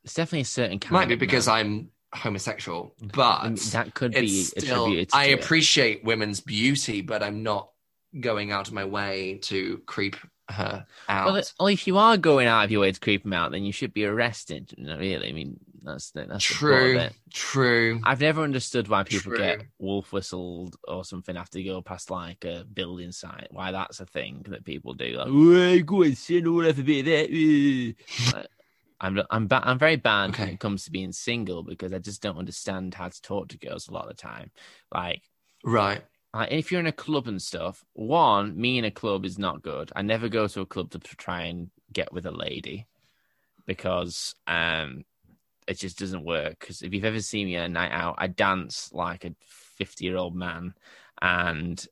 It's 0.04 0.14
definitely 0.14 0.42
a 0.42 0.46
certain 0.46 0.78
kind. 0.80 0.92
might 0.94 1.08
be 1.10 1.16
because 1.16 1.48
man. 1.48 1.56
I'm 1.56 1.89
homosexual, 2.14 2.94
mm, 3.02 3.12
but 3.12 3.39
mm, 3.42 3.72
that 3.72 3.96
could 3.96 4.14
be 4.14 4.44
still. 4.44 4.84
attributed. 4.86 5.10
I 5.14 5.28
to 5.28 5.32
it. 5.34 5.44
appreciate 5.44 6.04
women's 6.04 6.42
beauty, 6.42 7.02
but 7.02 7.24
I'm 7.24 7.42
not 7.42 7.72
going 8.18 8.52
out 8.52 8.68
of 8.68 8.74
my 8.76 8.86
way 8.86 9.39
to 9.44 9.80
creep 9.88 10.16
her 10.52 10.86
out. 11.10 11.32
Well, 11.34 11.43
well, 11.60 11.68
if 11.68 11.88
you 11.88 11.97
are 11.97 12.18
going 12.18 12.47
out 12.47 12.66
of 12.66 12.72
your 12.72 12.82
way 12.82 12.91
to 12.91 12.99
creep 12.99 13.24
them 13.24 13.34
out, 13.34 13.52
then 13.52 13.64
you 13.64 13.72
should 13.72 13.93
be 13.93 14.06
arrested. 14.06 14.74
You 14.78 14.86
know, 14.86 14.97
really, 14.97 15.30
I 15.30 15.32
mean, 15.32 15.60
that's 15.84 16.12
that's 16.12 16.43
true, 16.43 17.02
true. 17.34 17.99
I've 18.04 18.22
never 18.22 18.43
understood 18.43 18.88
why 18.88 19.04
people 19.04 19.32
True. 19.32 19.38
get 19.38 19.64
wolf 19.80 20.14
whistled 20.14 20.76
or 20.88 21.04
something 21.04 21.36
after 21.36 21.58
they 21.58 21.64
go 21.64 21.82
past 21.82 22.12
like 22.12 22.45
a 22.45 22.64
building 22.72 23.12
site. 23.12 23.47
Why 23.52 23.72
that's 23.72 23.99
a 23.99 24.06
thing 24.06 24.45
that 24.49 24.66
people 24.66 24.93
do. 24.93 25.18
Like, 25.18 25.28
"Hey, 25.28 25.82
go 25.82 26.04
and 26.04 26.18
sin 26.18 26.47
or 26.47 26.54
whatever 26.54 26.84
bit 26.84 26.99
of 26.99 27.06
that. 27.06 28.45
I'm 28.99 29.20
I'm 29.32 29.47
ba- 29.47 29.64
I'm 29.64 29.80
very 29.80 29.95
bad 29.95 30.38
when 30.38 30.49
it 30.49 30.60
comes 30.60 30.86
to 30.86 30.91
being 30.91 31.12
single 31.12 31.64
because 31.64 31.91
I 31.91 31.97
just 31.97 32.22
don't 32.22 32.38
understand 32.38 32.93
how 32.93 33.10
to 33.10 33.22
talk 33.22 33.49
to 33.49 33.58
girls 33.58 33.88
a 33.88 33.91
lot 33.93 34.04
of 34.04 34.10
the 34.10 34.22
time. 34.22 34.52
Like, 34.93 35.24
Right. 35.64 36.04
Like 36.34 36.51
if 36.51 36.71
you're 36.71 36.79
in 36.79 36.88
a 36.88 36.91
club 36.93 37.27
and 37.27 37.41
stuff, 37.41 37.84
one, 37.93 38.59
me 38.59 38.77
in 38.77 38.86
a 38.86 38.91
club 38.91 39.25
is 39.25 39.38
not 39.38 39.61
good. 39.61 39.91
I 39.95 40.01
never 40.01 40.29
go 40.29 40.47
to 40.47 40.61
a 40.61 40.65
club 40.65 40.91
to 40.91 40.99
try 40.99 41.43
and 41.43 41.69
get 41.91 42.13
with 42.13 42.25
a 42.25 42.32
lady 42.32 42.88
because 43.65 44.36
um 44.47 45.03
it 45.67 45.75
just 45.77 45.99
doesn't 45.99 46.25
work. 46.25 46.59
Because 46.59 46.82
if 46.82 46.93
you've 46.93 47.05
ever 47.05 47.21
seen 47.21 47.47
me 47.47 47.55
at 47.57 47.65
a 47.65 47.69
night 47.69 47.91
out, 47.91 48.15
I 48.17 48.27
dance 48.27 48.91
like 48.93 49.25
a 49.25 49.36
50 49.77 50.05
year 50.05 50.17
old 50.17 50.36
man, 50.36 50.73
and 51.21 51.86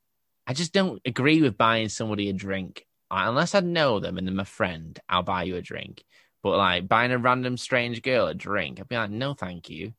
I 0.47 0.53
just 0.53 0.73
don't 0.73 1.01
agree 1.05 1.41
with 1.41 1.57
buying 1.57 1.89
somebody 1.89 2.29
a 2.29 2.33
drink 2.33 2.85
Uh, 3.11 3.25
unless 3.27 3.55
I 3.55 3.59
know 3.61 3.99
them 3.99 4.17
and 4.17 4.27
they're 4.27 4.35
my 4.35 4.43
friend. 4.43 4.99
I'll 5.09 5.23
buy 5.23 5.43
you 5.43 5.55
a 5.55 5.61
drink, 5.61 6.03
but 6.43 6.57
like 6.57 6.87
buying 6.87 7.11
a 7.11 7.17
random 7.17 7.57
strange 7.57 8.01
girl 8.01 8.27
a 8.27 8.33
drink, 8.33 8.79
I'd 8.79 8.87
be 8.87 8.95
like, 8.97 9.09
no, 9.11 9.33
thank 9.33 9.69
you. 9.69 9.93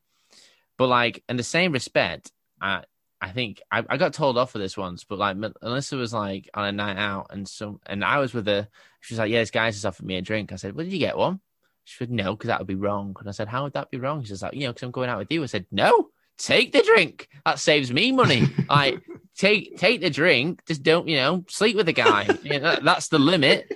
But 0.79 0.89
like 0.89 1.23
in 1.29 1.37
the 1.37 1.43
same 1.43 1.73
respect, 1.73 2.33
I 2.61 2.85
I 3.21 3.31
think 3.31 3.61
I, 3.71 3.85
I 3.89 3.97
got 3.99 4.15
told 4.15 4.39
off 4.39 4.53
for 4.53 4.59
this 4.59 4.77
once, 4.77 5.05
but 5.05 5.19
like 5.19 5.37
Melissa 5.37 5.97
was 5.97 6.13
like 6.13 6.49
on 6.55 6.65
a 6.67 6.73
night 6.73 6.97
out 6.97 7.27
and 7.31 7.47
so 7.47 7.81
and 7.87 8.05
I 8.05 8.19
was 8.19 8.33
with 8.33 8.47
her. 8.47 8.69
She 9.01 9.15
was 9.15 9.19
like, 9.19 9.31
"Yeah, 9.31 9.41
this 9.41 9.51
guy's 9.51 9.75
just 9.75 9.85
offered 9.87 10.07
me 10.07 10.17
a 10.17 10.23
drink." 10.23 10.53
I 10.53 10.57
said, 10.57 10.75
"Well, 10.75 10.85
did 10.85 10.93
you 10.93 10.99
get 10.99 11.17
one?" 11.19 11.41
She 11.85 11.97
said, 11.99 12.11
"No, 12.11 12.35
because 12.35 12.49
that 12.49 12.59
would 12.61 12.67
be 12.67 12.75
wrong." 12.75 13.15
And 13.19 13.29
I 13.29 13.33
said, 13.33 13.49
"How 13.49 13.65
would 13.65 13.75
that 13.75 13.91
be 13.91 13.99
wrong?" 13.99 14.25
She 14.25 14.33
was 14.33 14.43
like, 14.43 14.55
"You 14.55 14.63
know, 14.63 14.73
because 14.73 14.85
I'm 14.85 14.91
going 14.91 15.11
out 15.11 15.19
with 15.19 15.31
you." 15.31 15.43
I 15.43 15.47
said, 15.47 15.67
"No, 15.71 16.09
take 16.39 16.73
the 16.73 16.83
drink. 16.83 17.29
That 17.45 17.59
saves 17.59 17.93
me 17.93 18.11
money. 18.13 18.45
like 18.69 19.03
take 19.37 19.77
take 19.77 20.01
the 20.01 20.11
drink. 20.11 20.63
Just 20.67 20.83
don't 20.83 21.07
you 21.09 21.17
know 21.17 21.45
sleep 21.49 21.77
with 21.77 21.87
the 21.87 21.93
guy. 21.93 22.27
You 22.43 22.51
know, 22.53 22.61
that- 22.61 22.85
that's 22.85 23.09
the 23.09 23.19
limit. 23.19 23.71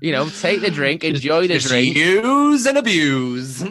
You 0.00 0.12
know, 0.12 0.28
take 0.28 0.60
the 0.60 0.70
drink, 0.70 1.04
enjoy 1.04 1.46
the 1.48 1.58
drink." 1.58 1.96
Use 1.96 2.66
and 2.66 2.78
abuse. 2.78 3.62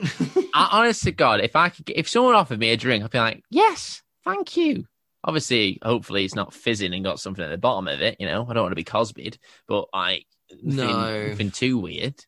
I, 0.54 0.70
honest 0.72 1.04
to 1.04 1.12
God, 1.12 1.42
if 1.42 1.56
I 1.56 1.70
could, 1.70 1.86
get, 1.86 1.98
if 1.98 2.08
someone 2.10 2.34
offered 2.34 2.60
me 2.60 2.72
a 2.72 2.78
drink, 2.78 3.04
I'd 3.04 3.12
be 3.12 3.18
like, 3.20 3.44
yes, 3.50 4.02
thank 4.26 4.58
you. 4.58 4.86
Obviously, 5.24 5.80
hopefully, 5.82 6.24
it's 6.26 6.36
not 6.36 6.54
fizzing 6.54 6.94
and 6.94 7.04
got 7.04 7.20
something 7.20 7.44
at 7.44 7.50
the 7.50 7.58
bottom 7.58 7.88
of 7.88 8.02
it. 8.02 8.18
You 8.20 8.28
know, 8.28 8.46
I 8.50 8.54
don't 8.54 8.64
want 8.64 8.72
to 8.72 8.76
be 8.76 8.84
Cosby'd, 8.84 9.38
but 9.68 9.86
I 9.94 10.22
No. 10.62 10.86
nothing, 10.86 11.30
nothing 11.32 11.52
too 11.52 11.78
weird. 11.80 12.24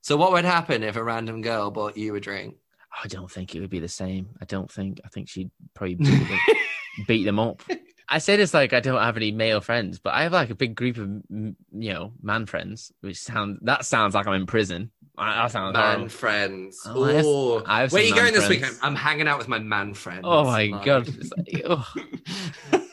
so 0.00 0.16
what 0.16 0.32
would 0.32 0.44
happen 0.44 0.82
if 0.82 0.96
a 0.96 1.04
random 1.04 1.42
girl 1.42 1.70
bought 1.70 1.96
you 1.96 2.14
a 2.14 2.20
drink? 2.20 2.56
I 3.02 3.08
don't 3.08 3.30
think 3.30 3.54
it 3.54 3.60
would 3.60 3.70
be 3.70 3.80
the 3.80 3.88
same. 3.88 4.28
I 4.40 4.44
don't 4.44 4.70
think. 4.70 5.00
I 5.04 5.08
think 5.08 5.28
she'd 5.28 5.50
probably 5.74 5.96
beat 5.96 6.28
them, 6.28 6.38
beat 7.08 7.24
them 7.24 7.38
up. 7.40 7.62
I 8.08 8.18
say 8.18 8.36
this 8.36 8.54
like 8.54 8.72
I 8.72 8.80
don't 8.80 9.00
have 9.02 9.16
any 9.16 9.32
male 9.32 9.60
friends, 9.60 9.98
but 9.98 10.14
I 10.14 10.22
have 10.22 10.32
like 10.32 10.50
a 10.50 10.54
big 10.54 10.74
group 10.76 10.96
of 10.98 11.08
you 11.30 11.54
know 11.72 12.12
man 12.22 12.46
friends, 12.46 12.92
which 13.00 13.18
sound 13.18 13.58
that 13.62 13.84
sounds 13.84 14.14
like 14.14 14.26
I'm 14.26 14.34
in 14.34 14.46
prison. 14.46 14.92
I- 15.16 15.34
That 15.42 15.50
sounds 15.52 15.72
Man 15.74 15.82
horrible. 15.84 16.08
friends. 16.08 16.80
Oh, 16.86 17.04
I 17.04 17.12
have- 17.12 17.66
I 17.66 17.80
have 17.82 17.92
Where 17.92 18.02
are 18.02 18.06
you 18.06 18.14
going 18.14 18.24
man 18.24 18.34
this 18.34 18.48
weekend? 18.48 18.76
I'm 18.82 18.96
hanging 18.96 19.28
out 19.28 19.38
with 19.38 19.48
my 19.48 19.58
man 19.60 19.94
friends. 19.94 20.22
Oh 20.24 20.44
my 20.44 20.64
Like- 20.66 20.84
god! 20.84 21.08
Like. 21.36 22.84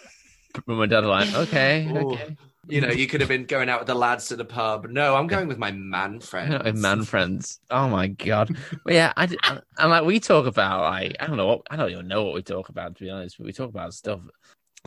Mum 0.67 0.81
and 0.81 0.89
dad 0.91 1.05
like, 1.05 1.33
okay, 1.33 1.87
Ooh. 1.89 2.11
okay. 2.13 2.35
You 2.67 2.79
know, 2.81 2.89
you 2.89 3.07
could 3.07 3.21
have 3.21 3.27
been 3.29 3.45
going 3.45 3.69
out 3.69 3.79
with 3.79 3.87
the 3.87 3.95
lads 3.95 4.27
to 4.27 4.35
the 4.35 4.45
pub. 4.45 4.87
No, 4.89 5.15
I'm 5.15 5.27
going 5.27 5.47
with 5.47 5.57
my 5.57 5.71
man 5.71 6.19
friends. 6.19 6.63
With 6.63 6.77
man 6.77 7.03
friends. 7.03 7.59
Oh 7.71 7.89
my 7.89 8.07
god. 8.07 8.55
But 8.85 8.93
yeah, 8.93 9.13
I, 9.17 9.27
I, 9.43 9.59
and 9.79 9.89
like 9.89 10.03
we 10.05 10.19
talk 10.19 10.45
about 10.45 10.81
like 10.81 11.15
I 11.19 11.27
don't 11.27 11.37
know 11.37 11.47
what 11.47 11.61
I 11.71 11.75
don't 11.75 11.89
even 11.89 12.07
know 12.07 12.23
what 12.23 12.33
we 12.35 12.43
talk 12.43 12.69
about 12.69 12.95
to 12.95 13.03
be 13.03 13.09
honest, 13.09 13.37
but 13.37 13.45
we 13.47 13.51
talk 13.53 13.69
about 13.69 13.93
stuff. 13.93 14.19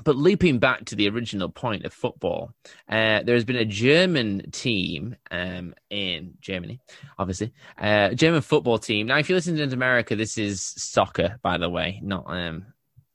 But 0.02 0.16
looping 0.16 0.58
back 0.58 0.84
to 0.86 0.96
the 0.96 1.08
original 1.08 1.48
point 1.48 1.84
of 1.84 1.92
football, 1.92 2.52
uh, 2.88 3.22
there 3.22 3.34
has 3.34 3.44
been 3.44 3.56
a 3.56 3.64
German 3.64 4.50
team 4.50 5.16
um, 5.30 5.74
in 5.88 6.34
Germany, 6.40 6.80
obviously, 7.18 7.52
uh, 7.78 8.10
German 8.10 8.42
football 8.42 8.78
team. 8.78 9.06
Now, 9.06 9.18
if 9.18 9.28
you 9.28 9.36
listen 9.36 9.56
to 9.56 9.62
America, 9.72 10.16
this 10.16 10.36
is 10.36 10.60
soccer, 10.62 11.38
by 11.42 11.58
the 11.58 11.70
way, 11.70 12.00
not 12.02 12.24
um, 12.26 12.66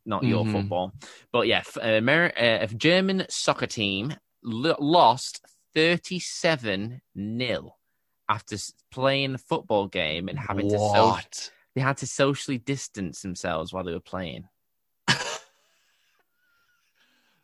not 0.06 0.24
your 0.24 0.46
Mhm. 0.46 0.52
football. 0.54 0.94
But 1.32 1.48
yeah, 1.48 1.64
uh, 1.78 1.82
Amer- 1.86 2.34
uh, 2.36 2.60
a 2.64 2.68
German 2.68 3.26
soccer 3.30 3.68
team 3.68 4.16
lo- 4.42 4.78
lost 4.80 5.46
37 5.76 7.02
nil 7.14 7.78
after 8.30 8.56
playing 8.90 9.36
a 9.36 9.38
football 9.38 9.88
game 9.88 10.30
and 10.30 10.40
having 10.40 10.70
to 10.70 10.80
so- 10.80 11.08
what? 11.10 11.52
they 11.76 11.82
had 11.82 11.98
to 11.98 12.08
socially 12.08 12.58
distance 12.58 13.22
themselves 13.22 13.72
while 13.74 13.84
they 13.84 13.92
were 13.94 14.00
playing. 14.00 14.48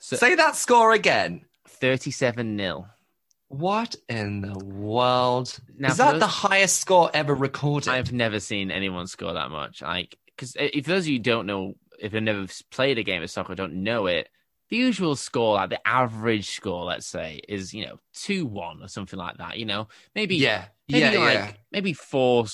So 0.05 0.17
Say 0.17 0.35
that 0.35 0.55
score 0.55 0.91
again. 0.91 1.45
37 1.67 2.55
nil. 2.55 2.87
What 3.47 3.95
in 4.07 4.41
the 4.41 4.53
world? 4.63 5.57
Now, 5.79 5.89
Is 5.89 5.97
that 5.97 6.11
those- 6.11 6.19
the 6.19 6.27
highest 6.27 6.79
score 6.79 7.09
ever 7.11 7.33
recorded? 7.33 7.89
I've 7.89 8.13
never 8.13 8.39
seen 8.39 8.69
anyone 8.69 9.07
score 9.07 9.33
that 9.33 9.49
much. 9.49 9.81
Like, 9.81 10.15
because 10.27 10.55
eh, 10.57 10.69
if 10.73 10.85
those 10.85 11.05
of 11.05 11.07
you 11.07 11.17
don't 11.17 11.47
know, 11.47 11.73
if 11.99 12.13
you've 12.13 12.21
never 12.21 12.45
played 12.69 12.99
a 12.99 13.03
game 13.03 13.23
of 13.23 13.31
soccer, 13.31 13.55
don't 13.55 13.81
know 13.81 14.05
it, 14.05 14.29
the 14.69 14.77
usual 14.77 15.15
score, 15.15 15.55
like 15.55 15.71
the 15.71 15.87
average 15.87 16.51
score, 16.51 16.85
let's 16.85 17.07
say, 17.07 17.41
is 17.49 17.73
you 17.73 17.87
know 17.87 17.99
two 18.13 18.45
one 18.45 18.83
or 18.83 18.87
something 18.87 19.17
like 19.17 19.37
that. 19.37 19.57
You 19.57 19.65
know, 19.65 19.87
maybe 20.13 20.35
yeah, 20.35 20.65
maybe 20.87 21.15
yeah, 21.15 21.19
like 21.19 21.33
yeah. 21.33 21.51
maybe 21.71 21.93
four, 21.93 22.45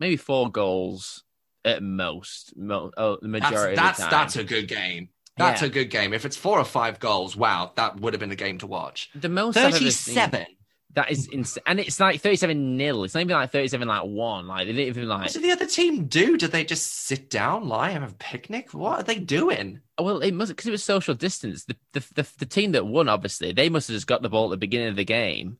maybe 0.00 0.16
four 0.16 0.50
goals 0.50 1.22
at 1.64 1.84
most. 1.84 2.56
Mo- 2.56 2.90
oh, 2.96 3.18
the 3.22 3.28
majority 3.28 3.76
that's 3.76 4.00
time. 4.00 4.10
that's 4.10 4.34
a 4.34 4.42
good 4.42 4.66
game. 4.66 5.10
That's 5.36 5.60
Yeah. 5.62 5.68
a 5.68 5.70
good 5.70 5.90
game. 5.90 6.12
If 6.14 6.24
it's 6.24 6.36
four 6.36 6.58
or 6.58 6.64
five 6.64 6.98
goals, 6.98 7.36
wow, 7.36 7.72
that 7.76 8.00
would 8.00 8.14
have 8.14 8.20
been 8.20 8.30
a 8.32 8.36
game 8.36 8.58
to 8.58 8.66
watch. 8.66 9.10
the 9.14 9.28
most 9.28 9.56
I've 9.56 9.74
ever 9.74 9.90
seen- 9.90 10.14
Thirty-seven. 10.14 10.46
That 10.94 11.10
is 11.10 11.26
insane, 11.26 11.62
and 11.66 11.78
it's 11.78 12.00
like 12.00 12.22
thirty-seven 12.22 12.78
nil. 12.78 13.04
It's 13.04 13.12
not 13.12 13.20
even 13.20 13.36
like 13.36 13.50
thirty-seven 13.52 13.86
like 13.86 14.04
one. 14.04 14.46
Like 14.46 14.66
they 14.66 14.72
didn't 14.72 14.88
even 14.88 15.08
like. 15.08 15.24
What 15.24 15.32
did 15.34 15.42
the 15.42 15.50
other 15.52 15.66
team 15.66 16.06
do? 16.06 16.38
Did 16.38 16.52
they 16.52 16.64
just 16.64 16.90
sit 17.04 17.28
down, 17.28 17.68
lie, 17.68 17.90
have 17.90 18.02
a 18.10 18.14
picnic? 18.14 18.72
What 18.72 19.00
are 19.00 19.02
they 19.02 19.18
doing? 19.18 19.80
Well, 19.98 20.20
it 20.20 20.32
must 20.32 20.52
because 20.52 20.66
it 20.66 20.70
was 20.70 20.82
social 20.82 21.14
distance. 21.14 21.64
The, 21.66 21.76
the 21.92 22.00
the 22.14 22.26
the 22.38 22.46
team 22.46 22.72
that 22.72 22.86
won, 22.86 23.10
obviously, 23.10 23.52
they 23.52 23.68
must 23.68 23.88
have 23.88 23.94
just 23.94 24.06
got 24.06 24.22
the 24.22 24.30
ball 24.30 24.46
at 24.46 24.50
the 24.52 24.56
beginning 24.56 24.88
of 24.88 24.96
the 24.96 25.04
game, 25.04 25.58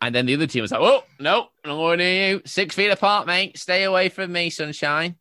and 0.00 0.14
then 0.14 0.26
the 0.26 0.34
other 0.34 0.46
team 0.46 0.62
was 0.62 0.70
like, 0.70 0.80
"Oh 0.80 1.02
no, 1.18 1.48
I'm 1.64 1.70
going 1.72 1.98
near 1.98 2.34
you. 2.34 2.42
Six 2.44 2.76
feet 2.76 2.90
apart, 2.90 3.26
mate. 3.26 3.58
Stay 3.58 3.82
away 3.82 4.10
from 4.10 4.30
me, 4.30 4.48
sunshine." 4.48 5.16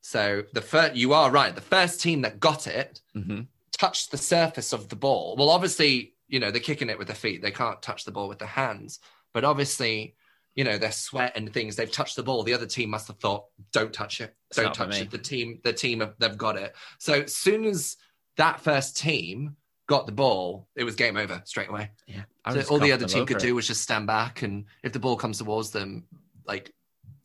So 0.00 0.44
the 0.52 0.60
first, 0.62 0.96
you 0.96 1.12
are 1.12 1.30
right. 1.30 1.54
The 1.54 1.60
first 1.60 2.00
team 2.00 2.22
that 2.22 2.40
got 2.40 2.66
it 2.66 3.00
Mm-hmm. 3.16 3.42
touched 3.72 4.10
the 4.10 4.18
surface 4.18 4.72
of 4.72 4.88
the 4.88 4.96
ball. 4.96 5.36
Well, 5.38 5.50
obviously, 5.50 6.14
you 6.28 6.38
know 6.40 6.50
they're 6.50 6.60
kicking 6.60 6.88
it 6.90 6.98
with 6.98 7.08
their 7.08 7.16
feet. 7.16 7.42
They 7.42 7.50
can't 7.50 7.82
touch 7.82 8.04
the 8.04 8.12
ball 8.12 8.28
with 8.28 8.38
their 8.38 8.48
hands. 8.48 9.00
But 9.34 9.44
obviously, 9.44 10.14
you 10.54 10.64
know 10.64 10.78
their 10.78 10.92
sweat 10.92 11.32
and 11.36 11.52
things. 11.52 11.76
They've 11.76 11.90
touched 11.90 12.16
the 12.16 12.22
ball. 12.22 12.42
The 12.44 12.54
other 12.54 12.66
team 12.66 12.90
must 12.90 13.08
have 13.08 13.18
thought, 13.18 13.46
"Don't 13.72 13.92
touch 13.92 14.20
it. 14.20 14.34
Don't 14.54 14.66
not 14.66 14.74
touch 14.74 15.00
it." 15.00 15.10
The 15.10 15.18
team, 15.18 15.60
the 15.64 15.72
team, 15.72 16.00
have, 16.00 16.14
they've 16.18 16.36
got 16.38 16.56
it. 16.56 16.74
So 16.98 17.22
as 17.22 17.34
soon 17.36 17.64
as 17.64 17.96
that 18.36 18.60
first 18.60 18.96
team 18.96 19.56
got 19.86 20.06
the 20.06 20.12
ball, 20.12 20.68
it 20.76 20.84
was 20.84 20.94
game 20.94 21.16
over 21.16 21.42
straight 21.44 21.68
away. 21.68 21.90
Yeah, 22.06 22.22
So 22.52 22.62
all 22.70 22.78
the 22.78 22.92
other 22.92 23.06
team 23.06 23.26
could 23.26 23.38
it. 23.38 23.42
do 23.42 23.54
was 23.56 23.66
just 23.66 23.82
stand 23.82 24.06
back, 24.06 24.42
and 24.42 24.64
if 24.84 24.92
the 24.92 24.98
ball 25.00 25.16
comes 25.16 25.38
towards 25.38 25.70
them, 25.70 26.04
like 26.46 26.72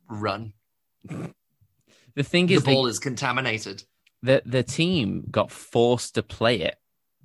run. 0.10 0.54
The 2.16 2.24
thing 2.24 2.49
is, 2.49 2.63
The 2.63 2.72
ball 2.72 2.84
they, 2.84 2.89
is 2.91 2.99
contaminated. 2.99 3.84
the 4.22 4.41
the 4.45 4.63
team 4.63 5.26
got 5.30 5.51
forced 5.51 6.16
to 6.16 6.24
play 6.24 6.61
it 6.61 6.76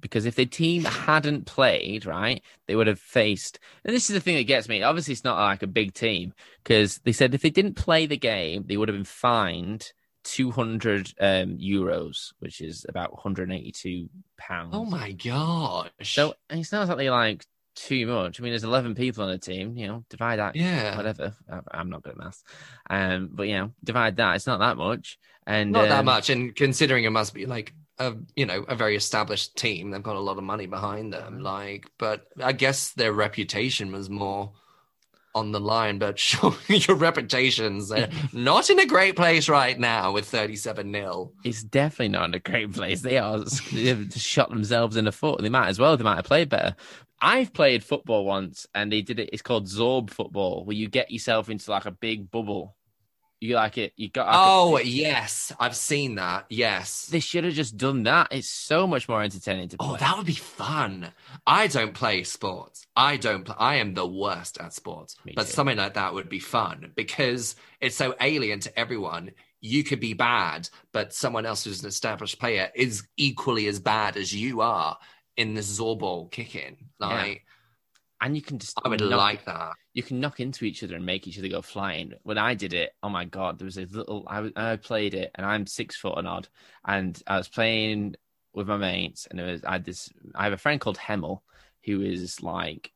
because 0.00 0.24
if 0.24 0.34
the 0.34 0.46
team 0.46 0.84
hadn't 0.84 1.46
played 1.46 2.06
right, 2.06 2.42
they 2.66 2.74
would 2.74 2.86
have 2.86 2.98
faced. 2.98 3.58
And 3.84 3.94
this 3.94 4.08
is 4.08 4.14
the 4.14 4.20
thing 4.20 4.36
that 4.36 4.44
gets 4.44 4.68
me. 4.68 4.82
Obviously, 4.82 5.12
it's 5.12 5.24
not 5.24 5.38
like 5.38 5.62
a 5.62 5.66
big 5.66 5.94
team 5.94 6.32
because 6.62 6.98
they 7.04 7.12
said 7.12 7.34
if 7.34 7.42
they 7.42 7.50
didn't 7.50 7.74
play 7.74 8.06
the 8.06 8.16
game, 8.16 8.64
they 8.66 8.76
would 8.76 8.88
have 8.88 8.96
been 8.96 9.04
fined. 9.04 9.92
200 10.22 11.14
um, 11.18 11.56
euros, 11.56 12.34
which 12.40 12.60
is 12.60 12.84
about 12.86 13.12
182 13.14 14.10
pounds. 14.36 14.68
Oh 14.74 14.84
my 14.84 15.12
gosh! 15.12 15.88
So 16.02 16.34
it's 16.50 16.72
not 16.72 16.82
exactly 16.82 17.08
like 17.08 17.46
too 17.86 18.06
much. 18.06 18.40
I 18.40 18.42
mean, 18.42 18.52
there's 18.52 18.64
11 18.64 18.94
people 18.94 19.24
on 19.24 19.30
a 19.30 19.38
team. 19.38 19.76
You 19.76 19.86
know, 19.88 20.04
divide 20.08 20.38
that. 20.38 20.56
yeah, 20.56 20.96
Whatever. 20.96 21.34
I- 21.50 21.60
I'm 21.70 21.90
not 21.90 22.02
good 22.02 22.12
at 22.12 22.18
maths. 22.18 22.42
Um, 22.88 23.30
but 23.32 23.48
you 23.48 23.54
know, 23.56 23.72
divide 23.82 24.16
that. 24.16 24.36
It's 24.36 24.46
not 24.46 24.60
that 24.60 24.76
much. 24.76 25.18
And 25.46 25.72
not 25.72 25.88
that 25.88 26.00
um, 26.00 26.04
much. 26.06 26.30
And 26.30 26.54
considering 26.54 27.04
it 27.04 27.10
must 27.10 27.34
be 27.34 27.46
like 27.46 27.72
a 27.98 28.14
you 28.36 28.46
know 28.46 28.64
a 28.68 28.74
very 28.74 28.96
established 28.96 29.56
team, 29.56 29.90
they've 29.90 30.02
got 30.02 30.16
a 30.16 30.20
lot 30.20 30.38
of 30.38 30.44
money 30.44 30.66
behind 30.66 31.12
them. 31.12 31.34
Mm-hmm. 31.34 31.42
Like, 31.42 31.86
but 31.98 32.26
I 32.42 32.52
guess 32.52 32.92
their 32.92 33.12
reputation 33.12 33.92
was 33.92 34.08
more 34.10 34.52
on 35.34 35.52
the 35.52 35.60
line. 35.60 35.98
But 35.98 36.18
sure, 36.28 36.54
your 36.68 36.96
reputations 36.96 37.90
are 37.90 38.08
not 38.32 38.70
in 38.70 38.78
a 38.78 38.86
great 38.86 39.16
place 39.16 39.48
right 39.48 39.78
now 39.78 40.12
with 40.12 40.26
thirty-seven 40.26 40.90
nil. 40.90 41.32
It's 41.44 41.62
definitely 41.62 42.08
not 42.08 42.26
in 42.26 42.34
a 42.34 42.38
great 42.38 42.72
place. 42.72 43.00
They 43.00 43.18
are 43.18 43.38
they've 43.72 44.12
shot 44.14 44.50
themselves 44.50 44.96
in 44.96 45.04
the 45.06 45.12
foot. 45.12 45.40
They 45.42 45.48
might 45.48 45.68
as 45.68 45.78
well. 45.78 45.96
They 45.96 46.04
might 46.04 46.16
have 46.16 46.26
played 46.26 46.48
better. 46.48 46.76
I've 47.20 47.52
played 47.52 47.84
football 47.84 48.24
once, 48.24 48.66
and 48.74 48.90
they 48.90 49.02
did 49.02 49.18
it. 49.20 49.30
It's 49.32 49.42
called 49.42 49.66
Zorb 49.66 50.10
football, 50.10 50.64
where 50.64 50.76
you 50.76 50.88
get 50.88 51.10
yourself 51.10 51.50
into 51.50 51.70
like 51.70 51.86
a 51.86 51.90
big 51.90 52.30
bubble. 52.30 52.76
You 53.42 53.54
like 53.54 53.78
it. 53.78 53.94
You 53.96 54.10
got. 54.10 54.26
like, 54.26 54.34
a- 54.34 54.38
Oh 54.38 54.78
yes, 54.78 55.50
I've 55.58 55.74
seen 55.74 56.16
that. 56.16 56.44
Yes. 56.50 57.06
they 57.06 57.20
should 57.20 57.44
have 57.44 57.54
just 57.54 57.78
done 57.78 58.02
that. 58.02 58.28
It's 58.30 58.48
so 58.50 58.86
much 58.86 59.08
more 59.08 59.22
entertaining 59.22 59.68
to 59.70 59.76
oh, 59.80 59.84
play. 59.84 59.94
Oh, 59.94 59.96
that 59.96 60.16
would 60.18 60.26
be 60.26 60.34
fun. 60.34 61.08
I 61.46 61.66
don't 61.66 61.94
play 61.94 62.22
sports. 62.24 62.86
I 62.94 63.16
don't. 63.16 63.44
Play, 63.44 63.56
I 63.58 63.74
am 63.76 63.94
the 63.94 64.06
worst 64.06 64.58
at 64.60 64.74
sports. 64.74 65.16
Me 65.24 65.32
But 65.34 65.46
too. 65.46 65.52
something 65.52 65.78
like 65.78 65.94
that 65.94 66.12
would 66.12 66.28
be 66.28 66.38
fun 66.38 66.92
because 66.96 67.56
it's 67.80 67.96
so 67.96 68.14
alien 68.20 68.60
to 68.60 68.78
everyone. 68.78 69.30
You 69.62 69.84
could 69.84 70.00
be 70.00 70.12
bad, 70.14 70.68
but 70.92 71.12
someone 71.14 71.44
else 71.46 71.64
who's 71.64 71.82
an 71.82 71.88
established 71.88 72.38
player 72.38 72.70
is 72.74 73.02
equally 73.16 73.66
as 73.68 73.78
bad 73.78 74.16
as 74.18 74.34
you 74.34 74.60
are 74.60 74.98
in 75.40 75.54
the 75.54 75.60
Zorball 75.62 76.30
kicking. 76.30 76.76
Like 76.98 77.44
and 78.20 78.36
you 78.36 78.42
can 78.42 78.58
just. 78.58 78.78
I 78.84 78.88
would 78.88 79.00
knock- 79.00 79.18
like 79.18 79.44
that. 79.46 79.72
you 79.94 80.02
can 80.02 80.20
knock 80.20 80.40
into 80.40 80.64
each 80.66 80.82
other 80.84 80.94
and 80.94 81.06
make 81.06 81.26
each 81.26 81.38
other 81.38 81.48
go 81.48 81.62
flying. 81.62 82.12
When 82.22 82.36
I 82.38 82.54
did 82.54 82.74
it, 82.74 82.92
oh 83.02 83.08
my 83.08 83.24
god, 83.24 83.58
there 83.58 83.64
was 83.64 83.78
a 83.78 83.86
little. 83.86 84.24
I 84.28 84.50
I 84.56 84.76
played 84.76 85.14
it, 85.14 85.30
and 85.34 85.46
I'm 85.46 85.66
six 85.66 85.96
foot 85.96 86.18
and 86.18 86.28
odd, 86.28 86.48
and 86.84 87.20
I 87.26 87.38
was 87.38 87.48
playing 87.48 88.16
with 88.52 88.68
my 88.68 88.76
mates, 88.76 89.26
and 89.30 89.40
it 89.40 89.44
was 89.44 89.64
I 89.64 89.72
had 89.72 89.84
this. 89.84 90.10
I 90.34 90.44
have 90.44 90.52
a 90.52 90.58
friend 90.58 90.80
called 90.80 90.98
Hemmel, 90.98 91.40
who 91.84 92.02
is 92.02 92.42
like 92.42 92.92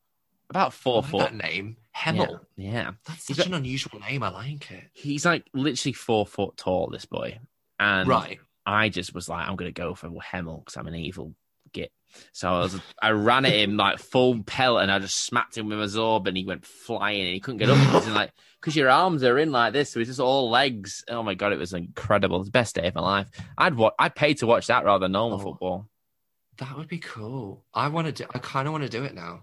about 0.51 0.75
four 0.75 1.01
like 1.01 1.11
foot. 1.11 1.21
that 1.21 1.35
name, 1.35 1.79
Hemmel. 1.97 2.41
Yeah, 2.57 2.73
yeah. 2.73 2.91
That's 3.07 3.27
He's 3.27 3.37
such 3.39 3.47
got- 3.47 3.55
an 3.55 3.55
unusual 3.55 3.99
name. 4.01 4.23
I 4.23 4.29
like 4.29 4.71
it. 4.71 4.85
he's 4.93 5.25
like 5.25 5.47
literally 5.55 5.95
four 5.95 6.27
foot 6.27 6.59
tall. 6.59 6.89
This 6.91 7.07
boy, 7.07 7.39
and 7.81 8.07
right. 8.07 8.39
I 8.67 8.91
just 8.91 9.15
was 9.15 9.29
like, 9.29 9.49
I'm 9.49 9.57
gonna 9.57 9.73
go 9.73 9.95
for 9.95 10.11
Hemmel 10.21 10.59
because 10.59 10.77
I'm 10.77 10.87
an 10.87 10.95
evil 10.97 11.35
git. 11.75 11.93
So 12.33 12.49
I 12.49 12.61
was, 12.61 12.81
I 13.03 13.11
ran 13.11 13.45
at 13.45 13.53
him 13.53 13.77
like 13.77 13.99
full 13.99 14.43
pelt, 14.45 14.81
and 14.81 14.91
I 14.91 14.99
just 15.01 15.27
smacked 15.27 15.59
him 15.59 15.69
with 15.69 15.79
my 15.79 15.85
zorb, 15.85 16.27
and 16.29 16.37
he 16.37 16.45
went 16.45 16.65
flying, 16.65 17.21
and 17.23 17.35
he 17.35 17.41
couldn't 17.41 17.59
get 17.59 17.69
up. 17.71 17.77
Because 17.79 18.09
like, 18.09 18.31
because 18.61 18.77
your 18.77 18.89
arms 18.89 19.23
are 19.25 19.37
in 19.39 19.51
like 19.53 19.73
this, 19.73 19.91
so 19.91 19.99
it's 20.01 20.09
just 20.09 20.21
all 20.21 20.49
legs. 20.49 21.05
Oh 21.09 21.23
my 21.25 21.35
god, 21.35 21.53
it 21.53 21.59
was 21.59 21.73
incredible. 21.75 22.39
It's 22.39 22.47
the 22.49 22.53
best 22.53 22.77
day 22.77 22.87
of 22.87 22.95
my 22.95 23.01
life. 23.03 23.29
I'd 23.59 23.75
watch, 23.75 23.95
I 23.99 24.09
paid 24.09 24.39
to 24.39 24.47
watch 24.47 24.69
that 24.69 24.85
rather 24.85 25.05
than 25.05 25.13
normal 25.13 25.41
Oh. 25.41 25.43
football. 25.43 25.89
That 26.59 26.77
would 26.77 26.87
be 26.87 26.99
cool. 26.99 27.65
I 27.75 27.89
want 27.89 28.07
to 28.07 28.13
do. 28.13 28.27
I 28.33 28.39
kind 28.39 28.69
of 28.69 28.73
want 28.73 28.85
to 28.85 28.89
do 28.89 29.03
it 29.03 29.15
now. 29.15 29.43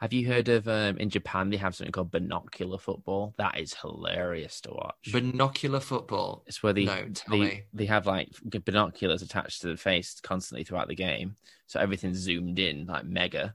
Have 0.00 0.12
you 0.12 0.28
heard 0.28 0.48
of 0.48 0.68
um, 0.68 0.96
in 0.98 1.10
Japan 1.10 1.50
they 1.50 1.56
have 1.56 1.74
something 1.74 1.90
called 1.90 2.12
binocular 2.12 2.78
football? 2.78 3.34
That 3.36 3.58
is 3.58 3.74
hilarious 3.74 4.60
to 4.62 4.70
watch. 4.70 5.10
Binocular 5.12 5.80
football. 5.80 6.44
It's 6.46 6.62
where 6.62 6.72
they 6.72 6.84
no, 6.84 7.04
they, 7.28 7.64
they 7.74 7.86
have 7.86 8.06
like 8.06 8.30
binoculars 8.64 9.22
attached 9.22 9.62
to 9.62 9.68
the 9.68 9.76
face 9.76 10.20
constantly 10.22 10.62
throughout 10.62 10.86
the 10.86 10.94
game, 10.94 11.34
so 11.66 11.80
everything's 11.80 12.18
zoomed 12.18 12.60
in 12.60 12.86
like 12.86 13.04
mega, 13.06 13.54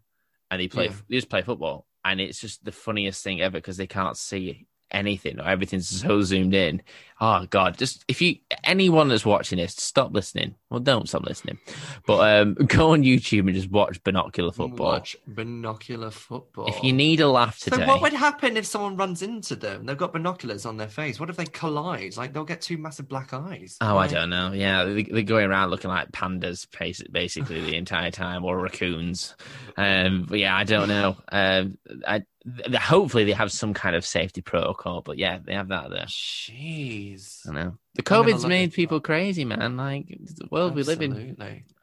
and 0.51 0.59
they 0.59 0.67
play 0.67 0.85
Yeah. 0.87 0.95
they 1.09 1.15
just 1.15 1.29
play 1.29 1.43
football, 1.43 1.87
and 2.03 2.19
it's 2.19 2.41
just 2.41 2.65
the 2.65 2.73
funniest 2.73 3.23
thing 3.23 3.41
ever 3.41 3.57
because 3.59 3.77
they 3.77 3.87
can't 3.87 4.17
see 4.17 4.67
anything 4.93 5.39
or 5.39 5.47
everything's 5.47 5.87
so 5.89 6.21
zoomed 6.21 6.53
in. 6.53 6.81
Oh 7.21 7.45
god, 7.49 7.77
just 7.77 8.03
if 8.07 8.21
you 8.21 8.37
anyone 8.63 9.07
that's 9.07 9.25
watching 9.25 9.57
this, 9.57 9.75
stop 9.75 10.13
listening. 10.13 10.55
Well, 10.69 10.79
don't 10.81 11.07
stop 11.07 11.23
listening, 11.23 11.57
but 12.05 12.41
um, 12.41 12.53
go 12.67 12.91
on 12.91 13.03
YouTube 13.03 13.41
and 13.41 13.53
just 13.53 13.69
watch 13.71 14.03
binocular 14.03 14.51
football. 14.51 14.87
Watch 14.87 15.15
binocular 15.27 16.09
football. 16.11 16.65
If 16.67 16.83
you 16.83 16.91
need 16.91 17.21
a 17.21 17.29
laugh 17.29 17.59
today, 17.59 17.77
so 17.77 17.85
what 17.87 18.01
would 18.01 18.13
happen 18.13 18.57
if 18.57 18.65
someone 18.65 18.97
runs 18.97 19.21
into 19.21 19.55
them? 19.55 19.85
They've 19.85 19.95
got 19.97 20.11
binoculars 20.11 20.65
on 20.65 20.75
their 20.77 20.89
face. 20.89 21.19
What 21.19 21.29
if 21.29 21.37
they 21.37 21.45
collide? 21.45 22.17
Like 22.17 22.33
they'll 22.33 22.43
get 22.43 22.61
two 22.61 22.77
massive 22.77 23.07
black 23.07 23.33
eyes. 23.33 23.77
Oh, 23.79 23.95
I 23.97 24.07
don't 24.07 24.29
know. 24.29 24.51
Yeah, 24.51 24.83
they- 24.85 25.03
they're 25.03 25.21
going 25.21 25.45
around 25.45 25.69
looking 25.69 25.91
like 25.91 26.11
pandas 26.11 26.67
basically 27.11 27.61
the 27.61 27.75
entire 27.77 28.11
time, 28.11 28.43
or 28.43 28.57
raccoons. 28.59 29.35
Um, 29.77 30.25
but 30.27 30.39
yeah, 30.39 30.57
I 30.57 30.63
don't 30.65 30.89
know. 30.89 31.15
Um, 31.31 31.77
I, 32.05 32.23
hopefully 32.75 33.23
they 33.23 33.31
have 33.31 33.51
some 33.51 33.73
kind 33.73 33.95
of 33.95 34.05
safety 34.05 34.41
protocol. 34.41 35.01
But 35.01 35.17
yeah, 35.17 35.39
they 35.43 35.53
have 35.53 35.69
that 35.69 35.89
there. 35.89 36.05
Jeez. 36.05 37.47
I 37.47 37.53
know 37.53 37.77
the 37.95 38.03
COVID's 38.03 38.45
made 38.45 38.73
people 38.73 38.99
crazy, 38.99 39.45
man. 39.45 39.77
Like 39.77 40.07
the 40.07 40.47
world 40.51 40.75
we 40.75 40.83
live 40.83 41.01
in. 41.01 41.37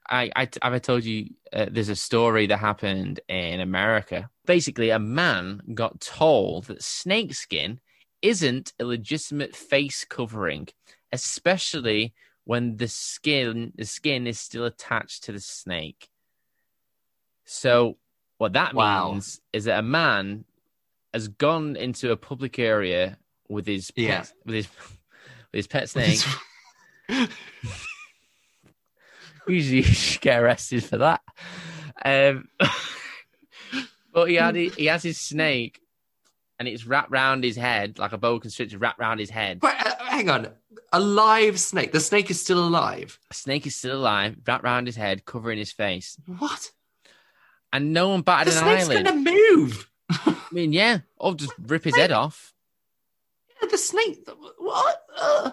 I, 0.09 0.31
I 0.35 0.49
have 0.63 0.73
I 0.75 0.79
told 0.79 1.05
you 1.05 1.31
uh, 1.53 1.67
there's 1.71 1.89
a 1.89 1.97
story 1.97 2.47
that 2.49 2.59
happened 2.59 3.21
in 3.29 3.61
America. 3.61 4.29
Basically, 4.45 4.91
a 4.91 4.99
man 4.99 5.63
got 5.75 6.01
told 6.01 6.65
that 6.65 6.83
snakeskin 6.83 7.81
isn't 8.21 8.73
a 8.81 8.85
legitimate 8.85 9.55
face 9.55 10.05
covering, 10.05 10.69
especially 11.13 12.13
when 12.45 12.77
the 12.77 12.89
skin 12.89 13.73
the 13.77 13.85
skin 13.85 14.27
is 14.27 14.41
still 14.41 14.65
attached 14.65 15.23
to 15.25 15.33
the 15.33 15.41
snake. 15.41 16.11
So 17.45 17.97
what 18.39 18.55
that 18.55 18.75
Wow. 18.75 19.13
means 19.13 19.41
is 19.53 19.65
that 19.65 19.79
a 19.79 19.83
man 19.83 20.45
has 21.13 21.29
gone 21.29 21.77
into 21.77 22.11
a 22.13 22.17
public 22.17 22.59
area 22.59 23.19
with 23.49 23.67
his 23.67 23.91
pet, 23.91 24.05
Yeah. 24.05 24.25
with 24.45 24.55
his 24.55 24.69
with 25.53 25.59
his 25.59 25.67
pet 25.67 25.89
snake. 25.89 26.19
Usually 29.49 29.79
you 29.79 29.83
should 29.83 30.21
get 30.21 30.41
arrested 30.41 30.85
for 30.85 30.99
that. 30.99 31.21
Um, 32.05 32.49
But 34.13 34.29
he 34.29 34.35
had 34.35 34.57
he 34.57 34.87
has 34.87 35.05
his 35.05 35.21
snake, 35.21 35.81
and 36.59 36.67
it's 36.67 36.85
wrapped 36.85 37.13
round 37.13 37.45
his 37.45 37.55
head 37.55 37.97
like 38.01 38.13
a 38.13 38.19
boa 38.19 38.41
constrictor 38.41 38.77
wrapped 38.77 38.99
round 38.99 39.21
his 39.21 39.31
head. 39.31 39.61
But 39.61 39.77
uh, 39.87 39.95
hang 40.05 40.29
on, 40.29 40.49
a 40.93 40.99
live 40.99 41.61
snake. 41.61 41.93
The 41.93 42.01
snake 42.01 42.29
is 42.29 42.41
still 42.41 42.59
alive. 42.67 43.21
A 43.31 43.35
snake 43.35 43.69
is 43.69 43.77
still 43.77 43.97
alive, 43.97 44.35
wrapped 44.45 44.65
round 44.65 44.89
his 44.89 44.97
head, 44.97 45.25
covering 45.25 45.59
his 45.59 45.71
face, 45.71 46.17
What? 46.27 46.73
and 47.73 47.93
no 47.93 48.09
one 48.09 48.23
batted 48.23 48.53
The 48.53 48.59
an 48.59 48.65
snake's 48.65 48.89
eyelid. 48.91 49.05
gonna 49.07 49.31
move. 49.31 49.89
I 50.51 50.55
mean, 50.55 50.73
yeah, 50.73 50.99
I'll 51.21 51.35
just 51.35 51.53
rip 51.59 51.85
his 51.85 51.97
head 51.97 52.13
off. 52.13 52.53
the 53.71 53.79
snake. 53.79 54.27
What? 54.59 55.03
Uh, 55.19 55.51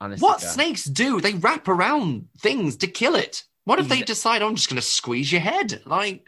Honestly, 0.00 0.24
what 0.24 0.40
God. 0.40 0.48
snakes 0.48 0.84
do? 0.84 1.20
They 1.20 1.34
wrap 1.34 1.68
around 1.68 2.28
things 2.38 2.76
to 2.78 2.86
kill 2.86 3.14
it. 3.14 3.44
What 3.64 3.78
if 3.78 3.88
they 3.88 4.02
decide 4.02 4.42
I'm 4.42 4.56
just 4.56 4.68
gonna 4.68 4.82
squeeze 4.82 5.32
your 5.32 5.40
head? 5.40 5.80
Like, 5.86 6.26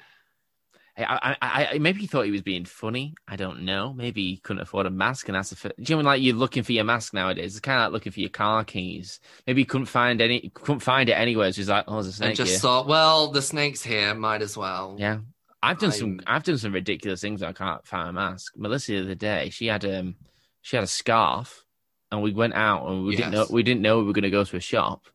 I, 0.96 1.36
I, 1.42 1.68
I, 1.72 1.78
maybe 1.78 2.00
he 2.00 2.06
thought 2.06 2.24
he 2.24 2.30
was 2.30 2.40
being 2.40 2.64
funny. 2.64 3.14
I 3.28 3.36
don't 3.36 3.62
know. 3.62 3.92
Maybe 3.92 4.22
he 4.30 4.36
couldn't 4.38 4.62
afford 4.62 4.86
a 4.86 4.90
mask 4.90 5.28
and 5.28 5.36
that's 5.36 5.52
a. 5.52 5.68
Do 5.68 5.74
you 5.78 5.96
know 5.96 6.02
like 6.02 6.22
you're 6.22 6.34
looking 6.34 6.62
for 6.62 6.72
your 6.72 6.84
mask 6.84 7.12
nowadays? 7.12 7.52
It's 7.52 7.60
kind 7.60 7.78
of 7.78 7.84
like 7.84 7.92
looking 7.92 8.12
for 8.12 8.20
your 8.20 8.30
car 8.30 8.64
keys. 8.64 9.20
Maybe 9.46 9.60
he 9.60 9.64
couldn't 9.66 9.86
find 9.86 10.22
any, 10.22 10.50
couldn't 10.54 10.80
find 10.80 11.10
it 11.10 11.12
anywhere. 11.12 11.52
So 11.52 11.56
he's 11.56 11.68
like, 11.68 11.84
"Oh, 11.86 11.94
there's 11.94 12.06
a 12.06 12.12
snake. 12.12 12.28
and 12.28 12.36
just 12.36 12.52
here." 12.52 12.60
thought, 12.60 12.86
well, 12.86 13.30
the 13.30 13.42
snake's 13.42 13.82
here. 13.82 14.14
Might 14.14 14.40
as 14.40 14.56
well. 14.56 14.96
Yeah, 14.98 15.18
I've 15.62 15.78
done 15.78 15.92
some. 15.92 16.08
I'm- 16.10 16.20
I've 16.26 16.44
done 16.44 16.58
some 16.58 16.72
ridiculous 16.72 17.20
things. 17.20 17.42
I 17.42 17.52
can't 17.52 17.86
find 17.86 18.08
a 18.08 18.12
mask. 18.12 18.52
Melissa 18.56 18.92
the 18.92 19.00
other 19.02 19.14
day, 19.14 19.50
she 19.50 19.66
had 19.66 19.84
um, 19.84 20.16
she 20.62 20.76
had 20.76 20.84
a 20.84 20.88
scarf, 20.88 21.64
and 22.12 22.22
we 22.22 22.32
went 22.32 22.54
out 22.54 22.86
and 22.88 23.04
we 23.04 23.16
didn't 23.16 23.32
know 23.32 23.46
we 23.50 23.62
didn't 23.62 23.82
know 23.82 23.98
we 23.98 24.04
were 24.04 24.12
going 24.12 24.22
to 24.22 24.30
go 24.30 24.44
to 24.44 24.56
a 24.56 24.60
shop, 24.60 25.06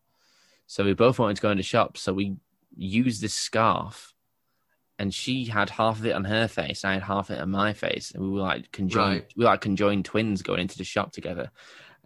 so 0.67 0.83
we 0.83 0.93
both 0.93 1.19
wanted 1.19 1.35
to 1.37 1.41
go 1.41 1.51
into 1.51 1.63
shop. 1.63 1.97
So 1.97 2.13
we 2.13 2.35
used 2.75 3.21
this 3.21 3.33
scarf, 3.33 4.13
and 4.99 5.13
she 5.13 5.45
had 5.45 5.69
half 5.69 5.99
of 5.99 6.05
it 6.05 6.13
on 6.15 6.25
her 6.25 6.47
face, 6.47 6.83
I 6.83 6.93
had 6.93 7.03
half 7.03 7.29
of 7.29 7.37
it 7.37 7.41
on 7.41 7.51
my 7.51 7.73
face, 7.73 8.11
and 8.11 8.23
we 8.23 8.29
were 8.31 8.39
like 8.41 8.71
conjoined. 8.71 9.13
Right. 9.21 9.33
We 9.37 9.43
were 9.45 9.51
like 9.51 9.61
conjoined 9.61 10.05
twins 10.05 10.41
going 10.41 10.59
into 10.61 10.77
the 10.77 10.83
shop 10.83 11.11
together, 11.13 11.51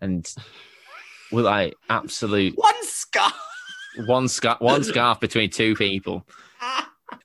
and 0.01 0.29
we're 1.31 1.41
like 1.43 1.75
absolute 1.89 2.53
One 2.57 2.83
scarf. 2.83 3.33
one 4.07 4.27
scarf 4.27 4.59
one 4.61 4.83
scarf 4.83 5.19
between 5.19 5.49
two 5.49 5.73
people. 5.75 6.27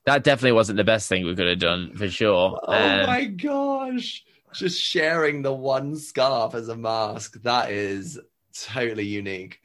That 0.05 0.23
definitely 0.23 0.53
wasn't 0.53 0.77
the 0.77 0.83
best 0.83 1.07
thing 1.07 1.25
we 1.25 1.35
could 1.35 1.47
have 1.47 1.59
done 1.59 1.95
for 1.95 2.09
sure. 2.09 2.59
Oh 2.63 2.73
Um, 2.73 3.05
my 3.05 3.25
gosh. 3.25 4.23
Just 4.53 4.81
sharing 4.81 5.41
the 5.43 5.53
one 5.53 5.95
scarf 5.95 6.55
as 6.55 6.67
a 6.69 6.75
mask. 6.75 7.41
That 7.43 7.71
is 7.71 8.19
totally 8.57 9.05
unique. 9.05 9.59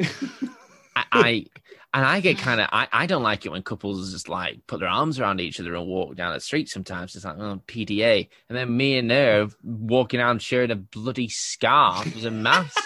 I, 0.94 1.04
I 1.12 1.44
and 1.94 2.04
I 2.04 2.20
get 2.20 2.38
kind 2.38 2.60
of 2.60 2.68
I, 2.70 2.86
I 2.92 3.06
don't 3.06 3.22
like 3.22 3.46
it 3.46 3.50
when 3.50 3.62
couples 3.62 4.12
just 4.12 4.28
like 4.28 4.64
put 4.66 4.80
their 4.80 4.88
arms 4.88 5.18
around 5.18 5.40
each 5.40 5.58
other 5.58 5.74
and 5.74 5.86
walk 5.86 6.14
down 6.16 6.34
the 6.34 6.40
street. 6.40 6.68
Sometimes 6.68 7.16
it's 7.16 7.24
like 7.24 7.36
oh, 7.38 7.60
PDA, 7.66 8.28
and 8.48 8.56
then 8.56 8.76
me 8.76 8.98
and 8.98 9.10
her 9.10 9.48
walking 9.64 10.20
around 10.20 10.40
sharing 10.42 10.70
a 10.70 10.76
bloody 10.76 11.28
scarf 11.28 12.14
as 12.14 12.24
a 12.24 12.30
mask. 12.30 12.78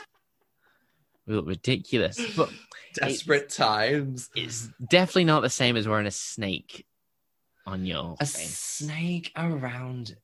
we 1.27 1.35
look 1.35 1.47
ridiculous, 1.49 2.19
but 2.37 2.51
Desperate 2.95 3.51
times. 3.51 4.31
it's 4.35 4.69
definitely 4.89 5.25
not 5.25 5.43
the 5.43 5.51
same 5.51 5.77
as 5.77 5.87
wearing 5.87 6.07
a 6.07 6.11
snake 6.11 6.87
on 7.71 7.85
your 7.87 8.17
A 8.21 8.27
face. 8.27 8.57
snake 8.59 9.33
around, 9.37 10.17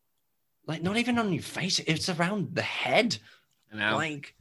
like 0.66 0.82
not 0.82 0.96
even 0.96 1.18
on 1.18 1.32
your 1.32 1.42
face. 1.42 1.78
It's 1.80 2.08
around 2.08 2.54
the 2.54 2.62
head. 2.62 3.18
You 3.72 3.78
know? 3.78 3.96
Like, 3.96 4.34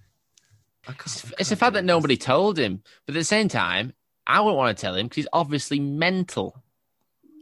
I 0.87 0.91
can't- 0.91 1.01
It's, 1.05 1.25
I 1.25 1.29
it's 1.39 1.49
the 1.49 1.55
fact 1.55 1.73
that 1.73 1.85
nobody 1.85 2.17
told 2.17 2.57
him, 2.59 2.81
but 3.05 3.15
at 3.15 3.19
the 3.19 3.23
same 3.23 3.47
time, 3.47 3.93
I 4.27 4.41
wouldn't 4.41 4.57
want 4.57 4.75
to 4.77 4.81
tell 4.81 4.95
him 4.95 5.05
because 5.07 5.17
he's 5.17 5.27
obviously 5.33 5.79
mental. 5.79 6.61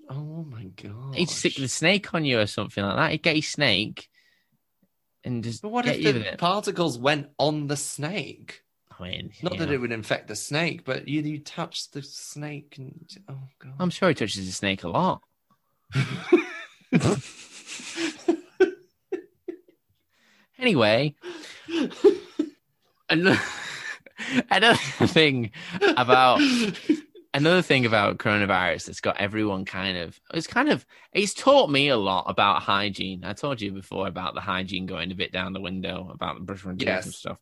Oh 0.09 0.43
my 0.49 0.65
god. 0.65 1.15
He'd 1.15 1.29
stick 1.29 1.55
the 1.55 1.67
snake 1.67 2.13
on 2.13 2.25
you 2.25 2.39
or 2.39 2.45
something 2.45 2.83
like 2.83 2.95
that. 2.97 3.11
He'd 3.11 3.23
get 3.23 3.35
his 3.37 3.49
snake 3.49 4.09
and 5.23 5.43
just 5.43 5.61
But 5.61 5.69
what 5.69 5.85
get 5.85 5.99
if 6.01 6.31
the 6.31 6.37
particles 6.37 6.97
went 6.99 7.29
on 7.39 7.67
the 7.67 7.77
snake? 7.77 8.63
I 8.99 9.03
mean, 9.03 9.31
Not 9.41 9.53
you 9.53 9.59
that 9.59 9.71
it 9.71 9.77
would 9.79 9.91
infect 9.91 10.27
the 10.27 10.35
snake, 10.35 10.83
but 10.85 11.07
you 11.07 11.21
you 11.21 11.39
touch 11.39 11.89
the 11.91 12.03
snake 12.03 12.75
and 12.77 13.09
oh 13.29 13.39
god. 13.59 13.73
I'm 13.79 13.89
sure 13.89 14.09
he 14.09 14.15
touches 14.15 14.45
the 14.45 14.51
snake 14.51 14.83
a 14.83 14.89
lot. 14.89 15.21
Anyway, 20.63 21.13
another, 23.09 23.41
another 24.49 24.77
thing 25.07 25.51
about 25.97 26.39
another 27.33 27.61
thing 27.61 27.85
about 27.85 28.17
coronavirus 28.17 28.85
that's 28.85 29.01
got 29.01 29.17
everyone 29.19 29.65
kind 29.65 29.97
of 29.97 30.17
it's 30.33 30.47
kind 30.47 30.69
of 30.69 30.85
it's 31.11 31.33
taught 31.33 31.69
me 31.69 31.89
a 31.89 31.97
lot 31.97 32.25
about 32.29 32.61
hygiene. 32.61 33.25
I 33.25 33.33
told 33.33 33.59
you 33.59 33.73
before 33.73 34.07
about 34.07 34.35
the 34.35 34.39
hygiene 34.39 34.85
going 34.85 35.11
a 35.11 35.15
bit 35.15 35.33
down 35.33 35.51
the 35.51 35.59
window 35.59 36.09
about 36.13 36.35
the 36.35 36.45
brushing 36.45 36.69
my 36.71 36.77
teeth 36.77 36.87
and 36.87 37.13
stuff. 37.13 37.39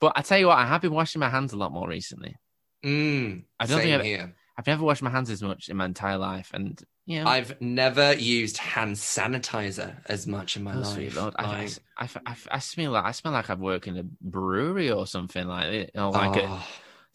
But 0.00 0.14
I 0.16 0.22
tell 0.22 0.38
you 0.38 0.46
what, 0.46 0.58
I 0.58 0.64
have 0.64 0.80
been 0.80 0.94
washing 0.94 1.20
my 1.20 1.28
hands 1.28 1.52
a 1.52 1.58
lot 1.58 1.70
more 1.70 1.86
recently. 1.86 2.34
Mm, 2.82 3.44
I 3.60 3.66
don't 3.66 3.78
same 3.78 3.88
think 3.88 3.98
I've, 4.00 4.04
here. 4.06 4.34
I've 4.56 4.66
never 4.66 4.84
washed 4.84 5.02
my 5.02 5.10
hands 5.10 5.28
as 5.28 5.42
much 5.42 5.68
in 5.68 5.76
my 5.76 5.84
entire 5.84 6.16
life, 6.16 6.50
and 6.54 6.80
know, 7.06 7.26
I've 7.28 7.60
never 7.60 8.14
used 8.14 8.56
hand 8.56 8.96
sanitizer 8.96 9.96
as 10.06 10.26
much 10.26 10.56
in 10.56 10.62
my 10.64 10.74
Oh, 10.74 10.80
life. 10.80 11.16
Lord. 11.16 11.34
I, 11.38 11.44
I, 11.44 11.60
Like, 11.64 11.70
I, 11.98 12.08
I, 12.26 12.36
I 12.52 12.58
smell 12.60 12.92
like 12.92 13.04
I 13.04 13.12
smell 13.12 13.32
like 13.34 13.50
I 13.50 13.54
work 13.54 13.86
in 13.86 13.98
a 13.98 14.04
brewery 14.22 14.90
or 14.90 15.06
something 15.06 15.46
like 15.46 15.66
it, 15.66 15.90
or 15.94 16.10
like 16.10 16.36
a 16.36 16.46
oh. 16.48 16.66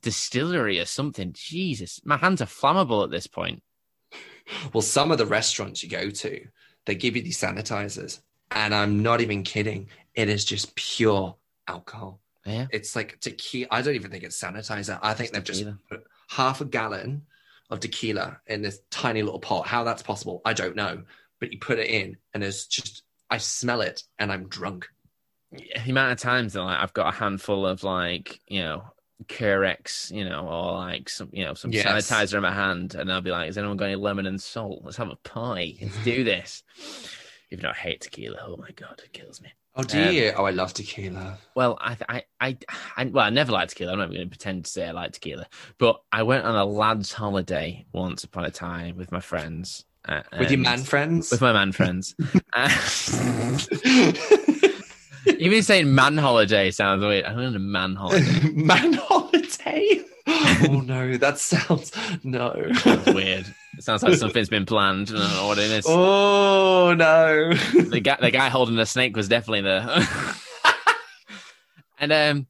distillery 0.03 0.79
or 0.79 0.85
something. 0.85 1.33
Jesus, 1.33 2.01
my 2.05 2.17
hands 2.17 2.41
are 2.41 2.45
flammable 2.45 3.03
at 3.03 3.09
this 3.11 3.27
point. 3.27 3.63
Well, 4.73 4.81
some 4.81 5.11
of 5.11 5.17
the 5.17 5.25
restaurants 5.25 5.83
you 5.83 5.89
go 5.89 6.09
to, 6.09 6.47
they 6.85 6.95
give 6.95 7.15
you 7.15 7.21
these 7.21 7.39
sanitizers, 7.39 8.19
and 8.51 8.73
I'm 8.73 9.03
not 9.03 9.21
even 9.21 9.43
kidding. 9.43 9.89
It 10.15 10.29
is 10.29 10.43
just 10.45 10.75
pure 10.75 11.35
alcohol. 11.67 12.19
Yeah, 12.45 12.65
It's 12.71 12.95
like 12.95 13.19
tequila. 13.19 13.67
I 13.69 13.81
don't 13.81 13.95
even 13.95 14.09
think 14.11 14.23
it's 14.23 14.41
sanitizer. 14.41 14.97
I 15.01 15.13
think 15.13 15.29
It's 15.29 15.31
they've 15.33 15.43
tequila. 15.43 15.71
just 15.73 15.89
put 15.89 16.03
half 16.29 16.61
a 16.61 16.65
gallon 16.65 17.23
of 17.69 17.79
tequila 17.79 18.39
in 18.47 18.61
this 18.61 18.79
tiny 18.91 19.21
little 19.21 19.39
pot. 19.39 19.67
How 19.67 19.83
that's 19.83 20.01
possible, 20.03 20.41
I 20.45 20.53
don't 20.53 20.75
know. 20.75 21.03
But 21.39 21.51
you 21.53 21.59
put 21.59 21.79
it 21.79 21.89
in, 21.89 22.17
and 22.33 22.43
it's 22.43 22.65
just 22.67 23.03
I 23.29 23.37
smell 23.37 23.81
it, 23.81 24.03
and 24.17 24.31
I'm 24.31 24.47
drunk. 24.47 24.87
the 25.51 25.89
amount 25.91 26.11
of 26.11 26.19
times 26.19 26.53
that 26.53 26.63
like 26.63 26.79
I've 26.79 26.93
got 26.93 27.13
a 27.13 27.17
handful 27.17 27.65
of 27.65 27.83
like 27.83 28.39
you 28.47 28.61
know 28.61 28.83
Carex, 29.25 30.11
you 30.11 30.23
know, 30.27 30.47
or 30.47 30.73
like 30.73 31.09
some 31.09 31.29
you 31.31 31.43
know 31.45 31.53
some 31.53 31.71
Yes. 31.71 31.85
sanitizer 31.85 32.35
in 32.35 32.41
my 32.41 32.53
hand, 32.53 32.95
and 32.95 33.11
I'll 33.11 33.21
be 33.21 33.31
like, 33.31 33.47
"Has 33.47 33.57
anyone 33.57 33.77
got 33.77 33.85
any 33.85 33.95
lemon 33.95 34.25
and 34.25 34.41
salt? 34.41 34.81
Let's 34.83 34.97
have 34.97 35.09
a 35.09 35.15
pie. 35.17 35.75
Let's 35.81 35.97
do 36.03 36.23
this." 36.25 36.63
Even 37.51 37.63
though 37.63 37.69
I 37.69 37.73
hate 37.73 38.01
tequila, 38.01 38.37
oh 38.45 38.57
my 38.57 38.69
god, 38.71 39.01
it 39.03 39.11
kills 39.13 39.41
me. 39.41 39.49
Oh, 39.79 39.83
do 39.83 39.97
Um, 39.97 40.13
you? 40.13 40.33
Oh, 40.35 40.43
I 40.43 40.49
love 40.51 40.73
tequila. 40.73 41.37
Well, 41.55 41.77
I, 41.79 41.95
I, 42.09 42.23
I, 42.41 42.57
I, 42.97 43.05
well, 43.05 43.23
I 43.25 43.29
never 43.29 43.53
liked 43.53 43.71
tequila. 43.71 43.93
I'm 43.93 43.99
not 43.99 44.09
going 44.09 44.19
to 44.21 44.27
pretend 44.27 44.65
to 44.65 44.71
say 44.71 44.85
I 44.87 44.91
like 44.91 45.13
tequila, 45.13 45.47
but 45.77 46.01
I 46.11 46.23
went 46.23 46.43
on 46.45 46.53
a 46.55 46.65
lads' 46.65 47.13
holiday 47.13 47.85
once 47.93 48.25
upon 48.25 48.43
a 48.43 48.51
time 48.51 48.97
with 48.97 49.09
my 49.13 49.21
friends. 49.21 49.85
uh, 50.05 50.23
With 50.37 50.51
your 50.51 50.59
man 50.59 50.83
friends? 50.83 51.31
With 51.31 51.39
my 51.39 51.53
man 51.53 51.71
friends. 51.71 52.13
Even 55.39 55.63
saying 55.63 55.95
man 55.95 56.17
holiday 56.17 56.69
sounds 56.69 57.01
weird. 57.01 57.23
I'm 57.23 57.39
on 57.39 57.55
a 57.55 57.59
man 57.59 57.95
holiday. 57.95 58.49
man 58.53 58.93
holiday? 58.93 60.03
oh 60.27 60.83
no, 60.85 61.15
that 61.15 61.39
sounds 61.39 61.93
no. 62.25 62.71
Sounds 62.73 63.05
weird. 63.05 63.45
It 63.77 63.83
sounds 63.85 64.03
like 64.03 64.15
something's 64.15 64.49
been 64.49 64.65
planned. 64.65 65.09
I 65.09 65.13
don't 65.13 65.31
know 65.31 65.47
what 65.47 65.57
it 65.57 65.71
is. 65.71 65.85
Oh 65.87 66.93
no. 66.93 67.53
the 67.53 68.01
guy 68.01 68.17
the 68.19 68.31
guy 68.31 68.49
holding 68.49 68.75
the 68.75 68.85
snake 68.85 69.15
was 69.15 69.29
definitely 69.29 69.61
there. 69.61 69.87
and 71.99 72.11
um 72.11 72.47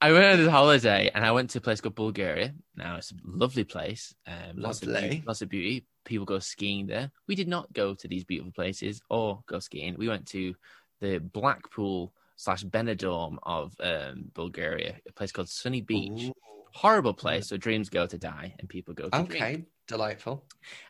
I 0.00 0.10
went 0.10 0.24
on 0.24 0.38
this 0.38 0.50
holiday 0.50 1.12
and 1.14 1.24
I 1.24 1.30
went 1.30 1.50
to 1.50 1.58
a 1.58 1.60
place 1.60 1.80
called 1.80 1.94
Bulgaria. 1.94 2.52
Now 2.74 2.96
it's 2.96 3.12
a 3.12 3.14
lovely 3.24 3.64
place. 3.64 4.12
Um 4.26 4.56
lots 4.56 4.82
of 4.82 4.88
Lovely. 4.88 5.08
beauty, 5.08 5.24
lots 5.24 5.42
of 5.42 5.48
beauty. 5.48 5.86
People 6.04 6.26
go 6.26 6.40
skiing 6.40 6.88
there. 6.88 7.12
We 7.28 7.36
did 7.36 7.46
not 7.46 7.72
go 7.72 7.94
to 7.94 8.08
these 8.08 8.24
beautiful 8.24 8.52
places 8.52 9.00
or 9.08 9.44
go 9.46 9.60
skiing. 9.60 9.94
We 9.96 10.08
went 10.08 10.26
to 10.28 10.56
the 11.00 11.18
Blackpool 11.18 12.12
slash 12.36 12.64
Benidorm 12.64 13.38
of 13.42 13.74
um, 13.80 14.30
Bulgaria, 14.34 14.96
a 15.08 15.12
place 15.12 15.32
called 15.32 15.48
Sunny 15.48 15.80
Beach. 15.80 16.30
Horrible 16.72 17.14
place 17.14 17.48
so 17.48 17.56
dreams 17.56 17.88
go 17.88 18.06
to 18.06 18.18
die 18.18 18.54
and 18.58 18.68
people 18.68 18.94
go 18.94 19.04
to 19.04 19.10
drink. 19.10 19.34
Okay, 19.34 19.64
delightful. 19.86 20.44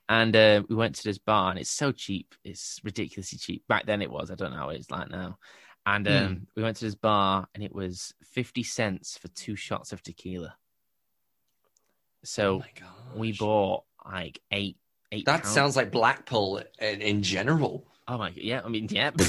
And 0.09 0.35
uh, 0.35 0.63
we 0.69 0.75
went 0.75 0.97
to 0.97 1.05
this 1.05 1.19
bar, 1.19 1.51
and 1.51 1.59
it's 1.59 1.71
so 1.71 1.93
cheap. 1.93 2.35
It's 2.45 2.81
ridiculously 2.83 3.39
cheap. 3.39 3.67
Back 3.69 3.87
then, 3.87 4.03
it 4.03 4.11
was. 4.11 4.31
I 4.31 4.35
don't 4.35 4.51
know 4.51 4.59
how 4.59 4.71
it's 4.71 4.91
like 4.91 5.09
now. 5.11 5.39
And 5.87 6.07
Hmm. 6.07 6.13
um, 6.13 6.47
we 6.57 6.63
went 6.63 6.77
to 6.79 6.85
this 6.85 6.95
bar, 6.95 7.49
and 7.55 7.65
it 7.65 7.75
was 7.75 8.13
fifty 8.23 8.63
cents 8.63 9.17
for 9.17 9.29
two 9.29 9.57
shots 9.57 9.93
of 9.93 10.03
tequila. 10.03 10.57
So 12.25 12.63
oh 12.65 12.85
we 13.15 13.33
bought 13.33 13.85
like 14.05 14.41
eight. 14.51 14.77
Eight. 15.13 15.25
That 15.25 15.43
pounds. 15.43 15.55
sounds 15.55 15.77
like 15.77 15.91
Blackpool 15.91 16.63
in, 16.81 17.01
in 17.01 17.23
general. 17.23 17.87
Oh 18.09 18.19
my 18.19 18.31
god! 18.31 18.39
Yeah, 18.39 18.63
I 18.65 18.69
mean, 18.69 18.89
yeah. 18.91 19.11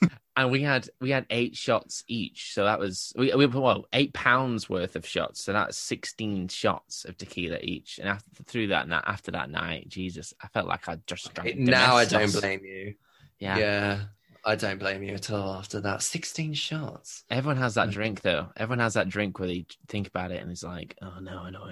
and 0.36 0.50
we 0.50 0.62
had 0.62 0.88
we 1.00 1.10
had 1.10 1.26
eight 1.30 1.56
shots 1.56 2.04
each. 2.06 2.54
So 2.54 2.64
that 2.64 2.78
was 2.78 3.12
we 3.16 3.34
we 3.34 3.46
put 3.46 3.62
well 3.62 3.86
eight 3.92 4.12
pounds 4.12 4.68
worth 4.68 4.96
of 4.96 5.06
shots. 5.06 5.42
So 5.42 5.52
that's 5.52 5.76
sixteen 5.76 6.48
shots 6.48 7.04
of 7.04 7.16
tequila 7.16 7.58
each. 7.62 7.98
And 7.98 8.08
after 8.08 8.44
through 8.44 8.68
that 8.68 8.88
night, 8.88 9.04
after 9.06 9.30
that 9.32 9.50
night, 9.50 9.88
Jesus, 9.88 10.34
I 10.40 10.48
felt 10.48 10.68
like 10.68 10.88
I 10.88 10.98
just 11.06 11.32
drank. 11.34 11.58
now 11.58 11.96
I 11.96 12.04
don't 12.04 12.32
blame 12.32 12.64
you. 12.64 12.94
Yeah. 13.38 13.58
Yeah. 13.58 14.00
I 14.44 14.54
don't 14.54 14.78
blame 14.78 15.02
you 15.02 15.14
at 15.14 15.28
all 15.32 15.54
after 15.54 15.80
that. 15.80 16.02
16 16.02 16.54
shots. 16.54 17.24
Everyone 17.28 17.56
has 17.56 17.74
that 17.74 17.88
mm. 17.88 17.92
drink 17.92 18.20
though. 18.20 18.46
Everyone 18.56 18.78
has 18.78 18.94
that 18.94 19.08
drink 19.08 19.40
where 19.40 19.48
they 19.48 19.66
think 19.88 20.06
about 20.06 20.30
it 20.30 20.40
and 20.40 20.52
it's 20.52 20.62
like, 20.62 20.96
oh 21.02 21.18
no, 21.20 21.38
I 21.38 21.50
know. 21.50 21.68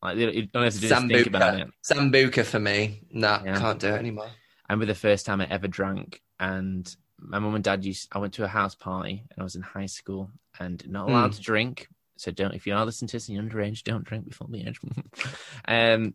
Like 0.00 0.18
you 0.18 0.46
don't 0.46 0.62
have 0.62 0.74
to 0.74 0.80
do 0.80 0.86
is 0.86 0.92
think 0.92 1.26
about 1.26 1.58
it. 1.58 1.68
Sambuca. 1.84 2.12
Sambuca 2.12 2.44
for 2.44 2.60
me. 2.60 3.02
Nah, 3.10 3.40
Yeah. 3.44 3.58
can't 3.58 3.80
do 3.80 3.88
it 3.88 3.98
anymore. 3.98 4.30
I 4.68 4.72
remember 4.72 4.86
the 4.92 4.98
first 4.98 5.26
time 5.26 5.40
I 5.40 5.46
ever 5.50 5.68
drank, 5.68 6.22
and 6.40 6.94
my 7.18 7.38
mum 7.38 7.54
and 7.54 7.64
dad 7.64 7.84
used. 7.84 8.08
I 8.12 8.18
went 8.18 8.34
to 8.34 8.44
a 8.44 8.48
house 8.48 8.74
party, 8.74 9.24
and 9.30 9.40
I 9.40 9.42
was 9.44 9.56
in 9.56 9.62
high 9.62 9.86
school, 9.86 10.30
and 10.58 10.86
not 10.88 11.08
allowed 11.08 11.32
Mm. 11.32 11.36
to 11.36 11.42
drink. 11.42 11.88
So 12.16 12.30
don't. 12.30 12.54
If 12.54 12.66
you're 12.66 12.76
not 12.76 12.86
listening 12.86 13.08
to 13.08 13.16
this 13.16 13.28
and 13.28 13.36
you're 13.36 13.44
underage, 13.44 13.82
don't 13.82 14.04
drink 14.04 14.28
before 14.28 14.48
the 14.50 14.66
age. 14.66 14.80
um, 15.68 16.14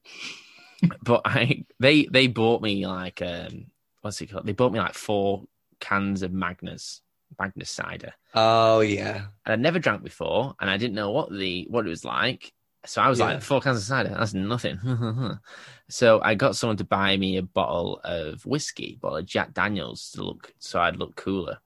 but 1.04 1.22
I 1.26 1.66
they 1.80 2.06
they 2.06 2.28
bought 2.28 2.62
me 2.62 2.86
like 2.88 3.22
um 3.22 3.68
what's 4.02 4.22
it 4.22 4.28
called? 4.28 4.45
They 4.45 4.54
bought 4.54 4.72
me 4.72 4.80
like 4.80 4.93
four 4.93 5.43
cans 5.80 6.22
of 6.22 6.32
Magners 6.32 7.02
Magners 7.39 7.68
cider, 7.68 8.14
Oh, 8.34 8.80
yeah. 8.80 9.26
and 9.45 9.54
I'd 9.54 9.60
never 9.60 9.78
drank 9.80 10.04
before, 10.04 10.56
and 10.60 10.70
I 10.70 10.78
didn't 10.78 10.95
know 10.95 11.12
what 11.12 11.32
the 11.32 11.68
what 11.70 11.86
it 11.86 11.89
was 11.89 12.06
like. 12.06 12.54
So 12.86 13.02
I 13.02 13.10
was 13.10 13.20
Yeah. 13.20 13.26
like, 13.26 13.41
four 13.41 13.60
cans 13.60 13.78
of 13.78 13.84
cider, 13.84 14.16
that's 14.18 14.34
nothing. 14.34 14.80
so 15.90 16.22
I 16.22 16.36
got 16.36 16.56
someone 16.56 16.78
to 16.78 16.84
buy 16.84 17.18
me 17.18 17.38
a 17.38 17.42
bottle 17.42 18.00
of 18.04 18.46
whiskey, 18.46 19.00
bottle 19.02 19.18
of 19.18 19.26
Jack 19.26 19.54
Daniels 19.54 20.12
to 20.12 20.24
look 20.24 20.54
so 20.60 20.80
I'd 20.80 20.98
look 20.98 21.16
cooler. 21.16 21.58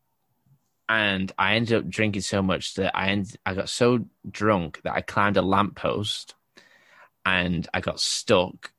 And 0.88 1.32
I 1.38 1.55
ended 1.55 1.78
up 1.78 1.89
drinking 1.89 2.21
so 2.21 2.41
much 2.41 2.76
that 2.76 2.95
I 2.97 3.09
ended, 3.09 3.38
I 3.45 3.53
got 3.53 3.69
so 3.69 4.05
drunk 4.30 4.82
that 4.84 4.93
I 4.93 5.01
climbed 5.01 5.38
a 5.38 5.41
lamppost 5.41 6.36
and 7.26 7.67
I 7.74 7.82
got 7.82 7.99
stuck 7.99 8.71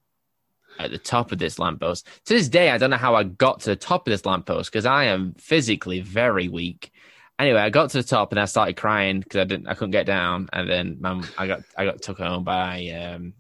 at 0.79 0.91
the 0.91 0.99
top 0.99 1.31
of 1.31 1.39
this 1.39 1.59
lamppost. 1.59 2.07
To 2.25 2.35
this 2.35 2.49
day, 2.49 2.71
I 2.71 2.79
don't 2.79 2.91
know 2.91 2.97
how 2.97 3.15
I 3.15 3.25
got 3.25 3.61
to 3.61 3.71
the 3.71 3.77
top 3.77 4.07
of 4.07 4.13
this 4.13 4.25
lamppost 4.25 4.73
because 4.73 4.87
I 4.87 5.05
am 5.05 5.35
physically 5.35 6.01
very 6.01 6.49
weak. 6.49 6.91
Anyway, 7.39 7.61
I 7.61 7.69
got 7.69 7.91
to 7.91 7.99
the 7.99 8.09
top 8.09 8.33
and 8.33 8.41
I 8.41 8.47
started 8.47 8.77
crying 8.77 9.21
because 9.21 9.41
I 9.41 9.45
didn't, 9.45 9.67
I 9.67 9.75
couldn't 9.75 9.91
get 9.91 10.07
down. 10.07 10.49
And 10.53 10.71
then 10.71 10.97
mum, 11.01 11.27
I 11.37 11.47
got, 11.47 11.63
I 11.77 11.85
got 11.85 12.01
took 12.01 12.19
home 12.19 12.45
by, 12.45 12.89
um, 12.89 13.35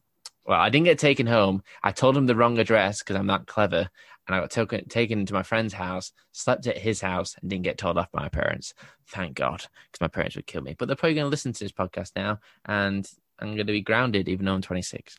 well, 0.46 0.60
I 0.60 0.68
didn't 0.70 0.86
get 0.86 0.98
taken 0.98 1.26
home. 1.26 1.62
I 1.82 1.92
told 1.92 2.16
him 2.16 2.26
the 2.26 2.36
wrong 2.36 2.58
address 2.58 3.00
because 3.00 3.16
I'm 3.16 3.26
that 3.28 3.46
clever, 3.46 3.88
and 4.26 4.36
I 4.36 4.40
got 4.40 4.50
taken 4.50 4.88
taken 4.88 5.26
to 5.26 5.34
my 5.34 5.42
friend's 5.42 5.74
house, 5.74 6.12
slept 6.32 6.66
at 6.66 6.78
his 6.78 7.00
house, 7.00 7.36
and 7.40 7.50
didn't 7.50 7.64
get 7.64 7.78
told 7.78 7.98
off 7.98 8.12
by 8.12 8.22
my 8.22 8.28
parents. 8.28 8.74
Thank 9.08 9.36
God, 9.36 9.66
because 9.90 10.00
my 10.00 10.08
parents 10.08 10.36
would 10.36 10.46
kill 10.46 10.62
me. 10.62 10.74
But 10.78 10.86
they're 10.86 10.96
probably 10.96 11.14
going 11.14 11.26
to 11.26 11.30
listen 11.30 11.52
to 11.52 11.64
this 11.64 11.72
podcast 11.72 12.12
now, 12.16 12.40
and 12.64 13.08
I'm 13.38 13.48
going 13.48 13.66
to 13.66 13.72
be 13.72 13.80
grounded, 13.80 14.28
even 14.28 14.46
though 14.46 14.54
I'm 14.54 14.62
26. 14.62 15.18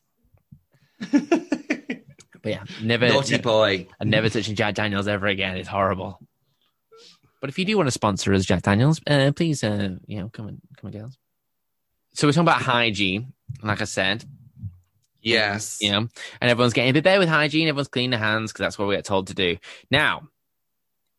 But 2.46 2.52
yeah, 2.52 2.64
never, 2.80 3.08
Naughty 3.08 3.40
boy. 3.40 3.88
I'm 4.00 4.12
never 4.12 4.30
touching 4.30 4.54
Jack 4.54 4.76
Daniels 4.76 5.08
ever 5.08 5.26
again. 5.26 5.58
It's 5.58 5.68
horrible. 5.68 6.20
But 7.42 7.50
if 7.50 7.58
you 7.58 7.66
do 7.66 7.76
want 7.76 7.88
to 7.88 7.92
sponsor 7.92 8.36
us, 8.36 8.46
Jack 8.46 8.62
Daniels, 8.62 9.02
uh, 9.08 9.32
please, 9.36 9.64
uh, 9.64 9.96
you 10.06 10.20
know, 10.20 10.30
come 10.30 10.50
and 10.50 10.62
come 10.78 10.90
and 10.90 10.94
get 10.94 11.06
us. 11.06 11.18
So 12.14 12.28
we're 12.28 12.34
talking 12.34 12.44
about 12.44 12.62
hygiene, 12.62 13.34
like 13.64 13.82
I 13.82 13.86
said, 13.86 14.26
Yes. 15.26 15.78
you 15.82 15.92
know, 15.92 16.08
and 16.40 16.50
everyone's 16.52 16.74
getting 16.74 16.92
a 16.92 16.94
bit 16.94 17.04
better 17.04 17.20
with 17.20 17.30
hygiene. 17.30 17.68
Everyone's 17.68 17.88
cleaning 17.88 18.12
their 18.12 18.20
hands 18.20 18.52
because 18.52 18.64
that's 18.64 18.80
what 18.80 18.88
we 18.88 18.96
get 18.96 19.06
told 19.06 19.28
to 19.28 19.34
do. 19.34 19.58
Now, 19.92 20.30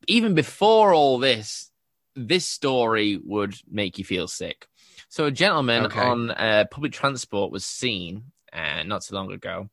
even 0.07 0.35
before 0.35 0.95
all 0.95 1.19
this, 1.19 1.71
this 2.15 2.49
story 2.49 3.21
would 3.23 3.55
make 3.71 3.99
you 3.99 4.05
feel 4.05 4.29
sick. 4.29 4.67
So 5.09 5.27
a 5.27 5.31
gentleman 5.31 5.87
Okay. 5.87 6.01
on 6.01 6.31
uh, 6.31 6.65
public 6.71 6.93
transport 6.93 7.53
was 7.53 7.65
seen 7.65 8.25
uh, 8.53 8.83
not 8.85 9.05
so 9.05 9.15
long 9.17 9.33
ago, 9.33 9.69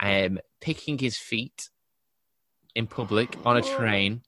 um, 0.00 0.38
picking 0.60 0.98
his 0.98 1.16
feet 1.16 1.70
in 2.74 2.86
public 2.86 3.36
on 3.44 3.56
a 3.56 3.62
train, 3.76 4.22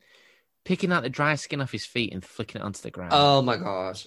picking 0.65 0.91
out 0.93 1.03
the 1.03 1.09
dry 1.11 1.35
skin 1.37 1.61
off 1.61 1.71
his 1.73 1.85
feet 1.87 2.13
and 2.13 2.25
flicking 2.25 2.61
it 2.61 2.65
onto 2.65 2.81
the 2.83 2.91
ground. 2.91 3.13
Oh, 3.13 3.43
my 3.43 3.57
God. 3.57 4.01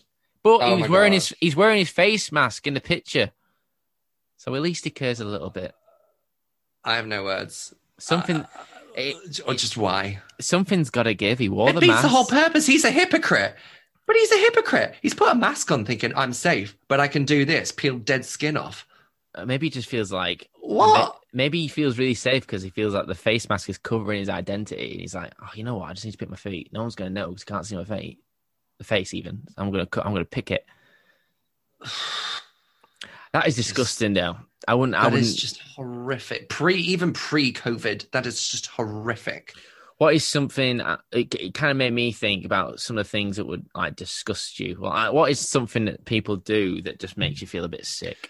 But 0.43 0.61
Oh 0.61 0.75
he 0.75 0.81
was 0.81 0.89
wearing 0.89 1.13
his 1.13 1.33
he's 1.39 1.55
wearing 1.55 1.77
his 1.77 1.89
face 1.89 2.29
mask 2.31 2.67
in 2.67 2.73
the 2.73 2.81
picture, 2.81 3.31
so 4.43 4.53
at 4.55 4.61
least 4.61 4.83
he 4.83 4.89
cares 4.89 5.19
a 5.21 5.25
little 5.25 5.49
bit. 5.49 5.73
I 6.83 6.95
have 6.95 7.07
no 7.07 7.23
words. 7.23 7.73
Something 7.97 8.37
Uh, 8.37 8.47
it- 8.97 9.39
or 9.47 9.53
just 9.53 9.77
why? 9.77 10.21
something's 10.41 10.89
got 10.89 11.03
to 11.03 11.13
give. 11.13 11.39
He 11.39 11.47
wore 11.47 11.69
It 11.69 11.73
the 11.75 11.79
beats 11.79 11.91
mask. 11.93 12.01
the 12.03 12.09
whole 12.09 12.25
purpose. 12.25 12.65
He's 12.65 12.83
a 12.83 12.91
hypocrite. 12.91 13.55
But 14.05 14.17
he's 14.17 14.31
a 14.33 14.37
hypocrite. 14.37 14.95
He's 15.01 15.13
put 15.13 15.31
a 15.31 15.35
mask 15.35 15.71
on 15.71 15.85
thinking, 15.85 16.11
I'm 16.13 16.33
safe, 16.33 16.75
but 16.89 16.99
I 16.99 17.07
can 17.07 17.23
do 17.23 17.45
this, 17.45 17.71
peel 17.71 17.97
dead 17.99 18.25
skin 18.25 18.57
off. 18.57 18.85
Uh, 19.33 19.45
Maybe 19.45 19.67
he 19.67 19.69
just 19.71 19.87
feels 19.87 20.11
like 20.11 20.49
What? 20.59 21.19
Maybe 21.31 21.61
he 21.61 21.67
feels 21.69 21.97
really 21.97 22.13
safe 22.13 22.45
because 22.45 22.61
he 22.63 22.69
feels 22.69 22.93
like 22.93 23.07
the 23.07 23.15
face 23.15 23.47
mask 23.47 23.69
is 23.69 23.77
covering 23.77 24.19
his 24.19 24.27
identity. 24.29 24.91
And 24.91 24.99
he's 25.01 25.15
like, 25.15 25.33
oh, 25.41 25.49
you 25.55 25.63
know 25.63 25.75
what? 25.77 25.89
I 25.89 25.93
just 25.93 26.03
need 26.05 26.11
to 26.11 26.17
pick 26.17 26.29
my 26.29 26.35
feet. 26.35 26.71
No 26.73 26.81
one's 26.81 26.95
going 26.95 27.09
to 27.13 27.19
know 27.19 27.29
because 27.29 27.45
can't 27.45 27.65
see 27.65 27.77
my 27.77 27.85
face, 27.85 28.17
the 28.77 28.83
face 28.83 29.13
even. 29.13 29.43
I'm 29.57 29.71
gonna 29.71 29.85
cut. 29.85 30.05
I'm 30.05 30.11
gonna 30.13 30.25
pick 30.25 30.51
it. 30.51 30.65
That 33.33 33.47
is 33.47 33.55
disgusting, 33.55 34.13
though. 34.13 34.37
I 34.67 34.75
wouldn't. 34.75 34.95
I 34.95 35.03
That 35.03 35.11
wouldn't. 35.13 35.27
is 35.27 35.35
just 35.35 35.59
horrific. 35.75 36.49
Pre, 36.49 36.75
even 36.75 37.13
pre-COVID, 37.13 38.11
that 38.11 38.25
is 38.25 38.47
just 38.47 38.67
horrific. 38.67 39.53
what 39.97 40.13
is 40.15 40.27
something 40.27 40.81
uh, 40.81 40.97
it, 41.11 41.33
it 41.35 41.53
kind 41.53 41.71
of 41.71 41.77
made 41.77 41.93
me 41.93 42.11
think 42.11 42.45
about 42.45 42.79
some 42.79 42.97
of 42.97 43.05
the 43.05 43.09
things 43.09 43.37
that 43.37 43.45
would 43.45 43.65
like 43.75 43.95
disgust 43.95 44.59
you 44.59 44.75
well 44.79 44.91
I, 44.91 45.09
what 45.09 45.29
is 45.31 45.39
something 45.39 45.85
that 45.85 46.03
people 46.05 46.35
do 46.35 46.81
that 46.81 46.99
just 46.99 47.15
makes 47.15 47.41
you 47.41 47.47
feel 47.47 47.63
a 47.63 47.69
bit 47.69 47.85
sick 47.85 48.29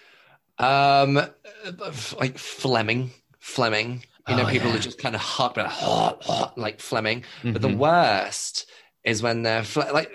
Um, 0.59 1.15
like 1.15 2.35
phlegming, 2.37 3.09
phlegming. 3.41 4.03
You 4.27 4.35
know, 4.35 4.43
Oh, 4.43 4.49
people 4.49 4.69
yeah. 4.69 4.75
are 4.75 4.79
just 4.79 4.99
kind 4.99 5.15
of 5.15 5.21
hot, 5.21 5.55
but 5.55 5.65
hot, 5.67 6.23
hot, 6.23 6.57
like 6.57 6.77
phlegming. 6.79 7.23
But 7.43 7.61
the 7.61 7.69
Mhm. 7.69 7.77
worst 7.77 8.69
is 9.03 9.21
when 9.23 9.41
they're 9.43 9.63
fle- 9.63 9.91
like 9.93 10.11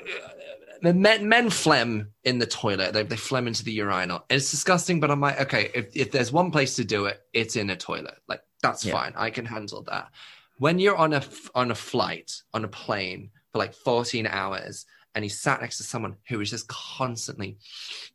the 0.82 0.94
men, 0.94 1.28
men 1.28 1.50
phlegm 1.50 2.10
in 2.24 2.38
the 2.38 2.46
toilet. 2.46 2.92
They, 2.92 3.02
they 3.02 3.16
phlegm 3.16 3.46
into 3.46 3.64
the 3.64 3.72
urinal. 3.72 4.24
It's 4.30 4.50
disgusting, 4.50 5.00
but 5.00 5.10
I'm 5.10 5.20
like, 5.20 5.40
okay, 5.42 5.70
if, 5.74 5.94
if 5.96 6.10
there's 6.10 6.32
one 6.32 6.50
place 6.50 6.76
to 6.76 6.84
do 6.84 7.06
it, 7.06 7.20
it's 7.32 7.56
in 7.56 7.70
a 7.70 7.76
toilet. 7.76 8.18
Like 8.28 8.42
that's 8.62 8.84
Yeah. 8.84 8.92
fine. 8.94 9.12
I 9.16 9.30
can 9.30 9.44
handle 9.44 9.82
that. 9.82 10.10
When 10.58 10.78
you're 10.78 10.96
on 10.96 11.12
a 11.12 11.22
on 11.54 11.70
a 11.70 11.74
flight 11.74 12.42
on 12.52 12.64
a 12.64 12.68
plane 12.68 13.30
for 13.52 13.58
like 13.58 13.74
14 13.74 14.26
hours 14.26 14.86
and 15.14 15.24
you 15.24 15.30
sat 15.30 15.60
next 15.60 15.76
to 15.78 15.84
someone 15.84 16.16
who 16.28 16.40
is 16.40 16.50
just 16.50 16.68
constantly, 16.68 17.58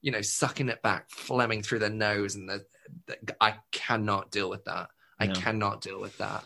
you 0.01 0.11
know, 0.11 0.21
sucking 0.21 0.69
it 0.69 0.81
back, 0.81 1.09
phlegming 1.09 1.65
through 1.65 1.79
their 1.79 1.89
nose, 1.89 2.35
and 2.35 2.47
the, 2.49 2.65
the- 3.07 3.17
I 3.41 3.55
cannot 3.71 4.31
deal 4.31 4.49
with 4.49 4.65
that. 4.65 4.89
I 5.19 5.27
No. 5.27 5.33
cannot 5.33 5.81
deal 5.81 5.99
with 6.01 6.17
that 6.17 6.43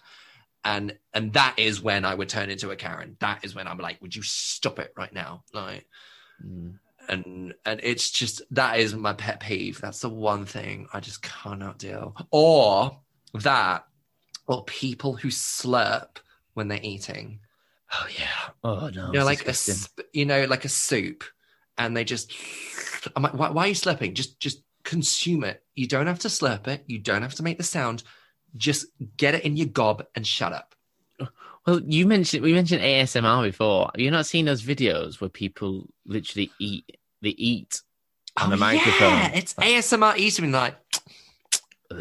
and 0.64 0.98
and 1.14 1.34
that 1.34 1.56
is 1.58 1.82
when 1.82 2.06
I 2.06 2.14
would 2.14 2.30
turn 2.30 2.50
into 2.50 2.72
a 2.72 2.76
Karen. 2.76 3.18
That 3.20 3.44
is 3.44 3.56
when 3.56 3.68
I'm 3.68 3.78
like, 3.78 4.02
would 4.02 4.16
you 4.16 4.24
stop 4.24 4.80
it 4.80 4.94
right 4.98 5.14
now? 5.14 5.44
Like, 5.54 5.86
Mm. 6.46 6.78
and 7.10 7.54
and 7.66 7.80
it's 7.82 8.12
just 8.12 8.44
that 8.52 8.80
is 8.80 8.94
my 8.94 9.14
pet 9.14 9.40
peeve. 9.40 9.82
That's 9.82 10.02
the 10.02 10.10
one 10.10 10.46
thing 10.46 10.88
I 10.94 11.00
just 11.00 11.22
cannot 11.24 11.80
deal. 11.80 12.16
Or 12.30 13.00
that, 13.34 13.86
or 14.46 14.64
people 14.66 15.16
who 15.16 15.30
slurp 15.30 16.18
when 16.54 16.68
they're 16.68 16.80
eating. 16.84 17.40
oh 17.94 18.08
yeah 18.20 18.50
oh 18.64 18.90
no 18.94 19.08
you 19.08 19.20
know, 19.20 19.26
like 19.26 19.42
a 19.42 19.46
disgusting. 19.46 19.76
sp- 20.06 20.10
you 20.14 20.26
know, 20.26 20.46
like 20.46 20.66
a 20.66 20.70
soup, 20.70 21.24
and 21.78 21.96
they 21.98 22.04
just. 22.04 22.32
I'm 23.16 23.24
like, 23.24 23.34
why, 23.34 23.50
why 23.50 23.66
are 23.66 23.68
you 23.70 23.74
slurping? 23.76 24.14
Just 24.14 24.40
just 24.40 24.62
consume 24.84 25.44
it. 25.44 25.64
You 25.76 25.88
don't 25.88 26.08
have 26.08 26.20
to 26.20 26.28
slurp 26.28 26.68
it. 26.68 26.84
You 26.88 27.00
don't 27.00 27.22
have 27.24 27.36
to 27.36 27.44
make 27.44 27.58
the 27.58 27.64
sound. 27.64 28.04
Just 28.58 28.88
get 29.18 29.36
it 29.36 29.44
in 29.44 29.56
your 29.58 29.68
gob 29.68 30.06
and 30.16 30.26
shut 30.26 30.54
up. 30.54 30.76
well 31.66 31.82
you 31.86 32.06
mentioned 32.08 32.44
we 32.44 32.54
mentioned 32.54 32.82
asmr 32.82 33.44
before 33.44 33.90
have 33.94 34.00
you 34.00 34.10
not 34.12 34.26
seen 34.26 34.46
those 34.46 34.62
videos 34.62 35.20
where 35.20 35.30
people 35.30 35.88
literally 36.06 36.52
eat 36.60 36.98
they 37.22 37.30
eat 37.30 37.82
on 38.40 38.48
oh, 38.48 38.52
the 38.52 38.58
microphone 38.58 39.14
Oh, 39.14 39.16
Yeah, 39.18 39.32
it's 39.34 39.54
ASMR 39.56 40.18
eating 40.18 40.52
like 40.52 40.78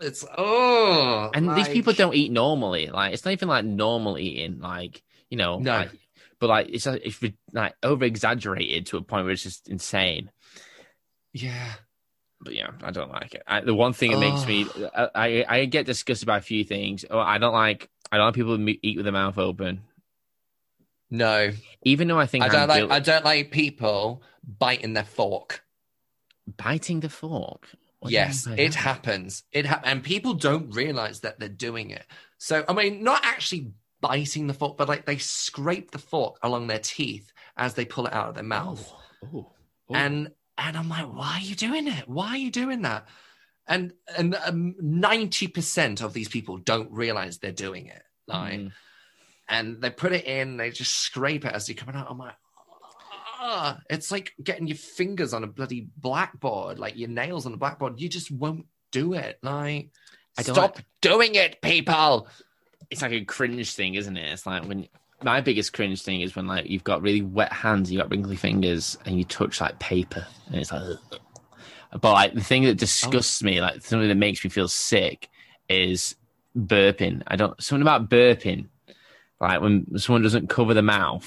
it's 0.00 0.24
oh 0.36 1.30
and 1.34 1.56
these 1.56 1.68
people 1.68 1.92
don't 1.92 2.14
eat 2.14 2.32
normally 2.32 2.86
like 2.88 3.12
it's 3.12 3.24
not 3.24 3.32
even 3.32 3.48
like 3.48 3.64
normal 3.64 4.18
eating 4.18 4.60
like 4.60 5.02
you 5.28 5.36
know 5.36 5.58
No. 5.58 5.72
like, 5.78 5.90
but 6.40 6.48
like 6.48 6.68
it's 6.70 6.86
like, 6.86 7.02
it's 7.04 7.22
like 7.52 7.74
over 7.82 8.04
exaggerated 8.04 8.86
to 8.86 8.96
a 8.96 9.02
point 9.02 9.24
where 9.24 9.32
it's 9.32 9.42
just 9.42 9.68
insane 9.68 10.30
Yeah. 11.32 11.72
But 12.40 12.54
yeah, 12.54 12.70
I 12.82 12.90
don't 12.90 13.10
like 13.10 13.34
it. 13.34 13.42
I, 13.46 13.60
the 13.60 13.74
one 13.74 13.92
thing 13.92 14.12
that 14.12 14.18
makes 14.20 14.46
me, 14.46 14.66
I, 14.94 15.08
I, 15.14 15.44
I 15.48 15.64
get 15.66 15.86
disgusted 15.86 16.26
by 16.26 16.38
a 16.38 16.42
few 16.42 16.64
things. 16.64 17.04
Oh, 17.10 17.18
I 17.18 17.38
don't 17.38 17.52
like, 17.54 17.88
I 18.12 18.16
don't 18.16 18.26
like 18.26 18.34
people 18.34 18.56
who 18.56 18.74
eat 18.82 18.96
with 18.96 19.04
their 19.04 19.12
mouth 19.12 19.38
open. 19.38 19.82
No. 21.10 21.50
Even 21.84 22.08
though 22.08 22.18
I 22.18 22.26
think 22.26 22.44
I 22.44 22.46
I'm 22.48 22.52
don't 22.52 22.68
like 22.68 22.78
guilty- 22.80 22.94
I 22.94 23.00
don't 23.00 23.24
like 23.24 23.50
people 23.50 24.22
biting 24.46 24.92
their 24.94 25.04
fork. 25.04 25.64
biting 26.56 27.00
the 27.00 27.08
fork. 27.08 27.68
What 28.00 28.12
yes, 28.12 28.46
it 28.46 28.74
happens. 28.76 29.42
It 29.50 29.66
ha- 29.66 29.80
and 29.82 30.04
people 30.04 30.34
don't 30.34 30.70
realize 30.72 31.20
that 31.20 31.40
they're 31.40 31.48
doing 31.48 31.90
it. 31.90 32.06
So 32.38 32.64
I 32.68 32.72
mean, 32.72 33.02
not 33.02 33.22
actually 33.24 33.72
biting 34.00 34.46
the 34.46 34.54
fork, 34.54 34.76
but 34.76 34.88
like 34.88 35.04
they 35.04 35.18
scrape 35.18 35.90
the 35.90 35.98
fork 35.98 36.38
along 36.42 36.68
their 36.68 36.78
teeth 36.78 37.32
as 37.56 37.74
they 37.74 37.84
pull 37.84 38.06
it 38.06 38.12
out 38.12 38.28
of 38.28 38.34
their 38.36 38.44
mouth. 38.44 38.88
Oh, 39.24 39.28
oh, 39.34 39.52
oh. 39.90 39.94
And 39.94 40.30
and 40.58 40.76
I'm 40.76 40.88
like, 40.88 41.06
why 41.06 41.36
are 41.38 41.40
you 41.40 41.54
doing 41.54 41.86
it? 41.88 42.08
Why 42.08 42.30
are 42.30 42.36
you 42.36 42.50
doing 42.50 42.82
that? 42.82 43.06
And 43.66 43.92
and 44.16 44.36
ninety 44.80 45.46
percent 45.46 46.02
of 46.02 46.12
these 46.12 46.28
people 46.28 46.58
don't 46.58 46.90
realize 46.90 47.38
they're 47.38 47.52
doing 47.52 47.86
it. 47.86 48.02
Like, 48.26 48.60
Mm. 48.60 48.72
and 49.48 49.80
they 49.80 49.90
put 49.90 50.12
it 50.12 50.26
in, 50.26 50.56
they 50.56 50.70
just 50.70 50.92
scrape 50.94 51.44
it 51.44 51.52
as 51.54 51.68
you're 51.68 51.76
coming 51.76 51.94
out. 51.96 52.08
I'm 52.10 52.18
like, 52.18 52.34
ah, 53.40 53.80
it's 53.88 54.10
like 54.10 54.34
getting 54.42 54.66
your 54.66 54.76
fingers 54.76 55.32
on 55.32 55.44
a 55.44 55.46
bloody 55.46 55.88
blackboard, 55.96 56.78
like 56.78 56.96
your 56.96 57.08
nails 57.08 57.46
on 57.46 57.54
a 57.54 57.56
blackboard. 57.58 58.00
You 58.00 58.08
just 58.08 58.30
won't 58.30 58.66
do 58.90 59.14
it. 59.14 59.38
Like, 59.42 59.90
I 60.36 60.42
don't 60.42 60.54
stop 60.54 60.78
doing 61.00 61.34
it, 61.36 61.60
people. 61.62 62.28
it's 62.90 63.02
like 63.02 63.12
a 63.12 63.24
cringe 63.24 63.74
thing, 63.74 63.94
isn't 63.94 64.16
it? 64.16 64.32
It's 64.32 64.46
like 64.46 64.64
when 64.64 64.88
my 65.22 65.40
biggest 65.40 65.72
cringe 65.72 66.02
thing 66.02 66.20
is 66.20 66.36
when 66.36 66.46
like 66.46 66.68
you've 66.68 66.84
got 66.84 67.02
really 67.02 67.22
wet 67.22 67.52
hands, 67.52 67.90
you 67.90 67.98
got 67.98 68.10
wrinkly 68.10 68.36
fingers, 68.36 68.96
and 69.04 69.16
you 69.18 69.24
touch 69.24 69.60
like 69.60 69.78
paper, 69.78 70.26
and 70.46 70.56
it's 70.56 70.72
like. 70.72 70.82
ugh. 70.82 71.20
But 72.02 72.12
like 72.12 72.34
the 72.34 72.42
thing 72.42 72.64
that 72.64 72.76
disgusts 72.76 73.42
me, 73.42 73.62
like 73.62 73.80
something 73.80 74.08
that 74.08 74.14
makes 74.16 74.44
me 74.44 74.50
feel 74.50 74.68
sick, 74.68 75.30
is 75.70 76.16
burping. 76.56 77.22
I 77.26 77.36
don't 77.36 77.60
something 77.62 77.80
about 77.80 78.10
burping, 78.10 78.66
like 79.40 79.62
when 79.62 79.98
someone 79.98 80.22
doesn't 80.22 80.50
cover 80.50 80.74
the 80.74 80.82
mouth, 80.82 81.26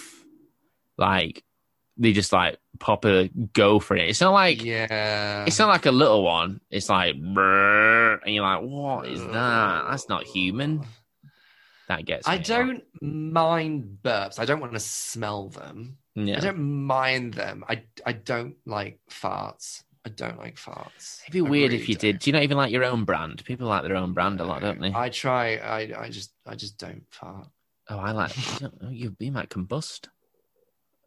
like 1.00 1.44
they 1.98 2.14
just 2.14 2.32
like 2.32 2.58
pop 2.80 3.06
a 3.06 3.30
go 3.54 3.80
for 3.80 3.96
it. 3.96 4.08
It's 4.10 4.22
not 4.22 4.34
like 4.34 4.64
Yeah. 4.64 5.46
it's 5.48 5.58
not 5.60 5.70
like 5.70 5.88
a 5.88 5.92
little 5.92 6.24
one. 6.24 6.62
It's 6.70 6.90
like, 6.90 7.16
and 7.16 8.20
you're 8.28 8.44
like, 8.44 8.62
what 8.62 9.08
is 9.08 9.20
that? 9.20 9.86
That's 9.90 10.10
not 10.10 10.24
human. 10.26 10.86
That 11.92 12.06
gets. 12.06 12.26
I 12.26 12.38
don't 12.38 12.84
mind 13.02 13.98
burps. 14.02 14.40
I 14.40 14.46
don't 14.46 14.62
want 14.62 14.72
to 14.72 14.80
smell 14.80 15.50
them. 15.50 15.98
Yeah. 16.16 16.38
I 16.38 16.40
don't 16.40 16.86
mind 16.86 17.34
them. 17.34 17.66
I 17.68 17.84
I 18.06 18.14
don't 18.14 18.56
like 18.66 19.02
farts. 19.10 19.84
I 20.06 20.10
don't 20.10 20.38
like 20.38 20.56
farts. 20.56 21.20
It'd 21.24 21.34
be 21.34 21.40
I 21.40 21.50
weird 21.50 21.72
really 21.74 21.84
if 21.84 21.90
you 21.90 21.96
don't. 21.96 22.14
did. 22.14 22.20
Do 22.20 22.30
you 22.30 22.34
not 22.34 22.44
even 22.44 22.56
like 22.56 22.72
your 22.72 22.86
own 22.86 23.04
brand? 23.04 23.44
People 23.44 23.68
like 23.68 23.84
their 23.84 23.98
own 23.98 24.14
brand 24.14 24.40
a 24.40 24.46
lot, 24.46 24.62
don't 24.62 24.80
they? 24.80 24.94
I 24.94 25.10
try. 25.10 25.58
I 25.58 26.04
I 26.06 26.10
just 26.10 26.32
I 26.48 26.56
just 26.56 26.78
don't 26.78 27.04
fart. 27.10 27.50
oh, 27.90 27.98
I 27.98 28.12
like. 28.12 28.32
I 28.56 28.58
don't 28.60 28.82
know, 28.82 28.90
you, 28.90 29.14
you 29.20 29.34
might 29.34 29.50
combust. 29.50 30.08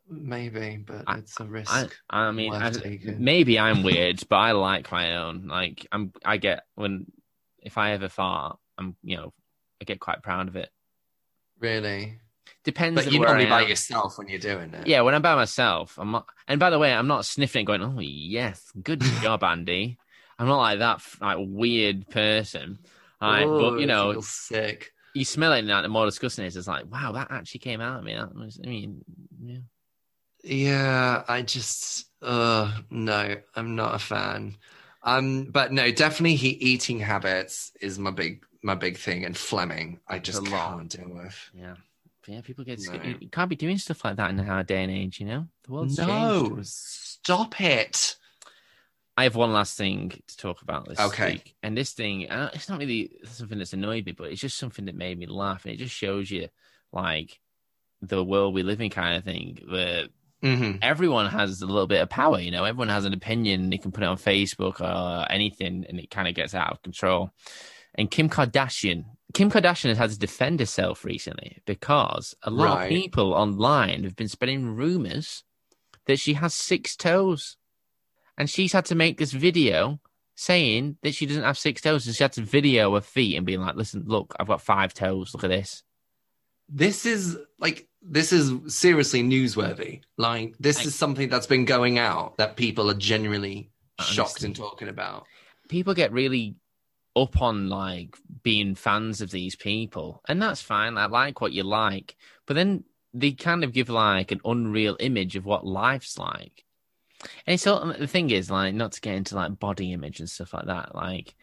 Maybe, 0.06 0.84
but 0.86 1.04
I- 1.06 1.16
it's 1.20 1.40
a 1.40 1.46
risk. 1.46 1.72
I, 2.10 2.18
I 2.26 2.30
mean, 2.30 2.52
I, 2.52 2.58
have 2.60 2.74
to 2.74 2.80
take 2.80 3.06
it. 3.06 3.18
maybe 3.18 3.58
I'm 3.66 3.82
weird, 3.84 4.22
but 4.28 4.36
I 4.36 4.52
like 4.52 4.92
my 4.92 5.16
own. 5.16 5.46
Like 5.48 5.86
I'm, 5.90 6.12
I 6.22 6.36
get 6.36 6.64
when 6.74 7.06
if 7.62 7.78
I 7.78 7.92
ever 7.92 8.10
fart, 8.10 8.58
I'm, 8.76 8.96
you 9.02 9.16
know, 9.16 9.32
I 9.84 9.92
get 9.92 10.00
quite 10.00 10.22
proud 10.22 10.48
of 10.48 10.56
it. 10.56 10.70
really, 11.60 12.18
Depends. 12.64 13.04
but 13.04 13.12
you're 13.12 13.22
normally 13.26 13.46
by 13.46 13.62
yourself 13.62 14.16
when 14.16 14.28
you're 14.28 14.38
doing 14.38 14.72
it. 14.72 14.86
Yeah, 14.86 15.02
when 15.02 15.14
I'm 15.14 15.20
by 15.20 15.34
myself, 15.34 15.98
I'm 15.98 16.10
not. 16.10 16.26
And 16.48 16.58
by 16.58 16.70
the 16.70 16.78
way, 16.78 16.94
I'm 16.94 17.06
not 17.06 17.26
sniffing 17.26 17.62
it, 17.62 17.66
going, 17.66 17.82
"Oh 17.82 18.00
yes, 18.00 18.72
good 18.82 19.00
job, 19.22 19.44
Andy." 19.44 19.98
I'm 20.38 20.48
not 20.48 20.58
like 20.58 20.78
that, 20.78 21.02
like 21.20 21.36
weird 21.38 22.08
person. 22.08 22.78
Like, 23.20 23.46
Oh, 23.46 23.70
but 23.72 23.80
you 23.80 23.86
know, 23.86 24.20
sick. 24.22 24.92
you 25.14 25.24
smell 25.24 25.52
it, 25.52 25.58
and 25.68 25.84
the 25.84 25.88
more 25.88 26.06
disgusting 26.06 26.44
it 26.44 26.48
is, 26.48 26.56
it's 26.56 26.66
like, 26.66 26.90
wow, 26.90 27.12
that 27.12 27.30
actually 27.30 27.60
came 27.60 27.80
out 27.80 27.98
of 27.98 28.04
me. 28.04 28.14
That 28.14 28.34
was, 28.34 28.58
I 28.64 28.66
mean, 28.66 29.04
yeah. 29.42 29.58
Yeah, 30.42 31.24
I 31.28 31.42
just 31.42 32.06
uh 32.22 32.72
no, 32.90 33.36
I'm 33.54 33.74
not 33.76 33.94
a 33.94 33.98
fan. 33.98 34.56
Um, 35.02 35.44
but 35.44 35.70
no, 35.72 35.90
definitely 35.92 36.36
he 36.36 36.48
eating 36.48 36.98
habits 36.98 37.72
is 37.80 37.98
my 37.98 38.10
big 38.10 38.42
my 38.64 38.74
big 38.74 38.96
thing, 38.96 39.24
and 39.24 39.34
phlegming, 39.34 39.98
I 40.08 40.18
just 40.18 40.44
can't 40.46 40.88
deal 40.88 41.10
with. 41.10 41.50
Yeah. 41.52 41.74
But 42.22 42.34
yeah, 42.34 42.40
people 42.40 42.64
get 42.64 42.80
No. 42.80 43.00
you, 43.20 43.28
can't 43.28 43.50
be 43.50 43.56
doing 43.56 43.76
stuff 43.76 44.04
like 44.04 44.16
that 44.16 44.30
in 44.30 44.40
our 44.40 44.62
day 44.62 44.82
and 44.82 44.90
age, 44.90 45.20
you 45.20 45.26
know? 45.26 45.46
The 45.64 45.72
world's 45.72 45.96
changed. 45.96 46.08
No, 46.10 46.58
stop 46.62 47.60
it. 47.60 48.16
I 49.16 49.24
have 49.24 49.36
one 49.36 49.52
last 49.52 49.76
thing 49.76 50.10
to 50.26 50.36
talk 50.36 50.62
about 50.62 50.88
this 50.88 50.98
Okay. 50.98 51.32
week. 51.32 51.54
And 51.62 51.76
this 51.76 51.92
thing, 51.92 52.30
uh, 52.30 52.50
it's 52.54 52.68
not 52.68 52.78
really 52.78 53.12
something 53.24 53.58
that's 53.58 53.74
annoyed 53.74 54.06
me, 54.06 54.12
but 54.12 54.32
it's 54.32 54.40
just 54.40 54.58
something 54.58 54.86
that 54.86 54.96
made 54.96 55.18
me 55.18 55.26
laugh. 55.26 55.66
And 55.66 55.74
it 55.74 55.76
just 55.76 55.94
shows 55.94 56.30
you, 56.30 56.48
like, 56.92 57.38
the 58.00 58.24
world 58.24 58.54
we 58.54 58.62
live 58.62 58.80
in 58.80 58.90
kind 58.90 59.16
of 59.16 59.24
thing, 59.24 59.58
where 59.68 60.06
hmm 60.42 60.72
everyone 60.82 61.30
has 61.30 61.62
a 61.62 61.66
little 61.66 61.86
bit 61.86 62.02
of 62.02 62.08
power, 62.08 62.40
you 62.40 62.50
know? 62.50 62.64
Everyone 62.64 62.88
has 62.88 63.04
an 63.04 63.12
opinion. 63.12 63.70
They 63.70 63.78
can 63.78 63.92
put 63.92 64.02
it 64.02 64.08
on 64.08 64.16
Facebook 64.16 64.80
or 64.80 65.30
anything, 65.30 65.84
and 65.88 66.00
it 66.00 66.10
kind 66.10 66.26
of 66.26 66.34
gets 66.34 66.54
out 66.54 66.72
of 66.72 66.82
control. 66.82 67.30
And 67.96 68.10
Kim 68.10 68.28
Kardashian, 68.28 69.04
Kim 69.34 69.50
Kardashian 69.50 69.88
has 69.90 69.98
had 69.98 70.10
to 70.10 70.18
defend 70.18 70.60
herself 70.60 71.04
recently 71.04 71.58
because 71.66 72.34
a 72.42 72.50
lot 72.50 72.76
Right. 72.76 72.84
of 72.84 72.88
people 72.90 73.32
online 73.34 74.04
have 74.04 74.16
been 74.16 74.28
spreading 74.28 74.74
rumors 74.74 75.44
that 76.06 76.18
she 76.18 76.34
has 76.34 76.54
six 76.54 76.96
toes. 76.96 77.56
And 78.36 78.50
she's 78.50 78.72
had 78.72 78.84
to 78.86 78.94
make 78.96 79.18
this 79.18 79.32
video 79.32 80.00
saying 80.34 80.96
that 81.02 81.14
she 81.14 81.24
doesn't 81.26 81.44
have 81.44 81.56
six 81.56 81.80
toes. 81.80 82.06
And 82.06 82.16
she 82.16 82.24
had 82.24 82.32
to 82.32 82.42
video 82.42 82.94
her 82.94 83.00
feet 83.00 83.36
and 83.36 83.46
being 83.46 83.60
like, 83.60 83.76
listen, 83.76 84.02
look, 84.06 84.34
I've 84.40 84.48
got 84.48 84.60
five 84.60 84.92
toes. 84.92 85.32
Look 85.32 85.44
at 85.44 85.50
this. 85.50 85.84
This 86.68 87.06
is 87.06 87.36
like 87.58 87.86
this 88.02 88.32
is 88.32 88.52
seriously 88.74 89.22
newsworthy. 89.22 90.00
Like 90.16 90.54
this 90.58 90.78
I- 90.80 90.82
is 90.84 90.94
something 90.94 91.28
that's 91.28 91.46
been 91.46 91.64
going 91.64 91.98
out 91.98 92.36
that 92.38 92.56
people 92.56 92.90
are 92.90 92.94
genuinely 92.94 93.70
shocked 94.00 94.42
and 94.42 94.54
talking 94.56 94.88
about. 94.88 95.26
people 95.68 95.94
get 95.94 96.12
really 96.12 96.56
up 97.16 97.40
on 97.40 97.68
like 97.68 98.16
being 98.42 98.74
fans 98.74 99.20
of 99.20 99.30
these 99.30 99.56
people, 99.56 100.22
and 100.28 100.40
that's 100.40 100.60
fine. 100.60 100.96
I 100.98 101.06
like 101.06 101.40
what 101.40 101.52
you 101.52 101.62
like, 101.62 102.16
but 102.46 102.54
then 102.54 102.84
they 103.12 103.32
kind 103.32 103.62
of 103.64 103.72
give 103.72 103.88
like 103.88 104.32
an 104.32 104.40
unreal 104.44 104.96
image 105.00 105.36
of 105.36 105.44
what 105.44 105.66
life's 105.66 106.18
like. 106.18 106.64
And 107.46 107.58
so 107.60 107.92
the 107.98 108.06
thing 108.06 108.30
is 108.30 108.50
like 108.50 108.74
not 108.74 108.92
to 108.92 109.00
get 109.00 109.14
into 109.14 109.36
like 109.36 109.58
body 109.58 109.92
image 109.92 110.20
and 110.20 110.28
stuff 110.28 110.52
like 110.52 110.66
that. 110.66 110.94
Like 110.94 111.34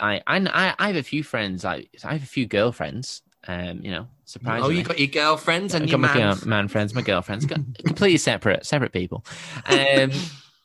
I 0.00 0.20
I 0.26 0.74
I 0.78 0.86
have 0.88 0.96
a 0.96 1.02
few 1.02 1.22
friends. 1.22 1.64
I 1.64 1.86
I 2.02 2.12
have 2.12 2.22
a 2.22 2.26
few 2.26 2.46
girlfriends. 2.46 3.22
Um, 3.46 3.80
you 3.82 3.90
know, 3.90 4.08
surprisingly. 4.24 4.74
Oh, 4.74 4.78
you 4.78 4.84
got 4.84 4.98
your 4.98 5.08
girlfriends 5.08 5.74
and 5.74 5.88
your 5.88 5.98
man. 5.98 6.38
man 6.46 6.68
friends, 6.68 6.94
my 6.94 7.02
girlfriends, 7.02 7.44
completely 7.84 8.16
separate, 8.16 8.64
separate 8.64 8.92
people. 8.92 9.24
Um, 9.66 10.10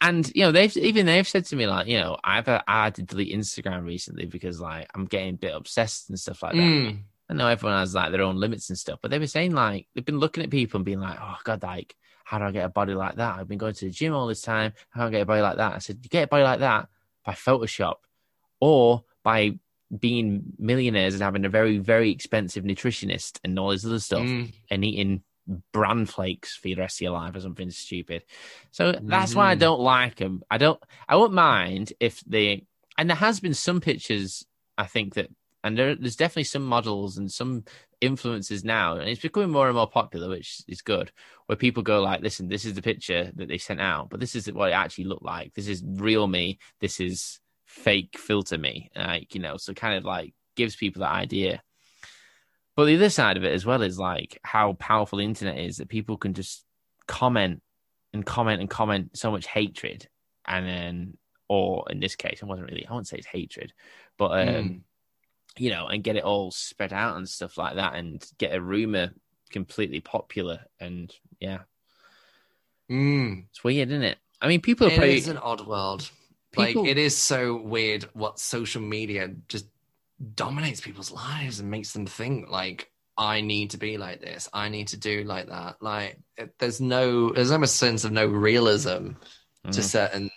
and 0.02 0.32
you 0.34 0.44
know, 0.44 0.52
they've 0.52 0.76
even 0.78 1.06
they've 1.06 1.28
said 1.28 1.46
to 1.46 1.56
me 1.56 1.68
like, 1.68 1.88
you 1.88 2.00
know, 2.00 2.18
I've 2.24 2.48
uh, 2.48 2.62
I 2.68 2.86
had 2.86 2.96
to 2.96 3.04
delete 3.04 3.36
Instagram 3.36 3.86
recently 3.86 4.26
because 4.26 4.60
like 4.62 4.88
I'm 4.96 5.06
getting 5.06 5.34
a 5.36 5.38
bit 5.38 5.56
obsessed 5.56 6.10
and 6.10 6.20
stuff 6.20 6.42
like 6.44 6.54
that. 6.54 6.60
Mm. 6.60 7.00
I 7.30 7.34
know 7.34 7.48
everyone 7.48 7.78
has 7.80 7.94
like 7.94 8.12
their 8.12 8.24
own 8.24 8.38
limits 8.38 8.70
and 8.70 8.78
stuff, 8.78 9.00
but 9.02 9.12
they 9.12 9.20
were 9.20 9.28
saying 9.28 9.52
like 9.54 9.88
they've 9.94 10.06
been 10.06 10.20
looking 10.20 10.44
at 10.44 10.50
people 10.50 10.78
and 10.80 10.86
being 10.86 11.00
like, 11.00 11.18
oh 11.22 11.36
god, 11.44 11.62
like 11.64 11.96
how 12.24 12.38
do 12.40 12.46
I 12.46 12.52
get 12.52 12.66
a 12.66 12.70
body 12.70 12.94
like 12.94 13.16
that? 13.16 13.38
I've 13.38 13.48
been 13.48 13.58
going 13.58 13.74
to 13.74 13.86
the 13.86 13.92
gym 13.92 14.14
all 14.14 14.28
this 14.28 14.42
time. 14.42 14.74
How 14.90 15.02
do 15.02 15.08
I 15.08 15.12
get 15.12 15.22
a 15.22 15.26
body 15.26 15.42
like 15.42 15.58
that? 15.58 15.74
I 15.74 15.80
said, 15.80 16.00
you 16.02 16.10
get 16.10 16.24
a 16.26 16.28
body 16.28 16.44
like 16.44 16.60
that 16.60 16.88
by 17.26 17.34
Photoshop 17.34 17.96
or 18.60 19.04
by 19.24 19.58
being 20.00 20.44
millionaires 20.60 21.16
and 21.16 21.24
having 21.24 21.46
a 21.46 21.50
very, 21.50 21.80
very 21.80 22.12
expensive 22.12 22.64
nutritionist 22.64 23.40
and 23.44 23.58
all 23.58 23.70
this 23.70 23.86
other 23.86 24.00
stuff 24.00 24.22
Mm. 24.22 24.54
and 24.70 24.86
eating 24.86 25.24
bran 25.72 26.06
flakes 26.06 26.56
for 26.56 26.68
the 26.68 26.76
rest 26.76 26.98
of 26.98 27.02
your 27.02 27.12
life 27.12 27.36
or 27.36 27.42
something 27.42 27.70
stupid. 27.72 28.24
So 28.72 28.94
that's 29.02 29.36
why 29.36 29.52
I 29.52 29.56
Mhm. 29.56 29.60
don't 29.60 29.80
like 29.82 30.16
them. 30.16 30.44
I 30.50 30.58
don't. 30.58 30.82
I 31.08 31.16
won't 31.16 31.34
mind 31.34 31.94
if 32.00 32.22
they. 32.22 32.66
And 32.98 33.10
there 33.10 33.18
has 33.18 33.40
been 33.40 33.54
some 33.54 33.82
pictures. 33.82 34.46
I 34.78 34.86
think 34.86 35.16
that, 35.16 35.30
and 35.64 35.78
there, 35.78 35.96
there's 35.96 36.16
definitely 36.16 36.46
some 36.46 36.66
models 36.66 37.18
and 37.18 37.32
some 37.32 37.64
influencers 38.02 38.64
now, 38.64 38.96
and 38.96 39.10
it's 39.10 39.22
becoming 39.22 39.50
more 39.52 39.68
and 39.68 39.76
more 39.76 39.90
popular, 39.90 40.30
which 40.30 40.62
is 40.68 40.82
good. 40.82 41.12
Where 41.48 41.56
people 41.56 41.84
go 41.84 42.02
like, 42.02 42.22
"Listen, 42.22 42.48
this 42.48 42.66
is 42.66 42.74
the 42.76 42.82
picture 42.82 43.32
that 43.36 43.48
they 43.48 43.58
sent 43.58 43.82
out, 43.82 44.10
but 44.10 44.20
this 44.20 44.36
is 44.36 44.52
what 44.52 44.70
it 44.70 44.74
actually 44.74 45.06
looked 45.06 45.24
like. 45.26 45.54
This 45.54 45.68
is 45.68 45.84
real 45.86 46.28
me. 46.28 46.60
This 46.80 47.00
is 47.00 47.40
fake 47.66 48.18
filter 48.18 48.58
me." 48.58 48.90
Like 48.96 49.34
you 49.36 49.42
know, 49.42 49.58
so 49.58 49.74
kind 49.74 49.96
of 49.98 50.06
like 50.06 50.34
gives 50.56 50.76
people 50.76 51.02
that 51.02 51.12
idea. 51.14 51.62
But 52.80 52.86
the 52.86 52.96
other 52.96 53.10
side 53.10 53.36
of 53.36 53.44
it 53.44 53.52
as 53.52 53.66
well 53.66 53.82
is 53.82 54.00
like 54.00 54.40
how 54.42 54.72
powerful 54.80 55.18
the 55.18 55.26
internet 55.26 55.58
is 55.58 55.76
that 55.78 55.90
people 55.90 56.16
can 56.16 56.34
just 56.34 56.64
comment 57.08 57.62
and 58.14 58.26
comment 58.26 58.62
and 58.62 58.70
comment 58.70 59.18
so 59.18 59.32
much 59.32 59.48
hatred, 59.48 60.08
and 60.48 60.66
then, 60.66 61.18
or 61.50 61.84
in 61.90 62.00
this 62.00 62.16
case, 62.16 62.40
it 62.42 62.46
wasn't 62.46 62.70
really. 62.70 62.88
I 62.88 62.94
wouldn't 62.94 63.10
say 63.10 63.18
it's 63.18 63.28
hatred, 63.28 63.74
but 64.18 64.32
um, 64.48 64.48
Mm. 64.48 64.80
you 65.58 65.72
know, 65.72 65.88
and 65.88 66.06
get 66.06 66.16
it 66.16 66.24
all 66.24 66.52
spread 66.52 66.94
out 66.94 67.18
and 67.18 67.28
stuff 67.28 67.58
like 67.58 67.76
that, 67.76 67.96
and 67.96 68.26
get 68.38 68.56
a 68.56 68.62
rumor 68.62 69.12
completely 69.50 70.00
popular, 70.00 70.62
and 70.80 71.14
yeah, 71.42 71.64
Mm. 72.90 73.46
it's 73.50 73.62
weird, 73.62 73.90
isn't 73.90 74.04
it? 74.04 74.20
I 74.42 74.48
mean, 74.48 74.62
people 74.62 74.88
are 74.88 74.92
It 74.92 74.96
probably 74.96 75.18
is 75.18 75.28
an 75.28 75.38
odd 75.38 75.68
world. 75.68 76.10
People- 76.54 76.84
Like 76.84 76.92
it 76.92 76.98
is 76.98 77.18
so 77.18 77.58
weird 77.58 78.04
what 78.14 78.40
social 78.40 78.82
media 78.82 79.36
just 79.50 79.66
dominates 80.36 80.82
people's 80.82 81.12
lives 81.12 81.60
and 81.60 81.72
makes 81.72 81.94
them 81.94 82.06
think 82.06 82.50
like 82.50 82.92
I 83.18 83.42
need 83.42 83.72
to 83.72 83.78
be 83.78 83.98
like 83.98 84.22
this. 84.22 84.48
I 84.54 84.70
need 84.70 84.90
to 84.90 84.98
do 84.98 85.24
like 85.24 85.48
that. 85.48 85.82
Like 85.82 86.18
it, 86.38 86.54
there's 86.60 86.80
no 86.82 87.32
there's 87.32 87.52
almost 87.52 87.76
a 87.76 87.78
sense 87.78 88.04
of 88.04 88.12
no 88.12 88.26
realism 88.28 89.12
to 89.72 89.80
Mhm. 89.80 89.84
certain 89.84 90.30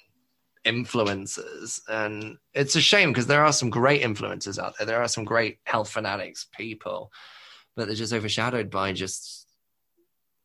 influencers 0.64 1.80
and 1.88 2.36
it's 2.54 2.76
a 2.76 2.80
shame 2.80 3.10
because 3.10 3.26
there 3.26 3.44
are 3.44 3.52
some 3.52 3.68
great 3.70 4.02
influencers 4.02 4.58
out 4.62 4.74
there 4.78 4.86
there 4.86 5.02
are 5.02 5.08
some 5.08 5.24
great 5.24 5.58
health 5.64 5.90
fanatics 5.90 6.46
people 6.56 7.10
but 7.74 7.86
they're 7.86 7.96
just 7.96 8.12
overshadowed 8.12 8.70
by 8.70 8.92
just 8.92 9.48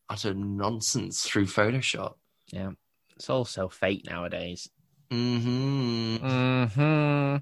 utter 0.10 0.34
nonsense 0.34 1.22
through 1.24 1.46
Photoshop. 1.46 2.16
Yeah, 2.48 2.72
it's 3.16 3.30
all 3.30 3.46
so 3.46 3.68
fake 3.70 4.06
nowadays. 4.10 4.70
Hmm 5.12 6.18
Hmm. 6.18 7.38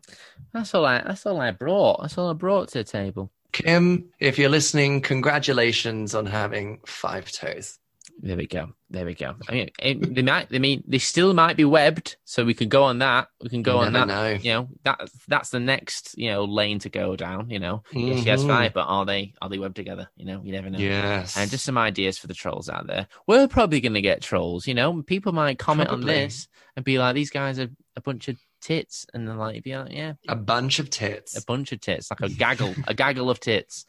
That's 0.53 0.73
all 0.73 0.85
I. 0.85 1.01
That's 1.03 1.25
all 1.25 1.41
I 1.41 1.51
brought. 1.51 2.01
That's 2.01 2.17
all 2.17 2.29
I 2.29 2.33
brought 2.33 2.69
to 2.69 2.79
the 2.79 2.83
table. 2.83 3.31
Kim, 3.53 4.09
if 4.19 4.37
you're 4.37 4.49
listening, 4.49 5.01
congratulations 5.01 6.15
on 6.15 6.25
having 6.27 6.79
five 6.85 7.31
toes. 7.31 7.79
There 8.21 8.37
we 8.37 8.47
go. 8.47 8.69
There 8.89 9.05
we 9.05 9.13
go. 9.13 9.35
I 9.49 9.51
mean, 9.51 9.69
it, 9.77 10.15
they 10.15 10.21
might. 10.21 10.47
I 10.53 10.59
mean, 10.59 10.83
they 10.87 10.99
still 10.99 11.33
might 11.33 11.57
be 11.57 11.65
webbed, 11.65 12.15
so 12.23 12.45
we 12.45 12.53
can 12.53 12.69
go 12.69 12.83
on 12.83 12.99
that. 12.99 13.27
We 13.43 13.49
can 13.49 13.61
go 13.61 13.81
You 13.81 13.87
on 13.87 13.93
that. 13.93 14.07
know. 14.07 14.29
You 14.29 14.53
know, 14.53 14.69
that 14.83 15.09
that's 15.27 15.49
the 15.49 15.59
next 15.59 16.17
you 16.17 16.29
know 16.31 16.45
lane 16.45 16.79
to 16.79 16.89
go 16.89 17.15
down. 17.17 17.49
You 17.49 17.59
know, 17.59 17.83
yes, 17.91 18.23
she 18.23 18.29
has 18.29 18.45
five, 18.45 18.73
but 18.73 18.85
are 18.85 19.05
they 19.05 19.33
are 19.41 19.49
they 19.49 19.59
webbed 19.59 19.75
together? 19.75 20.09
You 20.15 20.25
know, 20.25 20.41
you 20.43 20.53
never 20.53 20.69
know. 20.69 20.79
Yes. 20.79 21.35
And 21.37 21.51
just 21.51 21.65
some 21.65 21.77
ideas 21.77 22.17
for 22.17 22.27
the 22.27 22.33
trolls 22.33 22.69
out 22.69 22.87
there. 22.87 23.07
We're 23.27 23.47
probably 23.49 23.81
going 23.81 23.95
to 23.95 24.01
get 24.01 24.21
trolls. 24.21 24.65
You 24.65 24.73
know, 24.75 25.01
people 25.03 25.33
might 25.33 25.59
comment 25.59 25.89
Probably. 25.89 26.13
on 26.13 26.17
this 26.21 26.47
and 26.77 26.85
be 26.85 26.97
like, 26.97 27.15
"These 27.15 27.31
guys 27.31 27.59
are 27.59 27.69
a 27.97 28.01
bunch 28.01 28.29
of 28.29 28.37
tits," 28.61 29.05
and 29.13 29.27
then 29.27 29.37
like, 29.37 29.61
be 29.63 29.75
like, 29.75 29.91
"Yeah, 29.91 30.13
a 30.29 30.35
bunch 30.37 30.79
of 30.79 30.89
tits. 30.89 31.37
a 31.37 31.43
bunch 31.45 31.73
of 31.73 31.81
tits, 31.81 32.09
like 32.09 32.21
a 32.21 32.29
gaggle, 32.29 32.73
a 32.87 32.93
gaggle 32.93 33.29
of 33.29 33.39
tits." 33.41 33.85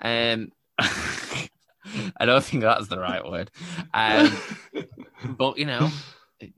Um, 0.00 0.52
I 2.18 2.24
don't 2.26 2.42
think 2.44 2.62
that's 2.62 2.88
the 2.88 2.98
right 2.98 3.24
word. 3.24 3.50
Um, 3.92 4.36
but 5.38 5.58
you 5.58 5.66
know, 5.66 5.90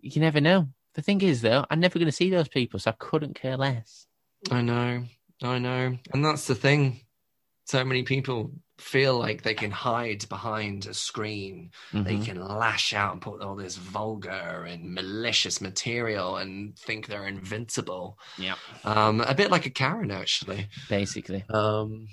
you 0.00 0.20
never 0.20 0.40
know. 0.40 0.68
The 0.94 1.02
thing 1.02 1.20
is, 1.20 1.42
though, 1.42 1.64
I'm 1.70 1.80
never 1.80 1.98
going 1.98 2.06
to 2.06 2.12
see 2.12 2.30
those 2.30 2.48
people, 2.48 2.80
so 2.80 2.90
I 2.90 2.94
couldn't 2.98 3.34
care 3.34 3.56
less. 3.56 4.06
I 4.50 4.62
know, 4.62 5.04
I 5.42 5.58
know. 5.58 5.98
And 6.12 6.24
that's 6.24 6.46
the 6.46 6.54
thing. 6.54 7.00
So 7.66 7.84
many 7.84 8.02
people 8.04 8.52
feel 8.78 9.18
like 9.18 9.42
they 9.42 9.54
can 9.54 9.70
hide 9.72 10.26
behind 10.28 10.86
a 10.86 10.94
screen. 10.94 11.70
They 11.92 12.16
Mhm. 12.16 12.24
can 12.24 12.40
lash 12.40 12.92
out 12.92 13.12
and 13.12 13.20
put 13.20 13.42
all 13.42 13.56
this 13.56 13.76
vulgar 13.76 14.64
and 14.68 14.94
malicious 14.94 15.60
material 15.60 16.36
and 16.36 16.78
think 16.78 17.06
they're 17.08 17.26
invincible. 17.26 18.18
Yeah, 18.38 18.54
Um, 18.84 19.20
a 19.20 19.34
bit 19.34 19.50
like 19.50 19.66
a 19.66 19.70
Karen, 19.70 20.10
actually. 20.12 20.68
basically. 20.88 21.44
Um, 21.50 22.06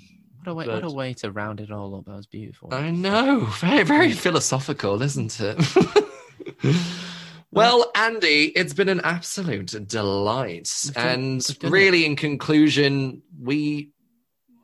What 0.44 0.52
a 0.52 0.56
way! 0.56 0.68
What 0.68 0.84
a 0.84 0.90
way 0.90 1.14
to 1.15 1.32
round 1.32 1.61
it 1.61 1.72
all 1.72 1.95
up. 1.95 2.03
That 2.03 2.18
was 2.18 2.28
beautiful. 2.28 2.74
I 2.74 2.91
know. 2.91 3.45
Very, 3.60 3.84
very 3.84 4.11
philosophical, 4.11 5.02
isn't 5.02 5.40
it? 5.40 5.57
well, 7.52 7.90
Andy, 7.95 8.48
it's 8.48 8.74
been 8.74 8.90
an 8.90 8.99
absolute 9.06 9.88
delight. 9.88 10.91
And 10.98 11.45
really, 11.64 12.06
in 12.06 12.18
conclusion, 12.18 13.22
we. 13.40 13.91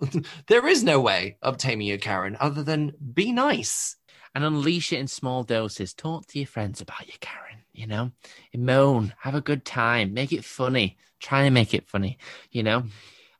there 0.48 0.68
is 0.68 0.84
no 0.84 1.00
way 1.00 1.38
of 1.42 1.58
taming 1.58 1.88
your 1.88 1.98
Karen 1.98 2.36
other 2.42 2.62
than 2.62 2.94
be 3.14 3.32
nice. 3.32 3.96
and 4.36 4.44
unleash 4.44 4.92
it 4.92 5.00
in 5.00 5.08
small 5.08 5.44
doses. 5.44 5.94
Talk 5.94 6.28
to 6.28 6.40
your 6.40 6.48
friends 6.48 6.82
about 6.82 7.08
your 7.08 7.18
Karen, 7.22 7.64
you 7.72 7.88
know, 7.88 8.12
moan, 8.54 9.14
have 9.20 9.36
a 9.36 9.42
good 9.42 9.64
time, 9.64 10.14
make 10.14 10.34
it 10.34 10.44
funny, 10.44 10.98
try 11.22 11.44
and 11.44 11.54
make 11.54 11.74
it 11.74 11.88
funny, 11.88 12.18
you 12.52 12.64
know. 12.64 12.82
Mm. 12.82 12.90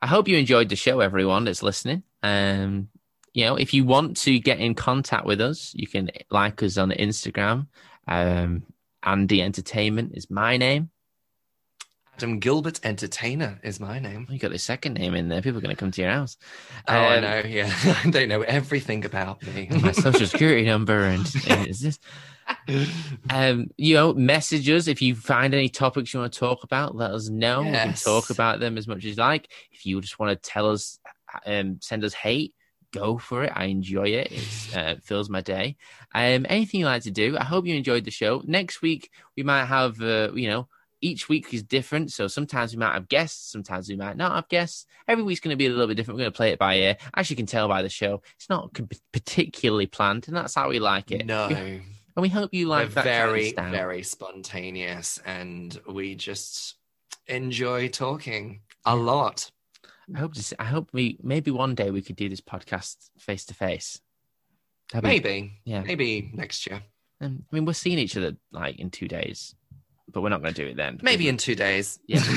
I 0.02 0.07
hope 0.07 0.30
you 0.30 0.38
enjoyed 0.38 0.70
the 0.70 0.78
show, 0.78 1.02
everyone 1.02 1.44
that's 1.44 1.61
listening. 1.61 2.03
Um, 2.23 2.89
you 3.33 3.45
know, 3.45 3.55
if 3.55 3.73
you 3.73 3.85
want 3.85 4.17
to 4.17 4.39
get 4.39 4.59
in 4.59 4.75
contact 4.75 5.25
with 5.25 5.39
us, 5.41 5.73
you 5.75 5.87
can 5.87 6.09
like 6.29 6.61
us 6.63 6.77
on 6.77 6.91
Instagram. 6.91 7.67
Um, 8.07 8.63
Andy 9.03 9.41
Entertainment 9.41 10.13
is 10.15 10.29
my 10.29 10.57
name. 10.57 10.89
Adam 12.17 12.39
Gilbert 12.39 12.81
Entertainer 12.83 13.61
is 13.63 13.79
my 13.79 13.97
name. 13.97 14.27
Oh, 14.29 14.33
you 14.33 14.39
got 14.39 14.51
the 14.51 14.59
second 14.59 14.95
name 14.95 15.15
in 15.15 15.29
there. 15.29 15.41
People 15.41 15.59
are 15.59 15.61
going 15.61 15.73
to 15.73 15.79
come 15.79 15.91
to 15.91 16.01
your 16.01 16.11
house. 16.11 16.35
Oh, 16.85 16.93
I 16.93 17.15
Um, 17.17 17.21
know. 17.23 17.41
Yeah. 17.47 17.73
they 18.07 18.25
know 18.25 18.41
everything 18.41 19.05
about 19.05 19.41
me. 19.55 19.69
my 19.81 19.93
social 19.93 20.27
security 20.27 20.65
number 20.65 21.03
and, 21.05 21.25
and 21.47 21.67
is 21.67 21.79
this 21.79 21.99
um 23.29 23.69
you 23.77 23.93
know 23.93 24.11
message 24.13 24.67
us 24.69 24.87
if 24.87 25.03
you 25.03 25.13
find 25.13 25.53
any 25.53 25.69
topics 25.69 26.11
you 26.11 26.19
want 26.19 26.33
to 26.33 26.39
talk 26.39 26.63
about 26.63 26.95
let 26.95 27.11
us 27.11 27.29
know 27.29 27.61
we 27.61 27.69
can 27.69 27.93
talk 27.93 28.31
about 28.31 28.59
them 28.59 28.75
as 28.75 28.87
much 28.87 28.97
as 28.97 29.05
you 29.05 29.13
like 29.13 29.47
if 29.71 29.85
you 29.85 30.01
just 30.01 30.17
want 30.17 30.31
to 30.31 30.49
tell 30.49 30.67
us 30.67 30.97
um 31.45 31.77
send 31.81 32.03
us 32.03 32.14
hate 32.14 32.53
go 32.91 33.19
for 33.19 33.43
it. 33.43 33.51
I 33.56 33.65
enjoy 33.65 34.07
it. 34.07 34.31
It's, 34.31 34.76
uh, 34.76 34.95
it 34.97 35.03
fills 35.03 35.30
my 35.30 35.41
day. 35.41 35.77
Um 36.15 36.45
anything 36.49 36.80
you 36.80 36.88
like 36.88 37.03
to 37.03 37.11
do 37.11 37.38
i 37.38 37.43
hope 37.43 37.68
you 37.68 37.76
enjoyed 37.76 38.03
the 38.03 38.11
show. 38.11 38.41
Next 38.45 38.81
week 38.81 39.11
we 39.38 39.43
might 39.43 39.65
have 39.65 40.01
uh, 40.01 40.31
you 40.34 40.47
know 40.49 40.68
each 41.01 41.30
week 41.30 41.53
is 41.53 41.64
different. 41.64 42.11
So 42.11 42.27
sometimes 42.27 42.73
we 42.73 42.80
might 42.80 42.93
have 42.93 43.07
guests 43.07 43.51
sometimes 43.51 43.88
we 43.89 43.95
might 43.95 44.18
not 44.18 44.34
have 44.35 44.49
guests. 44.49 44.85
Every 45.07 45.23
week's 45.23 45.39
going 45.39 45.53
to 45.53 45.57
be 45.57 45.68
a 45.68 45.69
little 45.69 45.88
bit 45.88 45.95
different. 45.95 46.18
We're 46.18 46.23
going 46.23 46.34
to 46.34 46.35
play 46.35 46.51
it 46.51 46.60
by 46.60 46.76
ear. 46.76 46.97
As 47.14 47.30
you 47.30 47.35
can 47.35 47.45
tell 47.45 47.68
by 47.68 47.81
the 47.84 47.89
show 47.89 48.22
it's 48.35 48.49
not 48.49 48.73
particularly 49.14 49.85
planned 49.88 50.27
and 50.27 50.35
that's 50.35 50.56
how 50.56 50.69
we 50.69 50.80
like 50.80 51.11
it. 51.11 51.26
No. 51.26 51.47
We- 51.47 51.56
and 52.15 52.23
we 52.23 52.30
hope 52.30 52.53
you 52.53 52.65
We're 52.68 52.80
like 52.85 52.93
that 52.95 53.03
kind 53.06 53.30
of 53.30 53.35
very, 53.35 53.51
very 53.72 54.03
spontaneous 54.03 55.19
and 55.26 55.80
we 55.88 56.15
just 56.15 56.76
enjoy 57.27 57.88
talking 57.88 58.61
a 58.84 58.95
lot. 58.95 59.51
I 60.15 60.19
hope 60.19 60.34
to. 60.34 60.44
See, 60.44 60.56
I 60.60 60.65
hope 60.65 60.90
we 60.94 61.18
maybe 61.22 61.52
one 61.52 61.76
day 61.76 61.91
we 61.91 62.02
could 62.02 62.15
do 62.15 62.30
this 62.30 62.41
podcast 62.41 62.95
face 63.18 63.45
to 63.45 63.53
face. 63.53 63.99
Maybe. 65.02 65.60
yeah. 65.65 65.81
Maybe 65.84 66.31
next 66.34 66.65
year. 66.65 66.81
Um, 67.22 67.44
I 67.52 67.56
mean, 67.56 67.65
we're 67.65 67.73
seeing 67.73 67.99
each 67.99 68.18
other 68.18 68.36
like 68.52 68.80
in 68.80 68.90
two 68.90 69.07
days, 69.07 69.53
but 70.11 70.22
we're 70.22 70.30
not 70.30 70.41
going 70.41 70.53
to 70.53 70.64
do 70.64 70.68
it 70.69 70.77
then. 70.77 70.99
Maybe 71.03 71.27
in 71.27 71.38
two 71.38 71.53
days. 71.53 71.99
Yeah. 72.07 72.23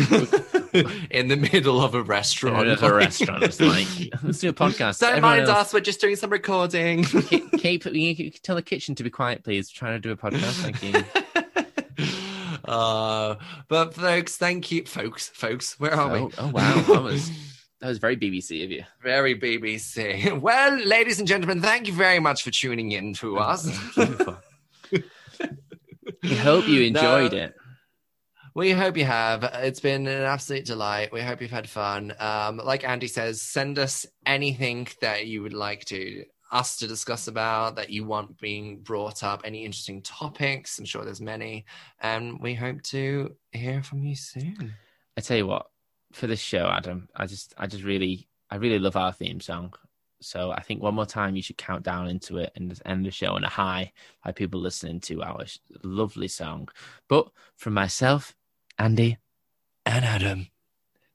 in 1.11 1.29
the 1.29 1.37
middle 1.53 1.81
of 1.81 1.95
a 1.95 2.01
in 2.01 2.05
restaurant. 2.05 2.67
another 2.67 2.95
restaurant. 2.95 3.43
It's 3.45 3.61
like 3.61 3.87
let's 4.23 4.41
do 4.41 4.51
a 4.51 4.53
podcast. 4.53 4.99
Don't 5.01 5.11
Everyone 5.11 5.23
mind 5.39 5.49
else- 5.49 5.69
us, 5.69 5.73
we're 5.75 5.81
just 5.81 6.01
doing 6.01 6.17
some 6.17 6.31
recording. 6.31 7.05
Keep, 7.05 7.53
keep, 7.53 7.85
you 7.87 8.15
can 8.33 8.33
tell 8.43 8.57
the 8.57 8.63
kitchen 8.63 8.95
to 8.97 9.03
be 9.03 9.09
quiet, 9.11 9.45
please. 9.45 9.71
Trying 9.71 9.95
to 9.95 9.99
do 10.01 10.11
a 10.11 10.17
podcast. 10.17 10.61
Thank 10.63 10.83
you. 10.83 11.05
uh, 12.65 13.37
but 13.69 13.95
folks, 13.95 14.37
thank 14.37 14.71
you. 14.71 14.85
Folks, 14.85 15.29
folks, 15.29 15.79
where 15.81 15.95
are 15.95 16.11
Oh, 16.17 16.27
we? 16.27 16.33
oh 16.39 16.49
wow, 16.49 16.75
that 16.83 17.03
was 17.03 17.31
that 17.83 17.89
was 17.89 17.99
very 17.99 18.17
BBC 18.17 18.65
of 18.65 18.71
you. 18.71 18.85
Very 19.03 19.39
BBC. 19.39 20.41
Well, 20.41 20.79
ladies 20.87 21.19
and 21.19 21.27
gentlemen, 21.27 21.61
thank 21.61 21.89
you 21.89 21.93
very 21.93 22.21
much 22.21 22.45
for 22.45 22.53
tuning 22.53 22.93
in 22.93 23.13
to 23.15 23.39
us. 23.39 23.67
We 26.23 26.37
hope 26.37 26.69
you 26.69 26.83
enjoyed 26.87 27.33
No. 27.33 27.39
it. 27.39 27.55
We 28.55 28.71
hope 28.71 28.97
you 28.97 29.05
have. 29.05 29.43
It's 29.45 29.81
been 29.81 30.07
an 30.07 30.23
absolute 30.23 30.65
delight. 30.67 31.11
We 31.13 31.23
hope 31.23 31.41
you've 31.41 31.51
had 31.51 31.69
fun. 31.69 32.15
Um, 32.21 32.59
like 32.59 32.87
Andy 32.87 33.07
says, 33.09 33.41
send 33.43 33.79
us 33.79 34.07
anything 34.27 34.87
that 35.01 35.27
you 35.27 35.43
would 35.43 35.55
like 35.55 35.85
to 35.87 36.25
us 36.53 36.77
to 36.77 36.87
discuss 36.87 37.29
about 37.29 37.77
that 37.77 37.89
you 37.91 38.05
want 38.05 38.39
being 38.39 38.79
brought 38.81 39.25
up. 39.25 39.41
Any 39.45 39.65
interesting 39.65 40.03
topics? 40.03 40.79
I'm 40.79 40.85
sure 40.85 41.03
there's 41.05 41.21
many, 41.21 41.65
and 42.01 42.39
we 42.41 42.53
hope 42.55 42.83
to 42.85 43.35
hear 43.53 43.83
from 43.83 44.05
you 44.05 44.15
soon. 44.15 44.75
I 45.17 45.23
tell 45.23 45.39
you 45.39 45.47
what, 45.47 45.67
for 46.13 46.27
this 46.27 46.41
show, 46.41 46.67
Adam, 46.67 47.09
I 47.17 47.27
just, 47.27 47.55
I 47.59 47.67
just 47.67 47.85
really, 47.85 48.29
I 48.51 48.57
really 48.57 48.79
love 48.79 48.97
our 48.97 49.13
theme 49.13 49.41
song. 49.41 49.75
So 50.21 50.53
I 50.53 50.61
think 50.61 50.81
one 50.81 50.95
more 50.95 51.07
time 51.07 51.35
you 51.35 51.43
should 51.43 51.59
count 51.59 51.83
down 51.83 52.07
into 52.09 52.39
it 52.39 52.53
and 52.55 52.81
end 52.87 53.05
the 53.05 53.11
show 53.11 53.33
on 53.35 53.43
a 53.45 53.49
high 53.49 53.93
by 54.25 54.31
people 54.33 54.61
listening 54.61 55.01
to 55.01 55.23
our 55.23 55.45
lovely 55.83 56.29
song. 56.29 56.69
But 57.09 57.29
from 57.57 57.75
myself, 57.75 58.37
Andy, 58.79 59.19
And 59.85 60.05
Adam, 60.05 60.47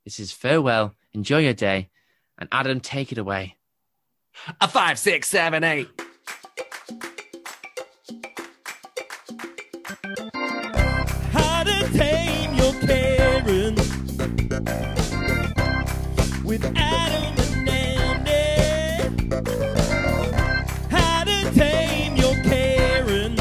this 0.03 0.19
is 0.19 0.31
farewell. 0.33 0.93
Enjoy 1.13 1.39
your 1.39 1.53
day, 1.53 1.89
and 2.37 2.49
Adam, 2.51 2.79
take 2.81 3.11
it 3.13 3.17
away. 3.17 3.55
a 4.59 4.67
five, 4.67 4.99
six, 4.99 5.29
seven, 5.29 5.63
eight. 5.63 5.89
Tame 11.93 12.16
with 16.57 16.73
Adam 16.75 17.35
and 17.67 18.27
Andy. 18.27 19.37
How 20.89 21.23
to 21.23 21.51
tame 21.53 22.15
your 22.15 22.33
Karen 22.43 23.35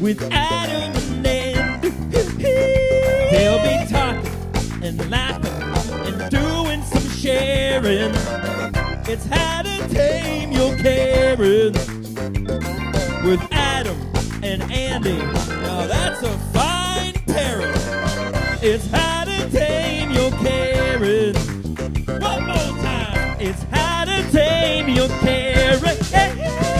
with 0.00 0.22
Adam 0.30 0.92
and 0.94 1.26
Andy. 1.26 1.90
They'll 3.32 3.62
be 3.62 3.86
talking 3.90 4.84
and 4.84 5.10
laughing 5.10 5.60
and 6.06 6.30
doing 6.30 6.82
some 6.82 7.08
sharing. 7.08 8.14
It's 9.08 9.26
how 9.26 9.62
to 9.62 9.88
tame 9.88 10.52
your 10.52 10.76
Karen 10.76 11.72
with 13.24 13.40
Adam 13.50 13.96
and 14.44 14.62
Andy. 14.70 15.18
Now 15.18 15.88
that's 15.88 16.22
a 16.22 16.38
fine 16.52 17.14
pairing. 17.26 17.74
It's 18.62 18.86
how 18.92 19.23
tame 19.50 20.10
your 20.10 20.30
carrot. 20.30 21.36
One 22.20 22.46
more 22.46 22.72
time. 22.82 23.36
It's 23.40 23.62
how 23.70 24.04
to 24.04 24.30
tame 24.32 24.88
your 24.88 25.08
carrot. 25.08 26.73